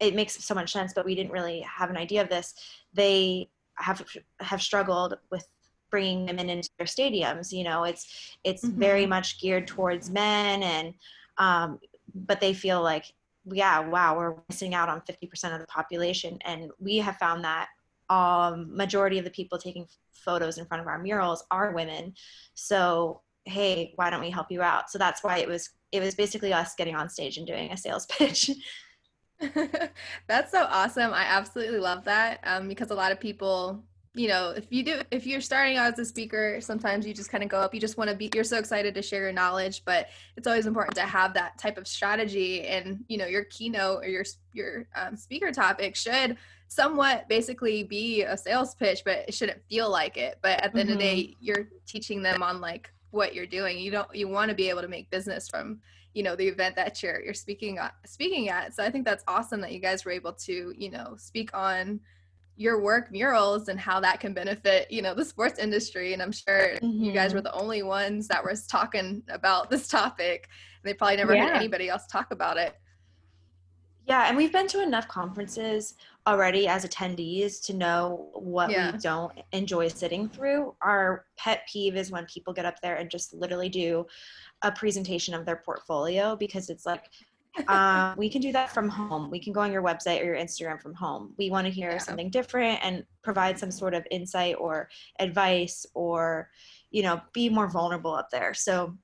it 0.01 0.15
makes 0.15 0.43
so 0.43 0.53
much 0.53 0.73
sense, 0.73 0.93
but 0.93 1.05
we 1.05 1.15
didn't 1.15 1.31
really 1.31 1.61
have 1.61 1.89
an 1.89 1.95
idea 1.95 2.21
of 2.21 2.29
this. 2.29 2.53
They 2.93 3.49
have 3.75 4.03
have 4.39 4.61
struggled 4.61 5.17
with 5.29 5.47
bringing 5.89 6.25
women 6.25 6.49
into 6.49 6.69
their 6.77 6.87
stadiums. 6.87 7.53
You 7.53 7.63
know, 7.63 7.83
it's 7.83 8.37
it's 8.43 8.65
mm-hmm. 8.65 8.79
very 8.79 9.05
much 9.05 9.39
geared 9.39 9.67
towards 9.67 10.09
men, 10.09 10.63
and 10.63 10.93
um, 11.37 11.79
but 12.13 12.41
they 12.41 12.53
feel 12.53 12.81
like, 12.81 13.05
yeah, 13.45 13.79
wow, 13.79 14.17
we're 14.17 14.35
missing 14.49 14.73
out 14.73 14.89
on 14.89 15.01
50% 15.01 15.53
of 15.53 15.61
the 15.61 15.67
population, 15.67 16.39
and 16.43 16.71
we 16.79 16.97
have 16.97 17.17
found 17.17 17.43
that 17.43 17.67
um, 18.09 18.75
majority 18.75 19.19
of 19.19 19.23
the 19.23 19.31
people 19.31 19.57
taking 19.57 19.85
photos 20.11 20.57
in 20.57 20.65
front 20.65 20.81
of 20.81 20.87
our 20.87 20.99
murals 20.99 21.45
are 21.51 21.73
women. 21.73 22.13
So 22.55 23.21
hey, 23.45 23.93
why 23.95 24.09
don't 24.09 24.21
we 24.21 24.29
help 24.29 24.47
you 24.51 24.61
out? 24.61 24.89
So 24.89 24.97
that's 24.97 25.23
why 25.23 25.37
it 25.37 25.47
was 25.47 25.69
it 25.91 25.99
was 25.99 26.15
basically 26.15 26.53
us 26.53 26.73
getting 26.75 26.95
on 26.95 27.09
stage 27.09 27.37
and 27.37 27.45
doing 27.45 27.71
a 27.71 27.77
sales 27.77 28.05
pitch. 28.09 28.49
That's 30.27 30.51
so 30.51 30.65
awesome. 30.69 31.13
I 31.13 31.23
absolutely 31.23 31.79
love 31.79 32.03
that 32.05 32.39
um, 32.43 32.67
because 32.67 32.91
a 32.91 32.95
lot 32.95 33.11
of 33.11 33.19
people, 33.19 33.83
you 34.13 34.27
know, 34.27 34.51
if 34.51 34.67
you 34.69 34.83
do, 34.83 35.01
if 35.11 35.25
you're 35.25 35.41
starting 35.41 35.77
out 35.77 35.93
as 35.93 35.99
a 35.99 36.05
speaker, 36.05 36.59
sometimes 36.59 37.07
you 37.07 37.13
just 37.13 37.31
kind 37.31 37.43
of 37.43 37.49
go 37.49 37.59
up. 37.59 37.73
You 37.73 37.79
just 37.79 37.97
want 37.97 38.09
to 38.09 38.15
be. 38.15 38.29
You're 38.33 38.43
so 38.43 38.57
excited 38.57 38.93
to 38.95 39.01
share 39.01 39.21
your 39.21 39.31
knowledge, 39.31 39.83
but 39.85 40.07
it's 40.35 40.47
always 40.47 40.65
important 40.65 40.95
to 40.95 41.03
have 41.03 41.33
that 41.33 41.57
type 41.57 41.77
of 41.77 41.87
strategy. 41.87 42.67
And 42.67 43.03
you 43.07 43.17
know, 43.17 43.25
your 43.25 43.45
keynote 43.45 44.03
or 44.03 44.07
your 44.07 44.25
your 44.53 44.87
um, 44.95 45.15
speaker 45.15 45.51
topic 45.51 45.95
should 45.95 46.37
somewhat 46.67 47.27
basically 47.27 47.83
be 47.83 48.23
a 48.23 48.37
sales 48.37 48.75
pitch, 48.75 49.03
but 49.03 49.25
it 49.27 49.33
shouldn't 49.33 49.61
feel 49.69 49.89
like 49.89 50.17
it. 50.17 50.39
But 50.41 50.61
at 50.61 50.73
the 50.73 50.79
mm-hmm. 50.79 50.79
end 50.79 50.89
of 50.89 50.97
the 50.97 51.03
day, 51.03 51.21
mm-hmm. 51.23 51.33
you're 51.39 51.67
teaching 51.85 52.21
them 52.21 52.43
on 52.43 52.61
like 52.61 52.91
what 53.11 53.33
you're 53.33 53.45
doing. 53.45 53.77
You 53.77 53.91
don't. 53.91 54.13
You 54.13 54.27
want 54.27 54.49
to 54.49 54.55
be 54.55 54.69
able 54.69 54.81
to 54.81 54.87
make 54.87 55.09
business 55.09 55.47
from 55.47 55.79
you 56.13 56.23
know 56.23 56.35
the 56.35 56.47
event 56.47 56.75
that 56.75 57.01
you're 57.01 57.21
you're 57.21 57.33
speaking 57.33 57.77
at, 57.77 57.93
speaking 58.05 58.49
at 58.49 58.73
so 58.73 58.83
i 58.83 58.89
think 58.89 59.05
that's 59.05 59.23
awesome 59.27 59.61
that 59.61 59.71
you 59.71 59.79
guys 59.79 60.05
were 60.05 60.11
able 60.11 60.33
to 60.33 60.73
you 60.77 60.89
know 60.89 61.15
speak 61.17 61.49
on 61.55 61.99
your 62.57 62.81
work 62.81 63.11
murals 63.11 63.69
and 63.69 63.79
how 63.79 63.99
that 63.99 64.19
can 64.19 64.33
benefit 64.33 64.91
you 64.91 65.01
know 65.01 65.13
the 65.13 65.25
sports 65.25 65.57
industry 65.57 66.13
and 66.13 66.21
i'm 66.21 66.31
sure 66.31 66.75
mm-hmm. 66.75 67.03
you 67.03 67.11
guys 67.11 67.33
were 67.33 67.39
mm-hmm. 67.39 67.45
the 67.45 67.61
only 67.61 67.81
ones 67.81 68.27
that 68.27 68.43
were 68.43 68.53
talking 68.69 69.23
about 69.29 69.69
this 69.69 69.87
topic 69.87 70.49
they 70.83 70.93
probably 70.93 71.17
never 71.17 71.33
yeah. 71.33 71.47
heard 71.47 71.55
anybody 71.55 71.89
else 71.89 72.05
talk 72.07 72.31
about 72.31 72.57
it 72.57 72.75
yeah 74.05 74.25
and 74.27 74.37
we've 74.37 74.51
been 74.51 74.67
to 74.67 74.81
enough 74.81 75.07
conferences 75.07 75.95
already 76.27 76.67
as 76.67 76.85
attendees 76.85 77.63
to 77.63 77.73
know 77.73 78.29
what 78.33 78.69
yeah. 78.69 78.91
we 78.91 78.97
don't 78.99 79.33
enjoy 79.53 79.87
sitting 79.87 80.29
through 80.29 80.73
our 80.81 81.25
pet 81.37 81.67
peeve 81.71 81.95
is 81.95 82.11
when 82.11 82.25
people 82.25 82.53
get 82.53 82.65
up 82.65 82.79
there 82.81 82.95
and 82.95 83.09
just 83.09 83.33
literally 83.33 83.69
do 83.69 84.05
a 84.61 84.71
presentation 84.71 85.33
of 85.33 85.45
their 85.45 85.57
portfolio 85.57 86.35
because 86.35 86.69
it's 86.69 86.85
like 86.85 87.09
um, 87.67 88.15
we 88.17 88.29
can 88.29 88.41
do 88.41 88.51
that 88.53 88.73
from 88.73 88.87
home. 88.87 89.29
We 89.29 89.39
can 89.39 89.51
go 89.51 89.59
on 89.59 89.71
your 89.71 89.83
website 89.83 90.21
or 90.21 90.25
your 90.25 90.35
Instagram 90.35 90.81
from 90.81 90.93
home. 90.93 91.33
We 91.37 91.49
want 91.49 91.67
to 91.67 91.71
hear 91.71 91.91
yeah. 91.91 91.97
something 91.97 92.29
different 92.29 92.79
and 92.81 93.03
provide 93.23 93.59
some 93.59 93.71
sort 93.71 93.93
of 93.93 94.07
insight 94.09 94.55
or 94.57 94.89
advice 95.19 95.85
or, 95.93 96.49
you 96.91 97.03
know, 97.03 97.21
be 97.33 97.49
more 97.49 97.67
vulnerable 97.67 98.13
up 98.13 98.29
there. 98.29 98.53
So 98.53 98.95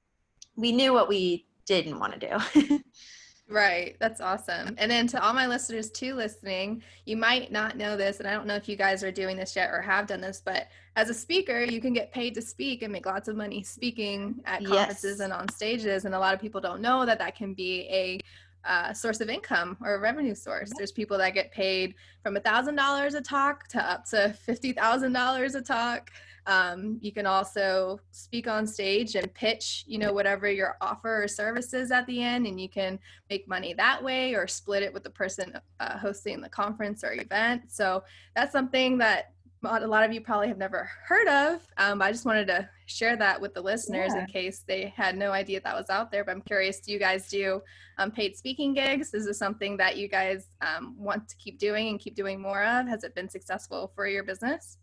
we 0.56 0.72
knew 0.72 0.94
what 0.94 1.10
we 1.10 1.46
didn't 1.66 2.00
want 2.00 2.20
to 2.20 2.40
do. 2.64 2.80
Right. 3.50 3.96
That's 4.00 4.20
awesome. 4.20 4.76
And 4.78 4.92
then 4.92 5.08
to 5.08 5.24
all 5.24 5.34
my 5.34 5.48
listeners 5.48 5.90
too 5.90 6.16
listening, 6.16 6.84
you 7.06 7.16
might 7.16 7.50
not 7.50 7.78
know 7.78 7.96
this, 7.96 8.20
and 8.20 8.28
I 8.28 8.34
don't 8.34 8.46
know 8.46 8.56
if 8.56 8.68
you 8.68 8.76
guys 8.76 9.04
are 9.04 9.12
doing 9.12 9.38
this 9.38 9.56
yet 9.56 9.70
or 9.72 9.82
have 9.82 10.06
done 10.06 10.20
this, 10.20 10.42
but 10.44 10.68
as 10.98 11.10
a 11.10 11.14
speaker, 11.14 11.64
you 11.64 11.80
can 11.80 11.94
get 11.94 12.12
paid 12.12 12.34
to 12.36 12.42
speak 12.42 12.82
and 12.82 12.92
make 12.92 13.06
lots 13.06 13.30
of 13.30 13.38
money 13.38 13.64
speaking 13.64 14.42
at 14.46 14.66
conferences 14.66 15.20
yes. 15.20 15.20
and 15.22 15.32
on 15.32 15.48
stages. 15.48 16.04
And 16.04 16.14
a 16.14 16.20
lot 16.20 16.34
of 16.34 16.42
people 16.42 16.60
don't 16.60 16.82
know 16.82 17.06
that 17.06 17.20
that 17.20 17.36
can 17.36 17.54
be 17.54 17.88
a 17.90 18.20
uh, 18.66 18.92
source 18.92 19.22
of 19.22 19.30
income 19.30 19.78
or 19.82 19.96
a 19.96 20.00
revenue 20.00 20.36
source. 20.36 20.72
There's 20.78 20.92
people 20.92 21.18
that 21.20 21.34
get 21.34 21.52
paid 21.52 21.96
from 22.22 22.36
a 22.36 22.42
thousand 22.42 22.76
dollars 22.76 23.14
a 23.14 23.22
talk 23.22 23.68
to 23.70 23.82
up 23.82 24.06
to 24.10 24.34
fifty 24.34 24.74
thousand 24.74 25.14
dollars 25.14 25.56
a 25.56 25.62
talk. 25.62 26.12
Um, 26.48 26.98
you 27.02 27.12
can 27.12 27.26
also 27.26 28.00
speak 28.12 28.48
on 28.48 28.66
stage 28.66 29.16
and 29.16 29.32
pitch, 29.34 29.84
you 29.86 29.98
know, 29.98 30.14
whatever 30.14 30.50
your 30.50 30.78
offer 30.80 31.24
or 31.24 31.28
services 31.28 31.92
at 31.92 32.08
the 32.08 32.24
end, 32.24 32.48
and 32.48 32.60
you 32.60 32.70
can 32.70 32.98
make 33.30 33.48
money 33.48 33.74
that 33.74 34.02
way 34.02 34.34
or 34.34 34.48
split 34.48 34.82
it 34.82 34.94
with 34.94 35.04
the 35.04 35.10
person 35.10 35.60
uh, 35.82 35.98
hosting 35.98 36.40
the 36.42 36.50
conference 36.50 37.04
or 37.04 37.14
event. 37.14 37.64
So 37.68 38.04
that's 38.34 38.54
something 38.54 38.98
that 39.00 39.34
a 39.64 39.88
lot 39.88 40.04
of 40.04 40.14
you 40.14 40.22
probably 40.22 40.48
have 40.48 40.58
never 40.58 40.90
heard 41.06 41.28
of. 41.28 41.68
Um, 41.78 42.02
I 42.02 42.12
just 42.12 42.26
wanted 42.26 42.48
to 42.48 42.70
share 42.86 43.18
that 43.18 43.42
with 43.42 43.54
the 43.54 43.62
listeners 43.62 44.14
yeah. 44.14 44.22
in 44.22 44.28
case 44.28 44.64
they 44.66 44.94
had 44.96 45.18
no 45.18 45.32
idea 45.32 45.60
that 45.62 45.76
was 45.76 45.90
out 45.90 46.12
there. 46.12 46.24
But 46.24 46.32
I'm 46.32 46.42
curious, 46.42 46.80
do 46.80 46.94
you 46.94 47.00
guys 47.00 47.28
do 47.28 47.62
um, 47.98 48.12
paid 48.12 48.38
speaking 48.38 48.74
gigs? 48.74 49.14
Is 49.14 49.26
this 49.26 49.40
something 49.40 49.76
that 49.78 49.98
you 49.98 50.08
guys 50.08 50.48
um, 50.62 50.96
want 50.98 51.28
to 51.28 51.36
keep 51.38 51.60
doing 51.60 51.90
and 51.90 52.00
keep 52.00 52.16
doing 52.16 52.40
more 52.40 52.64
of? 52.64 52.88
Has 52.88 53.04
it 53.04 53.16
been 53.16 53.28
successful 53.28 53.92
for 53.96 54.08
your 54.08 54.24
business? 54.24 54.78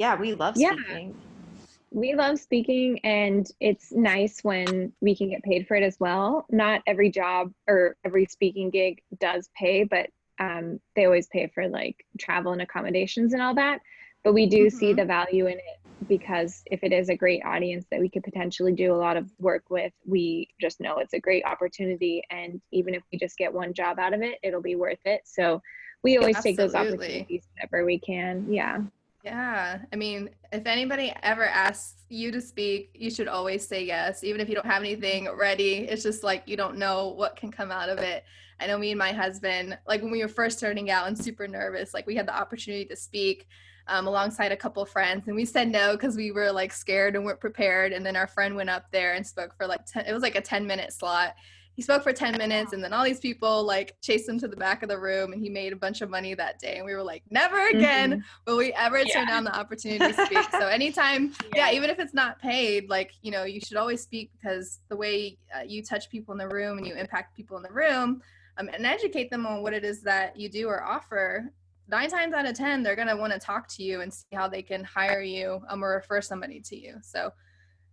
Yeah, 0.00 0.18
we 0.18 0.32
love 0.32 0.56
speaking. 0.56 0.78
Yeah. 0.88 1.66
we 1.90 2.14
love 2.14 2.40
speaking 2.40 3.00
and 3.04 3.46
it's 3.60 3.92
nice 3.92 4.42
when 4.42 4.94
we 5.02 5.14
can 5.14 5.28
get 5.28 5.42
paid 5.42 5.68
for 5.68 5.74
it 5.76 5.82
as 5.82 6.00
well. 6.00 6.46
Not 6.48 6.80
every 6.86 7.10
job 7.10 7.52
or 7.68 7.96
every 8.02 8.24
speaking 8.24 8.70
gig 8.70 9.02
does 9.18 9.50
pay, 9.54 9.84
but 9.84 10.08
um, 10.38 10.80
they 10.96 11.04
always 11.04 11.26
pay 11.26 11.48
for 11.54 11.68
like 11.68 12.06
travel 12.18 12.52
and 12.52 12.62
accommodations 12.62 13.34
and 13.34 13.42
all 13.42 13.54
that. 13.56 13.80
But 14.24 14.32
we 14.32 14.46
do 14.46 14.68
mm-hmm. 14.68 14.76
see 14.78 14.94
the 14.94 15.04
value 15.04 15.48
in 15.48 15.58
it 15.58 16.08
because 16.08 16.62
if 16.70 16.82
it 16.82 16.94
is 16.94 17.10
a 17.10 17.14
great 17.14 17.44
audience 17.44 17.84
that 17.90 18.00
we 18.00 18.08
could 18.08 18.24
potentially 18.24 18.72
do 18.72 18.94
a 18.94 18.96
lot 18.96 19.18
of 19.18 19.30
work 19.38 19.64
with, 19.68 19.92
we 20.06 20.48
just 20.58 20.80
know 20.80 20.96
it's 20.96 21.12
a 21.12 21.20
great 21.20 21.44
opportunity. 21.44 22.22
And 22.30 22.62
even 22.70 22.94
if 22.94 23.02
we 23.12 23.18
just 23.18 23.36
get 23.36 23.52
one 23.52 23.74
job 23.74 23.98
out 23.98 24.14
of 24.14 24.22
it, 24.22 24.38
it'll 24.42 24.62
be 24.62 24.76
worth 24.76 25.04
it. 25.04 25.20
So 25.26 25.60
we 26.02 26.16
always 26.16 26.36
Absolutely. 26.36 26.56
take 26.56 26.56
those 26.56 26.74
opportunities 26.74 27.42
whenever 27.54 27.84
we 27.84 27.98
can. 27.98 28.50
Yeah. 28.50 28.78
Yeah. 29.22 29.80
I 29.92 29.96
mean, 29.96 30.30
if 30.50 30.66
anybody 30.66 31.12
ever 31.22 31.44
asks 31.44 32.04
you 32.08 32.32
to 32.32 32.40
speak, 32.40 32.90
you 32.94 33.10
should 33.10 33.28
always 33.28 33.66
say 33.66 33.84
yes, 33.84 34.24
even 34.24 34.40
if 34.40 34.48
you 34.48 34.54
don't 34.54 34.66
have 34.66 34.82
anything 34.82 35.28
ready. 35.30 35.80
It's 35.80 36.02
just 36.02 36.22
like 36.24 36.44
you 36.46 36.56
don't 36.56 36.78
know 36.78 37.08
what 37.08 37.36
can 37.36 37.50
come 37.50 37.70
out 37.70 37.90
of 37.90 37.98
it. 37.98 38.24
I 38.58 38.66
know 38.66 38.78
me 38.78 38.90
and 38.90 38.98
my 38.98 39.12
husband, 39.12 39.78
like 39.86 40.02
when 40.02 40.10
we 40.10 40.22
were 40.22 40.28
first 40.28 40.58
starting 40.58 40.90
out 40.90 41.06
and 41.06 41.16
super 41.16 41.46
nervous, 41.46 41.92
like 41.92 42.06
we 42.06 42.14
had 42.14 42.26
the 42.26 42.36
opportunity 42.36 42.84
to 42.86 42.96
speak 42.96 43.46
um, 43.90 44.06
alongside 44.06 44.52
a 44.52 44.56
couple 44.56 44.84
friends 44.86 45.26
and 45.26 45.34
we 45.34 45.44
said 45.44 45.68
no 45.68 45.92
because 45.92 46.16
we 46.16 46.30
were 46.30 46.52
like 46.52 46.72
scared 46.72 47.16
and 47.16 47.24
weren't 47.24 47.40
prepared 47.40 47.92
and 47.92 48.06
then 48.06 48.14
our 48.14 48.28
friend 48.28 48.54
went 48.54 48.70
up 48.70 48.84
there 48.92 49.14
and 49.14 49.26
spoke 49.26 49.54
for 49.56 49.66
like 49.66 49.84
10 49.84 50.06
it 50.06 50.12
was 50.12 50.22
like 50.22 50.36
a 50.36 50.40
10 50.40 50.64
minute 50.64 50.92
slot 50.92 51.34
he 51.76 51.82
spoke 51.82 52.02
for 52.02 52.12
10 52.12 52.36
minutes 52.36 52.72
and 52.72 52.82
then 52.82 52.92
all 52.92 53.04
these 53.04 53.20
people 53.20 53.64
like 53.64 53.96
chased 54.02 54.28
him 54.28 54.38
to 54.38 54.48
the 54.48 54.56
back 54.56 54.82
of 54.82 54.88
the 54.88 54.98
room 54.98 55.32
and 55.32 55.42
he 55.42 55.48
made 55.48 55.72
a 55.72 55.76
bunch 55.76 56.00
of 56.00 56.10
money 56.10 56.34
that 56.34 56.58
day 56.58 56.76
and 56.76 56.84
we 56.84 56.94
were 56.94 57.02
like 57.02 57.22
never 57.30 57.68
again 57.68 58.12
mm-hmm. 58.12 58.20
will 58.46 58.56
we 58.56 58.72
ever 58.74 58.98
yeah. 58.98 59.14
turn 59.14 59.26
down 59.26 59.44
the 59.44 59.56
opportunity 59.56 60.12
to 60.12 60.12
speak 60.26 60.46
so 60.50 60.66
anytime 60.66 61.32
yeah. 61.54 61.70
yeah. 61.70 61.72
even 61.72 61.88
if 61.88 61.98
it's 61.98 62.14
not 62.14 62.38
paid 62.38 62.88
like 62.88 63.12
you 63.22 63.30
know 63.30 63.44
you 63.44 63.60
should 63.60 63.76
always 63.76 64.02
speak 64.02 64.30
because 64.32 64.80
the 64.88 64.96
way 64.96 65.36
uh, 65.56 65.62
you 65.62 65.82
touch 65.82 66.10
people 66.10 66.32
in 66.32 66.38
the 66.38 66.48
room 66.48 66.78
and 66.78 66.86
you 66.86 66.94
impact 66.94 67.36
people 67.36 67.56
in 67.56 67.62
the 67.62 67.72
room 67.72 68.20
um, 68.58 68.68
and 68.72 68.84
educate 68.84 69.30
them 69.30 69.46
on 69.46 69.62
what 69.62 69.72
it 69.72 69.84
is 69.84 70.02
that 70.02 70.36
you 70.36 70.48
do 70.48 70.68
or 70.68 70.82
offer 70.82 71.50
nine 71.88 72.10
times 72.10 72.34
out 72.34 72.46
of 72.46 72.54
ten 72.54 72.82
they're 72.82 72.96
going 72.96 73.08
to 73.08 73.16
want 73.16 73.32
to 73.32 73.38
talk 73.38 73.66
to 73.68 73.82
you 73.82 74.00
and 74.00 74.12
see 74.12 74.26
how 74.34 74.46
they 74.46 74.62
can 74.62 74.84
hire 74.84 75.22
you 75.22 75.60
um, 75.68 75.82
or 75.82 75.94
refer 75.94 76.20
somebody 76.20 76.60
to 76.60 76.76
you 76.76 76.96
so 77.02 77.32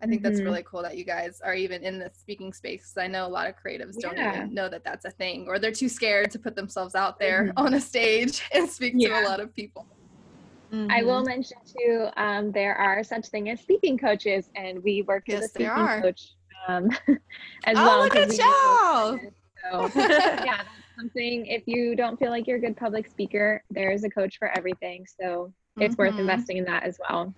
i 0.02 0.06
think 0.06 0.22
mm-hmm. 0.22 0.32
that's 0.32 0.42
really 0.42 0.64
cool 0.64 0.82
that 0.82 0.98
you 0.98 1.04
guys 1.04 1.42
are 1.44 1.54
even 1.54 1.84
in 1.84 2.00
the 2.00 2.10
speaking 2.14 2.54
space 2.54 2.94
i 2.98 3.08
know 3.08 3.26
a 3.26 3.28
lot 3.28 3.48
of 3.48 3.56
creatives 3.56 3.94
yeah. 3.98 4.10
don't 4.10 4.36
even 4.36 4.54
know 4.54 4.70
that 4.70 4.84
that's 4.84 5.06
a 5.06 5.12
thing 5.12 5.46
or 5.48 5.60
they're 5.60 5.72
too 5.72 5.90
scared 5.90 6.32
to 6.32 6.40
put 6.40 6.56
themselves 6.56 6.96
out 6.96 7.20
there 7.20 7.46
mm-hmm. 7.46 7.66
on 7.66 7.74
a 7.74 7.82
stage 7.82 8.44
and 8.54 8.70
speak 8.70 8.94
yeah. 8.96 9.10
to 9.10 9.26
a 9.26 9.30
lot 9.30 9.40
of 9.40 9.54
people 9.54 9.86
Mm-hmm. 10.70 10.92
I 10.92 11.02
will 11.02 11.24
mention 11.24 11.56
too, 11.66 12.10
um, 12.18 12.52
there 12.52 12.76
are 12.76 13.02
such 13.02 13.28
thing 13.28 13.50
as 13.50 13.62
speaking 13.62 13.98
coaches, 13.98 14.50
and 14.54 14.84
we 14.84 15.02
work 15.04 15.24
yes, 15.26 15.44
as 15.44 15.46
a 15.46 15.50
speaking 15.52 16.02
coach 16.02 16.34
um, 16.68 16.90
as 17.64 17.78
oh, 17.78 17.86
well. 17.86 18.00
look 18.02 18.18
at 18.18 18.28
you! 18.38 19.32
So 19.72 19.90
yeah, 19.96 20.58
that's 20.58 20.70
something 20.98 21.46
if 21.46 21.64
you 21.68 21.96
don't 21.96 22.18
feel 22.18 22.32
like 22.32 22.48
you're 22.48 22.58
a 22.58 22.62
good 22.62 22.76
public 22.76 23.08
speaker 23.08 23.64
there's 23.70 24.04
a 24.04 24.10
coach 24.10 24.38
for 24.38 24.50
everything 24.58 25.06
so 25.20 25.54
it's 25.78 25.94
mm-hmm. 25.94 26.04
worth 26.04 26.20
investing 26.20 26.58
in 26.58 26.66
that 26.66 26.84
as 26.84 26.98
well 27.08 27.34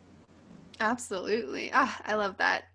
absolutely 0.80 1.72
ah 1.74 2.00
i 2.06 2.16
love 2.16 2.38
that 2.38 2.66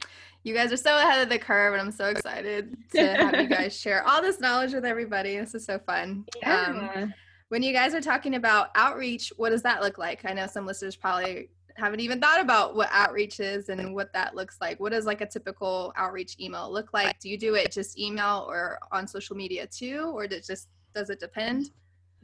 you 0.43 0.55
guys 0.55 0.73
are 0.73 0.77
so 0.77 0.97
ahead 0.99 1.23
of 1.23 1.29
the 1.29 1.39
curve 1.39 1.73
and 1.73 1.81
i'm 1.81 1.93
so 1.93 2.07
excited 2.07 2.77
to 2.93 3.15
have 3.15 3.41
you 3.41 3.47
guys 3.49 3.79
share 3.79 4.07
all 4.07 4.21
this 4.21 4.41
knowledge 4.41 4.73
with 4.73 4.85
everybody 4.85 5.37
this 5.37 5.55
is 5.55 5.65
so 5.65 5.79
fun 5.79 6.25
yeah. 6.41 6.91
Um, 6.95 7.15
when 7.49 7.63
you 7.63 7.73
guys 7.73 7.95
are 7.95 8.01
talking 8.01 8.35
about 8.35 8.71
outreach 8.75 9.33
what 9.37 9.51
does 9.51 9.63
that 9.63 9.83
look 9.83 9.99
like 9.99 10.25
i 10.25 10.33
know 10.33 10.47
some 10.47 10.67
listeners 10.67 10.97
probably 10.97 11.49
haven't 11.77 12.01
even 12.01 12.21
thought 12.21 12.41
about 12.41 12.77
what 12.77 12.89
outreach 12.93 13.41
is 13.41 13.69
and 13.69 13.95
what 13.95 14.13
that 14.13 14.35
looks 14.35 14.59
like. 14.61 14.79
What 14.79 14.93
does 14.93 15.07
like 15.07 15.21
a 15.21 15.27
typical 15.27 15.93
outreach 15.97 16.37
email 16.41 16.73
look 16.73 16.93
like? 16.93 17.19
Do 17.19 17.29
you 17.29 17.37
do 17.37 17.55
it 17.55 17.73
just 17.73 17.99
email 17.99 18.47
or 18.49 18.79
on 18.93 19.07
social 19.07 19.37
media 19.37 19.67
too, 19.67 20.13
or 20.15 20.27
does 20.27 20.39
it 20.39 20.47
just 20.47 20.69
does 20.95 21.11
it 21.11 21.19
depend? 21.19 21.71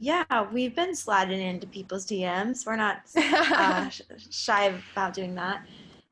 Yeah, 0.01 0.23
we've 0.51 0.75
been 0.75 0.95
sliding 0.95 1.39
into 1.39 1.67
people's 1.67 2.07
DMs. 2.07 2.65
We're 2.65 2.75
not 2.75 3.03
uh, 3.15 3.87
shy 4.31 4.73
about 4.93 5.13
doing 5.13 5.35
that, 5.35 5.63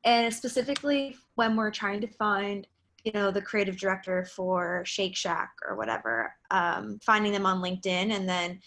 and 0.04 0.32
specifically 0.32 1.16
when 1.34 1.56
we're 1.56 1.72
trying 1.72 2.00
to 2.02 2.06
find, 2.06 2.68
you 3.02 3.10
know, 3.10 3.32
the 3.32 3.42
creative 3.42 3.76
director 3.76 4.24
for 4.24 4.84
Shake 4.86 5.16
Shack 5.16 5.50
or 5.68 5.74
whatever, 5.74 6.32
um, 6.52 7.00
finding 7.02 7.32
them 7.32 7.44
on 7.44 7.60
LinkedIn, 7.60 8.12
and 8.12 8.28
then 8.28 8.60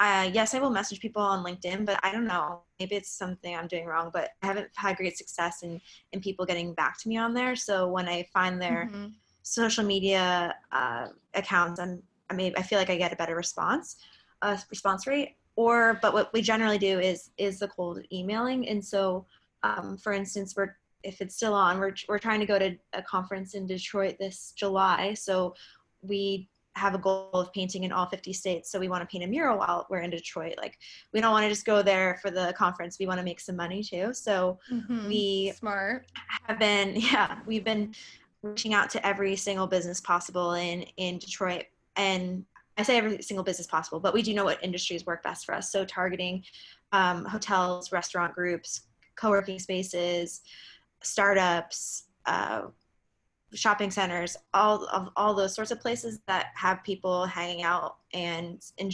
uh, 0.00 0.28
yes, 0.34 0.52
I 0.52 0.58
will 0.60 0.68
message 0.68 1.00
people 1.00 1.22
on 1.22 1.42
LinkedIn, 1.42 1.86
but 1.86 1.98
I 2.02 2.12
don't 2.12 2.26
know. 2.26 2.60
Maybe 2.78 2.94
it's 2.94 3.10
something 3.10 3.56
I'm 3.56 3.68
doing 3.68 3.86
wrong, 3.86 4.10
but 4.12 4.32
I 4.42 4.48
haven't 4.48 4.68
had 4.76 4.98
great 4.98 5.16
success 5.16 5.62
in, 5.62 5.80
in 6.12 6.20
people 6.20 6.44
getting 6.44 6.74
back 6.74 7.00
to 7.00 7.08
me 7.08 7.16
on 7.16 7.32
there. 7.32 7.56
So 7.56 7.88
when 7.88 8.06
I 8.06 8.28
find 8.34 8.60
their 8.60 8.90
mm-hmm. 8.92 9.06
social 9.42 9.82
media 9.82 10.54
uh, 10.70 11.06
accounts, 11.32 11.80
I'm, 11.80 12.02
I 12.28 12.34
mean, 12.34 12.52
I 12.56 12.62
feel 12.62 12.78
like 12.78 12.90
I 12.90 12.96
get 12.96 13.14
a 13.14 13.16
better 13.16 13.34
response, 13.34 13.96
uh, 14.42 14.56
response 14.70 15.06
rate. 15.06 15.36
Or, 15.56 15.98
but 16.00 16.12
what 16.12 16.32
we 16.32 16.40
generally 16.40 16.78
do 16.78 17.00
is 17.00 17.30
is 17.36 17.58
the 17.58 17.68
cold 17.68 18.00
emailing. 18.12 18.68
And 18.68 18.84
so, 18.84 19.26
um, 19.64 19.96
for 19.98 20.12
instance, 20.12 20.54
we're 20.56 20.76
if 21.02 21.20
it's 21.20 21.34
still 21.36 21.54
on, 21.54 21.78
we're 21.78 21.94
we're 22.08 22.18
trying 22.18 22.40
to 22.40 22.46
go 22.46 22.58
to 22.58 22.76
a 22.92 23.02
conference 23.02 23.54
in 23.54 23.66
Detroit 23.66 24.16
this 24.18 24.52
July. 24.56 25.14
So 25.14 25.54
we 26.02 26.48
have 26.78 26.94
a 26.94 26.98
goal 26.98 27.30
of 27.32 27.52
painting 27.52 27.84
in 27.84 27.92
all 27.92 28.06
50 28.06 28.32
states. 28.32 28.70
So 28.70 28.78
we 28.78 28.88
want 28.88 29.02
to 29.02 29.06
paint 29.06 29.24
a 29.24 29.26
mural 29.26 29.58
while 29.58 29.86
we're 29.90 30.00
in 30.00 30.10
Detroit. 30.10 30.54
Like 30.56 30.78
we 31.12 31.20
don't 31.20 31.32
want 31.32 31.44
to 31.44 31.48
just 31.48 31.66
go 31.66 31.82
there 31.82 32.18
for 32.22 32.30
the 32.30 32.54
conference. 32.56 32.98
We 32.98 33.06
want 33.06 33.18
to 33.18 33.24
make 33.24 33.40
some 33.40 33.56
money 33.56 33.82
too. 33.82 34.14
So 34.14 34.58
mm-hmm. 34.72 35.08
we 35.08 35.52
smart 35.56 36.06
have 36.46 36.58
been, 36.58 36.94
yeah, 36.96 37.38
we've 37.46 37.64
been 37.64 37.94
reaching 38.42 38.72
out 38.72 38.88
to 38.90 39.04
every 39.06 39.36
single 39.36 39.66
business 39.66 40.00
possible 40.00 40.52
in, 40.54 40.82
in 40.96 41.18
Detroit. 41.18 41.64
And 41.96 42.44
I 42.78 42.82
say 42.82 42.96
every 42.96 43.20
single 43.22 43.44
business 43.44 43.66
possible, 43.66 43.98
but 43.98 44.14
we 44.14 44.22
do 44.22 44.32
know 44.32 44.44
what 44.44 44.62
industries 44.62 45.04
work 45.04 45.24
best 45.24 45.44
for 45.44 45.54
us. 45.54 45.72
So 45.72 45.84
targeting 45.84 46.44
um, 46.92 47.24
hotels, 47.24 47.90
restaurant 47.90 48.34
groups, 48.34 48.82
co-working 49.16 49.58
spaces, 49.58 50.42
startups, 51.02 52.04
uh, 52.26 52.62
shopping 53.52 53.90
centers, 53.90 54.36
all 54.54 54.86
of 54.88 55.08
all 55.16 55.34
those 55.34 55.54
sorts 55.54 55.72
of 55.72 55.80
places 55.80 56.20
that 56.28 56.46
have 56.54 56.84
people 56.84 57.26
hanging 57.26 57.64
out 57.64 57.96
and 58.12 58.62
in, 58.76 58.92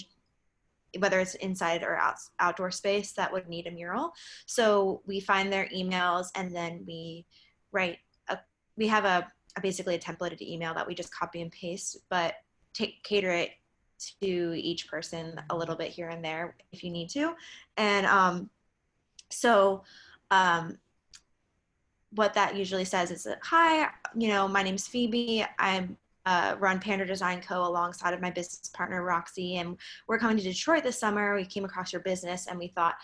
whether 0.99 1.20
it's 1.20 1.35
inside 1.37 1.82
or 1.82 1.97
out, 1.97 2.16
outdoor 2.41 2.70
space 2.70 3.12
that 3.12 3.30
would 3.30 3.49
need 3.49 3.66
a 3.66 3.70
mural. 3.70 4.12
So 4.47 5.03
we 5.07 5.20
find 5.20 5.53
their 5.53 5.68
emails 5.74 6.28
and 6.37 6.55
then 6.55 6.85
we 6.87 7.26
write 7.72 7.99
a, 8.28 8.39
we 8.76 8.87
have 8.87 9.05
a, 9.05 9.30
a 9.57 9.61
basically 9.61 9.97
a 9.97 9.99
templated 9.99 10.41
email 10.41 10.72
that 10.72 10.87
we 10.87 10.95
just 10.95 11.12
copy 11.12 11.43
and 11.43 11.51
paste, 11.51 11.99
but 12.09 12.35
take 12.72 13.03
cater 13.03 13.30
it 13.30 13.51
to 14.21 14.55
each 14.55 14.89
person 14.89 15.41
a 15.51 15.57
little 15.57 15.77
bit 15.77 15.91
here 15.91 16.09
and 16.09 16.25
there 16.25 16.57
if 16.73 16.83
you 16.85 16.91
need 16.91 17.09
to. 17.11 17.35
And 17.77 18.07
um, 18.07 18.51
so 19.31 19.83
um, 20.31 20.79
what 22.11 22.35
that 22.35 22.57
usually 22.57 22.85
says 22.85 23.11
is 23.11 23.27
hi, 23.43 23.89
you 24.17 24.29
know, 24.29 24.47
my 24.49 24.63
name's 24.63 24.87
Phoebe. 24.87 25.45
I'm 25.59 25.97
uh, 26.27 26.57
run 26.59 26.81
Pandr 26.81 27.07
Design 27.07 27.41
Co. 27.41 27.67
alongside 27.67 28.15
of 28.15 28.21
my 28.21 28.31
business 28.31 28.71
partner 28.71 29.03
Roxy, 29.03 29.57
and 29.57 29.77
we're 30.09 30.19
coming 30.19 30.39
to 30.39 30.43
Detroit 30.43 30.83
this 30.83 30.99
summer. 30.99 31.35
We 31.35 31.45
came 31.45 31.65
across 31.65 31.93
your 31.93 32.03
business, 32.03 32.47
and 32.47 32.59
we 32.59 32.69
thought 32.69 32.95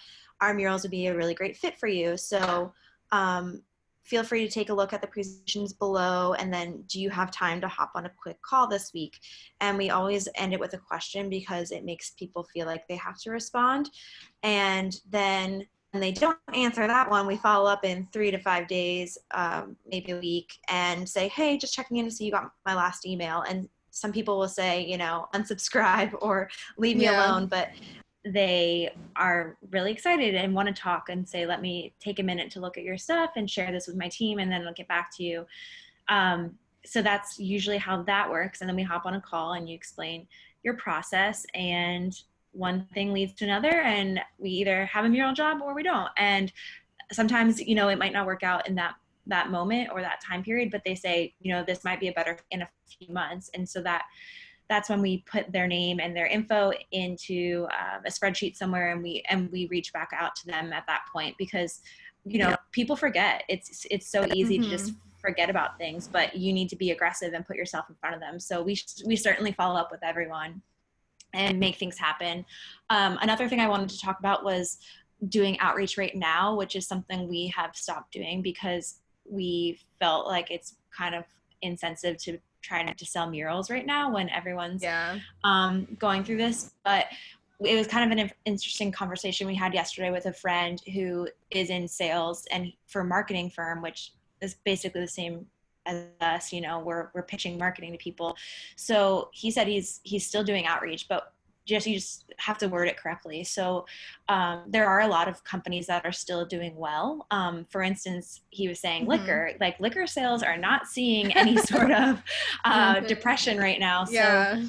our 0.41 0.55
murals 0.55 0.83
would 0.83 0.91
be 0.91 1.09
a 1.09 1.17
really 1.17 1.35
great 1.35 1.57
fit 1.57 1.79
for 1.79 1.87
you. 1.87 2.17
So 2.17 2.73
um, 3.13 3.63
feel 4.11 4.25
free 4.25 4.45
to 4.45 4.53
take 4.53 4.71
a 4.71 4.75
look 4.75 4.93
at 4.93 5.01
the 5.01 5.07
presentations 5.07 5.73
below, 5.73 6.35
and 6.35 6.53
then 6.53 6.83
do 6.89 7.01
you 7.01 7.09
have 7.11 7.31
time 7.31 7.61
to 7.61 7.69
hop 7.69 7.93
on 7.95 8.07
a 8.07 8.11
quick 8.21 8.43
call 8.43 8.67
this 8.67 8.93
week? 8.93 9.21
And 9.61 9.79
we 9.79 9.91
always 9.91 10.29
end 10.35 10.53
it 10.53 10.59
with 10.59 10.75
a 10.75 10.79
question 10.79 11.31
because 11.31 11.71
it 11.71 11.85
makes 11.85 12.11
people 12.11 12.43
feel 12.53 12.67
like 12.67 12.89
they 12.89 12.97
have 12.97 13.19
to 13.21 13.31
respond, 13.31 13.91
and 14.43 15.01
then 15.09 15.65
and 15.93 16.03
they 16.03 16.13
don't 16.13 16.39
answer 16.55 16.87
that 16.87 17.11
one, 17.11 17.27
we 17.27 17.37
follow 17.37 17.69
up 17.69 17.85
in 17.85 18.07
three 18.13 18.31
to 18.31 18.39
five 18.39 18.69
days, 18.69 19.19
um, 19.33 19.77
maybe 19.87 20.13
a 20.13 20.21
week, 20.21 20.53
and 20.69 21.09
say, 21.09 21.27
hey, 21.29 21.59
just 21.59 21.75
checking 21.75 21.97
in 21.97 22.05
to 22.05 22.13
see 22.13 22.27
you 22.27 22.31
got 22.31 22.53
my 22.65 22.77
last 22.77 23.05
email. 23.05 23.43
And 23.49 23.69
some 23.91 24.13
people 24.13 24.39
will 24.39 24.49
say, 24.49 24.87
you 24.87 24.97
know, 24.97 25.27
unsubscribe 25.35 26.15
or 26.23 26.49
leave 26.79 26.97
me 26.97 27.05
yeah. 27.05 27.27
alone, 27.27 27.47
but 27.47 27.71
they 28.25 28.91
are 29.17 29.57
really 29.71 29.93
excited 29.93 30.35
and 30.35 30.55
want 30.55 30.69
to 30.69 30.75
talk 30.75 31.09
and 31.09 31.29
say, 31.29 31.47
let 31.47 31.63
me 31.63 31.95
take 32.01 32.19
a 32.19 32.23
minute 32.23 32.51
to 32.53 32.61
look 32.61 32.77
at 32.77 32.85
your 32.85 32.99
stuff 32.99 33.31
and 33.37 33.49
share 33.49 33.73
this 33.73 33.87
with 33.87 33.97
my 33.97 34.09
team, 34.09 34.39
and 34.39 34.51
then 34.51 34.67
I'll 34.67 34.75
get 34.75 34.89
back 34.89 35.11
to 35.17 35.23
you. 35.23 35.47
Um, 36.09 36.59
so 36.85 37.03
that's 37.03 37.39
usually 37.39 37.79
how 37.79 38.03
that 38.03 38.29
works. 38.29 38.61
And 38.61 38.69
then 38.69 38.77
we 38.77 38.83
hop 38.83 39.07
on 39.07 39.15
a 39.15 39.21
call 39.21 39.53
and 39.53 39.69
you 39.69 39.75
explain 39.75 40.27
your 40.63 40.75
process 40.75 41.47
and 41.55 42.19
one 42.53 42.87
thing 42.95 43.13
leads 43.13 43.33
to 43.35 43.45
another 43.45 43.81
and 43.83 44.21
we 44.39 44.51
either 44.51 44.85
have 44.87 45.05
a 45.05 45.09
mural 45.09 45.33
job 45.33 45.61
or 45.63 45.75
we 45.75 45.83
don't 45.83 46.09
and 46.17 46.53
sometimes 47.13 47.61
you 47.61 47.75
know 47.75 47.89
it 47.89 47.99
might 47.99 48.13
not 48.13 48.27
work 48.27 48.43
out 48.43 48.67
in 48.69 48.75
that 48.75 48.95
that 49.27 49.51
moment 49.51 49.89
or 49.93 50.01
that 50.01 50.21
time 50.21 50.43
period 50.43 50.71
but 50.71 50.83
they 50.85 50.95
say 50.95 51.33
you 51.41 51.53
know 51.53 51.63
this 51.63 51.85
might 51.85 52.01
be 52.01 52.09
a 52.09 52.13
better 52.13 52.39
in 52.51 52.63
a 52.63 52.69
few 52.99 53.13
months 53.15 53.51
and 53.55 53.69
so 53.69 53.81
that 53.81 54.05
that's 54.71 54.89
when 54.89 55.03
we 55.03 55.23
put 55.31 55.53
their 55.53 55.67
name 55.67 56.01
and 56.01 56.17
their 56.17 56.27
info 56.27 56.73
into 56.93 57.67
uh, 57.73 57.99
a 58.07 58.11
spreadsheet 58.11 58.57
somewhere 58.57 58.93
and 58.93 59.03
we 59.03 59.23
and 59.29 59.51
we 59.53 59.67
reach 59.67 59.93
back 59.93 60.11
out 60.19 60.35
to 60.37 60.47
them 60.47 60.73
at 60.73 60.87
that 60.87 61.03
point 61.13 61.37
because 61.37 61.83
you 62.25 62.39
know, 62.39 62.55
people 62.73 62.97
forget. 62.97 63.45
It's 63.49 63.87
it's 63.91 64.11
so 64.11 64.27
easy 64.35 64.59
mm-hmm. 64.59 64.65
to 64.65 64.71
just 64.71 64.91
mm-hmm. 64.93 65.19
forget 65.21 65.51
about 65.51 65.79
things, 65.79 66.07
but 66.07 66.37
you 66.37 66.53
need 66.53 66.69
to 66.71 66.77
be 66.77 66.91
aggressive 66.91 67.33
and 67.33 67.47
put 67.47 67.57
yourself 67.57 67.87
in 67.89 67.95
front 67.97 68.15
of 68.15 68.21
them. 68.21 68.39
So 68.39 68.63
we 68.63 68.79
we 69.07 69.17
certainly 69.17 69.53
follow 69.53 69.79
up 69.79 69.91
with 69.91 70.03
everyone 70.03 70.63
and 71.33 71.59
make 71.61 71.77
things 71.77 71.97
happen. 71.97 72.45
Um, 72.91 73.19
another 73.23 73.49
thing 73.49 73.61
I 73.61 73.69
wanted 73.69 73.89
to 73.91 74.01
talk 74.01 74.19
about 74.19 74.45
was 74.45 74.79
doing 75.29 75.59
outreach 75.61 75.97
right 75.97 76.15
now, 76.15 76.57
which 76.57 76.77
is 76.77 76.87
something 76.87 77.29
we 77.29 77.53
have 77.57 77.77
stopped 77.77 78.13
doing 78.13 78.43
because 78.43 78.97
we 79.25 79.79
felt 80.01 80.27
like 80.27 80.51
it's 80.51 80.75
kind 80.97 81.15
of 81.15 81.25
insensitive 81.63 82.17
to 82.25 82.39
trying 82.63 82.93
to 82.95 83.07
sell 83.07 83.29
murals 83.31 83.71
right 83.71 83.87
now 83.87 84.13
when 84.13 84.29
everyone's 84.31 84.83
yeah. 84.83 85.19
um, 85.45 85.87
going 85.99 86.25
through 86.25 86.39
this. 86.39 86.73
But 86.85 87.07
it 87.65 87.77
was 87.77 87.87
kind 87.87 88.11
of 88.11 88.19
an 88.19 88.31
interesting 88.45 88.91
conversation 88.91 89.47
we 89.47 89.55
had 89.55 89.75
yesterday 89.75 90.11
with 90.11 90.27
a 90.27 90.33
friend 90.33 90.81
who 90.93 91.29
is 91.51 91.71
in 91.71 91.87
sales 91.87 92.47
and 92.51 92.73
for 92.87 93.03
a 93.03 93.05
marketing 93.05 93.51
firm, 93.51 93.83
which 93.83 94.13
is 94.41 94.55
basically 94.65 95.03
the 95.03 95.09
same 95.09 95.47
as 95.87 96.05
us. 96.21 96.53
You 96.53 96.63
know, 96.63 96.79
we're 96.81 97.11
we're 97.15 97.23
pitching 97.23 97.59
marketing 97.59 97.93
to 97.93 97.99
people. 97.99 98.37
So 98.77 99.29
he 99.33 99.51
said 99.51 99.67
he's 99.67 100.01
he's 100.05 100.27
still 100.27 100.45
doing 100.45 100.67
outreach, 100.67 101.07
but 101.09 101.33
just 101.75 101.87
you 101.87 101.95
just 101.95 102.25
have 102.39 102.59
to 102.59 102.69
word 102.69 102.89
it 102.89 102.97
correctly. 102.97 103.45
So 103.45 103.87
um, 104.29 104.65
there 104.69 104.87
are 104.87 105.01
a 105.01 105.07
lot 105.07 105.29
of 105.29 105.43
companies 105.45 105.87
that 105.87 106.05
are 106.05 106.13
still 106.13 106.45
doing 106.45 106.77
well. 106.77 107.27
Um, 107.31 107.67
for 107.71 107.83
instance, 107.83 108.43
he 108.51 108.69
was 108.69 108.81
saying 108.81 109.03
mm-hmm. 109.03 109.13
liquor, 109.13 109.53
like 109.61 109.79
liquor 109.81 110.07
sales 110.07 110.43
are 110.43 110.57
not 110.57 110.87
seeing 110.87 111.33
any 111.37 111.57
sort 111.73 111.91
of 111.91 112.23
uh, 112.65 112.97
mm-hmm. 112.97 113.07
depression 113.07 113.59
right 113.59 113.81
now. 113.81 114.05
So 114.05 114.15
yeah. 114.15 114.63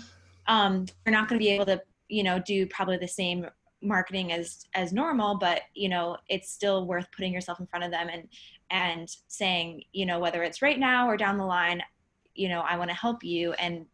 um, 0.48 0.86
we're 1.06 1.12
not 1.12 1.28
going 1.28 1.40
to 1.40 1.44
be 1.44 1.52
able 1.52 1.66
to, 1.66 1.82
you 2.08 2.24
know, 2.24 2.40
do 2.40 2.66
probably 2.68 2.98
the 2.98 3.08
same 3.08 3.48
marketing 3.84 4.32
as 4.32 4.68
as 4.76 4.94
normal 4.94 5.36
but 5.40 5.62
you 5.74 5.90
know 5.90 6.16
it's 6.30 6.52
still 6.52 6.86
worth 6.86 7.08
putting 7.16 7.34
yourself 7.34 7.60
in 7.60 7.66
front 7.66 7.84
of 7.84 7.90
them 7.90 8.10
and 8.10 8.28
and 8.70 9.10
saying 9.28 9.82
you 9.92 10.06
know 10.06 10.20
whether 10.20 10.44
it's 10.44 10.62
right 10.62 10.78
now 10.78 11.10
or 11.10 11.18
down 11.18 11.36
the 11.36 11.44
line 11.44 11.82
you 12.36 12.48
know 12.48 12.62
i 12.62 12.78
want 12.78 12.92
to 12.92 12.96
help 12.96 13.24
you 13.24 13.54
and 13.54 13.88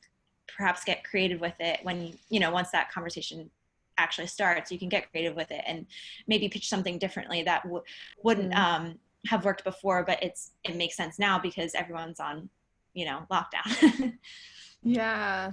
perhaps 0.56 0.84
get 0.84 1.04
creative 1.04 1.41
with 1.41 1.56
it 1.60 1.80
when 1.84 2.14
you 2.30 2.39
know 2.39 2.52
once 2.52 2.72
that 2.72 2.91
conversation 2.91 3.50
actually 3.98 4.28
starts 4.28 4.72
you 4.72 4.80
can 4.80 4.89
get 4.89 5.10
creative 5.12 5.36
with 5.36 5.52
it 5.52 5.64
and 5.66 5.86
maybe 6.28 6.48
pitch 6.48 6.70
something 6.70 6.98
differently 6.98 7.43
that 7.43 7.64
w- 7.64 7.84
wouldn't 8.24 8.54
mm 8.54 8.58
um, 8.58 9.00
have 9.26 9.43
worked 9.43 9.64
before 9.64 10.04
but 10.06 10.22
it's 10.24 10.52
it 10.64 10.76
makes 10.76 10.95
sense 10.95 11.20
now 11.20 11.38
because 11.38 11.74
everyone's 11.74 12.20
on 12.20 12.50
you 12.93 13.04
know 13.04 13.26
lockdown 13.30 14.14
yeah 14.84 15.52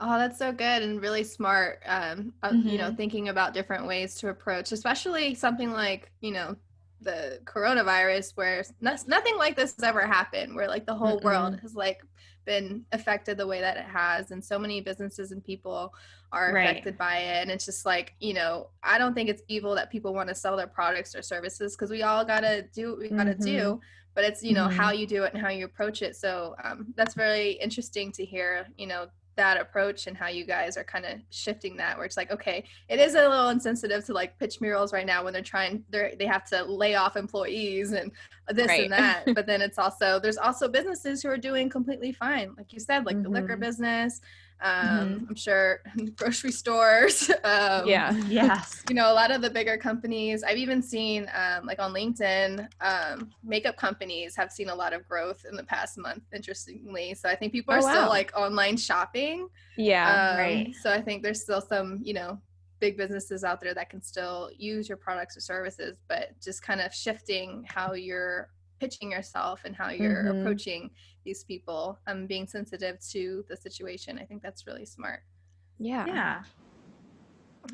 oh 0.00 0.18
that's 0.18 0.38
so 0.38 0.52
good 0.52 0.82
and 0.82 1.00
really 1.00 1.24
smart 1.24 1.80
um 1.86 2.32
uh, 2.42 2.50
mm-hmm. 2.50 2.68
you 2.68 2.78
know 2.78 2.88
mm-hmm. 2.88 2.96
thinking 2.96 3.28
about 3.28 3.54
different 3.54 3.86
ways 3.86 4.14
to 4.14 4.28
approach 4.28 4.72
especially 4.72 5.34
something 5.34 5.72
like 5.72 6.12
you 6.20 6.30
know 6.30 6.54
the 7.02 7.40
coronavirus 7.44 8.32
where 8.36 8.64
nothing 8.80 9.36
like 9.38 9.56
this 9.56 9.74
has 9.74 9.84
ever 9.84 10.06
happened 10.06 10.54
where 10.54 10.68
like 10.68 10.86
the 10.86 10.94
whole 10.94 11.20
mm 11.20 11.24
world 11.24 11.58
has 11.60 11.74
like 11.74 12.02
been 12.44 12.84
affected 12.90 13.36
the 13.36 13.46
way 13.46 13.60
that 13.60 13.76
it 13.76 13.84
has 13.84 14.32
and 14.32 14.44
so 14.44 14.58
many 14.58 14.80
businesses 14.80 15.30
and 15.30 15.44
people 15.44 15.94
are 16.32 16.52
right. 16.52 16.64
affected 16.64 16.98
by 16.98 17.18
it 17.18 17.42
and 17.42 17.50
it's 17.50 17.64
just 17.64 17.86
like 17.86 18.14
you 18.18 18.34
know 18.34 18.68
i 18.82 18.98
don't 18.98 19.14
think 19.14 19.28
it's 19.28 19.42
evil 19.46 19.74
that 19.74 19.90
people 19.90 20.12
want 20.12 20.28
to 20.28 20.34
sell 20.34 20.56
their 20.56 20.66
products 20.66 21.14
or 21.14 21.22
services 21.22 21.76
because 21.76 21.90
we 21.90 22.02
all 22.02 22.24
gotta 22.24 22.62
do 22.74 22.90
what 22.90 22.98
we 22.98 23.08
gotta 23.08 23.30
mm-hmm. 23.32 23.44
do 23.44 23.80
but 24.14 24.24
it's 24.24 24.42
you 24.42 24.54
know 24.54 24.66
mm-hmm. 24.66 24.76
how 24.76 24.90
you 24.90 25.06
do 25.06 25.22
it 25.22 25.32
and 25.32 25.42
how 25.42 25.50
you 25.50 25.64
approach 25.64 26.02
it 26.02 26.16
so 26.16 26.56
um, 26.64 26.92
that's 26.96 27.14
very 27.14 27.52
interesting 27.52 28.10
to 28.10 28.24
hear 28.24 28.66
you 28.76 28.86
know 28.86 29.06
that 29.36 29.60
approach 29.60 30.06
and 30.06 30.16
how 30.16 30.28
you 30.28 30.44
guys 30.44 30.76
are 30.76 30.84
kind 30.84 31.04
of 31.04 31.18
shifting 31.30 31.76
that 31.76 31.96
where 31.96 32.04
it's 32.04 32.16
like 32.16 32.30
okay 32.30 32.64
it 32.88 32.98
is 32.98 33.14
a 33.14 33.28
little 33.28 33.48
insensitive 33.48 34.04
to 34.04 34.12
like 34.12 34.38
pitch 34.38 34.60
murals 34.60 34.92
right 34.92 35.06
now 35.06 35.24
when 35.24 35.32
they're 35.32 35.42
trying 35.42 35.84
they 35.90 36.14
they 36.18 36.26
have 36.26 36.44
to 36.44 36.62
lay 36.64 36.94
off 36.94 37.16
employees 37.16 37.92
and 37.92 38.12
this 38.48 38.68
right. 38.68 38.82
and 38.82 38.92
that 38.92 39.24
but 39.34 39.46
then 39.46 39.62
it's 39.62 39.78
also 39.78 40.18
there's 40.20 40.36
also 40.36 40.68
businesses 40.68 41.22
who 41.22 41.28
are 41.28 41.38
doing 41.38 41.68
completely 41.68 42.12
fine 42.12 42.54
like 42.56 42.72
you 42.72 42.80
said 42.80 43.06
like 43.06 43.16
mm-hmm. 43.16 43.24
the 43.24 43.30
liquor 43.30 43.54
mm-hmm. 43.54 43.62
business 43.62 44.20
um, 44.62 44.74
mm-hmm. 44.74 45.24
I'm 45.28 45.34
sure 45.34 45.80
grocery 46.16 46.52
stores. 46.52 47.30
Um, 47.44 47.88
yeah. 47.88 48.12
Yes. 48.28 48.82
You 48.88 48.94
know, 48.94 49.10
a 49.10 49.14
lot 49.14 49.30
of 49.30 49.42
the 49.42 49.50
bigger 49.50 49.76
companies. 49.76 50.44
I've 50.44 50.58
even 50.58 50.80
seen, 50.82 51.28
um, 51.34 51.66
like 51.66 51.80
on 51.80 51.92
LinkedIn, 51.92 52.68
um, 52.80 53.30
makeup 53.42 53.76
companies 53.76 54.36
have 54.36 54.52
seen 54.52 54.68
a 54.68 54.74
lot 54.74 54.92
of 54.92 55.08
growth 55.08 55.44
in 55.48 55.56
the 55.56 55.64
past 55.64 55.98
month. 55.98 56.22
Interestingly, 56.32 57.14
so 57.14 57.28
I 57.28 57.34
think 57.34 57.52
people 57.52 57.74
oh, 57.74 57.78
are 57.78 57.82
wow. 57.82 57.90
still 57.90 58.08
like 58.08 58.32
online 58.36 58.76
shopping. 58.76 59.48
Yeah. 59.76 60.32
Um, 60.32 60.38
right. 60.38 60.74
So 60.82 60.92
I 60.92 61.00
think 61.00 61.22
there's 61.22 61.42
still 61.42 61.60
some, 61.60 62.00
you 62.02 62.14
know, 62.14 62.38
big 62.80 62.96
businesses 62.96 63.44
out 63.44 63.60
there 63.60 63.74
that 63.74 63.90
can 63.90 64.02
still 64.02 64.50
use 64.56 64.88
your 64.88 64.98
products 64.98 65.36
or 65.36 65.40
services, 65.40 65.96
but 66.08 66.30
just 66.40 66.62
kind 66.62 66.80
of 66.80 66.94
shifting 66.94 67.64
how 67.68 67.94
you're 67.94 68.50
pitching 68.78 69.12
yourself 69.12 69.60
and 69.64 69.74
how 69.74 69.90
you're 69.90 70.24
mm-hmm. 70.24 70.40
approaching 70.40 70.90
these 71.24 71.44
people 71.44 71.98
um 72.06 72.26
being 72.26 72.46
sensitive 72.46 72.98
to 73.00 73.44
the 73.48 73.56
situation 73.56 74.18
i 74.18 74.24
think 74.24 74.42
that's 74.42 74.66
really 74.66 74.84
smart 74.84 75.20
yeah 75.78 76.06
yeah 76.06 76.42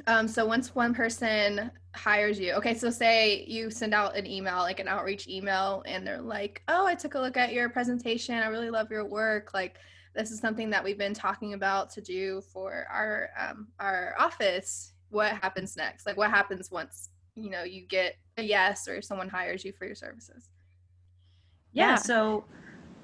um, 0.06 0.28
so 0.28 0.44
once 0.44 0.74
one 0.74 0.94
person 0.94 1.70
hires 1.94 2.38
you, 2.38 2.52
okay, 2.52 2.74
so 2.74 2.90
say 2.90 3.44
you 3.46 3.70
send 3.70 3.94
out 3.94 4.16
an 4.16 4.26
email, 4.26 4.58
like 4.58 4.80
an 4.80 4.88
outreach 4.88 5.28
email, 5.28 5.82
and 5.86 6.06
they're 6.06 6.20
like, 6.20 6.62
oh, 6.68 6.86
I 6.86 6.94
took 6.94 7.14
a 7.14 7.18
look 7.18 7.36
at 7.36 7.52
your 7.52 7.68
presentation. 7.68 8.34
I 8.34 8.48
really 8.48 8.70
love 8.70 8.90
your 8.90 9.06
work. 9.06 9.54
Like, 9.54 9.76
this 10.14 10.30
is 10.30 10.40
something 10.40 10.70
that 10.70 10.82
we've 10.84 10.98
been 10.98 11.14
talking 11.14 11.54
about 11.54 11.90
to 11.90 12.00
do 12.00 12.42
for 12.52 12.86
our 12.92 13.30
um, 13.38 13.68
our 13.78 14.14
office. 14.18 14.92
What 15.10 15.32
happens 15.32 15.76
next? 15.76 16.06
Like, 16.06 16.16
what 16.16 16.30
happens 16.30 16.70
once 16.70 17.08
you 17.34 17.50
know 17.50 17.62
you 17.62 17.86
get 17.86 18.16
a 18.36 18.42
yes 18.42 18.88
or 18.88 19.00
someone 19.00 19.28
hires 19.28 19.64
you 19.64 19.72
for 19.72 19.86
your 19.86 19.94
services? 19.94 20.50
yeah, 21.72 21.90
yeah. 21.90 21.94
so 21.96 22.44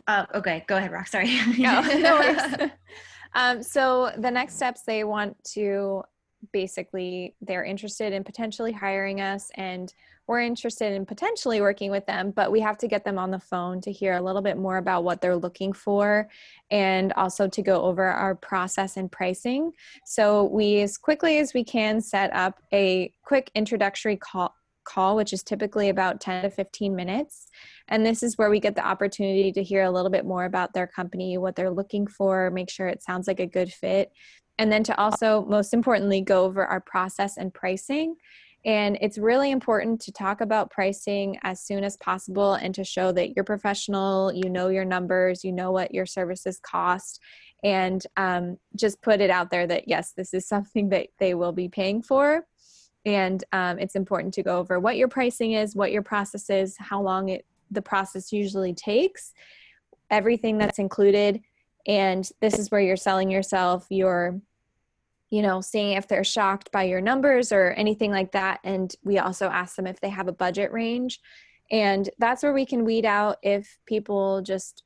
uh, 0.07 0.27
okay. 0.35 0.65
Go 0.67 0.77
ahead 0.77 0.93
rock 0.93 1.09
sorry. 1.09 1.39
No, 1.59 1.81
no 1.99 2.71
um, 3.35 3.63
so 3.63 4.13
the 4.19 4.31
next 4.31 4.57
steps 4.57 4.83
they 4.83 5.05
want 5.05 5.43
to 5.53 6.03
basically 6.53 7.35
they're 7.41 7.65
interested 7.65 8.13
in 8.13 8.23
potentially 8.23 8.71
hiring 8.71 9.23
us 9.23 9.51
and 9.55 9.95
we're 10.27 10.41
interested 10.41 10.93
in 10.93 11.07
potentially 11.07 11.63
working 11.63 11.91
with 11.91 12.05
them 12.05 12.33
but 12.33 12.53
we 12.53 12.61
have 12.61 12.77
to 12.77 12.87
get 12.87 13.03
them 13.03 13.19
on 13.19 13.31
the 13.31 13.39
phone 13.39 13.81
to 13.81 13.91
hear 13.91 14.13
a 14.15 14.21
little 14.21 14.43
bit 14.43 14.59
more 14.59 14.77
about 14.77 15.05
what 15.05 15.23
they're 15.23 15.37
looking 15.37 15.73
for 15.73 16.29
and 16.71 17.15
also 17.15 17.49
to 17.49 17.63
go 17.63 17.81
over 17.83 18.05
our 18.05 18.35
process 18.35 18.99
and 18.99 19.11
pricing. 19.11 19.73
So 20.05 20.45
we 20.45 20.83
as 20.83 20.99
quickly 20.99 21.39
as 21.39 21.55
we 21.55 21.65
can 21.65 22.03
set 22.03 22.31
up 22.35 22.61
a 22.75 23.11
quick 23.23 23.51
introductory 23.55 24.17
call 24.17 24.55
call, 24.85 25.17
which 25.17 25.33
is 25.33 25.43
typically 25.43 25.89
about 25.89 26.21
10 26.21 26.43
to 26.43 26.51
15 26.51 26.95
minutes. 26.95 27.49
And 27.89 28.05
this 28.05 28.23
is 28.23 28.39
where 28.39 28.51
we 28.51 28.61
get 28.61 28.75
the 28.75 28.87
opportunity 28.87 29.53
to 29.53 29.63
hear 29.63 29.83
a 29.83 29.91
little 29.91 30.11
bit 30.11 30.25
more 30.25 30.45
about 30.45 30.73
their 30.73 30.87
company, 30.87 31.37
what 31.39 31.55
they're 31.55 31.71
looking 31.71 32.07
for, 32.07 32.51
make 32.51 32.71
sure 32.71 32.89
it 32.89 33.03
sounds 33.03 33.27
like 33.27 33.41
a 33.41 33.47
good 33.47 33.73
fit. 33.73 34.13
And 34.59 34.73
then 34.73 34.85
to 34.85 34.99
also, 34.99 35.45
most 35.49 35.75
importantly, 35.75 36.21
go 36.21 36.45
over 36.45 36.65
our 36.65 36.81
process 36.81 37.37
and 37.37 37.53
pricing. 37.53 38.17
And 38.65 38.97
it's 39.03 39.19
really 39.19 39.51
important 39.51 40.01
to 40.03 40.13
talk 40.13 40.41
about 40.41 40.71
pricing 40.71 41.39
as 41.43 41.61
soon 41.61 41.85
as 41.85 41.99
possible 41.99 42.55
and 42.55 42.75
to 42.77 42.85
show 42.85 43.13
that 43.13 43.35
you're 43.37 43.45
professional, 43.45 44.33
you 44.33 44.49
know 44.49 44.69
your 44.69 44.87
numbers, 44.87 45.45
you 45.45 45.53
know 45.53 45.71
what 45.71 45.93
your 45.93 46.07
services 46.07 46.61
cost, 46.61 47.21
and 47.63 48.07
um, 48.17 48.57
just 48.75 49.03
put 49.03 49.21
it 49.21 49.29
out 49.29 49.51
there 49.51 49.67
that 49.67 49.87
yes, 49.87 50.13
this 50.17 50.33
is 50.33 50.49
something 50.49 50.89
that 50.91 51.09
they 51.19 51.35
will 51.35 51.53
be 51.53 51.69
paying 51.69 52.03
for 52.03 52.47
and 53.07 53.45
um, 53.53 53.79
it's 53.79 53.97
important 53.97 54.33
to 54.33 54.43
go 54.43 54.59
over 54.59 54.81
what 54.81 54.97
your 54.97 55.09
pricing 55.09 55.53
is 55.53 55.77
what 55.77 55.93
your 55.93 56.03
process 56.03 56.49
is 56.49 56.77
how 56.79 57.01
long 57.01 57.29
it 57.29 57.45
the 57.75 57.83
process 57.83 58.33
usually 58.33 58.73
takes 58.73 59.33
everything 60.11 60.59
that's 60.59 60.79
included 60.79 61.41
and 61.87 62.31
this 62.41 62.59
is 62.59 62.71
where 62.71 62.81
you're 62.81 62.97
selling 62.97 63.31
yourself 63.31 63.87
you're 63.91 64.41
you 65.31 65.43
know 65.43 65.61
seeing 65.61 65.93
if 65.93 66.07
they're 66.07 66.25
shocked 66.25 66.71
by 66.73 66.85
your 66.85 67.01
numbers 67.01 67.53
or 67.53 67.71
anything 67.73 68.11
like 68.11 68.33
that 68.33 68.61
and 68.65 68.95
we 69.03 69.19
also 69.19 69.49
ask 69.49 69.77
them 69.77 69.87
if 69.87 70.01
they 70.01 70.09
have 70.09 70.29
a 70.29 70.33
budget 70.33 70.73
range 70.73 71.21
and 71.71 72.11
that's 72.19 72.43
where 72.43 72.53
we 72.53 72.67
can 72.67 72.85
weed 72.85 73.05
out 73.05 73.39
if 73.43 73.79
people 73.87 74.43
just 74.43 74.85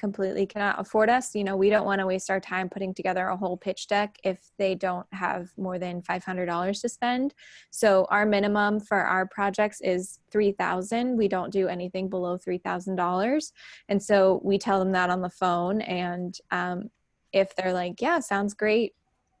completely 0.00 0.46
cannot 0.46 0.80
afford 0.80 1.10
us. 1.10 1.34
You 1.34 1.44
know, 1.44 1.56
we 1.56 1.68
don't 1.68 1.84
want 1.84 2.00
to 2.00 2.06
waste 2.06 2.30
our 2.30 2.40
time 2.40 2.70
putting 2.70 2.94
together 2.94 3.26
a 3.26 3.36
whole 3.36 3.56
pitch 3.56 3.86
deck 3.86 4.18
if 4.24 4.50
they 4.58 4.74
don't 4.74 5.06
have 5.12 5.50
more 5.58 5.78
than 5.78 6.00
$500 6.00 6.80
to 6.80 6.88
spend. 6.88 7.34
So 7.70 8.06
our 8.10 8.24
minimum 8.24 8.80
for 8.80 8.98
our 8.98 9.26
projects 9.26 9.80
is 9.82 10.18
3000 10.32 11.16
we 11.16 11.28
don't 11.28 11.52
do 11.52 11.68
anything 11.68 12.08
below 12.08 12.38
$3000 12.38 13.52
and 13.88 14.02
so 14.02 14.40
we 14.42 14.58
tell 14.58 14.78
them 14.78 14.92
that 14.92 15.10
on 15.10 15.20
the 15.20 15.30
phone 15.30 15.80
and 15.82 16.36
um, 16.50 16.90
if 17.32 17.54
they're 17.56 17.72
like 17.72 18.00
yeah 18.00 18.20
sounds 18.20 18.54
great 18.54 18.92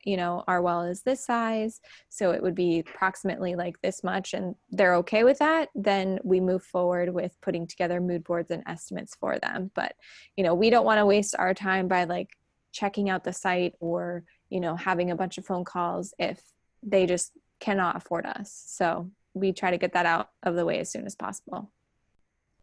you 0.04 0.16
know, 0.16 0.44
our 0.46 0.62
well 0.62 0.82
is 0.82 1.02
this 1.02 1.24
size, 1.24 1.80
so 2.08 2.30
it 2.30 2.42
would 2.42 2.54
be 2.54 2.80
approximately 2.80 3.54
like 3.54 3.80
this 3.80 4.02
much, 4.02 4.34
and 4.34 4.54
they're 4.70 4.96
okay 4.96 5.24
with 5.24 5.38
that, 5.38 5.68
then 5.74 6.18
we 6.24 6.40
move 6.40 6.62
forward 6.62 7.12
with 7.12 7.36
putting 7.40 7.66
together 7.66 8.00
mood 8.00 8.24
boards 8.24 8.50
and 8.50 8.62
estimates 8.66 9.14
for 9.14 9.38
them. 9.38 9.70
But, 9.74 9.94
you 10.36 10.44
know, 10.44 10.54
we 10.54 10.70
don't 10.70 10.84
want 10.84 10.98
to 10.98 11.06
waste 11.06 11.34
our 11.38 11.54
time 11.54 11.88
by 11.88 12.04
like 12.04 12.30
checking 12.72 13.10
out 13.10 13.24
the 13.24 13.32
site 13.32 13.74
or, 13.80 14.24
you 14.48 14.60
know, 14.60 14.76
having 14.76 15.10
a 15.10 15.16
bunch 15.16 15.38
of 15.38 15.46
phone 15.46 15.64
calls 15.64 16.14
if 16.18 16.40
they 16.82 17.06
just 17.06 17.32
cannot 17.58 17.96
afford 17.96 18.26
us. 18.26 18.64
So 18.66 19.10
we 19.34 19.52
try 19.52 19.70
to 19.70 19.78
get 19.78 19.92
that 19.92 20.06
out 20.06 20.30
of 20.42 20.56
the 20.56 20.64
way 20.64 20.78
as 20.78 20.90
soon 20.90 21.06
as 21.06 21.14
possible. 21.14 21.70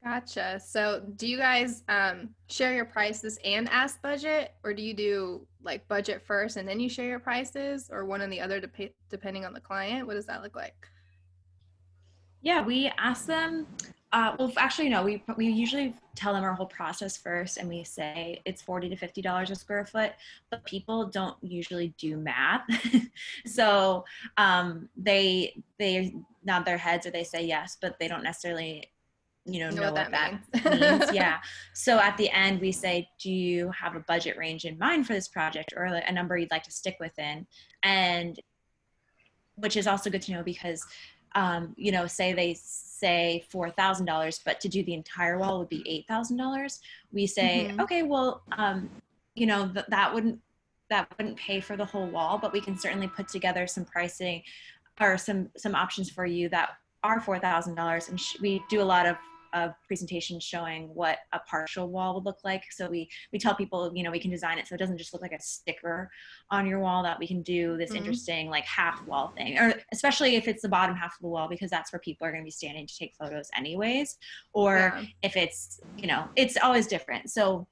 Gotcha. 0.08 0.58
So, 0.66 1.02
do 1.18 1.28
you 1.28 1.38
guys 1.38 1.84
um, 1.90 2.30
share 2.50 2.74
your 2.74 2.86
prices 2.86 3.38
and 3.44 3.68
ask 3.68 4.02
budget, 4.02 4.54
or 4.64 4.74
do 4.74 4.82
you 4.82 4.94
do 4.94 5.46
like 5.62 5.86
budget 5.90 6.22
first 6.26 6.56
and 6.56 6.66
then 6.66 6.80
you 6.80 6.88
share 6.88 7.10
your 7.10 7.20
prices, 7.20 7.90
or 7.92 8.06
one 8.06 8.22
and 8.22 8.32
the 8.32 8.40
other 8.40 8.62
dep- 8.62 8.94
depending 9.10 9.44
on 9.44 9.52
the 9.54 9.60
client? 9.60 10.08
What 10.08 10.14
does 10.14 10.26
that 10.28 10.44
look 10.44 10.56
like? 10.56 10.88
Yeah, 12.42 12.62
we 12.62 12.90
ask 12.98 13.26
them. 13.26 13.68
Uh, 14.14 14.34
well, 14.40 14.54
actually, 14.56 14.88
no. 14.88 15.04
We 15.04 15.22
we 15.36 15.48
usually 15.48 15.94
tell 16.16 16.32
them 16.32 16.46
our 16.46 16.54
whole 16.54 16.68
process 16.68 17.18
first, 17.18 17.58
and 17.58 17.68
we 17.68 17.84
say 17.84 18.42
it's 18.46 18.62
forty 18.62 18.88
to 18.88 18.96
fifty 18.96 19.22
dollars 19.22 19.52
a 19.52 19.56
square 19.56 19.86
foot. 19.86 20.14
But 20.50 20.64
people 20.64 21.08
don't 21.08 21.36
usually 21.42 21.94
do 21.98 22.16
math, 22.16 22.62
so 23.46 24.06
um, 24.38 24.88
they 24.96 25.62
they 25.80 26.16
nod 26.46 26.64
their 26.64 26.78
heads 26.78 27.06
or 27.06 27.12
they 27.12 27.26
say 27.26 27.46
yes, 27.46 27.76
but 27.82 28.00
they 28.00 28.08
don't 28.08 28.24
necessarily 28.24 28.90
you 29.48 29.62
know, 29.62 29.70
know, 29.70 29.84
know 29.84 29.92
what, 29.94 30.12
what, 30.12 30.12
that, 30.12 30.32
means. 30.64 30.82
means. 30.82 31.14
Yeah. 31.14 31.38
So 31.74 32.00
at 32.00 32.18
the 32.18 32.30
end, 32.32 32.60
we 32.60 32.72
say, 32.72 33.08
do 33.20 33.32
you 33.32 33.72
have 33.72 33.96
a 33.96 34.02
budget 34.02 34.38
range 34.38 34.66
in 34.66 34.78
mind 34.78 35.08
for 35.08 35.14
this 35.14 35.28
project 35.30 35.74
or 35.76 35.86
a 35.86 36.12
number 36.12 36.38
you'd 36.38 36.52
like 36.52 36.64
to 36.64 36.72
stick 36.72 36.98
within? 37.00 37.48
And 37.82 38.40
which 39.56 39.78
is 39.78 39.88
also 39.88 40.10
good 40.10 40.22
to 40.24 40.34
know 40.34 40.44
because, 40.44 40.86
um, 41.34 41.74
you 41.78 41.92
know, 41.92 42.08
say 42.08 42.34
they 42.34 42.56
say 42.62 43.44
$4,000, 43.52 44.40
but 44.46 44.60
to 44.60 44.68
do 44.68 44.84
the 44.84 44.94
entire 44.94 45.40
wall 45.40 45.60
would 45.60 45.70
be 45.70 46.06
$8,000. 46.10 46.80
We 47.12 47.26
say, 47.26 47.68
mm-hmm. 47.70 47.82
okay, 47.82 48.04
well, 48.04 48.44
um, 48.58 48.90
you 49.34 49.46
know, 49.46 49.70
th- 49.70 49.86
that 49.90 50.14
wouldn't, 50.14 50.40
that 50.90 51.08
wouldn't 51.18 51.38
pay 51.38 51.60
for 51.60 51.76
the 51.76 51.86
whole 51.86 52.08
wall, 52.08 52.38
but 52.38 52.54
we 52.54 52.62
can 52.62 52.78
certainly 52.78 53.08
put 53.08 53.28
together 53.28 53.66
some 53.66 53.86
pricing 53.86 54.44
or 55.00 55.18
some, 55.18 55.50
some 55.58 55.74
options 55.74 56.10
for 56.10 56.26
you 56.26 56.50
that 56.50 56.72
are 57.04 57.20
$4,000. 57.20 58.10
And 58.10 58.20
sh- 58.20 58.38
we 58.42 58.62
do 58.70 58.82
a 58.82 58.84
lot 58.84 59.06
of 59.06 59.16
of 59.64 59.74
presentations 59.88 60.44
showing 60.44 60.90
what 60.94 61.20
a 61.34 61.40
partial 61.40 61.90
wall 61.90 62.16
would 62.16 62.26
look 62.26 62.40
like. 62.44 62.64
So 62.72 62.90
we 62.90 63.10
we 63.32 63.40
tell 63.40 63.56
people, 63.56 63.92
you 63.96 64.04
know, 64.04 64.12
we 64.12 64.20
can 64.20 64.32
design 64.32 64.58
it 64.58 64.68
so 64.68 64.76
it 64.76 64.78
doesn't 64.78 64.98
just 64.98 65.14
look 65.14 65.22
like 65.22 65.32
a 65.32 65.42
sticker 65.42 66.10
on 66.52 66.66
your 66.66 66.80
wall. 66.80 67.04
That 67.04 67.20
we 67.20 67.28
can 67.28 67.42
do 67.42 67.78
this 67.78 67.90
mm-hmm. 67.90 67.98
interesting 67.98 68.50
like 68.50 68.66
half 68.66 69.06
wall 69.08 69.34
thing, 69.36 69.58
or 69.58 69.74
especially 69.92 70.36
if 70.36 70.48
it's 70.48 70.62
the 70.62 70.70
bottom 70.70 70.96
half 70.96 71.16
of 71.16 71.22
the 71.22 71.28
wall 71.28 71.48
because 71.48 71.70
that's 71.70 71.92
where 71.92 72.00
people 72.00 72.28
are 72.28 72.32
going 72.32 72.44
to 72.44 72.48
be 72.48 72.52
standing 72.52 72.88
to 72.88 72.98
take 72.98 73.16
photos 73.16 73.50
anyways. 73.56 74.18
Or 74.54 74.94
yeah. 74.96 75.06
if 75.24 75.36
it's 75.36 75.80
you 75.98 76.08
know, 76.08 76.28
it's 76.36 76.58
always 76.62 76.88
different. 76.88 77.30
So 77.30 77.68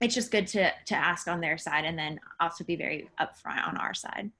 it's 0.00 0.14
just 0.14 0.30
good 0.30 0.46
to 0.48 0.70
to 0.86 0.94
ask 0.94 1.28
on 1.28 1.40
their 1.40 1.58
side 1.58 1.84
and 1.84 1.98
then 1.98 2.20
also 2.40 2.64
be 2.64 2.76
very 2.76 3.08
upfront 3.20 3.66
on 3.66 3.76
our 3.76 3.94
side. 3.94 4.30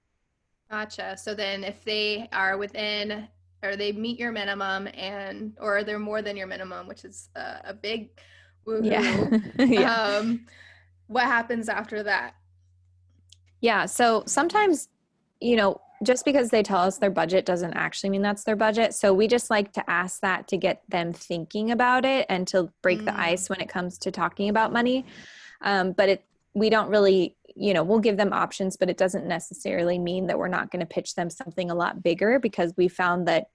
Gotcha. 0.71 1.17
So 1.17 1.35
then 1.35 1.63
if 1.63 1.85
they 1.85 2.29
are 2.33 2.59
within 2.59 3.29
or 3.63 3.77
they 3.77 3.93
meet 3.93 4.19
your 4.19 4.33
minimum 4.33 4.89
and 4.95 5.57
or 5.61 5.85
they're 5.85 5.99
more 5.99 6.23
than 6.23 6.37
your 6.37 6.47
minimum 6.47 6.87
which 6.87 7.05
is 7.05 7.29
a, 7.37 7.61
a 7.65 7.75
big 7.75 8.11
yeah. 8.83 9.39
yeah. 9.59 9.95
Um, 9.95 10.47
what 11.07 11.25
happens 11.25 11.69
after 11.69 12.03
that 12.03 12.35
yeah 13.61 13.87
so 13.87 14.25
sometimes 14.27 14.89
you 15.41 15.57
know 15.57 15.81
just 16.05 16.25
because 16.25 16.51
they 16.51 16.63
tell 16.63 16.81
us 16.81 16.99
their 16.99 17.11
budget 17.11 17.47
doesn't 17.47 17.73
actually 17.75 18.11
mean 18.11 18.23
that's 18.23 18.45
their 18.45 18.57
budget 18.57 18.95
so 18.95 19.15
we 19.15 19.27
just 19.27 19.51
like 19.51 19.73
to 19.73 19.91
ask 19.91 20.21
that 20.21 20.49
to 20.49 20.57
get 20.57 20.83
them 20.89 21.13
thinking 21.13 21.71
about 21.71 22.05
it 22.05 22.27
and 22.29 22.47
to 22.49 22.71
break 22.83 23.01
mm. 23.01 23.07
the 23.07 23.19
ice 23.19 23.49
when 23.49 23.61
it 23.61 23.69
comes 23.69 23.99
to 23.99 24.11
talking 24.11 24.49
about 24.49 24.73
money 24.73 25.07
um, 25.63 25.93
but 25.93 26.09
it 26.09 26.25
we 26.57 26.71
don't 26.71 26.89
really 26.89 27.37
you 27.55 27.75
know 27.75 27.85
we'll 27.85 28.01
give 28.01 28.17
them 28.17 28.33
options 28.33 28.77
but 28.77 28.89
it 28.89 28.97
doesn't 28.97 29.27
necessarily 29.27 29.99
mean 29.99 30.27
that 30.27 30.39
we're 30.39 30.49
not 30.49 30.71
going 30.71 30.81
to 30.81 30.87
pitch 30.87 31.15
them 31.15 31.29
something 31.29 31.71
a 31.71 31.75
lot 31.75 32.03
bigger 32.03 32.39
because 32.39 32.73
we 32.77 32.89
found 32.89 33.29
that 33.29 33.47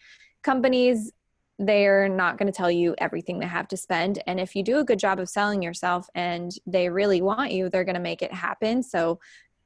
companies 0.44 1.12
they're 1.58 2.10
not 2.10 2.38
going 2.38 2.52
to 2.52 2.58
tell 2.58 2.72
you 2.72 2.96
everything 2.98 3.38
they 3.38 3.46
have 3.46 3.68
to 3.68 3.78
spend. 3.78 4.22
And 4.26 4.40
if 4.40 4.56
you 4.56 4.64
do 4.64 4.80
a 4.80 4.84
good 4.84 4.98
job 4.98 5.20
of 5.20 5.30
selling 5.30 5.62
yourself 5.62 6.10
and 6.16 6.52
they 6.66 6.90
really 6.90 7.22
want 7.22 7.52
you 7.52 7.70
they're 7.70 7.84
going 7.84 7.96
to 7.96 8.02
make 8.02 8.24
it 8.24 8.34
happen. 8.34 8.82
So 8.82 9.20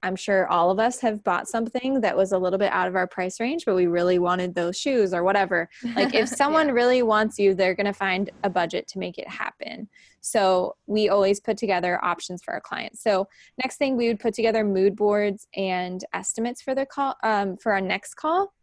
I'm 0.05 0.15
sure 0.15 0.47
all 0.47 0.69
of 0.69 0.79
us 0.79 0.99
have 0.99 1.23
bought 1.23 1.47
something 1.47 1.99
that 2.01 2.15
was 2.15 2.31
a 2.31 2.37
little 2.37 2.59
bit 2.59 2.71
out 2.71 2.87
of 2.87 2.95
our 2.95 3.07
price 3.07 3.39
range, 3.39 3.65
but 3.65 3.75
we 3.75 3.87
really 3.87 4.19
wanted 4.19 4.53
those 4.53 4.77
shoes 4.77 5.15
or 5.15 5.23
whatever. 5.23 5.67
Like 5.95 6.13
if 6.13 6.29
someone 6.43 6.67
yeah. 6.67 6.73
really 6.73 7.01
wants 7.01 7.39
you, 7.39 7.55
they're 7.55 7.73
going 7.73 7.87
to 7.87 7.93
find 7.93 8.29
a 8.43 8.49
budget 8.49 8.87
to 8.89 8.99
make 8.99 9.17
it 9.17 9.27
happen. 9.27 9.89
So 10.21 10.75
we 10.85 11.09
always 11.09 11.39
put 11.39 11.57
together 11.57 12.03
options 12.05 12.43
for 12.43 12.53
our 12.53 12.61
clients. 12.61 13.01
So 13.01 13.27
next 13.63 13.77
thing 13.77 13.97
we 13.97 14.07
would 14.07 14.19
put 14.19 14.35
together 14.35 14.63
mood 14.63 14.95
boards 14.95 15.47
and 15.55 16.05
estimates 16.13 16.61
for 16.61 16.75
the 16.75 16.85
call 16.85 17.15
um, 17.23 17.57
for 17.57 17.71
our 17.71 17.81
next 17.81 18.13
call. 18.13 18.53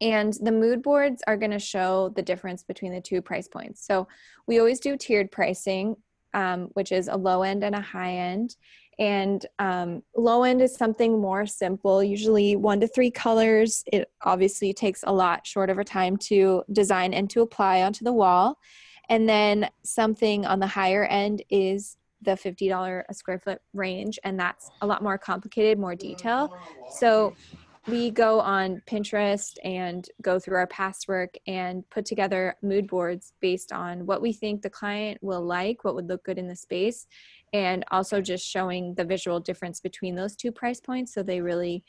And 0.00 0.32
the 0.40 0.52
mood 0.52 0.82
boards 0.82 1.22
are 1.28 1.36
going 1.36 1.52
to 1.52 1.58
show 1.60 2.12
the 2.16 2.22
difference 2.22 2.64
between 2.64 2.92
the 2.92 3.00
two 3.00 3.22
price 3.22 3.46
points. 3.46 3.86
So 3.86 4.08
we 4.48 4.58
always 4.58 4.80
do 4.80 4.96
tiered 4.96 5.30
pricing, 5.30 5.96
um, 6.34 6.68
which 6.74 6.90
is 6.90 7.06
a 7.06 7.16
low 7.16 7.42
end 7.42 7.62
and 7.62 7.76
a 7.76 7.80
high 7.80 8.14
end. 8.14 8.56
And 8.98 9.46
um, 9.58 10.02
low 10.16 10.42
end 10.42 10.60
is 10.60 10.74
something 10.74 11.20
more 11.20 11.46
simple, 11.46 12.02
usually 12.02 12.56
one 12.56 12.80
to 12.80 12.88
three 12.88 13.10
colors. 13.10 13.84
It 13.86 14.10
obviously 14.22 14.72
takes 14.72 15.04
a 15.06 15.12
lot 15.12 15.46
short 15.46 15.70
of 15.70 15.78
a 15.78 15.84
time 15.84 16.16
to 16.16 16.64
design 16.72 17.14
and 17.14 17.30
to 17.30 17.42
apply 17.42 17.82
onto 17.82 18.04
the 18.04 18.12
wall. 18.12 18.58
And 19.08 19.28
then 19.28 19.70
something 19.84 20.44
on 20.46 20.58
the 20.58 20.66
higher 20.66 21.04
end 21.04 21.42
is 21.48 21.96
the 22.22 22.32
$50 22.32 23.04
a 23.08 23.14
square 23.14 23.38
foot 23.38 23.60
range, 23.72 24.18
and 24.24 24.38
that's 24.38 24.70
a 24.80 24.86
lot 24.86 25.02
more 25.02 25.16
complicated, 25.16 25.78
more 25.78 25.94
detail. 25.94 26.56
So 26.90 27.34
we 27.88 28.10
go 28.10 28.40
on 28.40 28.82
Pinterest 28.86 29.56
and 29.64 30.06
go 30.20 30.38
through 30.38 30.56
our 30.56 30.66
past 30.66 31.08
work 31.08 31.34
and 31.46 31.88
put 31.90 32.04
together 32.04 32.54
mood 32.62 32.86
boards 32.86 33.32
based 33.40 33.72
on 33.72 34.04
what 34.04 34.20
we 34.20 34.32
think 34.32 34.62
the 34.62 34.70
client 34.70 35.18
will 35.22 35.42
like, 35.42 35.84
what 35.84 35.94
would 35.94 36.08
look 36.08 36.24
good 36.24 36.38
in 36.38 36.48
the 36.48 36.56
space, 36.56 37.06
and 37.52 37.84
also 37.90 38.20
just 38.20 38.46
showing 38.46 38.94
the 38.94 39.04
visual 39.04 39.40
difference 39.40 39.80
between 39.80 40.14
those 40.14 40.36
two 40.36 40.52
price 40.52 40.80
points 40.80 41.14
so 41.14 41.22
they 41.22 41.40
really 41.40 41.82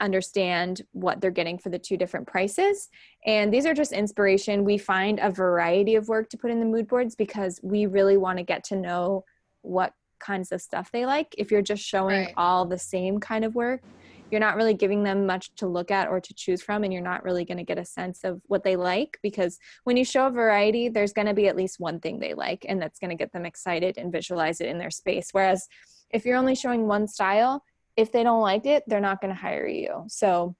understand 0.00 0.82
what 0.92 1.20
they're 1.20 1.30
getting 1.30 1.58
for 1.58 1.70
the 1.70 1.78
two 1.78 1.96
different 1.96 2.26
prices. 2.26 2.88
And 3.26 3.52
these 3.52 3.66
are 3.66 3.74
just 3.74 3.92
inspiration. 3.92 4.64
We 4.64 4.78
find 4.78 5.18
a 5.20 5.30
variety 5.30 5.96
of 5.96 6.08
work 6.08 6.28
to 6.30 6.36
put 6.36 6.50
in 6.50 6.60
the 6.60 6.66
mood 6.66 6.88
boards 6.88 7.14
because 7.14 7.60
we 7.62 7.86
really 7.86 8.16
want 8.16 8.38
to 8.38 8.44
get 8.44 8.64
to 8.64 8.76
know 8.76 9.24
what 9.62 9.94
kinds 10.18 10.52
of 10.52 10.60
stuff 10.60 10.90
they 10.92 11.06
like. 11.06 11.34
If 11.38 11.50
you're 11.50 11.62
just 11.62 11.82
showing 11.82 12.26
right. 12.26 12.34
all 12.36 12.66
the 12.66 12.78
same 12.78 13.18
kind 13.18 13.44
of 13.44 13.54
work, 13.54 13.82
you're 14.30 14.40
not 14.40 14.56
really 14.56 14.74
giving 14.74 15.02
them 15.02 15.26
much 15.26 15.54
to 15.56 15.66
look 15.66 15.90
at 15.90 16.08
or 16.08 16.20
to 16.20 16.34
choose 16.34 16.62
from 16.62 16.82
and 16.82 16.92
you're 16.92 17.02
not 17.02 17.24
really 17.24 17.44
going 17.44 17.58
to 17.58 17.64
get 17.64 17.78
a 17.78 17.84
sense 17.84 18.24
of 18.24 18.40
what 18.46 18.64
they 18.64 18.76
like 18.76 19.18
because 19.22 19.58
when 19.84 19.96
you 19.96 20.04
show 20.04 20.26
a 20.26 20.30
variety 20.30 20.88
there's 20.88 21.12
going 21.12 21.26
to 21.26 21.34
be 21.34 21.46
at 21.46 21.56
least 21.56 21.78
one 21.78 22.00
thing 22.00 22.18
they 22.18 22.34
like 22.34 22.64
and 22.68 22.80
that's 22.80 22.98
going 22.98 23.10
to 23.10 23.16
get 23.16 23.32
them 23.32 23.46
excited 23.46 23.96
and 23.98 24.12
visualize 24.12 24.60
it 24.60 24.68
in 24.68 24.78
their 24.78 24.90
space. 24.90 25.28
Whereas 25.32 25.68
if 26.10 26.24
you're 26.24 26.36
only 26.36 26.54
showing 26.54 26.86
one 26.86 27.06
style 27.06 27.62
if 27.96 28.10
they 28.10 28.22
don't 28.22 28.42
like 28.42 28.66
it 28.66 28.82
they're 28.86 29.00
not 29.00 29.20
going 29.20 29.32
to 29.32 29.40
hire 29.40 29.66
you. 29.66 30.04
So 30.08 30.56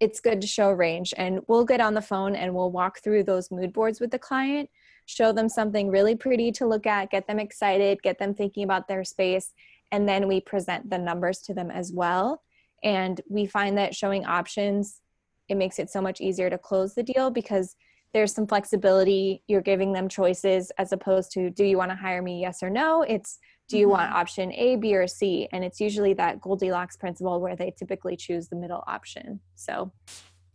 it's 0.00 0.20
good 0.20 0.40
to 0.40 0.46
show 0.46 0.72
range 0.72 1.12
and 1.16 1.40
we'll 1.46 1.64
get 1.64 1.80
on 1.80 1.94
the 1.94 2.00
phone 2.00 2.34
and 2.34 2.54
we'll 2.54 2.72
walk 2.72 3.00
through 3.00 3.22
those 3.22 3.50
mood 3.50 3.72
boards 3.72 4.00
with 4.00 4.10
the 4.10 4.18
client 4.18 4.68
show 5.04 5.32
them 5.32 5.48
something 5.48 5.90
really 5.90 6.14
pretty 6.14 6.52
to 6.52 6.66
look 6.66 6.86
at 6.86 7.10
get 7.10 7.26
them 7.26 7.38
excited 7.38 8.02
get 8.02 8.18
them 8.18 8.34
thinking 8.34 8.64
about 8.64 8.88
their 8.88 9.04
space 9.04 9.52
and 9.92 10.08
then 10.08 10.26
we 10.26 10.40
present 10.40 10.88
the 10.88 10.96
numbers 10.96 11.40
to 11.40 11.52
them 11.52 11.70
as 11.70 11.92
well 11.92 12.42
and 12.82 13.20
we 13.28 13.46
find 13.46 13.76
that 13.78 13.94
showing 13.94 14.24
options, 14.24 15.00
it 15.48 15.56
makes 15.56 15.78
it 15.78 15.90
so 15.90 16.00
much 16.00 16.20
easier 16.20 16.48
to 16.50 16.58
close 16.58 16.94
the 16.94 17.02
deal 17.02 17.30
because 17.30 17.76
there's 18.12 18.34
some 18.34 18.46
flexibility. 18.46 19.42
You're 19.46 19.60
giving 19.60 19.92
them 19.92 20.08
choices 20.08 20.72
as 20.78 20.92
opposed 20.92 21.32
to, 21.32 21.50
do 21.50 21.64
you 21.64 21.76
want 21.76 21.90
to 21.90 21.96
hire 21.96 22.22
me? 22.22 22.40
Yes 22.40 22.62
or 22.62 22.70
no. 22.70 23.02
It's, 23.02 23.38
do 23.68 23.78
you 23.78 23.84
mm-hmm. 23.84 23.92
want 23.92 24.12
option 24.12 24.52
A, 24.52 24.76
B, 24.76 24.96
or 24.96 25.06
C? 25.06 25.48
And 25.52 25.64
it's 25.64 25.80
usually 25.80 26.14
that 26.14 26.40
Goldilocks 26.40 26.96
principle 26.96 27.40
where 27.40 27.54
they 27.54 27.72
typically 27.76 28.16
choose 28.16 28.48
the 28.48 28.56
middle 28.56 28.82
option. 28.86 29.40
So, 29.54 29.92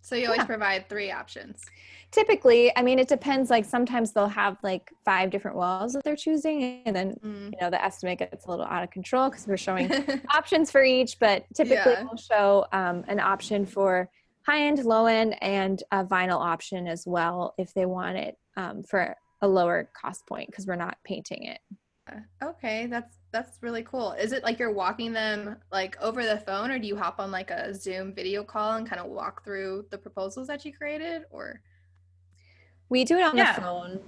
so 0.05 0.15
you 0.15 0.25
always 0.25 0.39
yeah. 0.39 0.45
provide 0.45 0.87
three 0.87 1.11
options 1.11 1.65
typically 2.11 2.71
i 2.77 2.81
mean 2.81 2.99
it 2.99 3.07
depends 3.07 3.49
like 3.49 3.65
sometimes 3.65 4.11
they'll 4.11 4.27
have 4.27 4.57
like 4.63 4.91
five 5.03 5.29
different 5.29 5.57
walls 5.57 5.93
that 5.93 6.03
they're 6.03 6.15
choosing 6.15 6.81
and 6.85 6.95
then 6.95 7.15
mm. 7.23 7.45
you 7.45 7.57
know 7.59 7.69
the 7.69 7.83
estimate 7.83 8.19
gets 8.19 8.45
a 8.45 8.49
little 8.49 8.65
out 8.65 8.83
of 8.83 8.91
control 8.91 9.29
because 9.29 9.47
we're 9.47 9.57
showing 9.57 9.91
options 10.33 10.71
for 10.71 10.83
each 10.83 11.19
but 11.19 11.43
typically 11.53 11.91
yeah. 11.91 12.03
we'll 12.03 12.17
show 12.17 12.65
um, 12.71 13.03
an 13.07 13.19
option 13.19 13.65
for 13.65 14.09
high 14.45 14.67
end 14.67 14.83
low 14.85 15.07
end 15.07 15.35
and 15.41 15.83
a 15.91 16.05
vinyl 16.05 16.39
option 16.39 16.87
as 16.87 17.05
well 17.05 17.55
if 17.57 17.73
they 17.73 17.85
want 17.85 18.15
it 18.15 18.37
um, 18.57 18.83
for 18.83 19.15
a 19.41 19.47
lower 19.47 19.89
cost 19.99 20.25
point 20.27 20.49
because 20.49 20.67
we're 20.67 20.75
not 20.75 20.97
painting 21.03 21.43
it 21.43 21.59
okay 22.43 22.85
that's 22.85 23.17
that's 23.31 23.57
really 23.61 23.81
cool 23.81 24.11
is 24.11 24.31
it 24.31 24.43
like 24.43 24.59
you're 24.59 24.71
walking 24.71 25.11
them 25.11 25.55
like 25.71 25.97
over 25.99 26.23
the 26.23 26.37
phone 26.37 26.69
or 26.69 26.77
do 26.77 26.87
you 26.87 26.95
hop 26.95 27.19
on 27.19 27.31
like 27.31 27.49
a 27.49 27.73
zoom 27.73 28.13
video 28.13 28.43
call 28.43 28.73
and 28.73 28.87
kind 28.87 29.01
of 29.01 29.07
walk 29.07 29.43
through 29.43 29.83
the 29.89 29.97
proposals 29.97 30.47
that 30.47 30.63
you 30.63 30.71
created 30.71 31.23
or 31.31 31.61
we 32.89 33.03
do 33.03 33.17
it 33.17 33.23
on 33.23 33.35
yeah. 33.35 33.55
the 33.55 33.61
phone. 33.61 33.99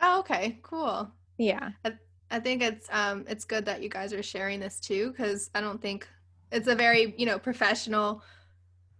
Oh, 0.00 0.20
okay, 0.20 0.58
cool. 0.62 1.10
Yeah. 1.38 1.70
I, 1.84 1.92
I 2.30 2.40
think 2.40 2.62
it's 2.62 2.88
um 2.90 3.24
it's 3.28 3.44
good 3.44 3.64
that 3.66 3.82
you 3.82 3.88
guys 3.88 4.12
are 4.12 4.22
sharing 4.22 4.60
this 4.60 4.80
too 4.80 5.10
because 5.10 5.50
I 5.54 5.60
don't 5.60 5.80
think 5.80 6.08
it's 6.50 6.68
a 6.68 6.74
very 6.74 7.14
you 7.16 7.26
know 7.26 7.38
professional 7.38 8.22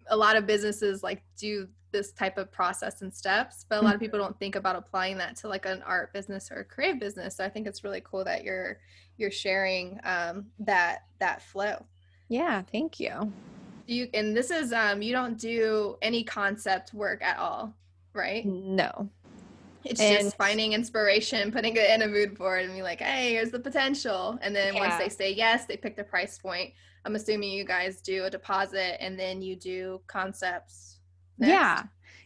a 0.08 0.16
lot 0.16 0.36
of 0.36 0.46
businesses 0.46 1.02
like 1.02 1.22
do 1.36 1.68
this 1.92 2.12
type 2.12 2.38
of 2.38 2.50
process 2.50 3.02
and 3.02 3.14
steps 3.14 3.64
but 3.68 3.80
a 3.80 3.82
lot 3.82 3.94
of 3.94 4.00
people 4.00 4.18
mm-hmm. 4.18 4.26
don't 4.26 4.38
think 4.38 4.56
about 4.56 4.74
applying 4.74 5.16
that 5.16 5.36
to 5.36 5.48
like 5.48 5.64
an 5.64 5.80
art 5.86 6.12
business 6.12 6.50
or 6.50 6.60
a 6.60 6.64
creative 6.64 6.98
business. 6.98 7.36
So 7.36 7.44
i 7.44 7.48
think 7.48 7.66
it's 7.66 7.84
really 7.84 8.02
cool 8.04 8.24
that 8.24 8.44
you're 8.44 8.78
you're 9.16 9.30
sharing 9.30 10.00
um, 10.02 10.46
that 10.58 11.04
that 11.20 11.40
flow. 11.40 11.86
Yeah 12.28 12.62
thank 12.72 12.98
you. 12.98 13.32
You 13.86 14.08
and 14.12 14.36
this 14.36 14.50
is 14.50 14.72
um 14.72 15.02
you 15.02 15.12
don't 15.12 15.38
do 15.38 15.96
any 16.02 16.24
concept 16.24 16.92
work 16.92 17.22
at 17.22 17.38
all 17.38 17.74
right? 18.12 18.44
No. 18.44 19.08
It's 19.84 20.00
and, 20.00 20.24
just 20.24 20.36
finding 20.36 20.72
inspiration 20.72 21.52
putting 21.52 21.76
it 21.76 21.90
in 21.90 22.02
a 22.02 22.08
mood 22.08 22.36
board 22.36 22.64
and 22.64 22.74
be 22.74 22.82
like 22.82 23.00
hey 23.00 23.30
here's 23.30 23.50
the 23.50 23.60
potential. 23.60 24.36
And 24.42 24.54
then 24.54 24.74
yeah. 24.74 24.80
once 24.80 24.96
they 24.96 25.08
say 25.08 25.32
yes 25.32 25.66
they 25.66 25.76
pick 25.76 25.96
the 25.96 26.04
price 26.04 26.38
point 26.38 26.72
i'm 27.04 27.14
assuming 27.14 27.50
you 27.50 27.64
guys 27.64 28.00
do 28.00 28.24
a 28.24 28.30
deposit 28.30 29.02
and 29.02 29.18
then 29.18 29.42
you 29.42 29.56
do 29.56 30.00
concepts 30.06 30.94
Next. 31.38 31.50
Yeah. 31.50 31.82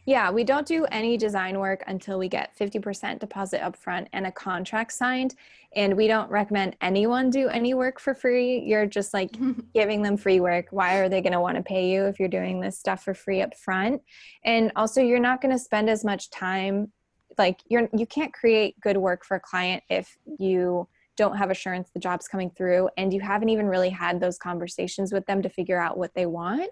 Yeah, 0.07 0.31
we 0.31 0.43
don't 0.43 0.67
do 0.67 0.87
any 0.87 1.19
design 1.19 1.59
work 1.59 1.83
until 1.87 2.19
we 2.19 2.29
get 2.29 2.57
50% 2.59 3.19
deposit 3.19 3.61
upfront 3.61 4.07
and 4.15 4.27
a 4.27 4.33
contract 4.33 4.93
signed. 4.93 5.35
And 5.77 5.99
we 5.99 6.09
don't 6.09 6.31
recommend 6.31 6.77
anyone 6.81 7.29
do 7.29 7.49
any 7.49 7.75
work 7.75 8.01
for 8.01 8.15
free. 8.15 8.61
You're 8.61 8.87
just 8.87 9.13
like 9.13 9.37
giving 9.75 10.01
them 10.01 10.17
free 10.17 10.41
work. 10.41 10.69
Why 10.71 10.97
are 10.97 11.11
they 11.11 11.21
going 11.21 11.35
to 11.35 11.41
want 11.41 11.59
to 11.59 11.63
pay 11.63 11.91
you 11.91 12.07
if 12.07 12.19
you're 12.19 12.29
doing 12.29 12.59
this 12.59 12.79
stuff 12.79 13.05
for 13.05 13.13
free 13.13 13.43
up 13.43 13.55
front? 13.55 14.01
And 14.45 14.73
also, 14.77 15.03
you're 15.03 15.21
not 15.21 15.43
going 15.43 15.53
to 15.53 15.59
spend 15.59 15.91
as 15.91 16.07
much 16.07 16.31
time. 16.31 16.91
Like 17.37 17.61
you're, 17.69 17.91
you 17.95 18.07
can't 18.07 18.33
create 18.33 18.81
good 18.81 18.97
work 18.97 19.27
for 19.27 19.37
a 19.37 19.41
client 19.41 19.83
if 19.91 20.17
you 20.39 20.89
don't 21.19 21.37
have 21.37 21.51
assurance 21.51 21.91
the 21.93 22.01
job's 22.01 22.29
coming 22.29 22.51
through 22.51 22.89
and 22.97 23.13
you 23.13 23.21
haven't 23.21 23.51
even 23.51 23.67
really 23.67 23.91
had 23.91 24.21
those 24.21 24.39
conversations 24.39 25.13
with 25.13 25.27
them 25.27 25.43
to 25.43 25.51
figure 25.51 25.79
out 25.79 25.99
what 25.99 26.15
they 26.15 26.25
want. 26.25 26.71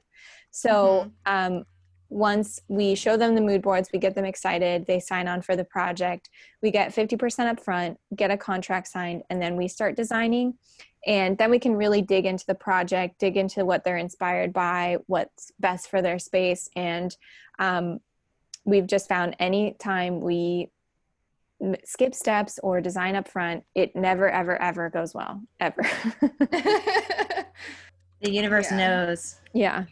So, 0.52 1.10
mm-hmm. 1.26 1.56
um, 1.56 1.64
once 2.08 2.60
we 2.68 2.94
show 2.94 3.16
them 3.16 3.34
the 3.34 3.40
mood 3.40 3.62
boards, 3.62 3.90
we 3.92 3.98
get 3.98 4.14
them 4.14 4.24
excited, 4.24 4.86
they 4.86 5.00
sign 5.00 5.26
on 5.26 5.42
for 5.42 5.56
the 5.56 5.64
project, 5.64 6.30
we 6.62 6.70
get 6.70 6.94
50% 6.94 7.50
up 7.50 7.58
front, 7.58 7.98
get 8.14 8.30
a 8.30 8.36
contract 8.36 8.86
signed, 8.86 9.22
and 9.28 9.42
then 9.42 9.56
we 9.56 9.66
start 9.66 9.96
designing. 9.96 10.54
And 11.06 11.36
then 11.38 11.50
we 11.50 11.58
can 11.58 11.74
really 11.74 12.02
dig 12.02 12.26
into 12.26 12.44
the 12.46 12.54
project, 12.54 13.18
dig 13.18 13.36
into 13.36 13.64
what 13.64 13.84
they're 13.84 13.96
inspired 13.96 14.52
by, 14.52 14.98
what's 15.06 15.52
best 15.58 15.88
for 15.88 16.02
their 16.02 16.18
space. 16.18 16.68
And 16.74 17.16
um, 17.58 18.00
we've 18.64 18.86
just 18.86 19.08
found 19.08 19.36
any 19.38 19.74
time 19.78 20.20
we 20.20 20.70
skip 21.84 22.14
steps 22.14 22.58
or 22.62 22.80
design 22.80 23.16
up 23.16 23.28
front, 23.28 23.64
it 23.74 23.94
never, 23.96 24.28
ever, 24.28 24.60
ever 24.60 24.90
goes 24.90 25.14
well, 25.14 25.40
ever. 25.60 25.82
the 28.20 28.30
universe 28.30 28.70
yeah. 28.70 28.76
knows. 28.76 29.40
Yeah. 29.52 29.84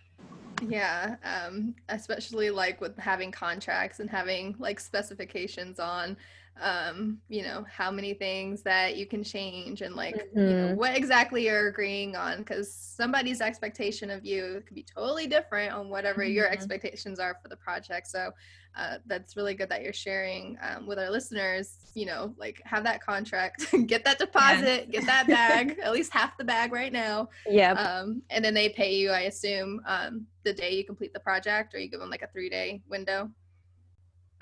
Yeah, 0.63 1.17
um, 1.25 1.75
especially 1.89 2.51
like 2.51 2.81
with 2.81 2.97
having 2.99 3.33
contracts 3.33 4.01
and 4.01 4.09
having 4.09 4.55
like 4.59 4.79
specifications 4.79 5.79
on, 5.81 6.17
um, 6.61 7.19
you 7.29 7.43
know, 7.43 7.65
how 7.69 7.91
many 7.91 8.15
things 8.15 8.63
that 8.63 8.97
you 8.97 9.07
can 9.07 9.25
change 9.25 9.83
and 9.83 9.95
like 9.95 10.15
mm-hmm. 10.15 10.39
you 10.39 10.45
know, 10.45 10.67
mm-hmm. 10.69 10.77
what 10.77 10.97
exactly 10.97 11.47
you're 11.47 11.69
agreeing 11.69 12.17
on 12.17 12.39
because 12.39 12.73
somebody's 12.73 13.41
expectation 13.41 14.11
of 14.11 14.25
you 14.25 14.63
could 14.67 14.75
be 14.75 14.85
totally 14.85 15.27
different 15.27 15.73
on 15.73 15.89
whatever 15.89 16.23
mm-hmm. 16.23 16.33
your 16.33 16.49
expectations 16.49 17.19
are 17.19 17.39
for 17.43 17.49
the 17.49 17.57
project. 17.57 18.07
So 18.07 18.31
uh, 18.77 18.99
that's 19.07 19.37
really 19.37 19.55
good 19.55 19.69
that 19.69 19.83
you're 19.83 19.93
sharing 19.93 20.59
um, 20.61 20.87
with 20.87 20.99
our 20.99 21.11
listeners 21.11 21.79
you 21.95 22.07
know 22.07 22.35
like 22.37 22.61
have 22.65 22.83
that 22.83 23.01
contract 23.01 23.67
get 23.87 24.05
that 24.05 24.19
deposit 24.19 24.91
get 24.91 25.07
that 25.07 25.29
bag 25.29 25.79
at 25.83 25.93
least 25.93 26.13
half 26.13 26.37
the 26.39 26.45
bag 26.45 26.73
right 26.73 26.93
now 26.93 27.29
yeah 27.47 27.73
um, 27.73 28.21
and 28.31 28.45
then 28.45 28.53
they 28.53 28.69
pay 28.69 28.95
you 28.95 29.11
i 29.11 29.21
assume 29.21 29.81
um, 29.87 30.27
the 30.43 30.53
day 30.53 30.75
you 30.75 30.85
complete 30.85 31.13
the 31.13 31.21
project 31.21 31.73
or 31.75 31.79
you 31.79 31.89
give 31.89 32.01
them 32.01 32.11
like 32.11 32.23
a 32.23 32.27
three 32.29 32.49
day 32.49 32.83
window 32.89 33.31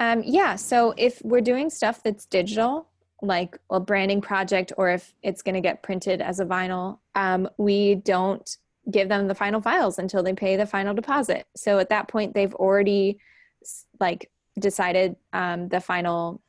um, 0.03 0.23
yeah 0.25 0.57
so 0.57 0.95
if 0.97 1.21
we're 1.23 1.41
doing 1.41 1.71
stuff 1.71 2.03
that's 2.03 2.27
digital 2.27 2.89
like 3.25 3.57
a 3.71 3.79
branding 3.79 4.21
project 4.21 4.73
or 4.77 4.91
if 4.91 5.15
it's 5.23 5.43
going 5.43 5.55
to 5.55 5.61
get 5.61 5.83
printed 5.83 6.21
as 6.21 6.41
a 6.41 6.45
vinyl 6.45 6.99
um, 7.15 7.49
we 7.57 7.95
don't 7.95 8.57
give 8.91 9.09
them 9.09 9.29
the 9.29 9.35
final 9.35 9.61
files 9.61 9.99
until 9.99 10.23
they 10.23 10.33
pay 10.33 10.57
the 10.57 10.67
final 10.67 10.95
deposit. 10.95 11.47
So 11.57 11.79
at 11.79 11.89
that 11.91 12.09
point 12.09 12.35
they've 12.35 12.55
already 12.55 13.19
like 14.01 14.31
decided 14.59 15.17
um, 15.33 15.69
the 15.69 15.81
final 15.81 16.43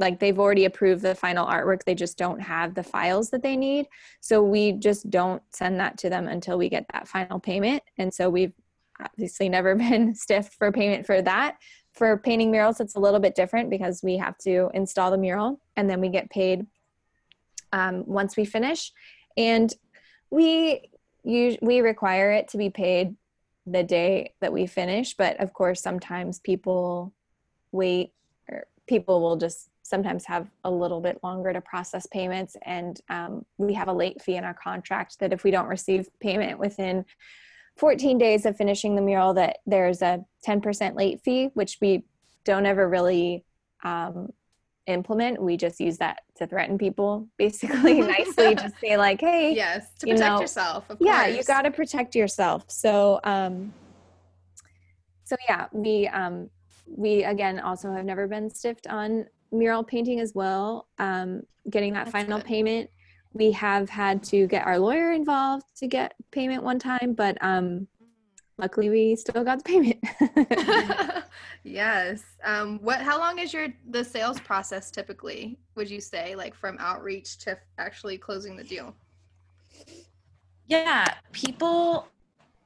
like 0.00 0.20
they've 0.20 0.38
already 0.38 0.64
approved 0.64 1.02
the 1.02 1.14
final 1.14 1.44
artwork. 1.44 1.82
They 1.82 1.96
just 1.96 2.16
don't 2.16 2.38
have 2.40 2.74
the 2.74 2.84
files 2.84 3.30
that 3.30 3.42
they 3.42 3.56
need. 3.56 3.88
So 4.20 4.40
we 4.40 4.72
just 4.72 5.10
don't 5.10 5.42
send 5.50 5.80
that 5.80 5.98
to 5.98 6.10
them 6.10 6.28
until 6.28 6.56
we 6.56 6.68
get 6.68 6.86
that 6.92 7.08
final 7.08 7.40
payment. 7.40 7.82
And 7.96 8.14
so 8.14 8.30
we've 8.30 8.52
obviously 9.00 9.48
never 9.48 9.74
been 9.74 10.14
stiffed 10.14 10.54
for 10.54 10.70
payment 10.70 11.04
for 11.04 11.20
that 11.22 11.56
for 11.98 12.16
painting 12.16 12.50
murals 12.50 12.80
it's 12.80 12.94
a 12.94 13.00
little 13.00 13.20
bit 13.20 13.34
different 13.34 13.68
because 13.70 14.02
we 14.02 14.16
have 14.16 14.38
to 14.38 14.70
install 14.72 15.10
the 15.10 15.18
mural 15.18 15.60
and 15.76 15.90
then 15.90 16.00
we 16.00 16.08
get 16.08 16.30
paid 16.30 16.66
um, 17.72 18.04
once 18.06 18.36
we 18.36 18.44
finish. 18.44 18.92
And 19.36 19.72
we 20.30 20.90
you, 21.24 21.58
we 21.60 21.80
require 21.80 22.30
it 22.30 22.48
to 22.48 22.56
be 22.56 22.70
paid 22.70 23.16
the 23.66 23.82
day 23.82 24.32
that 24.40 24.52
we 24.52 24.66
finish 24.66 25.14
but 25.14 25.38
of 25.40 25.52
course 25.52 25.82
sometimes 25.82 26.38
people 26.38 27.12
wait 27.70 28.12
or 28.50 28.64
people 28.86 29.20
will 29.20 29.36
just 29.36 29.68
sometimes 29.88 30.24
have 30.26 30.48
a 30.64 30.70
little 30.70 31.00
bit 31.00 31.18
longer 31.22 31.52
to 31.52 31.60
process 31.60 32.06
payments. 32.06 32.56
And 32.62 33.00
um, 33.08 33.44
we 33.56 33.74
have 33.74 33.88
a 33.88 33.92
late 33.92 34.20
fee 34.22 34.36
in 34.36 34.44
our 34.44 34.54
contract 34.54 35.18
that 35.20 35.32
if 35.32 35.44
we 35.44 35.50
don't 35.50 35.66
receive 35.66 36.08
payment 36.20 36.58
within 36.58 37.04
14 37.78 38.18
days 38.18 38.44
of 38.44 38.56
finishing 38.56 38.96
the 38.96 39.02
mural 39.02 39.34
that 39.34 39.58
there's 39.64 40.02
a 40.02 40.24
10% 40.46 40.96
late 40.96 41.20
fee 41.22 41.50
which 41.54 41.78
we 41.80 42.04
don't 42.44 42.66
ever 42.66 42.88
really 42.88 43.44
um, 43.84 44.32
implement. 44.86 45.40
We 45.40 45.56
just 45.56 45.78
use 45.78 45.98
that 45.98 46.22
to 46.36 46.46
threaten 46.46 46.76
people 46.76 47.28
basically 47.38 48.00
nicely 48.00 48.54
just 48.56 48.74
say 48.82 48.96
like 48.96 49.20
hey 49.20 49.54
yes 49.54 49.90
to 50.00 50.06
protect 50.06 50.20
you 50.20 50.28
know, 50.28 50.40
yourself 50.40 50.90
yeah 51.00 51.26
you 51.26 51.42
got 51.44 51.62
to 51.62 51.70
protect 51.70 52.14
yourself. 52.14 52.64
So 52.68 53.20
um 53.24 53.72
so 55.24 55.36
yeah 55.48 55.66
we 55.72 56.08
um 56.08 56.50
we 56.86 57.24
again 57.24 57.60
also 57.60 57.92
have 57.92 58.04
never 58.04 58.26
been 58.26 58.50
stiffed 58.50 58.86
on 58.86 59.26
mural 59.52 59.84
painting 59.84 60.20
as 60.20 60.32
well 60.34 60.88
um 60.98 61.42
getting 61.70 61.92
that 61.92 62.06
That's 62.06 62.24
final 62.24 62.38
good. 62.38 62.46
payment 62.46 62.90
we 63.38 63.52
have 63.52 63.88
had 63.88 64.22
to 64.24 64.46
get 64.46 64.66
our 64.66 64.78
lawyer 64.78 65.12
involved 65.12 65.64
to 65.76 65.86
get 65.86 66.14
payment 66.30 66.62
one 66.62 66.78
time 66.78 67.14
but 67.14 67.38
um 67.40 67.86
luckily 68.58 68.90
we 68.90 69.14
still 69.14 69.44
got 69.44 69.58
the 69.58 69.64
payment. 69.64 71.24
Yes. 71.64 72.22
Um 72.44 72.78
what 72.82 73.00
how 73.00 73.18
long 73.18 73.38
is 73.38 73.52
your 73.52 73.68
the 73.90 74.04
sales 74.04 74.40
process 74.40 74.90
typically 74.90 75.58
would 75.74 75.90
you 75.90 76.00
say 76.00 76.34
like 76.34 76.54
from 76.54 76.76
outreach 76.78 77.38
to 77.38 77.58
actually 77.78 78.16
closing 78.16 78.56
the 78.56 78.64
deal? 78.64 78.94
Yeah 80.66 81.06
people 81.32 82.08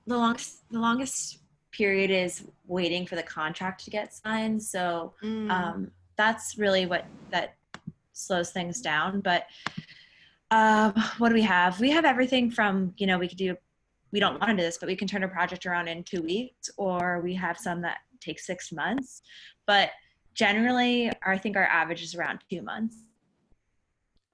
the 0.07 0.17
longest 0.17 0.63
the 0.71 0.79
longest 0.79 1.39
period 1.73 2.11
is 2.11 2.45
waiting 2.67 3.07
for 3.07 3.17
the 3.17 3.23
contract 3.23 3.85
to 3.85 3.91
get 3.91 4.13
signed 4.13 4.63
so 4.63 5.15
mm. 5.23 5.51
um 5.51 5.91
that's 6.17 6.59
really 6.59 6.87
what 6.87 7.07
that 7.31 7.55
slows 8.13 8.51
things 8.51 8.81
down 8.81 9.21
but 9.21 9.47
um, 10.53 10.93
what 11.17 11.31
do 11.31 11.35
we 11.35 11.43
have? 11.43 11.81
We 11.81 11.91
have 11.91 12.05
everything 12.05 12.51
from, 12.51 12.93
you 12.99 13.07
know, 13.07 13.19
we 13.19 13.27
could 13.27 13.39
do 13.39 13.57
we 14.13 14.21
don't 14.21 14.39
want 14.39 14.51
to 14.51 14.57
do 14.57 14.63
this, 14.63 14.77
but 14.77 14.89
we 14.89 14.95
can 14.95 15.09
turn 15.09 15.23
a 15.23 15.29
project 15.29 15.65
around 15.65 15.89
in 15.89 16.05
two 16.05 16.21
weeks, 16.21 16.69
or 16.77 17.23
we 17.23 17.35
have 17.35 17.57
some 17.57 17.81
that 17.81 18.01
take 18.21 18.39
six 18.39 18.71
months. 18.71 19.23
But 19.67 19.89
generally, 20.35 21.11
I 21.25 21.39
think 21.39 21.57
our 21.57 21.65
average 21.65 22.03
is 22.03 22.15
around 22.15 22.41
two 22.51 22.61
months. 22.61 22.97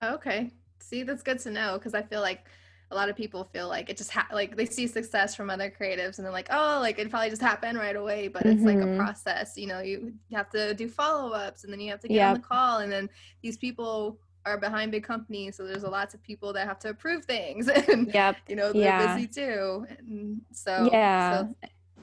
Okay. 0.03 0.51
See, 0.81 1.05
that's 1.05 1.23
good 1.23 1.39
to 1.41 1.53
know 1.53 1.75
because 1.75 1.95
I 1.95 2.03
feel 2.03 2.21
like 2.21 2.45
a 2.91 2.97
lot 2.97 3.09
of 3.09 3.15
people 3.15 3.45
feel 3.45 3.69
like 3.69 3.89
it 3.89 3.97
just 3.97 4.11
ha- 4.11 4.27
like 4.33 4.57
they 4.57 4.67
see 4.67 4.89
success 4.89 5.37
from 5.37 5.49
other 5.49 5.71
creatives 5.71 6.19
and 6.19 6.25
they're 6.25 6.33
like, 6.33 6.49
oh, 6.51 6.79
like 6.81 6.99
it 6.99 7.09
probably 7.09 7.31
just 7.31 7.43
happened 7.43 7.79
right 7.79 7.95
away. 7.95 8.27
But 8.27 8.47
it's 8.47 8.57
mm-hmm. 8.57 8.67
like 8.67 8.79
a 8.79 8.81
mm-hmm. 8.81 8.99
process. 8.99 9.57
You 9.57 9.69
know, 9.69 9.81
you 9.81 10.15
have 10.33 10.51
to 10.51 10.75
do 10.75 10.89
follow 10.89 11.31
ups 11.31 11.63
and 11.63 11.73
then 11.73 11.79
you 11.79 11.91
have 11.93 12.01
to 12.01 12.09
get 12.09 12.15
yep. 12.15 12.29
on 12.29 12.35
the 12.35 12.41
call, 12.41 12.79
and 12.79 12.91
then 12.91 13.09
these 13.43 13.57
people 13.57 14.19
are 14.49 14.59
behind 14.59 14.93
big 14.93 15.05
companies, 15.05 15.57
so 15.57 15.67
there's 15.67 15.85
a 15.85 15.91
lots 15.91 16.15
of 16.15 16.23
people 16.23 16.53
that 16.55 16.67
have 16.67 16.79
to 16.81 16.91
approve 16.91 17.25
things, 17.25 17.69
and 17.89 18.13
yep. 18.13 18.37
you 18.49 18.57
know 18.57 18.73
they're 18.73 18.83
yeah. 18.83 19.17
busy 19.17 19.27
too. 19.27 19.87
And 19.99 20.41
so 20.53 20.89
yeah, 20.93 21.41
so 21.41 21.55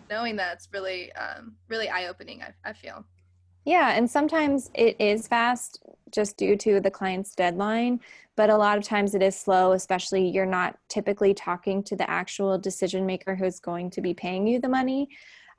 knowing 0.09 0.35
that's 0.35 0.69
really 0.71 1.11
um, 1.13 1.55
really 1.67 1.89
eye 1.89 2.07
opening. 2.07 2.41
I, 2.41 2.69
I 2.69 2.73
feel. 2.73 3.03
Yeah, 3.65 3.93
and 3.93 4.09
sometimes 4.09 4.69
it 4.75 4.95
is 4.99 5.27
fast 5.27 5.81
just 6.11 6.37
due 6.37 6.55
to 6.57 6.79
the 6.79 6.91
client's 6.91 7.33
deadline, 7.33 7.99
but 8.35 8.51
a 8.51 8.57
lot 8.57 8.77
of 8.77 8.83
times 8.83 9.15
it 9.15 9.23
is 9.23 9.35
slow, 9.35 9.71
especially 9.71 10.27
you're 10.27 10.45
not 10.45 10.77
typically 10.87 11.33
talking 11.33 11.81
to 11.83 11.95
the 11.95 12.07
actual 12.09 12.59
decision 12.59 13.05
maker 13.07 13.35
who's 13.35 13.59
going 13.59 13.89
to 13.89 14.01
be 14.01 14.13
paying 14.13 14.45
you 14.45 14.59
the 14.59 14.69
money 14.69 15.09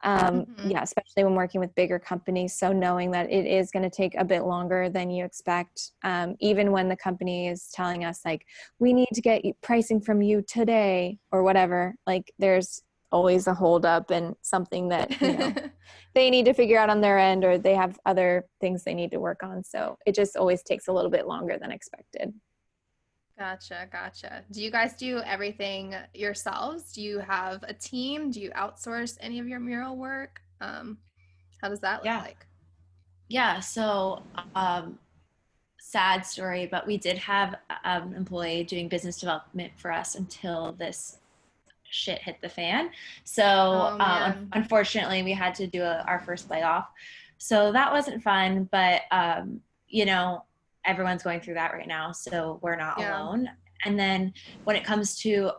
um, 0.03 0.47
mm-hmm. 0.47 0.70
yeah 0.70 0.82
especially 0.82 1.24
when 1.24 1.34
working 1.34 1.61
with 1.61 1.74
bigger 1.74 1.99
companies 1.99 2.59
so 2.59 2.72
knowing 2.72 3.11
that 3.11 3.30
it 3.30 3.47
is 3.47 3.70
going 3.70 3.82
to 3.82 3.90
take 3.90 4.14
a 4.16 4.24
bit 4.24 4.44
longer 4.44 4.88
than 4.88 5.11
you 5.11 5.24
expect 5.24 5.92
um, 6.05 6.36
even 6.40 6.72
when 6.72 6.88
the 6.88 6.97
company 6.97 7.49
is 7.49 7.68
telling 7.72 8.05
us 8.05 8.20
like 8.24 8.47
we 8.78 8.92
need 8.92 9.09
to 9.12 9.20
get 9.20 9.42
pricing 9.62 10.01
from 10.01 10.22
you 10.22 10.42
today 10.47 11.18
or 11.32 11.42
whatever 11.42 11.94
like 12.07 12.32
there's 12.38 12.82
always 13.12 13.47
a 13.47 13.55
holdup 13.55 14.11
and 14.11 14.34
something 14.42 14.88
that 14.88 15.20
you 15.20 15.36
know 15.36 15.55
they 16.14 16.28
need 16.28 16.44
to 16.44 16.53
figure 16.53 16.78
out 16.78 16.90
on 16.90 17.01
their 17.01 17.18
end 17.18 17.44
or 17.44 17.57
they 17.57 17.74
have 17.74 17.99
other 18.05 18.44
things 18.61 18.82
they 18.82 18.94
need 18.94 19.11
to 19.11 19.20
work 19.20 19.42
on 19.42 19.62
so 19.62 19.97
it 20.07 20.14
just 20.14 20.36
always 20.36 20.62
takes 20.62 20.88
a 20.88 20.92
little 20.92 21.11
bit 21.11 21.26
longer 21.26 21.57
than 21.59 21.70
expected 21.70 22.32
Gotcha, 23.39 23.87
gotcha. 23.93 24.43
Do 24.51 24.62
you 24.62 24.70
guys 24.70 24.95
do 24.95 25.18
everything 25.18 25.95
yourselves? 26.14 26.93
Do 26.93 27.03
you 27.03 27.18
have 27.18 27.62
a 27.64 27.74
team? 27.74 28.30
Do 28.30 28.41
you 28.41 28.51
outsource 28.53 29.18
any 29.20 29.39
of 29.39 29.47
your 29.47 29.61
mural 29.61 29.97
work? 29.97 30.41
Um, 30.62 30.97
how 31.61 31.68
does 31.68 31.80
that 31.80 31.97
look 31.99 32.07
yeah. 32.07 32.22
like? 32.22 32.47
Yeah, 33.28 33.61
so 33.61 34.22
um, 34.55 34.99
sad 35.78 36.24
story, 36.24 36.66
but 36.70 36.87
we 36.87 36.97
did 36.97 37.18
have 37.18 37.57
an 37.84 38.14
employee 38.14 38.64
doing 38.64 38.89
business 38.89 39.18
development 39.18 39.72
for 39.76 39.93
us 39.93 40.14
until 40.14 40.72
this 40.72 41.18
shit 41.82 42.20
hit 42.20 42.41
the 42.41 42.49
fan. 42.49 42.91
So 43.24 43.45
Oh, 43.45 43.99
um, 44.01 44.49
unfortunately, 44.53 45.22
we 45.22 45.32
had 45.32 45.55
to 45.57 45.66
do 45.66 45.82
a, 45.82 46.05
our 46.07 46.20
first 46.20 46.51
layoff. 46.51 46.89
So 47.39 47.70
that 47.72 47.93
wasn't 47.93 48.22
fun, 48.22 48.68
but 48.72 49.03
um, 49.11 49.61
you 49.89 50.07
know, 50.07 50.45
everyone's 50.87 51.22
going 51.22 51.41
through 51.41 51.55
that 51.55 51.72
right 51.72 51.87
now, 51.87 52.12
so 52.12 52.59
we're 52.62 52.76
not 52.76 52.99
Yeah. 52.99 53.20
alone. 53.20 53.51
And 53.84 53.99
then 53.99 54.32
when 54.64 54.76
it 54.76 54.84
comes 54.84 55.16
to 55.20 55.53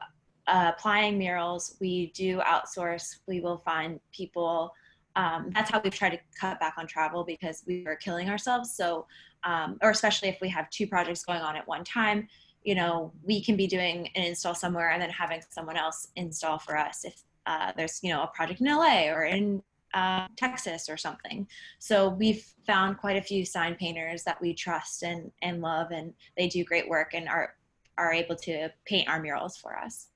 uh, 0.48 0.72
applying 0.76 1.18
murals, 1.18 1.76
we 1.80 2.08
do 2.16 2.40
outsource. 2.40 3.18
We 3.28 3.42
will 3.42 3.58
find 3.60 4.00
people. 4.12 4.74
Um, 5.16 5.52
that's 5.54 5.70
how 5.70 5.82
we've 5.84 5.94
tried 5.94 6.12
to 6.12 6.20
cut 6.40 6.60
back 6.60 6.76
on 6.78 6.88
travel 6.88 7.24
because 7.24 7.64
we 7.68 7.84
were 7.84 7.96
killing 7.96 8.30
ourselves. 8.30 8.74
So, 8.76 9.08
um, 9.44 9.78
or 9.82 9.90
especially 9.90 10.30
if 10.30 10.38
we 10.42 10.50
have 10.50 10.70
two 10.70 10.88
projects 10.88 11.26
going 11.26 11.42
on 11.42 11.56
at 11.56 11.68
one 11.68 11.84
time, 11.84 12.28
you 12.64 12.76
know, 12.76 13.12
we 13.24 13.44
can 13.44 13.56
be 13.56 13.68
doing 13.68 14.10
an 14.16 14.24
install 14.24 14.56
somewhere 14.56 14.92
and 14.92 15.02
then 15.02 15.10
having 15.10 15.42
someone 15.50 15.78
else 15.78 16.10
install 16.16 16.60
for 16.60 16.78
us 16.78 17.04
if 17.04 17.22
uh, 17.46 17.72
there's, 17.76 18.00
you 18.04 18.12
know, 18.12 18.24
a 18.24 18.28
project 18.28 18.62
in 18.62 18.68
LA 18.68 19.10
or 19.10 19.24
in 19.24 19.62
uh, 19.98 20.28
Texas 20.38 20.90
or 20.90 20.98
something. 20.98 21.48
So 21.80 22.10
we've 22.10 22.44
found 22.66 22.98
quite 22.98 23.18
a 23.18 23.22
few 23.22 23.46
sign 23.46 23.76
painters 23.76 24.24
that 24.24 24.42
we 24.42 24.54
trust 24.54 25.04
and, 25.04 25.32
and 25.42 25.62
love, 25.62 25.92
and 25.92 26.14
they 26.38 26.48
do 26.48 26.64
great 26.64 26.88
work 26.90 27.14
and 27.14 27.28
are 27.28 27.56
are 27.98 28.14
able 28.14 28.36
to 28.36 28.70
paint 28.86 29.10
our 29.10 29.20
murals 29.22 29.58
for 29.58 29.76
us. 29.76 30.10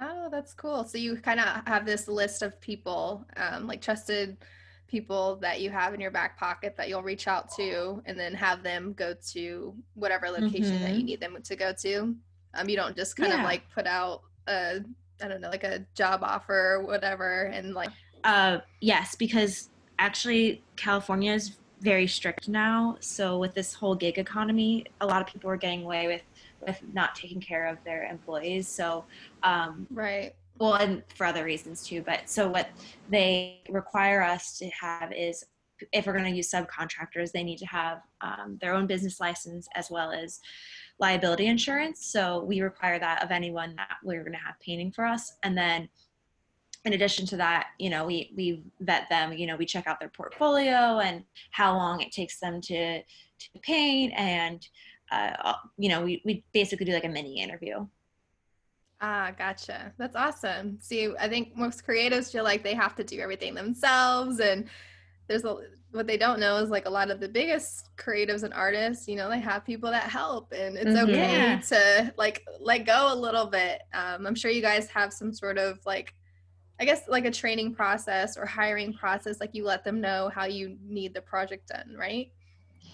Oh, 0.00 0.28
that's 0.30 0.52
cool. 0.54 0.84
So 0.84 0.98
you 0.98 1.16
kind 1.16 1.38
of 1.40 1.66
have 1.66 1.86
this 1.86 2.08
list 2.08 2.42
of 2.42 2.60
people, 2.60 3.24
um, 3.36 3.66
like 3.66 3.80
trusted 3.80 4.38
people 4.88 5.36
that 5.36 5.60
you 5.60 5.70
have 5.70 5.94
in 5.94 6.00
your 6.00 6.10
back 6.10 6.38
pocket 6.38 6.74
that 6.76 6.88
you'll 6.88 7.02
reach 7.02 7.28
out 7.28 7.50
to 7.56 8.02
and 8.04 8.18
then 8.18 8.34
have 8.34 8.62
them 8.62 8.92
go 8.94 9.14
to 9.32 9.74
whatever 9.94 10.28
location 10.28 10.80
that 10.82 10.96
you 10.96 11.04
Mhm. 11.04 11.06
need 11.06 11.20
them 11.20 11.38
to 11.42 11.56
go 11.56 11.72
to. 11.72 12.14
Um, 12.54 12.68
you 12.68 12.76
don't 12.76 12.96
just 12.96 13.16
kind 13.16 13.32
of 13.32 13.42
like 13.42 13.70
put 13.70 13.86
out 13.86 14.22
a, 14.48 14.80
I 15.22 15.28
don't 15.28 15.40
know, 15.40 15.50
like 15.50 15.64
a 15.64 15.86
job 15.94 16.20
offer 16.22 16.74
or 16.74 16.86
whatever 16.86 17.44
and 17.44 17.72
like, 17.74 17.92
Uh, 18.24 18.58
yes, 18.80 19.14
because 19.14 19.70
actually 19.98 20.62
California 20.76 21.32
is 21.32 21.56
very 21.80 22.06
strict 22.06 22.48
now. 22.48 22.96
So 23.00 23.38
with 23.38 23.54
this 23.54 23.74
whole 23.74 23.94
gig 23.94 24.18
economy, 24.18 24.86
a 25.00 25.06
lot 25.06 25.20
of 25.20 25.26
people 25.26 25.50
are 25.50 25.56
getting 25.56 25.84
away 25.84 26.06
with 26.06 26.22
with 26.66 26.80
not 26.92 27.14
taking 27.14 27.40
care 27.40 27.66
of 27.66 27.82
their 27.84 28.04
employees. 28.04 28.68
So 28.68 29.04
um, 29.42 29.86
right. 29.90 30.32
well 30.58 30.74
and 30.74 31.02
for 31.16 31.26
other 31.26 31.44
reasons 31.44 31.84
too 31.84 32.02
but 32.02 32.28
so 32.30 32.48
what 32.48 32.70
they 33.10 33.60
require 33.68 34.22
us 34.22 34.58
to 34.58 34.68
have 34.68 35.12
is 35.12 35.44
if 35.90 36.06
we're 36.06 36.12
going 36.12 36.30
to 36.30 36.36
use 36.36 36.50
subcontractors 36.50 37.32
they 37.32 37.42
need 37.42 37.58
to 37.58 37.66
have 37.66 38.02
um, 38.20 38.58
their 38.60 38.74
own 38.74 38.86
business 38.86 39.18
license 39.18 39.66
as 39.74 39.90
well 39.90 40.12
as 40.12 40.38
liability 41.00 41.46
insurance 41.46 42.06
so 42.06 42.44
we 42.44 42.60
require 42.60 42.98
that 42.98 43.24
of 43.24 43.30
anyone 43.30 43.74
that 43.74 43.96
we're 44.04 44.20
going 44.20 44.32
to 44.32 44.38
have 44.38 44.54
painting 44.60 44.92
for 44.92 45.04
us 45.04 45.32
and 45.42 45.58
then 45.58 45.88
in 46.84 46.92
addition 46.94 47.26
to 47.26 47.36
that 47.36 47.68
you 47.78 47.88
know 47.90 48.04
we 48.06 48.32
we 48.36 48.62
vet 48.80 49.08
them 49.08 49.32
you 49.32 49.46
know 49.46 49.56
we 49.56 49.66
check 49.66 49.86
out 49.86 50.00
their 50.00 50.08
portfolio 50.08 50.98
and 50.98 51.24
how 51.50 51.76
long 51.76 52.00
it 52.00 52.12
takes 52.12 52.40
them 52.40 52.60
to 52.60 53.00
to 53.02 53.58
paint 53.62 54.12
and 54.16 54.68
uh, 55.10 55.54
you 55.78 55.88
know 55.88 56.02
we, 56.02 56.22
we 56.24 56.44
basically 56.52 56.86
do 56.86 56.92
like 56.92 57.04
a 57.04 57.08
mini 57.08 57.40
interview 57.40 57.86
Ah, 59.00 59.32
gotcha. 59.36 59.92
That's 59.98 60.14
awesome. 60.14 60.78
See, 60.80 61.12
I 61.18 61.28
think 61.28 61.56
most 61.56 61.84
creatives 61.86 62.30
feel 62.30 62.44
like 62.44 62.62
they 62.62 62.74
have 62.74 62.94
to 62.96 63.04
do 63.04 63.18
everything 63.20 63.54
themselves, 63.54 64.38
and 64.38 64.68
there's 65.28 65.44
a 65.44 65.56
what 65.90 66.06
they 66.06 66.16
don't 66.16 66.40
know 66.40 66.56
is 66.56 66.70
like 66.70 66.86
a 66.86 66.90
lot 66.90 67.10
of 67.10 67.20
the 67.20 67.28
biggest 67.28 67.90
creatives 67.98 68.44
and 68.44 68.54
artists, 68.54 69.06
you 69.08 69.16
know, 69.16 69.28
they 69.28 69.40
have 69.40 69.64
people 69.64 69.90
that 69.90 70.04
help, 70.04 70.52
and 70.56 70.76
it's 70.76 70.94
Mhm. 70.94 71.04
okay 71.04 71.56
to 71.68 72.14
like 72.16 72.44
let 72.60 72.86
go 72.86 73.12
a 73.12 73.16
little 73.16 73.46
bit. 73.46 73.82
Um, 73.92 74.26
I'm 74.26 74.34
sure 74.34 74.50
you 74.50 74.62
guys 74.62 74.88
have 74.88 75.12
some 75.12 75.32
sort 75.34 75.58
of 75.58 75.80
like, 75.84 76.14
I 76.82 76.84
guess 76.84 77.06
like 77.06 77.26
a 77.26 77.30
training 77.30 77.76
process 77.76 78.36
or 78.36 78.44
hiring 78.44 78.92
process. 78.92 79.38
Like 79.38 79.54
you 79.54 79.64
let 79.64 79.84
them 79.84 80.00
know 80.00 80.32
how 80.34 80.46
you 80.46 80.76
need 80.84 81.14
the 81.14 81.20
project 81.20 81.68
done, 81.68 81.94
right? 81.96 82.32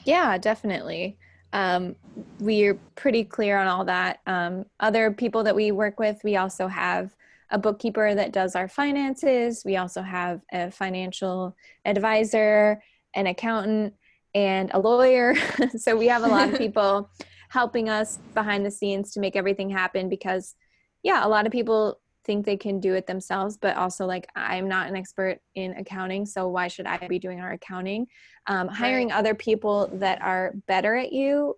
Yeah, 0.05 0.37
definitely. 0.37 1.17
Um, 1.55 1.97
we're 2.39 2.79
pretty 2.97 3.25
clear 3.25 3.57
on 3.57 3.67
all 3.67 3.87
that. 3.87 4.21
Um, 4.27 4.67
other 4.79 5.11
people 5.11 5.43
that 5.45 5.57
we 5.57 5.73
work 5.73 5.99
with, 5.99 6.21
we 6.23 6.37
also 6.37 6.67
have 6.67 7.17
a 7.51 7.59
bookkeeper 7.59 8.15
that 8.15 8.31
does 8.31 8.55
our 8.55 8.69
finances. 8.69 9.63
We 9.65 9.79
also 9.79 10.03
have 10.03 10.43
a 10.53 10.71
financial 10.71 11.57
advisor, 11.87 12.83
an 13.15 13.27
accountant, 13.27 13.95
and 14.35 14.71
a 14.75 14.79
lawyer. 14.79 15.35
so 15.79 15.97
we 15.97 16.09
have 16.09 16.25
a 16.25 16.29
lot 16.29 16.53
of 16.53 16.59
people 16.59 17.09
helping 17.49 17.89
us 17.89 18.19
behind 18.35 18.67
the 18.67 18.71
scenes 18.71 19.13
to 19.13 19.21
make 19.21 19.35
everything 19.35 19.71
happen 19.71 20.11
because, 20.11 20.57
yeah, 21.03 21.27
a 21.27 21.29
lot 21.31 21.47
of 21.47 21.53
people 21.53 22.01
think 22.29 22.47
they 22.47 22.57
can 22.57 22.79
do 22.79 22.95
it 22.95 23.09
themselves, 23.09 23.57
but 23.57 23.77
also 23.77 24.07
like 24.07 24.29
I'm 24.37 24.69
not 24.69 24.87
an 24.89 24.95
expert 24.95 25.41
in 25.57 25.73
accounting, 25.73 26.27
so 26.27 26.47
why 26.47 26.69
should 26.69 26.87
I 26.87 26.99
be 27.09 27.19
doing 27.19 27.41
our 27.41 27.53
accounting? 27.53 28.07
um, 28.49 28.67
hiring 28.67 29.13
other 29.13 29.35
people 29.35 29.91
that 29.95 30.21
are 30.23 30.55
better 30.67 30.97
at 30.97 31.13
you 31.13 31.57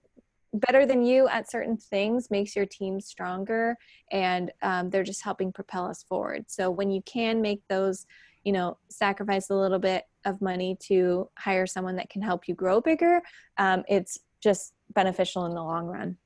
better 0.53 0.85
than 0.85 1.05
you 1.05 1.29
at 1.29 1.49
certain 1.49 1.77
things 1.77 2.29
makes 2.29 2.57
your 2.57 2.67
team 2.67 3.01
stronger 3.01 3.77
and 4.11 4.51
um, 4.63 4.91
they're 4.91 5.05
just 5.05 5.23
helping 5.23 5.53
propel 5.53 5.87
us 5.87 6.03
forward. 6.03 6.45
So 6.49 6.71
when 6.71 6.91
you 6.91 7.01
can 7.03 7.41
make 7.41 7.63
those 7.69 8.07
you 8.43 8.53
know 8.53 8.79
sacrifice 8.89 9.51
a 9.51 9.55
little 9.55 9.79
bit 9.79 10.05
of 10.25 10.41
money 10.41 10.77
to 10.89 11.29
hire 11.39 11.67
someone 11.67 11.97
that 11.97 12.11
can 12.11 12.23
help 12.23 12.49
you 12.49 12.55
grow 12.55 12.81
bigger 12.81 13.21
um, 13.59 13.85
it's 13.87 14.19
just 14.41 14.73
beneficial 14.95 15.45
in 15.45 15.55
the 15.55 15.63
long 15.63 15.87
run 15.87 16.17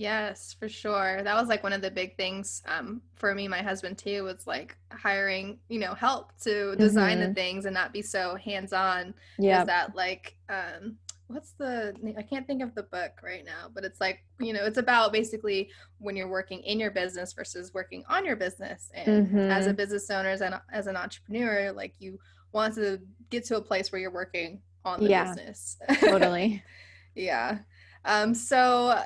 Yes, 0.00 0.56
for 0.58 0.66
sure. 0.66 1.20
That 1.22 1.34
was 1.38 1.48
like 1.48 1.62
one 1.62 1.74
of 1.74 1.82
the 1.82 1.90
big 1.90 2.16
things 2.16 2.62
um, 2.66 3.02
for 3.16 3.34
me, 3.34 3.48
my 3.48 3.60
husband 3.60 3.98
too, 3.98 4.24
was 4.24 4.46
like 4.46 4.74
hiring, 4.90 5.58
you 5.68 5.78
know, 5.78 5.92
help 5.92 6.32
to 6.44 6.74
design 6.76 7.18
the 7.20 7.34
things 7.34 7.66
and 7.66 7.74
not 7.74 7.92
be 7.92 8.00
so 8.00 8.34
hands 8.36 8.72
on. 8.72 9.12
yeah 9.38 9.60
Is 9.60 9.66
that 9.66 9.94
like, 9.94 10.36
um, 10.48 10.96
what's 11.26 11.52
the, 11.52 11.94
I 12.16 12.22
can't 12.22 12.46
think 12.46 12.62
of 12.62 12.74
the 12.74 12.84
book 12.84 13.12
right 13.22 13.44
now, 13.44 13.68
but 13.74 13.84
it's 13.84 14.00
like, 14.00 14.24
you 14.40 14.54
know, 14.54 14.64
it's 14.64 14.78
about 14.78 15.12
basically 15.12 15.68
when 15.98 16.16
you're 16.16 16.28
working 16.30 16.60
in 16.60 16.80
your 16.80 16.90
business 16.92 17.34
versus 17.34 17.74
working 17.74 18.02
on 18.08 18.24
your 18.24 18.36
business. 18.36 18.90
And 18.94 19.50
as 19.52 19.66
a 19.66 19.74
business 19.74 20.08
owner, 20.10 20.30
as 20.30 20.40
an, 20.40 20.54
as 20.72 20.86
an 20.86 20.96
entrepreneur, 20.96 21.72
like 21.72 21.92
you 21.98 22.18
want 22.52 22.74
to 22.76 23.00
get 23.28 23.44
to 23.48 23.58
a 23.58 23.60
place 23.60 23.92
where 23.92 24.00
you're 24.00 24.10
working 24.10 24.62
on 24.82 25.00
the 25.04 25.10
Yeah. 25.10 25.24
business. 25.24 25.76
totally 26.00 26.64
Yeah. 27.14 27.58
Um, 28.06 28.34
so 28.34 28.98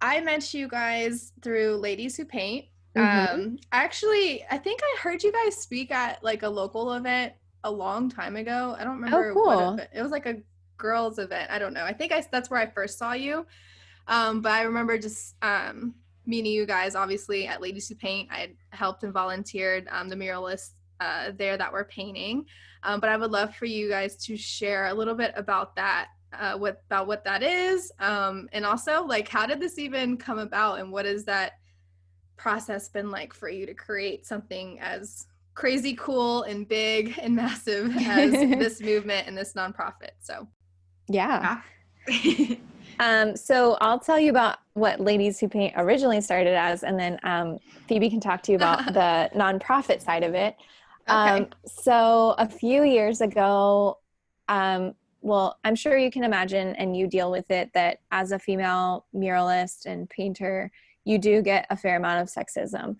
I 0.00 0.20
met 0.20 0.52
you 0.54 0.68
guys 0.68 1.32
through 1.42 1.76
Ladies 1.76 2.16
Who 2.16 2.24
Paint. 2.24 2.66
Mhm. 2.96 3.32
Um, 3.32 3.58
actually, 3.72 4.44
I 4.50 4.58
think 4.58 4.80
I 4.82 4.96
heard 5.00 5.22
you 5.22 5.32
guys 5.32 5.56
speak 5.56 5.90
at 5.90 6.22
like 6.24 6.42
a 6.42 6.48
local 6.48 6.92
event 6.94 7.34
a 7.62 7.70
long 7.70 8.08
time 8.08 8.36
ago. 8.36 8.74
I 8.78 8.84
don't 8.84 8.94
remember 9.00 9.34
what 9.34 9.44
cool. 9.58 9.74
event. 9.74 9.90
It 9.94 10.02
was 10.02 10.10
like 10.10 10.26
a 10.26 10.36
girls 10.78 11.18
event. 11.18 11.50
I 11.50 11.58
don't 11.58 11.74
know. 11.74 11.84
I 11.84 11.92
think 11.92 12.12
I 12.12 12.24
that's 12.32 12.50
where 12.50 12.60
I 12.60 12.66
first 12.66 12.98
saw 12.98 13.12
you. 13.12 13.46
Um, 14.08 14.40
but 14.40 14.52
I 14.52 14.62
remember 14.62 14.98
just 14.98 15.36
um, 15.42 15.94
meeting 16.26 16.52
you 16.52 16.66
guys 16.66 16.94
obviously 16.94 17.46
at 17.46 17.60
Ladies 17.60 17.88
Who 17.88 17.94
Paint. 17.94 18.28
I 18.32 18.54
helped 18.70 19.04
and 19.04 19.12
volunteered 19.12 19.86
um, 19.90 20.08
the 20.08 20.16
muralists 20.16 20.72
uh, 21.00 21.32
there 21.36 21.56
that 21.56 21.72
were 21.72 21.84
painting. 21.84 22.46
Um, 22.82 22.98
but 22.98 23.10
I 23.10 23.16
would 23.16 23.30
love 23.30 23.54
for 23.54 23.66
you 23.66 23.88
guys 23.88 24.16
to 24.24 24.36
share 24.36 24.86
a 24.86 24.94
little 24.94 25.14
bit 25.14 25.32
about 25.36 25.76
that 25.76 26.08
uh, 26.38 26.56
what 26.56 26.82
about 26.86 27.06
what 27.06 27.24
that 27.24 27.42
is, 27.42 27.92
um, 27.98 28.48
and 28.52 28.64
also 28.64 29.04
like 29.04 29.28
how 29.28 29.46
did 29.46 29.60
this 29.60 29.78
even 29.78 30.16
come 30.16 30.38
about, 30.38 30.78
and 30.80 30.90
what 30.92 31.04
has 31.04 31.24
that 31.24 31.52
process 32.36 32.88
been 32.88 33.10
like 33.10 33.34
for 33.34 33.48
you 33.48 33.66
to 33.66 33.74
create 33.74 34.26
something 34.26 34.78
as 34.80 35.26
crazy 35.54 35.94
cool 35.94 36.42
and 36.44 36.66
big 36.68 37.18
and 37.22 37.34
massive 37.34 37.94
as 37.96 38.30
this 38.58 38.80
movement 38.80 39.26
and 39.26 39.36
this 39.36 39.54
nonprofit? 39.54 40.12
So 40.20 40.46
yeah 41.08 41.60
Yeah. 42.08 42.54
Um, 43.00 43.34
so 43.34 43.78
I'll 43.80 43.98
tell 43.98 44.18
you 44.18 44.28
about 44.30 44.58
what 44.74 45.00
Ladies 45.00 45.40
Who 45.40 45.48
Paint 45.48 45.72
originally 45.76 46.20
started 46.20 46.54
as, 46.54 46.82
and 46.82 47.00
then 47.00 47.18
um, 47.22 47.58
Phoebe 47.88 48.10
can 48.10 48.20
talk 48.20 48.42
to 48.42 48.52
you 48.52 48.56
about 48.56 48.92
the 48.92 49.30
nonprofit 49.34 50.02
side 50.02 50.22
of 50.22 50.34
it. 50.34 50.54
okay, 51.08 51.38
Um, 51.38 51.48
so 51.64 52.34
a 52.36 52.46
few 52.46 52.82
years 52.84 53.22
ago, 53.22 53.98
um, 54.48 54.94
well, 55.20 55.58
I'm 55.64 55.74
sure 55.74 55.98
you 55.98 56.10
can 56.10 56.24
imagine, 56.24 56.74
and 56.76 56.96
you 56.96 57.06
deal 57.06 57.30
with 57.30 57.50
it, 57.50 57.70
that 57.74 57.98
as 58.10 58.32
a 58.32 58.38
female 58.38 59.06
muralist 59.14 59.86
and 59.86 60.08
painter, 60.08 60.70
you 61.04 61.18
do 61.18 61.42
get 61.42 61.66
a 61.70 61.76
fair 61.76 61.96
amount 61.96 62.22
of 62.22 62.28
sexism. 62.28 62.96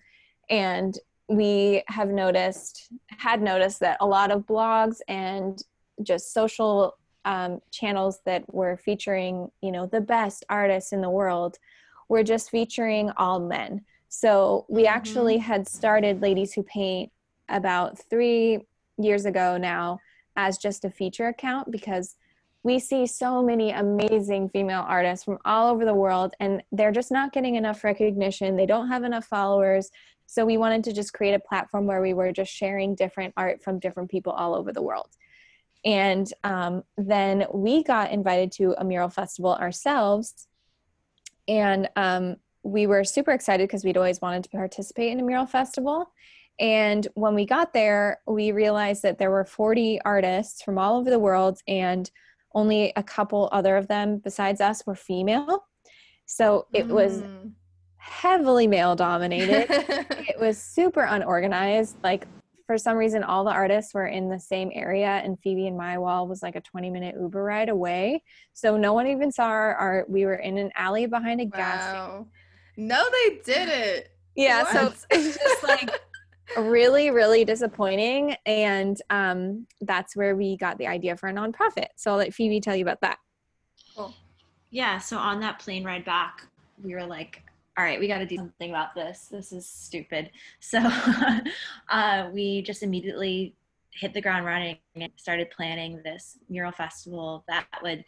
And 0.49 0.97
we 1.27 1.83
have 1.87 2.09
noticed, 2.09 2.91
had 3.07 3.41
noticed 3.41 3.79
that 3.79 3.97
a 4.01 4.05
lot 4.05 4.31
of 4.31 4.45
blogs 4.45 4.97
and 5.07 5.61
just 6.03 6.33
social 6.33 6.97
um, 7.25 7.59
channels 7.71 8.19
that 8.25 8.43
were 8.53 8.77
featuring, 8.77 9.49
you 9.61 9.71
know, 9.71 9.85
the 9.85 10.01
best 10.01 10.43
artists 10.49 10.91
in 10.91 11.01
the 11.01 11.09
world 11.09 11.57
were 12.09 12.23
just 12.23 12.49
featuring 12.49 13.11
all 13.17 13.39
men. 13.39 13.85
So 14.09 14.65
we 14.69 14.83
mm-hmm. 14.83 14.93
actually 14.93 15.37
had 15.37 15.67
started 15.67 16.21
Ladies 16.21 16.53
Who 16.53 16.63
Paint 16.63 17.11
about 17.49 17.97
three 18.09 18.65
years 18.97 19.25
ago 19.25 19.57
now 19.57 19.99
as 20.35 20.57
just 20.57 20.85
a 20.85 20.89
feature 20.89 21.27
account 21.27 21.71
because 21.71 22.15
we 22.63 22.79
see 22.79 23.07
so 23.07 23.41
many 23.41 23.71
amazing 23.71 24.49
female 24.49 24.85
artists 24.87 25.25
from 25.25 25.39
all 25.45 25.71
over 25.71 25.83
the 25.83 25.93
world 25.93 26.33
and 26.39 26.61
they're 26.71 26.91
just 26.91 27.11
not 27.11 27.33
getting 27.33 27.55
enough 27.55 27.83
recognition. 27.83 28.55
They 28.55 28.67
don't 28.67 28.87
have 28.87 29.03
enough 29.03 29.25
followers. 29.25 29.89
So 30.27 30.45
we 30.45 30.57
wanted 30.57 30.83
to 30.85 30.93
just 30.93 31.13
create 31.13 31.33
a 31.33 31.39
platform 31.39 31.87
where 31.87 32.01
we 32.01 32.13
were 32.13 32.31
just 32.31 32.53
sharing 32.53 32.95
different 32.95 33.33
art 33.35 33.63
from 33.63 33.79
different 33.79 34.11
people 34.11 34.31
all 34.31 34.53
over 34.53 34.71
the 34.71 34.81
world. 34.81 35.09
And 35.83 36.31
um, 36.43 36.83
then 36.97 37.47
we 37.53 37.83
got 37.83 38.11
invited 38.11 38.51
to 38.53 38.75
a 38.77 38.83
mural 38.83 39.09
festival 39.09 39.55
ourselves. 39.55 40.47
And 41.47 41.89
um, 41.95 42.35
we 42.63 42.85
were 42.85 43.03
super 43.03 43.31
excited 43.31 43.67
because 43.67 43.83
we'd 43.83 43.97
always 43.97 44.21
wanted 44.21 44.43
to 44.43 44.49
participate 44.49 45.11
in 45.11 45.19
a 45.19 45.23
mural 45.23 45.47
festival. 45.47 46.11
And 46.61 47.07
when 47.15 47.33
we 47.33 47.45
got 47.47 47.73
there, 47.73 48.19
we 48.27 48.51
realized 48.51 49.01
that 49.01 49.17
there 49.17 49.31
were 49.31 49.43
40 49.43 49.99
artists 50.05 50.61
from 50.61 50.77
all 50.77 50.99
over 50.99 51.09
the 51.09 51.19
world, 51.19 51.59
and 51.67 52.09
only 52.53 52.93
a 52.95 53.01
couple 53.01 53.49
other 53.51 53.77
of 53.77 53.87
them 53.87 54.19
besides 54.19 54.61
us 54.61 54.85
were 54.85 54.93
female. 54.93 55.65
So 56.27 56.67
it 56.71 56.87
mm. 56.87 56.91
was 56.91 57.23
heavily 57.97 58.67
male 58.67 58.95
dominated. 58.95 59.65
it 59.69 60.39
was 60.39 60.61
super 60.61 61.01
unorganized. 61.01 61.97
Like 62.03 62.27
for 62.67 62.77
some 62.77 62.95
reason, 62.95 63.23
all 63.23 63.43
the 63.43 63.51
artists 63.51 63.95
were 63.95 64.07
in 64.07 64.29
the 64.29 64.39
same 64.39 64.69
area, 64.71 65.19
and 65.23 65.39
Phoebe 65.41 65.65
and 65.65 65.75
my 65.75 65.97
wall 65.97 66.27
was 66.27 66.43
like 66.43 66.55
a 66.55 66.61
20 66.61 66.91
minute 66.91 67.15
Uber 67.19 67.43
ride 67.43 67.69
away. 67.69 68.21
So 68.53 68.77
no 68.77 68.93
one 68.93 69.07
even 69.07 69.31
saw 69.31 69.45
our 69.45 69.73
art. 69.73 70.09
We 70.11 70.25
were 70.25 70.35
in 70.35 70.59
an 70.59 70.71
alley 70.75 71.07
behind 71.07 71.41
a 71.41 71.45
wow. 71.45 71.57
gas 71.57 71.89
station. 71.89 72.25
No, 72.77 73.03
they 73.11 73.41
didn't. 73.43 74.09
Yeah, 74.35 74.61
what? 74.61 74.73
so 74.73 75.07
it's 75.09 75.37
just 75.37 75.63
like 75.63 75.89
really, 76.57 77.11
really 77.11 77.45
disappointing. 77.45 78.35
And 78.45 79.01
um, 79.09 79.67
that's 79.81 80.15
where 80.15 80.35
we 80.35 80.57
got 80.57 80.77
the 80.77 80.87
idea 80.87 81.15
for 81.15 81.29
a 81.29 81.33
nonprofit. 81.33 81.87
So 81.95 82.11
I'll 82.11 82.17
let 82.17 82.33
Phoebe 82.33 82.59
tell 82.59 82.75
you 82.75 82.83
about 82.83 83.01
that. 83.01 83.17
Cool. 83.95 84.13
Yeah, 84.69 84.97
so 84.99 85.17
on 85.17 85.39
that 85.41 85.59
plane 85.59 85.83
ride 85.83 86.05
back, 86.05 86.47
we 86.81 86.93
were 86.93 87.05
like, 87.05 87.43
all 87.77 87.85
right, 87.85 87.99
we 87.99 88.07
got 88.07 88.19
to 88.19 88.25
do 88.25 88.35
something 88.37 88.69
about 88.69 88.95
this. 88.95 89.27
This 89.31 89.51
is 89.51 89.65
stupid. 89.67 90.31
So 90.59 90.79
uh, 91.89 92.29
we 92.31 92.61
just 92.61 92.83
immediately 92.83 93.55
hit 93.91 94.13
the 94.13 94.21
ground 94.21 94.45
running 94.45 94.77
and 94.95 95.11
started 95.17 95.49
planning 95.51 96.01
this 96.03 96.37
mural 96.49 96.71
festival 96.71 97.43
that 97.47 97.65
would 97.81 98.05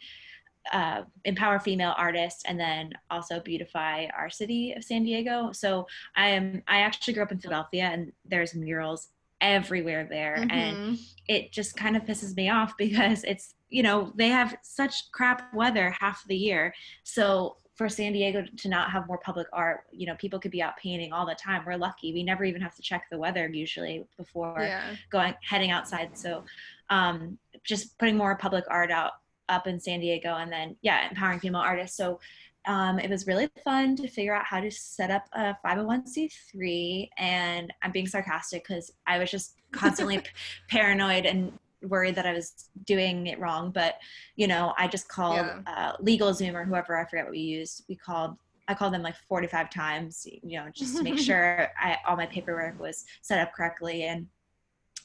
uh, 0.72 1.02
empower 1.24 1.58
female 1.58 1.94
artists 1.96 2.42
and 2.46 2.58
then 2.58 2.92
also 3.10 3.40
beautify 3.40 4.06
our 4.16 4.30
city 4.30 4.72
of 4.72 4.84
San 4.84 5.02
Diego. 5.02 5.52
So 5.52 5.86
I 6.16 6.28
am 6.28 6.62
I 6.66 6.80
actually 6.80 7.14
grew 7.14 7.22
up 7.22 7.32
in 7.32 7.38
Philadelphia 7.38 7.84
and 7.84 8.12
there's 8.24 8.54
murals 8.54 9.08
everywhere 9.40 10.06
there 10.08 10.36
mm-hmm. 10.38 10.50
and 10.50 10.98
it 11.28 11.52
just 11.52 11.76
kind 11.76 11.96
of 11.96 12.04
pisses 12.04 12.34
me 12.36 12.48
off 12.48 12.74
because 12.78 13.24
it's 13.24 13.54
you 13.68 13.82
know 13.82 14.12
they 14.14 14.28
have 14.28 14.56
such 14.62 15.10
crap 15.12 15.52
weather 15.52 15.94
half 16.00 16.24
the 16.28 16.36
year 16.36 16.72
so 17.02 17.56
for 17.74 17.88
San 17.88 18.12
Diego 18.12 18.44
to 18.58 18.68
not 18.68 18.90
have 18.90 19.08
more 19.08 19.18
public 19.18 19.48
art, 19.52 19.80
you 19.90 20.06
know, 20.06 20.14
people 20.14 20.38
could 20.38 20.52
be 20.52 20.62
out 20.62 20.76
painting 20.76 21.12
all 21.12 21.26
the 21.26 21.34
time. 21.34 21.64
We're 21.66 21.76
lucky. 21.76 22.12
We 22.12 22.22
never 22.22 22.44
even 22.44 22.62
have 22.62 22.76
to 22.76 22.82
check 22.82 23.06
the 23.10 23.18
weather 23.18 23.48
usually 23.48 24.06
before 24.16 24.56
yeah. 24.60 24.94
going 25.10 25.34
heading 25.42 25.72
outside. 25.72 26.16
So 26.16 26.44
um, 26.90 27.36
just 27.64 27.98
putting 27.98 28.16
more 28.16 28.36
public 28.36 28.64
art 28.68 28.92
out 28.92 29.14
up 29.48 29.66
in 29.66 29.78
San 29.78 30.00
Diego 30.00 30.36
and 30.36 30.50
then 30.50 30.76
yeah, 30.82 31.08
empowering 31.08 31.40
female 31.40 31.60
artists. 31.60 31.96
So 31.96 32.20
um, 32.66 32.98
it 32.98 33.10
was 33.10 33.26
really 33.26 33.48
fun 33.62 33.94
to 33.96 34.08
figure 34.08 34.34
out 34.34 34.46
how 34.46 34.60
to 34.60 34.70
set 34.70 35.10
up 35.10 35.26
a 35.34 35.54
501c3 35.62 37.10
and 37.18 37.70
i'm 37.82 37.92
being 37.92 38.06
sarcastic 38.06 38.66
because 38.66 38.90
i 39.06 39.18
was 39.18 39.30
just 39.30 39.56
constantly 39.70 40.22
paranoid 40.70 41.26
and 41.26 41.52
worried 41.88 42.14
that 42.14 42.26
I 42.26 42.32
was 42.32 42.68
doing 42.86 43.26
it 43.26 43.38
wrong, 43.38 43.70
but 43.70 43.98
you 44.36 44.46
know, 44.46 44.74
I 44.78 44.88
just 44.88 45.08
called 45.08 45.36
yeah. 45.36 45.60
uh, 45.66 45.96
LegalZoom 46.02 46.54
or 46.54 46.64
whoever 46.64 46.96
I 46.96 47.04
forget 47.04 47.24
what 47.24 47.32
we 47.32 47.40
used. 47.40 47.84
We 47.88 47.96
called 47.96 48.36
I 48.66 48.72
called 48.72 48.94
them 48.94 49.02
like 49.02 49.16
45 49.28 49.68
times, 49.68 50.26
you 50.26 50.58
know, 50.58 50.68
just 50.72 50.96
to 50.96 51.02
make 51.02 51.18
sure 51.30 51.68
I, 51.78 51.98
all 52.08 52.16
my 52.16 52.24
paperwork 52.24 52.80
was 52.80 53.04
set 53.20 53.38
up 53.38 53.52
correctly. 53.52 54.04
And 54.04 54.26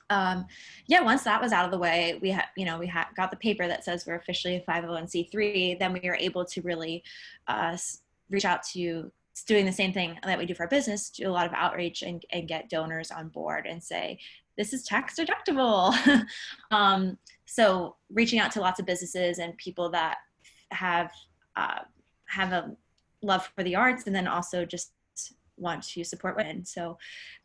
um, 0.09 0.45
yeah, 0.87 1.01
once 1.01 1.23
that 1.23 1.41
was 1.41 1.51
out 1.51 1.65
of 1.65 1.71
the 1.71 1.77
way, 1.77 2.17
we 2.21 2.29
had, 2.31 2.45
you 2.57 2.65
know, 2.65 2.77
we 2.77 2.87
had 2.87 3.05
got 3.15 3.31
the 3.31 3.37
paper 3.37 3.67
that 3.67 3.83
says 3.83 4.05
we're 4.05 4.15
officially 4.15 4.55
a 4.55 4.61
501c3. 4.61 5.77
Then 5.77 5.93
we 5.93 6.01
were 6.03 6.15
able 6.15 6.45
to 6.45 6.61
really 6.61 7.03
uh, 7.47 7.77
reach 8.29 8.45
out 8.45 8.63
to 8.73 9.11
doing 9.45 9.65
the 9.65 9.71
same 9.71 9.93
thing 9.93 10.17
that 10.23 10.37
we 10.37 10.45
do 10.45 10.53
for 10.53 10.63
our 10.63 10.69
business, 10.69 11.09
do 11.09 11.29
a 11.29 11.31
lot 11.31 11.45
of 11.45 11.53
outreach 11.53 12.01
and, 12.01 12.25
and 12.31 12.47
get 12.47 12.69
donors 12.69 13.11
on 13.11 13.29
board 13.29 13.65
and 13.67 13.81
say, 13.81 14.19
this 14.57 14.73
is 14.73 14.83
tax 14.83 15.15
deductible. 15.15 15.95
um, 16.71 17.17
so 17.45 17.95
reaching 18.11 18.39
out 18.39 18.51
to 18.51 18.59
lots 18.59 18.79
of 18.79 18.85
businesses 18.85 19.39
and 19.39 19.55
people 19.57 19.89
that 19.89 20.17
have 20.71 21.11
uh, 21.55 21.79
have 22.25 22.51
a 22.51 22.75
love 23.21 23.49
for 23.55 23.63
the 23.63 23.75
arts 23.75 24.03
and 24.05 24.15
then 24.15 24.27
also 24.27 24.65
just 24.65 24.91
want 25.59 25.83
to 25.83 26.03
support 26.03 26.35
women. 26.35 26.65
So 26.65 26.97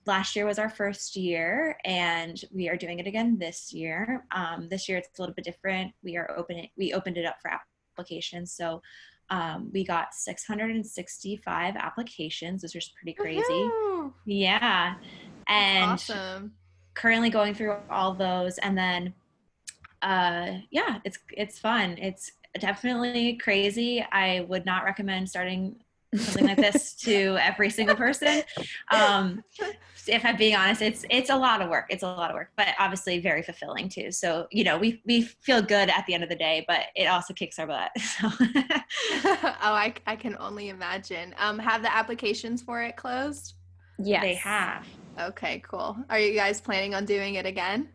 last 0.07 0.37
year 0.37 0.47
was 0.47 0.59
our 0.59 0.69
first 0.69 1.17
year 1.17 1.77
and 1.85 2.41
we 2.53 2.69
are 2.69 2.77
doing 2.77 2.99
it 2.99 3.07
again 3.07 3.39
this 3.39 3.73
year. 3.73 4.25
Um, 4.33 4.69
this 4.69 4.89
year 4.89 4.99
it's 4.99 5.19
a 5.19 5.23
little 5.23 5.35
bit 5.35 5.45
different. 5.45 5.93
We 6.03 6.17
are 6.17 6.31
opening, 6.37 6.69
we 6.77 6.93
opened 6.93 7.17
it 7.17 7.27
up 7.27 7.37
for 7.41 7.51
applications. 7.51 8.53
So 8.53 8.83
um, 9.31 9.71
we 9.73 9.85
got 9.85 10.15
665 10.15 11.77
applications, 11.77 12.63
which 12.63 12.77
is 12.77 12.93
pretty 13.01 13.15
crazy. 13.15 13.43
Woo-hoo! 13.49 14.15
Yeah. 14.27 14.95
And 15.49 15.93
awesome 15.93 16.53
currently 16.95 17.31
going 17.31 17.55
through 17.55 17.77
all 17.91 18.15
those 18.15 18.59
and 18.59 18.79
then 18.79 19.13
uh 20.03 20.53
yeah 20.71 20.99
it's 21.05 21.19
it's 21.37 21.59
fun 21.59 21.97
it's 21.99 22.33
definitely 22.61 23.35
crazy 23.37 24.05
i 24.13 24.47
would 24.49 24.65
not 24.65 24.85
recommend 24.85 25.29
starting 25.29 25.77
something 26.17 26.47
like 26.47 26.57
this 26.57 26.95
to 27.05 27.37
every 27.41 27.71
single 27.71 27.97
person 27.97 28.43
um 28.91 29.43
if 30.07 30.25
i'm 30.25 30.37
being 30.37 30.55
honest 30.55 30.83
it's 30.83 31.05
it's 31.11 31.31
a 31.31 31.37
lot 31.37 31.63
of 31.63 31.69
work 31.69 31.87
it's 31.89 32.03
a 32.03 32.07
lot 32.07 32.31
of 32.31 32.35
work 32.35 32.51
but 32.57 32.69
obviously 32.79 33.19
very 33.19 33.43
fulfilling 33.43 33.89
too 33.89 34.11
so 34.11 34.47
you 34.51 34.65
know 34.65 34.77
we 34.77 35.03
we 35.07 35.23
feel 35.23 35.63
good 35.63 35.89
at 35.89 36.05
the 36.07 36.15
end 36.15 36.23
of 36.23 36.29
the 36.29 36.37
day 36.37 36.65
but 36.69 36.87
it 36.95 37.07
also 37.07 37.33
kicks 37.33 37.59
our 37.59 37.67
butt 37.67 37.91
so. 37.99 38.29
oh 38.41 39.57
I, 39.63 39.95
I 40.07 40.17
can 40.17 40.37
only 40.39 40.69
imagine 40.69 41.35
um 41.39 41.59
have 41.59 41.83
the 41.83 41.95
applications 41.95 42.63
for 42.63 42.83
it 42.83 42.97
closed 42.97 43.55
yes 43.99 44.23
they 44.23 44.35
have 44.35 44.87
Okay, 45.19 45.63
cool. 45.69 45.97
Are 46.11 46.19
you 46.19 46.35
guys 46.35 46.61
planning 46.61 46.95
on 46.95 47.05
doing 47.05 47.37
it 47.37 47.47
again? 47.47 47.89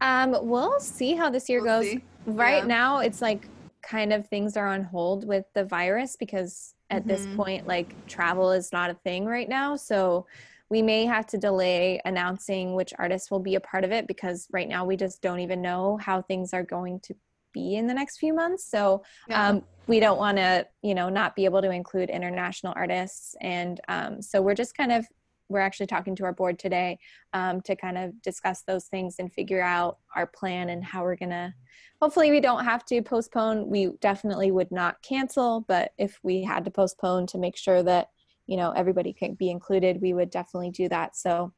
Um, 0.00 0.36
we'll 0.42 0.80
see 0.80 1.14
how 1.14 1.30
this 1.30 1.48
year 1.48 1.62
we'll 1.62 1.80
goes. 1.80 1.90
See. 1.90 2.04
Right 2.26 2.62
yeah. 2.62 2.66
now, 2.66 2.98
it's 3.00 3.20
like 3.20 3.48
kind 3.82 4.12
of 4.12 4.26
things 4.28 4.56
are 4.56 4.66
on 4.66 4.82
hold 4.82 5.26
with 5.26 5.44
the 5.54 5.64
virus 5.64 6.16
because 6.16 6.74
at 6.90 7.00
mm-hmm. 7.00 7.08
this 7.08 7.26
point, 7.36 7.66
like 7.66 7.94
travel 8.06 8.52
is 8.52 8.72
not 8.72 8.90
a 8.90 8.94
thing 8.94 9.24
right 9.26 9.48
now. 9.48 9.76
So 9.76 10.26
we 10.70 10.82
may 10.82 11.04
have 11.04 11.26
to 11.26 11.38
delay 11.38 12.00
announcing 12.04 12.74
which 12.74 12.92
artists 12.98 13.30
will 13.30 13.40
be 13.40 13.54
a 13.54 13.60
part 13.60 13.84
of 13.84 13.92
it 13.92 14.06
because 14.06 14.48
right 14.52 14.68
now 14.68 14.84
we 14.84 14.96
just 14.96 15.22
don't 15.22 15.40
even 15.40 15.60
know 15.62 15.98
how 15.98 16.22
things 16.22 16.52
are 16.52 16.62
going 16.62 17.00
to 17.00 17.14
be 17.52 17.76
in 17.76 17.86
the 17.86 17.94
next 17.94 18.18
few 18.18 18.34
months. 18.34 18.68
So 18.68 19.02
yeah. 19.28 19.48
um, 19.48 19.62
we 19.86 20.00
don't 20.00 20.18
want 20.18 20.38
to, 20.38 20.66
you 20.82 20.94
know, 20.94 21.08
not 21.08 21.36
be 21.36 21.44
able 21.44 21.62
to 21.62 21.70
include 21.70 22.10
international 22.10 22.72
artists. 22.76 23.34
And 23.40 23.80
um, 23.88 24.20
so 24.20 24.42
we're 24.42 24.54
just 24.54 24.76
kind 24.76 24.90
of 24.90 25.06
we're 25.48 25.60
actually 25.60 25.86
talking 25.86 26.16
to 26.16 26.24
our 26.24 26.32
board 26.32 26.58
today 26.58 26.98
um, 27.32 27.60
to 27.62 27.76
kind 27.76 27.98
of 27.98 28.20
discuss 28.22 28.62
those 28.62 28.86
things 28.86 29.16
and 29.18 29.32
figure 29.32 29.62
out 29.62 29.98
our 30.16 30.26
plan 30.26 30.70
and 30.70 30.84
how 30.84 31.02
we're 31.02 31.16
gonna 31.16 31.54
hopefully 32.00 32.30
we 32.30 32.40
don't 32.40 32.64
have 32.64 32.84
to 32.84 33.00
postpone. 33.02 33.68
We 33.68 33.90
definitely 34.00 34.50
would 34.50 34.70
not 34.70 35.00
cancel 35.02 35.64
but 35.66 35.92
if 35.98 36.18
we 36.22 36.42
had 36.42 36.64
to 36.64 36.70
postpone 36.70 37.26
to 37.28 37.38
make 37.38 37.56
sure 37.56 37.82
that 37.82 38.08
you 38.46 38.56
know 38.56 38.72
everybody 38.72 39.12
can 39.12 39.34
be 39.34 39.50
included 39.50 40.02
we 40.02 40.12
would 40.12 40.30
definitely 40.30 40.70
do 40.70 40.88
that. 40.88 41.16
So 41.16 41.52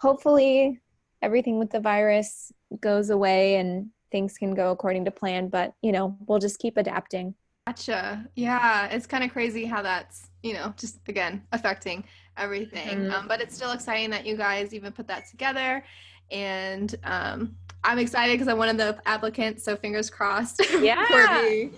hopefully 0.00 0.80
everything 1.22 1.58
with 1.58 1.70
the 1.70 1.80
virus 1.80 2.52
goes 2.80 3.10
away 3.10 3.56
and 3.56 3.90
things 4.10 4.38
can 4.38 4.54
go 4.54 4.70
according 4.70 5.04
to 5.04 5.10
plan 5.10 5.48
but 5.48 5.74
you 5.82 5.92
know 5.92 6.16
we'll 6.26 6.38
just 6.38 6.58
keep 6.58 6.76
adapting. 6.76 7.34
Gotcha. 7.66 8.26
Yeah 8.34 8.86
it's 8.86 9.06
kind 9.06 9.24
of 9.24 9.32
crazy 9.32 9.64
how 9.64 9.82
that's 9.82 10.28
you 10.42 10.54
know 10.54 10.72
just 10.76 11.00
again 11.08 11.42
affecting 11.52 12.04
everything. 12.36 12.98
Mm-hmm. 12.98 13.12
Um, 13.12 13.28
but 13.28 13.40
it's 13.40 13.54
still 13.54 13.72
exciting 13.72 14.10
that 14.10 14.26
you 14.26 14.36
guys 14.36 14.74
even 14.74 14.92
put 14.92 15.06
that 15.08 15.28
together. 15.28 15.84
And 16.30 16.94
um, 17.04 17.56
I'm 17.84 17.98
excited 17.98 18.34
because 18.34 18.48
I'm 18.48 18.58
one 18.58 18.68
of 18.68 18.76
the 18.76 19.00
applicants, 19.06 19.64
so 19.64 19.76
fingers 19.76 20.10
crossed 20.10 20.62
yeah. 20.80 21.06
for 21.06 21.42
me. 21.42 21.70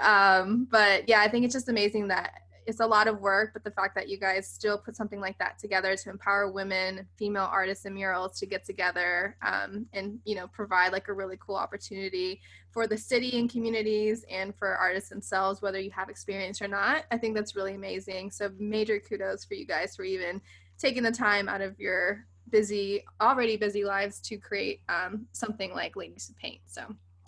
Um, 0.00 0.66
but 0.70 1.08
yeah, 1.08 1.20
I 1.20 1.28
think 1.28 1.44
it's 1.44 1.54
just 1.54 1.68
amazing 1.68 2.08
that 2.08 2.41
it's 2.66 2.80
a 2.80 2.86
lot 2.86 3.08
of 3.08 3.20
work, 3.20 3.52
but 3.52 3.64
the 3.64 3.70
fact 3.70 3.94
that 3.94 4.08
you 4.08 4.18
guys 4.18 4.46
still 4.46 4.78
put 4.78 4.96
something 4.96 5.20
like 5.20 5.38
that 5.38 5.58
together 5.58 5.96
to 5.96 6.10
empower 6.10 6.50
women, 6.50 7.06
female 7.16 7.48
artists 7.50 7.84
and 7.84 7.94
murals 7.94 8.38
to 8.38 8.46
get 8.46 8.64
together 8.64 9.36
um, 9.46 9.86
and 9.92 10.18
you 10.24 10.34
know 10.34 10.46
provide 10.48 10.92
like 10.92 11.08
a 11.08 11.12
really 11.12 11.36
cool 11.44 11.56
opportunity 11.56 12.40
for 12.70 12.86
the 12.86 12.96
city 12.96 13.38
and 13.38 13.50
communities 13.50 14.24
and 14.30 14.54
for 14.56 14.76
artists 14.76 15.10
themselves, 15.10 15.60
whether 15.60 15.80
you 15.80 15.90
have 15.90 16.08
experience 16.08 16.62
or 16.62 16.68
not. 16.68 17.04
I 17.10 17.18
think 17.18 17.34
that's 17.34 17.54
really 17.56 17.74
amazing. 17.74 18.30
So 18.30 18.50
major 18.58 18.98
kudos 18.98 19.44
for 19.44 19.54
you 19.54 19.66
guys 19.66 19.96
for 19.96 20.04
even 20.04 20.40
taking 20.78 21.02
the 21.02 21.12
time 21.12 21.48
out 21.48 21.60
of 21.60 21.78
your 21.78 22.24
busy, 22.50 23.04
already 23.20 23.56
busy 23.56 23.84
lives 23.84 24.20
to 24.20 24.36
create 24.36 24.80
um, 24.88 25.26
something 25.32 25.72
like 25.74 25.96
Ladies 25.96 26.28
Who 26.28 26.34
Paint. 26.34 26.60
So 26.66 26.82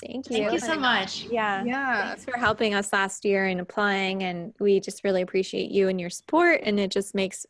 Thank 0.07 0.31
you. 0.31 0.37
Thank 0.37 0.53
you 0.53 0.59
so 0.59 0.77
much. 0.77 1.25
Yeah. 1.25 1.65
yeah, 1.65 2.09
Thanks 2.09 2.25
for 2.25 2.39
helping 2.39 2.75
us 2.75 2.93
last 2.93 3.25
year 3.25 3.47
and 3.47 3.61
applying. 3.61 4.23
And 4.23 4.53
we 4.61 4.81
just 4.81 5.03
really 5.05 5.23
appreciate 5.23 5.71
you 5.71 5.89
and 5.89 6.01
your 6.01 6.11
support. 6.11 6.61
And 6.63 6.79
it 6.79 6.91
just 6.91 7.15
makes 7.15 7.47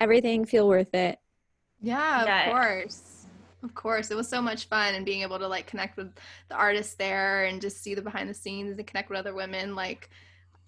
everything 0.00 0.44
feel 0.44 0.68
worth 0.68 0.94
it. 0.94 1.18
yeah, 1.80 2.24
Yeah. 2.24 2.46
of 2.46 2.52
course. 2.52 3.26
Of 3.62 3.74
course, 3.74 4.10
it 4.10 4.16
was 4.16 4.28
so 4.28 4.40
much 4.42 4.66
fun 4.68 4.94
and 4.94 5.04
being 5.04 5.22
able 5.22 5.38
to 5.38 5.48
like 5.48 5.66
connect 5.66 5.96
with 5.96 6.12
the 6.48 6.54
artists 6.54 6.94
there 6.94 7.46
and 7.46 7.60
just 7.60 7.82
see 7.82 7.94
the 7.94 8.02
behind 8.02 8.28
the 8.28 8.34
scenes 8.34 8.76
and 8.76 8.86
connect 8.86 9.08
with 9.10 9.18
other 9.18 9.34
women. 9.34 9.74
Like, 9.74 10.10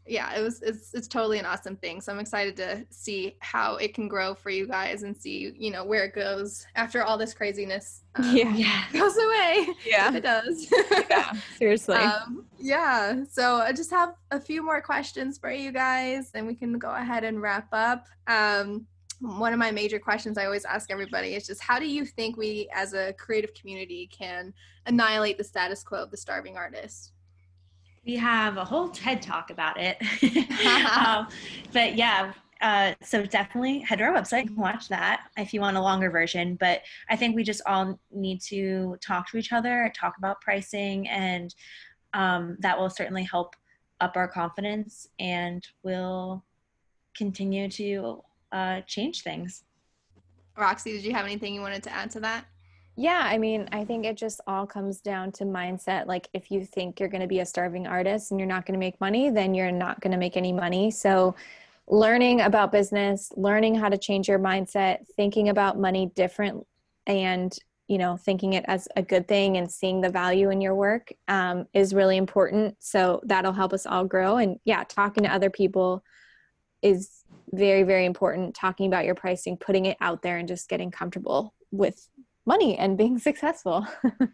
yeah, 0.08 0.34
it 0.38 0.42
was 0.42 0.62
it's 0.62 0.94
it's 0.94 1.06
totally 1.06 1.38
an 1.38 1.46
awesome 1.46 1.76
thing. 1.76 2.00
So 2.00 2.12
I'm 2.12 2.18
excited 2.18 2.56
to 2.56 2.84
see 2.90 3.36
how 3.40 3.76
it 3.76 3.94
can 3.94 4.08
grow 4.08 4.34
for 4.34 4.50
you 4.50 4.66
guys 4.66 5.02
and 5.02 5.16
see 5.16 5.52
you 5.56 5.70
know 5.70 5.84
where 5.84 6.04
it 6.04 6.14
goes 6.14 6.66
after 6.74 7.02
all 7.04 7.18
this 7.18 7.34
craziness 7.34 8.02
um, 8.16 8.34
Yeah. 8.34 8.84
goes 8.92 9.16
away. 9.16 9.68
Yeah. 9.84 10.14
it 10.14 10.22
does. 10.22 10.66
yeah. 11.10 11.32
Seriously. 11.56 11.96
um, 11.96 12.46
yeah. 12.58 13.22
So 13.30 13.56
I 13.56 13.72
just 13.72 13.90
have 13.90 14.14
a 14.30 14.40
few 14.40 14.62
more 14.64 14.80
questions 14.80 15.38
for 15.38 15.50
you 15.50 15.72
guys, 15.72 16.30
and 16.34 16.46
we 16.46 16.54
can 16.54 16.78
go 16.78 16.90
ahead 16.94 17.24
and 17.24 17.40
wrap 17.42 17.68
up. 17.72 18.06
Um, 18.26 18.86
one 19.20 19.52
of 19.52 19.58
my 19.58 19.70
major 19.72 19.98
questions 19.98 20.38
I 20.38 20.44
always 20.44 20.64
ask 20.64 20.90
everybody 20.92 21.34
is 21.34 21.44
just 21.46 21.60
how 21.60 21.80
do 21.80 21.86
you 21.86 22.04
think 22.04 22.36
we 22.36 22.68
as 22.72 22.94
a 22.94 23.12
creative 23.14 23.52
community 23.52 24.08
can 24.16 24.54
annihilate 24.86 25.38
the 25.38 25.44
status 25.44 25.82
quo 25.82 26.02
of 26.04 26.10
the 26.12 26.16
starving 26.16 26.56
artist? 26.56 27.12
We 28.08 28.16
have 28.16 28.56
a 28.56 28.64
whole 28.64 28.88
TED 28.88 29.20
talk 29.20 29.50
about 29.50 29.76
it. 29.78 29.98
um, 31.06 31.28
but 31.74 31.94
yeah, 31.94 32.32
uh, 32.62 32.94
so 33.02 33.26
definitely 33.26 33.80
head 33.80 33.98
to 33.98 34.04
our 34.04 34.14
website 34.14 34.46
and 34.46 34.56
watch 34.56 34.88
that 34.88 35.28
if 35.36 35.52
you 35.52 35.60
want 35.60 35.76
a 35.76 35.82
longer 35.82 36.10
version. 36.10 36.56
But 36.56 36.80
I 37.10 37.16
think 37.16 37.36
we 37.36 37.44
just 37.44 37.60
all 37.66 38.00
need 38.10 38.40
to 38.44 38.96
talk 39.02 39.30
to 39.30 39.36
each 39.36 39.52
other, 39.52 39.92
talk 39.94 40.14
about 40.16 40.40
pricing, 40.40 41.06
and 41.08 41.54
um, 42.14 42.56
that 42.60 42.78
will 42.78 42.88
certainly 42.88 43.24
help 43.24 43.54
up 44.00 44.16
our 44.16 44.26
confidence 44.26 45.08
and 45.20 45.66
we'll 45.82 46.42
continue 47.14 47.68
to 47.68 48.24
uh, 48.52 48.80
change 48.86 49.22
things. 49.22 49.64
Roxy, 50.56 50.92
did 50.92 51.04
you 51.04 51.12
have 51.12 51.26
anything 51.26 51.52
you 51.52 51.60
wanted 51.60 51.82
to 51.82 51.92
add 51.92 52.10
to 52.12 52.20
that? 52.20 52.46
Yeah, 53.00 53.20
I 53.22 53.38
mean, 53.38 53.68
I 53.70 53.84
think 53.84 54.04
it 54.04 54.16
just 54.16 54.40
all 54.48 54.66
comes 54.66 55.00
down 55.00 55.30
to 55.32 55.44
mindset. 55.44 56.08
Like, 56.08 56.28
if 56.32 56.50
you 56.50 56.64
think 56.64 56.98
you're 56.98 57.08
going 57.08 57.20
to 57.20 57.28
be 57.28 57.38
a 57.38 57.46
starving 57.46 57.86
artist 57.86 58.32
and 58.32 58.40
you're 58.40 58.48
not 58.48 58.66
going 58.66 58.72
to 58.72 58.80
make 58.80 59.00
money, 59.00 59.30
then 59.30 59.54
you're 59.54 59.70
not 59.70 60.00
going 60.00 60.10
to 60.10 60.18
make 60.18 60.36
any 60.36 60.52
money. 60.52 60.90
So, 60.90 61.36
learning 61.86 62.40
about 62.40 62.72
business, 62.72 63.32
learning 63.36 63.76
how 63.76 63.88
to 63.88 63.96
change 63.96 64.26
your 64.26 64.40
mindset, 64.40 65.06
thinking 65.14 65.48
about 65.48 65.78
money 65.78 66.10
different, 66.16 66.66
and 67.06 67.56
you 67.86 67.98
know, 67.98 68.16
thinking 68.16 68.54
it 68.54 68.64
as 68.66 68.88
a 68.96 69.02
good 69.02 69.28
thing 69.28 69.58
and 69.58 69.70
seeing 69.70 70.00
the 70.00 70.10
value 70.10 70.50
in 70.50 70.60
your 70.60 70.74
work 70.74 71.12
um, 71.28 71.68
is 71.74 71.94
really 71.94 72.16
important. 72.16 72.74
So 72.80 73.20
that'll 73.22 73.52
help 73.52 73.72
us 73.72 73.86
all 73.86 74.06
grow. 74.06 74.38
And 74.38 74.58
yeah, 74.64 74.82
talking 74.82 75.22
to 75.22 75.32
other 75.32 75.50
people 75.50 76.02
is 76.82 77.22
very, 77.52 77.84
very 77.84 78.06
important. 78.06 78.56
Talking 78.56 78.88
about 78.88 79.04
your 79.04 79.14
pricing, 79.14 79.56
putting 79.56 79.86
it 79.86 79.96
out 80.00 80.22
there, 80.22 80.38
and 80.38 80.48
just 80.48 80.68
getting 80.68 80.90
comfortable 80.90 81.54
with 81.70 82.08
money 82.48 82.76
and 82.76 82.98
being 82.98 83.18
successful. 83.28 83.86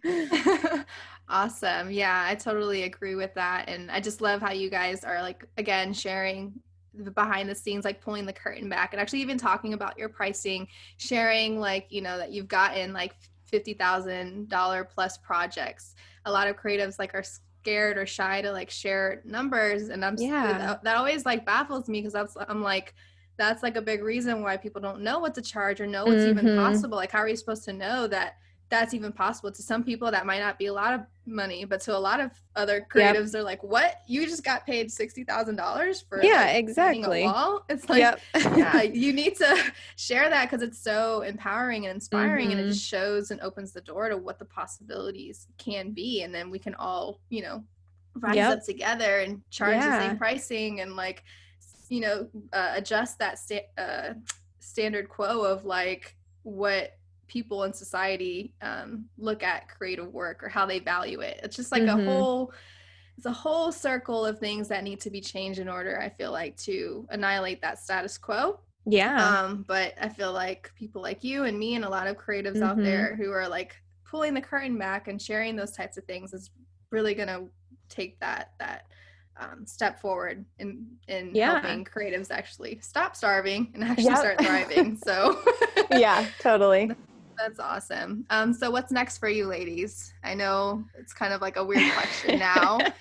awesome. 1.28 1.90
Yeah, 1.90 2.24
I 2.26 2.34
totally 2.34 2.84
agree 2.84 3.14
with 3.14 3.34
that. 3.34 3.68
And 3.68 3.90
I 3.90 4.00
just 4.00 4.20
love 4.20 4.40
how 4.40 4.52
you 4.52 4.70
guys 4.70 5.04
are 5.04 5.20
like, 5.22 5.44
again, 5.58 5.92
sharing 5.92 6.52
the 6.94 7.10
behind 7.10 7.48
the 7.48 7.54
scenes, 7.54 7.84
like 7.84 8.00
pulling 8.00 8.24
the 8.24 8.32
curtain 8.32 8.68
back 8.68 8.92
and 8.92 9.00
actually 9.00 9.20
even 9.20 9.36
talking 9.36 9.74
about 9.74 9.98
your 9.98 10.08
pricing, 10.08 10.68
sharing 10.96 11.58
like, 11.58 11.86
you 11.90 12.00
know, 12.00 12.16
that 12.18 12.30
you've 12.32 12.48
gotten 12.48 12.92
like 12.92 13.14
$50,000 13.52 14.88
plus 14.88 15.18
projects. 15.18 15.94
A 16.24 16.32
lot 16.32 16.48
of 16.48 16.56
creatives 16.56 16.98
like 16.98 17.14
are 17.14 17.24
scared 17.24 17.98
or 17.98 18.06
shy 18.06 18.42
to 18.42 18.52
like 18.52 18.70
share 18.70 19.22
numbers. 19.24 19.88
And 19.88 20.04
I'm, 20.04 20.16
Yeah. 20.18 20.58
that, 20.58 20.84
that 20.84 20.96
always 20.96 21.26
like 21.26 21.44
baffles 21.44 21.88
me 21.88 22.00
because 22.00 22.12
that's, 22.12 22.36
I'm 22.48 22.62
like, 22.62 22.94
that's 23.36 23.62
like 23.62 23.77
a 23.77 23.82
big 23.82 24.02
reason 24.02 24.43
why 24.43 24.56
people 24.56 24.81
don't 24.81 25.01
know 25.01 25.19
what 25.19 25.35
to 25.35 25.43
charge 25.43 25.81
or 25.81 25.86
know 25.86 26.06
what's 26.06 26.24
even 26.27 26.47
Mhm. 26.47 26.56
possible. 26.56 26.97
Like, 26.97 27.11
how 27.12 27.19
are 27.19 27.28
you 27.28 27.36
supposed 27.36 27.65
to 27.65 27.73
know 27.73 28.06
that 28.06 28.36
that's 28.70 28.94
even 28.94 29.12
possible? 29.12 29.51
To 29.52 29.62
some 29.62 29.82
people, 29.85 30.11
that 30.11 30.24
might 30.27 30.39
not 30.40 30.59
be 30.59 30.66
a 30.66 30.73
lot 30.73 30.94
of 30.94 31.01
money, 31.27 31.65
but 31.65 31.81
to 31.82 31.97
a 31.97 31.98
lot 31.98 32.20
of 32.20 32.31
other 32.55 32.86
Yep. 32.94 33.16
creatives, 33.16 33.32
they're 33.32 33.43
like, 33.43 33.62
"What? 33.62 33.97
You 34.06 34.27
just 34.27 34.44
got 34.44 34.65
paid 34.66 34.90
sixty 34.93 35.24
thousand 35.24 35.56
dollars 35.56 36.01
for 36.02 36.23
Yeah, 36.23 36.43
like, 36.44 36.56
exactly. 36.56 37.23
a 37.23 37.24
wall?" 37.24 37.65
It's 37.69 37.89
like, 37.89 38.01
yep. 38.01 38.20
yeah, 38.56 38.82
you 38.82 39.12
need 39.12 39.36
to 39.36 39.73
share 39.97 40.28
that 40.31 40.48
because 40.51 40.62
it's 40.62 40.78
so 40.78 41.23
empowering 41.23 41.86
and 41.86 41.94
inspiring, 41.94 42.52
and 42.52 42.61
it 42.61 42.65
Mhm. 42.65 42.69
just 42.69 42.85
shows 42.86 43.31
and 43.31 43.40
opens 43.40 43.73
the 43.73 43.81
door 43.81 44.09
to 44.09 44.16
what 44.16 44.39
the 44.39 44.44
possibilities 44.44 45.48
can 45.59 45.90
be, 45.93 46.23
and 46.23 46.35
then 46.35 46.51
we 46.51 46.59
can 46.59 46.74
all, 46.77 47.20
you 47.31 47.43
know, 47.43 47.65
rise 48.16 48.36
Yep. 48.36 48.59
up 48.59 48.65
together 48.65 49.19
and 49.20 49.43
charge 49.51 49.78
the 49.85 49.93
same 49.93 50.16
pricing 50.16 50.81
and 50.81 50.94
like 50.94 51.24
you 51.94 52.00
know 52.00 52.28
uh, 52.52 52.72
adjust 52.74 53.18
that 53.20 53.38
sta- 53.38 53.70
uh, 53.78 54.14
standard 54.58 55.08
quo 55.08 55.42
of 55.42 55.64
like 55.64 56.16
what 56.42 56.96
people 57.28 57.62
in 57.62 57.72
society 57.72 58.52
um, 58.62 59.04
look 59.16 59.42
at 59.42 59.68
creative 59.68 60.12
work 60.12 60.42
or 60.42 60.48
how 60.48 60.66
they 60.66 60.80
value 60.80 61.20
it 61.20 61.38
it's 61.44 61.56
just 61.56 61.70
like 61.72 61.82
Mhm. 61.82 62.00
a 62.00 62.04
whole 62.04 62.52
it's 63.16 63.26
a 63.26 63.32
whole 63.32 63.70
circle 63.70 64.26
of 64.26 64.40
things 64.40 64.66
that 64.68 64.82
need 64.82 65.00
to 65.00 65.10
be 65.10 65.20
changed 65.20 65.60
in 65.60 65.68
order 65.68 66.00
i 66.00 66.08
feel 66.08 66.32
like 66.32 66.56
to 66.56 67.06
annihilate 67.10 67.62
that 67.62 67.78
status 67.78 68.18
quo 68.18 68.58
Yeah. 68.86 69.24
um, 69.44 69.64
but 69.68 69.94
I 70.00 70.08
feel 70.08 70.32
like 70.32 70.70
people 70.74 71.00
like 71.00 71.22
you 71.24 71.44
and 71.44 71.56
me 71.58 71.76
and 71.76 71.84
a 71.84 71.88
lot 71.88 72.06
of 72.08 72.16
creatives 72.18 72.60
out 72.60 72.76
Mhm. 72.78 72.84
there 72.84 73.16
who 73.16 73.30
are 73.30 73.48
like 73.48 73.72
pulling 74.10 74.34
the 74.34 74.40
curtain 74.42 74.76
back 74.78 75.08
and 75.08 75.22
sharing 75.22 75.54
those 75.56 75.72
types 75.72 75.96
of 75.96 76.04
things 76.04 76.34
is 76.34 76.50
really 76.90 77.14
gonna 77.14 77.46
take 77.88 78.18
that 78.20 78.52
that 78.58 78.80
um, 79.39 79.66
step 79.66 80.01
forward 80.01 80.44
in 80.59 80.86
in 81.09 81.35
Yeah. 81.35 81.61
helping 81.61 81.85
creatives 81.85 82.31
actually 82.31 82.78
stop 82.81 83.16
starving 83.16 83.70
and 83.74 83.82
actually 83.85 84.05
Yep. 84.05 84.19
start 84.19 84.40
thriving. 84.40 84.97
So 84.97 85.39
yeah, 85.90 86.31
totally. 86.39 86.90
that's 87.39 87.59
awesome. 87.59 88.24
Um, 88.31 88.52
so 88.52 88.70
what's 88.70 88.93
next 88.93 89.19
for 89.19 89.28
you, 89.28 89.47
ladies? 89.47 90.12
I 90.23 90.35
know 90.35 90.85
it's 90.98 91.12
kind 91.12 91.32
of 91.32 91.40
like 91.40 91.56
a 91.56 91.65
weird 91.65 91.82
question 91.94 92.39
now, 92.39 92.93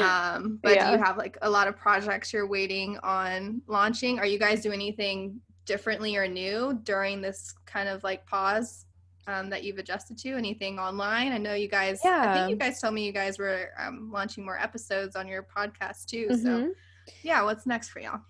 um, 0.00 0.58
but 0.62 0.74
Yeah. 0.74 0.86
do 0.86 0.92
you 0.92 1.04
have 1.04 1.18
like 1.18 1.36
a 1.42 1.50
lot 1.50 1.68
of 1.68 1.76
projects 1.76 2.32
you're 2.32 2.46
waiting 2.46 2.98
on 3.02 3.60
launching? 3.66 4.18
Are 4.18 4.26
you 4.26 4.38
guys 4.38 4.62
doing 4.62 4.80
anything 4.80 5.40
differently 5.66 6.16
or 6.16 6.26
new 6.26 6.80
during 6.84 7.20
this 7.20 7.54
kind 7.66 7.88
of 7.88 8.02
like 8.02 8.26
pause 8.26 8.86
um, 9.26 9.50
that 9.50 9.64
you've 9.64 9.78
adjusted 9.78 10.18
to? 10.18 10.36
Anything 10.36 10.78
online? 10.78 11.32
I 11.32 11.38
know 11.38 11.54
you 11.54 11.68
guys. 11.68 12.00
Yeah. 12.04 12.30
I 12.30 12.34
think 12.34 12.50
you 12.50 12.56
guys 12.56 12.80
told 12.80 12.94
me 12.94 13.04
you 13.04 13.12
guys 13.12 13.38
were 13.38 13.70
um, 13.78 14.10
launching 14.12 14.44
more 14.44 14.58
episodes 14.58 15.16
on 15.16 15.28
your 15.28 15.42
podcast 15.42 16.06
too. 16.06 16.28
So 16.30 16.48
Mhm. 16.48 16.70
yeah, 17.22 17.42
what's 17.42 17.66
next 17.66 17.90
for 17.90 18.00
y'all? 18.00 18.20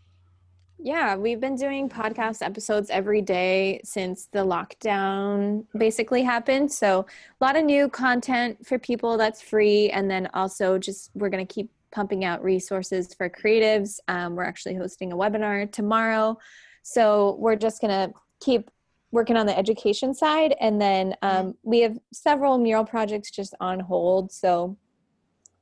Yeah, 0.84 1.14
we've 1.14 1.38
been 1.38 1.54
doing 1.54 1.88
podcast 1.88 2.42
episodes 2.44 2.90
every 2.90 3.22
day 3.22 3.80
since 3.84 4.26
the 4.32 4.40
lockdown 4.40 5.64
basically 5.78 6.22
happened. 6.22 6.72
So, 6.72 7.06
a 7.40 7.44
lot 7.44 7.56
of 7.56 7.64
new 7.64 7.88
content 7.88 8.66
for 8.66 8.80
people 8.80 9.16
that's 9.16 9.40
free. 9.40 9.90
And 9.90 10.10
then 10.10 10.28
also, 10.34 10.78
just 10.78 11.10
we're 11.14 11.28
going 11.28 11.46
to 11.46 11.54
keep 11.54 11.70
pumping 11.92 12.24
out 12.24 12.42
resources 12.42 13.14
for 13.14 13.30
creatives. 13.30 14.00
Um, 14.08 14.34
we're 14.34 14.42
actually 14.44 14.74
hosting 14.74 15.12
a 15.12 15.16
webinar 15.16 15.70
tomorrow. 15.70 16.36
So, 16.82 17.36
we're 17.38 17.54
just 17.56 17.80
going 17.80 18.08
to 18.08 18.12
keep 18.40 18.68
working 19.12 19.36
on 19.36 19.46
the 19.46 19.56
education 19.56 20.12
side. 20.14 20.56
And 20.60 20.80
then 20.80 21.14
um, 21.22 21.54
we 21.62 21.80
have 21.80 21.96
several 22.12 22.58
mural 22.58 22.84
projects 22.84 23.30
just 23.30 23.54
on 23.60 23.78
hold. 23.78 24.32
So, 24.32 24.76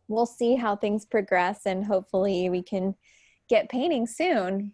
we'll 0.08 0.26
see 0.26 0.56
how 0.56 0.74
things 0.74 1.06
progress 1.06 1.60
and 1.66 1.84
hopefully 1.84 2.50
we 2.50 2.62
can 2.62 2.94
get 3.48 3.68
painting 3.68 4.06
soon. 4.06 4.72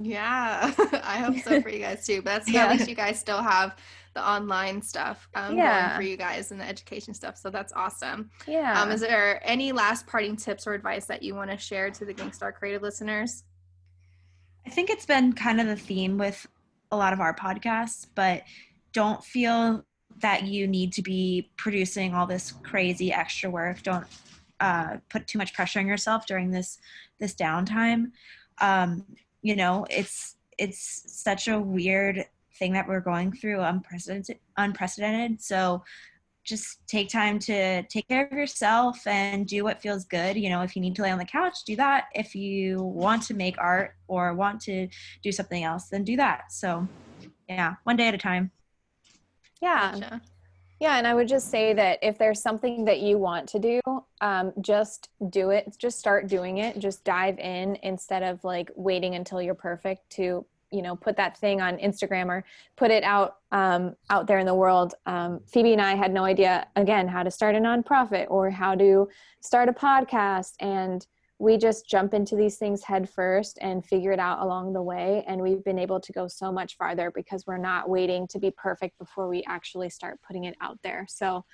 Yeah, 0.00 0.72
I 1.02 1.18
hope 1.18 1.36
so 1.42 1.60
for 1.60 1.68
you 1.68 1.80
guys 1.80 2.06
too. 2.06 2.22
But 2.22 2.30
that's 2.30 2.48
Yeah. 2.52 2.66
at 2.66 2.70
least 2.78 2.88
you 2.88 2.94
guys 2.94 3.18
still 3.18 3.42
have 3.42 3.74
the 4.14 4.26
online 4.26 4.80
stuff 4.80 5.28
um, 5.34 5.56
Yeah. 5.58 5.88
going 5.88 5.96
for 5.96 6.02
you 6.08 6.16
guys 6.16 6.52
and 6.52 6.60
the 6.60 6.64
education 6.68 7.12
stuff. 7.12 7.36
So 7.36 7.50
that's 7.50 7.72
awesome. 7.72 8.30
Yeah. 8.46 8.80
Um, 8.80 8.92
is 8.92 9.00
there 9.00 9.40
any 9.44 9.72
last 9.72 10.06
parting 10.06 10.36
tips 10.36 10.66
or 10.68 10.74
advice 10.74 11.06
that 11.06 11.24
you 11.24 11.34
want 11.34 11.50
to 11.50 11.58
share 11.58 11.90
to 11.90 12.04
the 12.04 12.14
Gangstar 12.14 12.54
Creative 12.54 12.80
listeners? 12.80 13.42
I 14.64 14.70
think 14.70 14.90
it's 14.90 15.06
been 15.06 15.32
kind 15.32 15.60
of 15.60 15.66
the 15.66 15.76
theme 15.76 16.18
with 16.18 16.46
a 16.90 16.96
lot 16.96 17.12
of 17.12 17.20
our 17.20 17.34
podcasts, 17.34 18.06
but 18.14 18.42
don't 18.92 19.22
feel 19.24 19.84
that 20.20 20.44
you 20.44 20.66
need 20.66 20.92
to 20.94 21.02
be 21.02 21.50
producing 21.56 22.14
all 22.14 22.26
this 22.26 22.52
crazy 22.62 23.12
extra 23.12 23.50
work. 23.50 23.82
Don't 23.82 24.06
uh, 24.60 24.96
put 25.08 25.26
too 25.26 25.38
much 25.38 25.54
pressure 25.54 25.78
on 25.78 25.86
yourself 25.86 26.26
during 26.26 26.50
this 26.50 26.78
this 27.20 27.34
downtime. 27.34 28.10
Um, 28.60 29.04
you 29.42 29.54
know, 29.54 29.86
it's 29.90 30.36
it's 30.58 31.04
such 31.06 31.48
a 31.48 31.58
weird 31.58 32.24
thing 32.58 32.72
that 32.72 32.88
we're 32.88 33.00
going 33.00 33.32
through, 33.32 33.60
unprecedented. 33.60 34.38
Unprecedented. 34.56 35.40
So 35.40 35.84
just 36.48 36.78
take 36.86 37.08
time 37.08 37.38
to 37.38 37.82
take 37.84 38.08
care 38.08 38.26
of 38.26 38.32
yourself 38.32 39.06
and 39.06 39.46
do 39.46 39.62
what 39.64 39.82
feels 39.82 40.04
good. 40.04 40.36
You 40.36 40.48
know, 40.48 40.62
if 40.62 40.74
you 40.74 40.80
need 40.80 40.96
to 40.96 41.02
lay 41.02 41.10
on 41.10 41.18
the 41.18 41.24
couch, 41.24 41.64
do 41.66 41.76
that. 41.76 42.06
If 42.14 42.34
you 42.34 42.82
want 42.82 43.22
to 43.24 43.34
make 43.34 43.58
art 43.58 43.94
or 44.08 44.34
want 44.34 44.60
to 44.62 44.88
do 45.22 45.30
something 45.30 45.62
else, 45.62 45.88
then 45.88 46.04
do 46.04 46.16
that. 46.16 46.50
So, 46.50 46.88
yeah, 47.48 47.74
one 47.84 47.96
day 47.96 48.08
at 48.08 48.14
a 48.14 48.18
time. 48.18 48.50
Yeah. 49.60 49.92
Gotcha. 49.92 50.22
Yeah, 50.80 50.96
and 50.96 51.08
I 51.08 51.14
would 51.14 51.26
just 51.26 51.50
say 51.50 51.72
that 51.74 51.98
if 52.02 52.18
there's 52.18 52.40
something 52.40 52.84
that 52.84 53.00
you 53.00 53.18
want 53.18 53.48
to 53.48 53.58
do, 53.58 53.80
um, 54.20 54.52
just 54.60 55.08
do 55.30 55.50
it. 55.50 55.74
Just 55.76 55.98
start 55.98 56.28
doing 56.28 56.58
it. 56.58 56.78
Just 56.78 57.02
dive 57.02 57.36
in 57.40 57.76
instead 57.82 58.22
of 58.22 58.44
like 58.44 58.70
waiting 58.76 59.16
until 59.16 59.42
you're 59.42 59.56
perfect 59.56 60.08
to 60.10 60.46
you 60.70 60.82
know 60.82 60.96
put 60.96 61.16
that 61.16 61.36
thing 61.36 61.60
on 61.60 61.76
instagram 61.78 62.26
or 62.26 62.44
put 62.76 62.90
it 62.90 63.04
out 63.04 63.36
um, 63.52 63.94
out 64.10 64.26
there 64.26 64.38
in 64.38 64.46
the 64.46 64.54
world. 64.54 64.94
Um, 65.06 65.40
phoebe 65.46 65.72
and 65.72 65.80
i 65.80 65.94
had 65.94 66.12
no 66.12 66.24
idea 66.24 66.66
again 66.76 67.08
how 67.08 67.22
to 67.22 67.30
start 67.30 67.54
a 67.54 67.58
nonprofit 67.58 68.26
or 68.28 68.50
how 68.50 68.74
to 68.74 69.08
start 69.40 69.68
a 69.68 69.72
podcast. 69.72 70.54
And 70.60 71.06
we 71.40 71.56
just 71.56 71.88
jump 71.88 72.14
into 72.14 72.34
these 72.34 72.56
things 72.56 72.82
head 72.82 73.08
first 73.08 73.58
and 73.60 73.84
figure 73.84 74.10
it 74.10 74.18
out 74.18 74.40
along 74.40 74.72
the 74.72 74.82
way. 74.82 75.24
And 75.28 75.40
we've 75.40 75.62
been 75.62 75.78
able 75.78 76.00
to 76.00 76.12
go 76.12 76.26
so 76.26 76.50
much 76.50 76.76
farther 76.76 77.12
because 77.14 77.46
we're 77.46 77.58
not 77.58 77.88
waiting 77.88 78.26
to 78.28 78.40
be 78.40 78.50
perfect 78.50 78.98
before 78.98 79.28
we 79.28 79.44
actually 79.46 79.88
start 79.88 80.18
putting 80.26 80.44
it 80.44 80.56
out 80.60 80.78
there. 80.82 81.06
So 81.08 81.44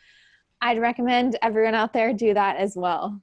i'd 0.60 0.80
recommend 0.80 1.36
everyone 1.42 1.74
out 1.74 1.92
there 1.92 2.12
do 2.12 2.32
that 2.32 2.56
as 2.56 2.74
well 2.76 3.20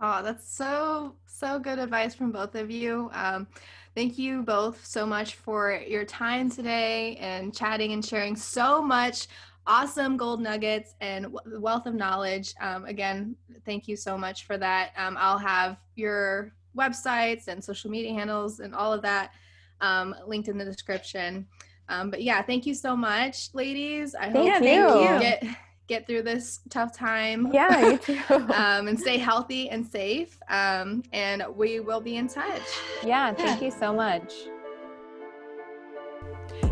oh 0.00 0.22
that's 0.22 0.48
so 0.48 1.14
so 1.26 1.58
good 1.58 1.78
advice 1.78 2.14
from 2.14 2.30
both 2.30 2.54
of 2.54 2.70
you 2.70 3.10
um, 3.12 3.46
thank 3.94 4.18
you 4.18 4.42
both 4.42 4.84
so 4.84 5.06
much 5.06 5.34
for 5.34 5.82
your 5.86 6.04
time 6.04 6.50
today 6.50 7.16
and 7.16 7.54
chatting 7.54 7.92
and 7.92 8.04
sharing 8.04 8.36
so 8.36 8.82
much 8.82 9.26
awesome 9.66 10.16
gold 10.16 10.40
nuggets 10.40 10.94
and 11.00 11.26
wealth 11.58 11.86
of 11.86 11.94
knowledge. 11.94 12.54
Um, 12.60 12.84
again, 12.86 13.36
thank 13.64 13.86
you 13.86 13.96
so 13.96 14.16
much 14.18 14.44
for 14.44 14.58
that. 14.58 14.90
Um, 14.96 15.16
I'll 15.18 15.38
have 15.38 15.76
your 15.94 16.52
websites 16.76 17.48
and 17.48 17.62
social 17.62 17.90
media 17.90 18.12
handles 18.12 18.60
and 18.60 18.74
all 18.74 18.92
of 18.92 19.02
that 19.02 19.32
um, 19.80 20.14
linked 20.26 20.48
in 20.48 20.58
the 20.58 20.64
description. 20.64 21.46
Um, 21.88 22.10
but 22.10 22.22
yeah, 22.22 22.42
thank 22.42 22.66
you 22.66 22.74
so 22.74 22.96
much, 22.96 23.50
ladies. 23.52 24.14
I 24.14 24.30
thank 24.30 24.52
hope 24.52 24.62
you. 24.62 25.00
you 25.00 25.20
get 25.20 25.44
get 25.90 26.06
through 26.06 26.22
this 26.22 26.60
tough 26.70 26.96
time. 26.96 27.50
Yeah, 27.52 27.90
you 27.90 27.98
too. 27.98 28.18
um, 28.28 28.88
and 28.88 28.98
stay 28.98 29.18
healthy 29.18 29.68
and 29.68 29.84
safe. 29.86 30.38
Um, 30.48 31.02
and 31.12 31.44
we 31.54 31.80
will 31.80 32.00
be 32.00 32.16
in 32.16 32.28
touch. 32.28 32.62
Yeah, 33.04 33.34
thank 33.34 33.60
yeah. 33.60 33.66
you 33.66 33.72
so 33.72 33.92
much. 33.92 34.32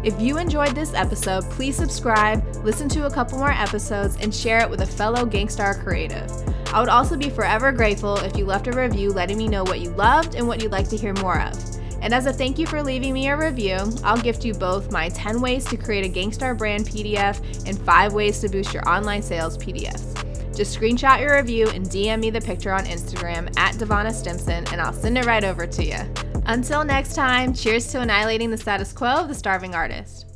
If 0.05 0.19
you 0.21 0.39
enjoyed 0.39 0.77
this 0.77 0.95
episode, 0.95 1.43
please 1.51 1.77
subscribe, 1.77 2.45
listen 2.65 2.89
to 2.91 3.07
a 3.07 3.11
couple 3.11 3.39
more 3.39 3.51
episodes, 3.51 4.17
and 4.21 4.33
share 4.33 4.61
it 4.61 4.71
with 4.71 4.83
a 4.83 4.87
fellow 4.87 5.27
Gangstar 5.27 5.83
creative. 5.83 6.31
I 6.73 6.79
would 6.79 6.89
also 6.89 7.17
be 7.17 7.29
forever 7.29 7.73
grateful 7.73 8.17
if 8.19 8.37
you 8.37 8.45
left 8.45 8.69
a 8.69 8.73
review 8.73 9.11
letting 9.11 9.37
me 9.37 9.49
know 9.49 9.65
what 9.65 9.81
you 9.81 9.91
loved 9.91 10.37
and 10.37 10.47
what 10.47 10.63
you'd 10.63 10.71
like 10.71 10.89
to 10.91 10.97
hear 10.97 11.15
more 11.15 11.41
of. 11.41 11.78
And 12.01 12.15
as 12.15 12.27
a 12.27 12.33
thank 12.33 12.59
you 12.59 12.67
for 12.67 12.83
leaving 12.83 13.13
me 13.13 13.29
a 13.29 13.37
review, 13.37 13.79
I'll 14.05 14.21
gift 14.21 14.45
you 14.45 14.55
both 14.55 14.93
my 14.93 15.09
10 15.09 15.41
ways 15.41 15.65
to 15.67 15.77
create 15.77 16.05
a 16.05 16.09
Gangstar 16.09 16.57
brand 16.57 16.87
PDF 16.87 17.67
and 17.69 17.79
5 17.79 18.13
ways 18.13 18.41
to 18.41 18.49
boost 18.49 18.73
your 18.73 18.89
online 18.89 19.23
sales 19.23 19.59
PDFs. 19.59 20.57
Just 20.57 20.79
screenshot 20.79 21.21
your 21.21 21.37
review 21.37 21.69
and 21.69 21.87
DM 21.87 22.21
me 22.21 22.31
the 22.31 22.41
picture 22.41 22.73
on 22.73 22.85
Instagram 22.85 23.57
at 23.59 23.75
Devona 23.75 24.13
Stimpson, 24.13 24.67
and 24.73 24.81
I'll 24.81 24.93
send 24.93 25.19
it 25.19 25.27
right 25.27 25.45
over 25.45 25.67
to 25.67 25.85
you. 25.85 25.99
Until 26.47 26.85
next 26.85 27.15
time, 27.15 27.53
cheers 27.53 27.87
to 27.93 28.01
annihilating 28.01 28.51
the 28.51 28.57
status 28.57 28.93
quo 28.93 29.09
of 29.09 29.29
the 29.29 29.35
starving 29.35 29.75
artist. 29.75 30.28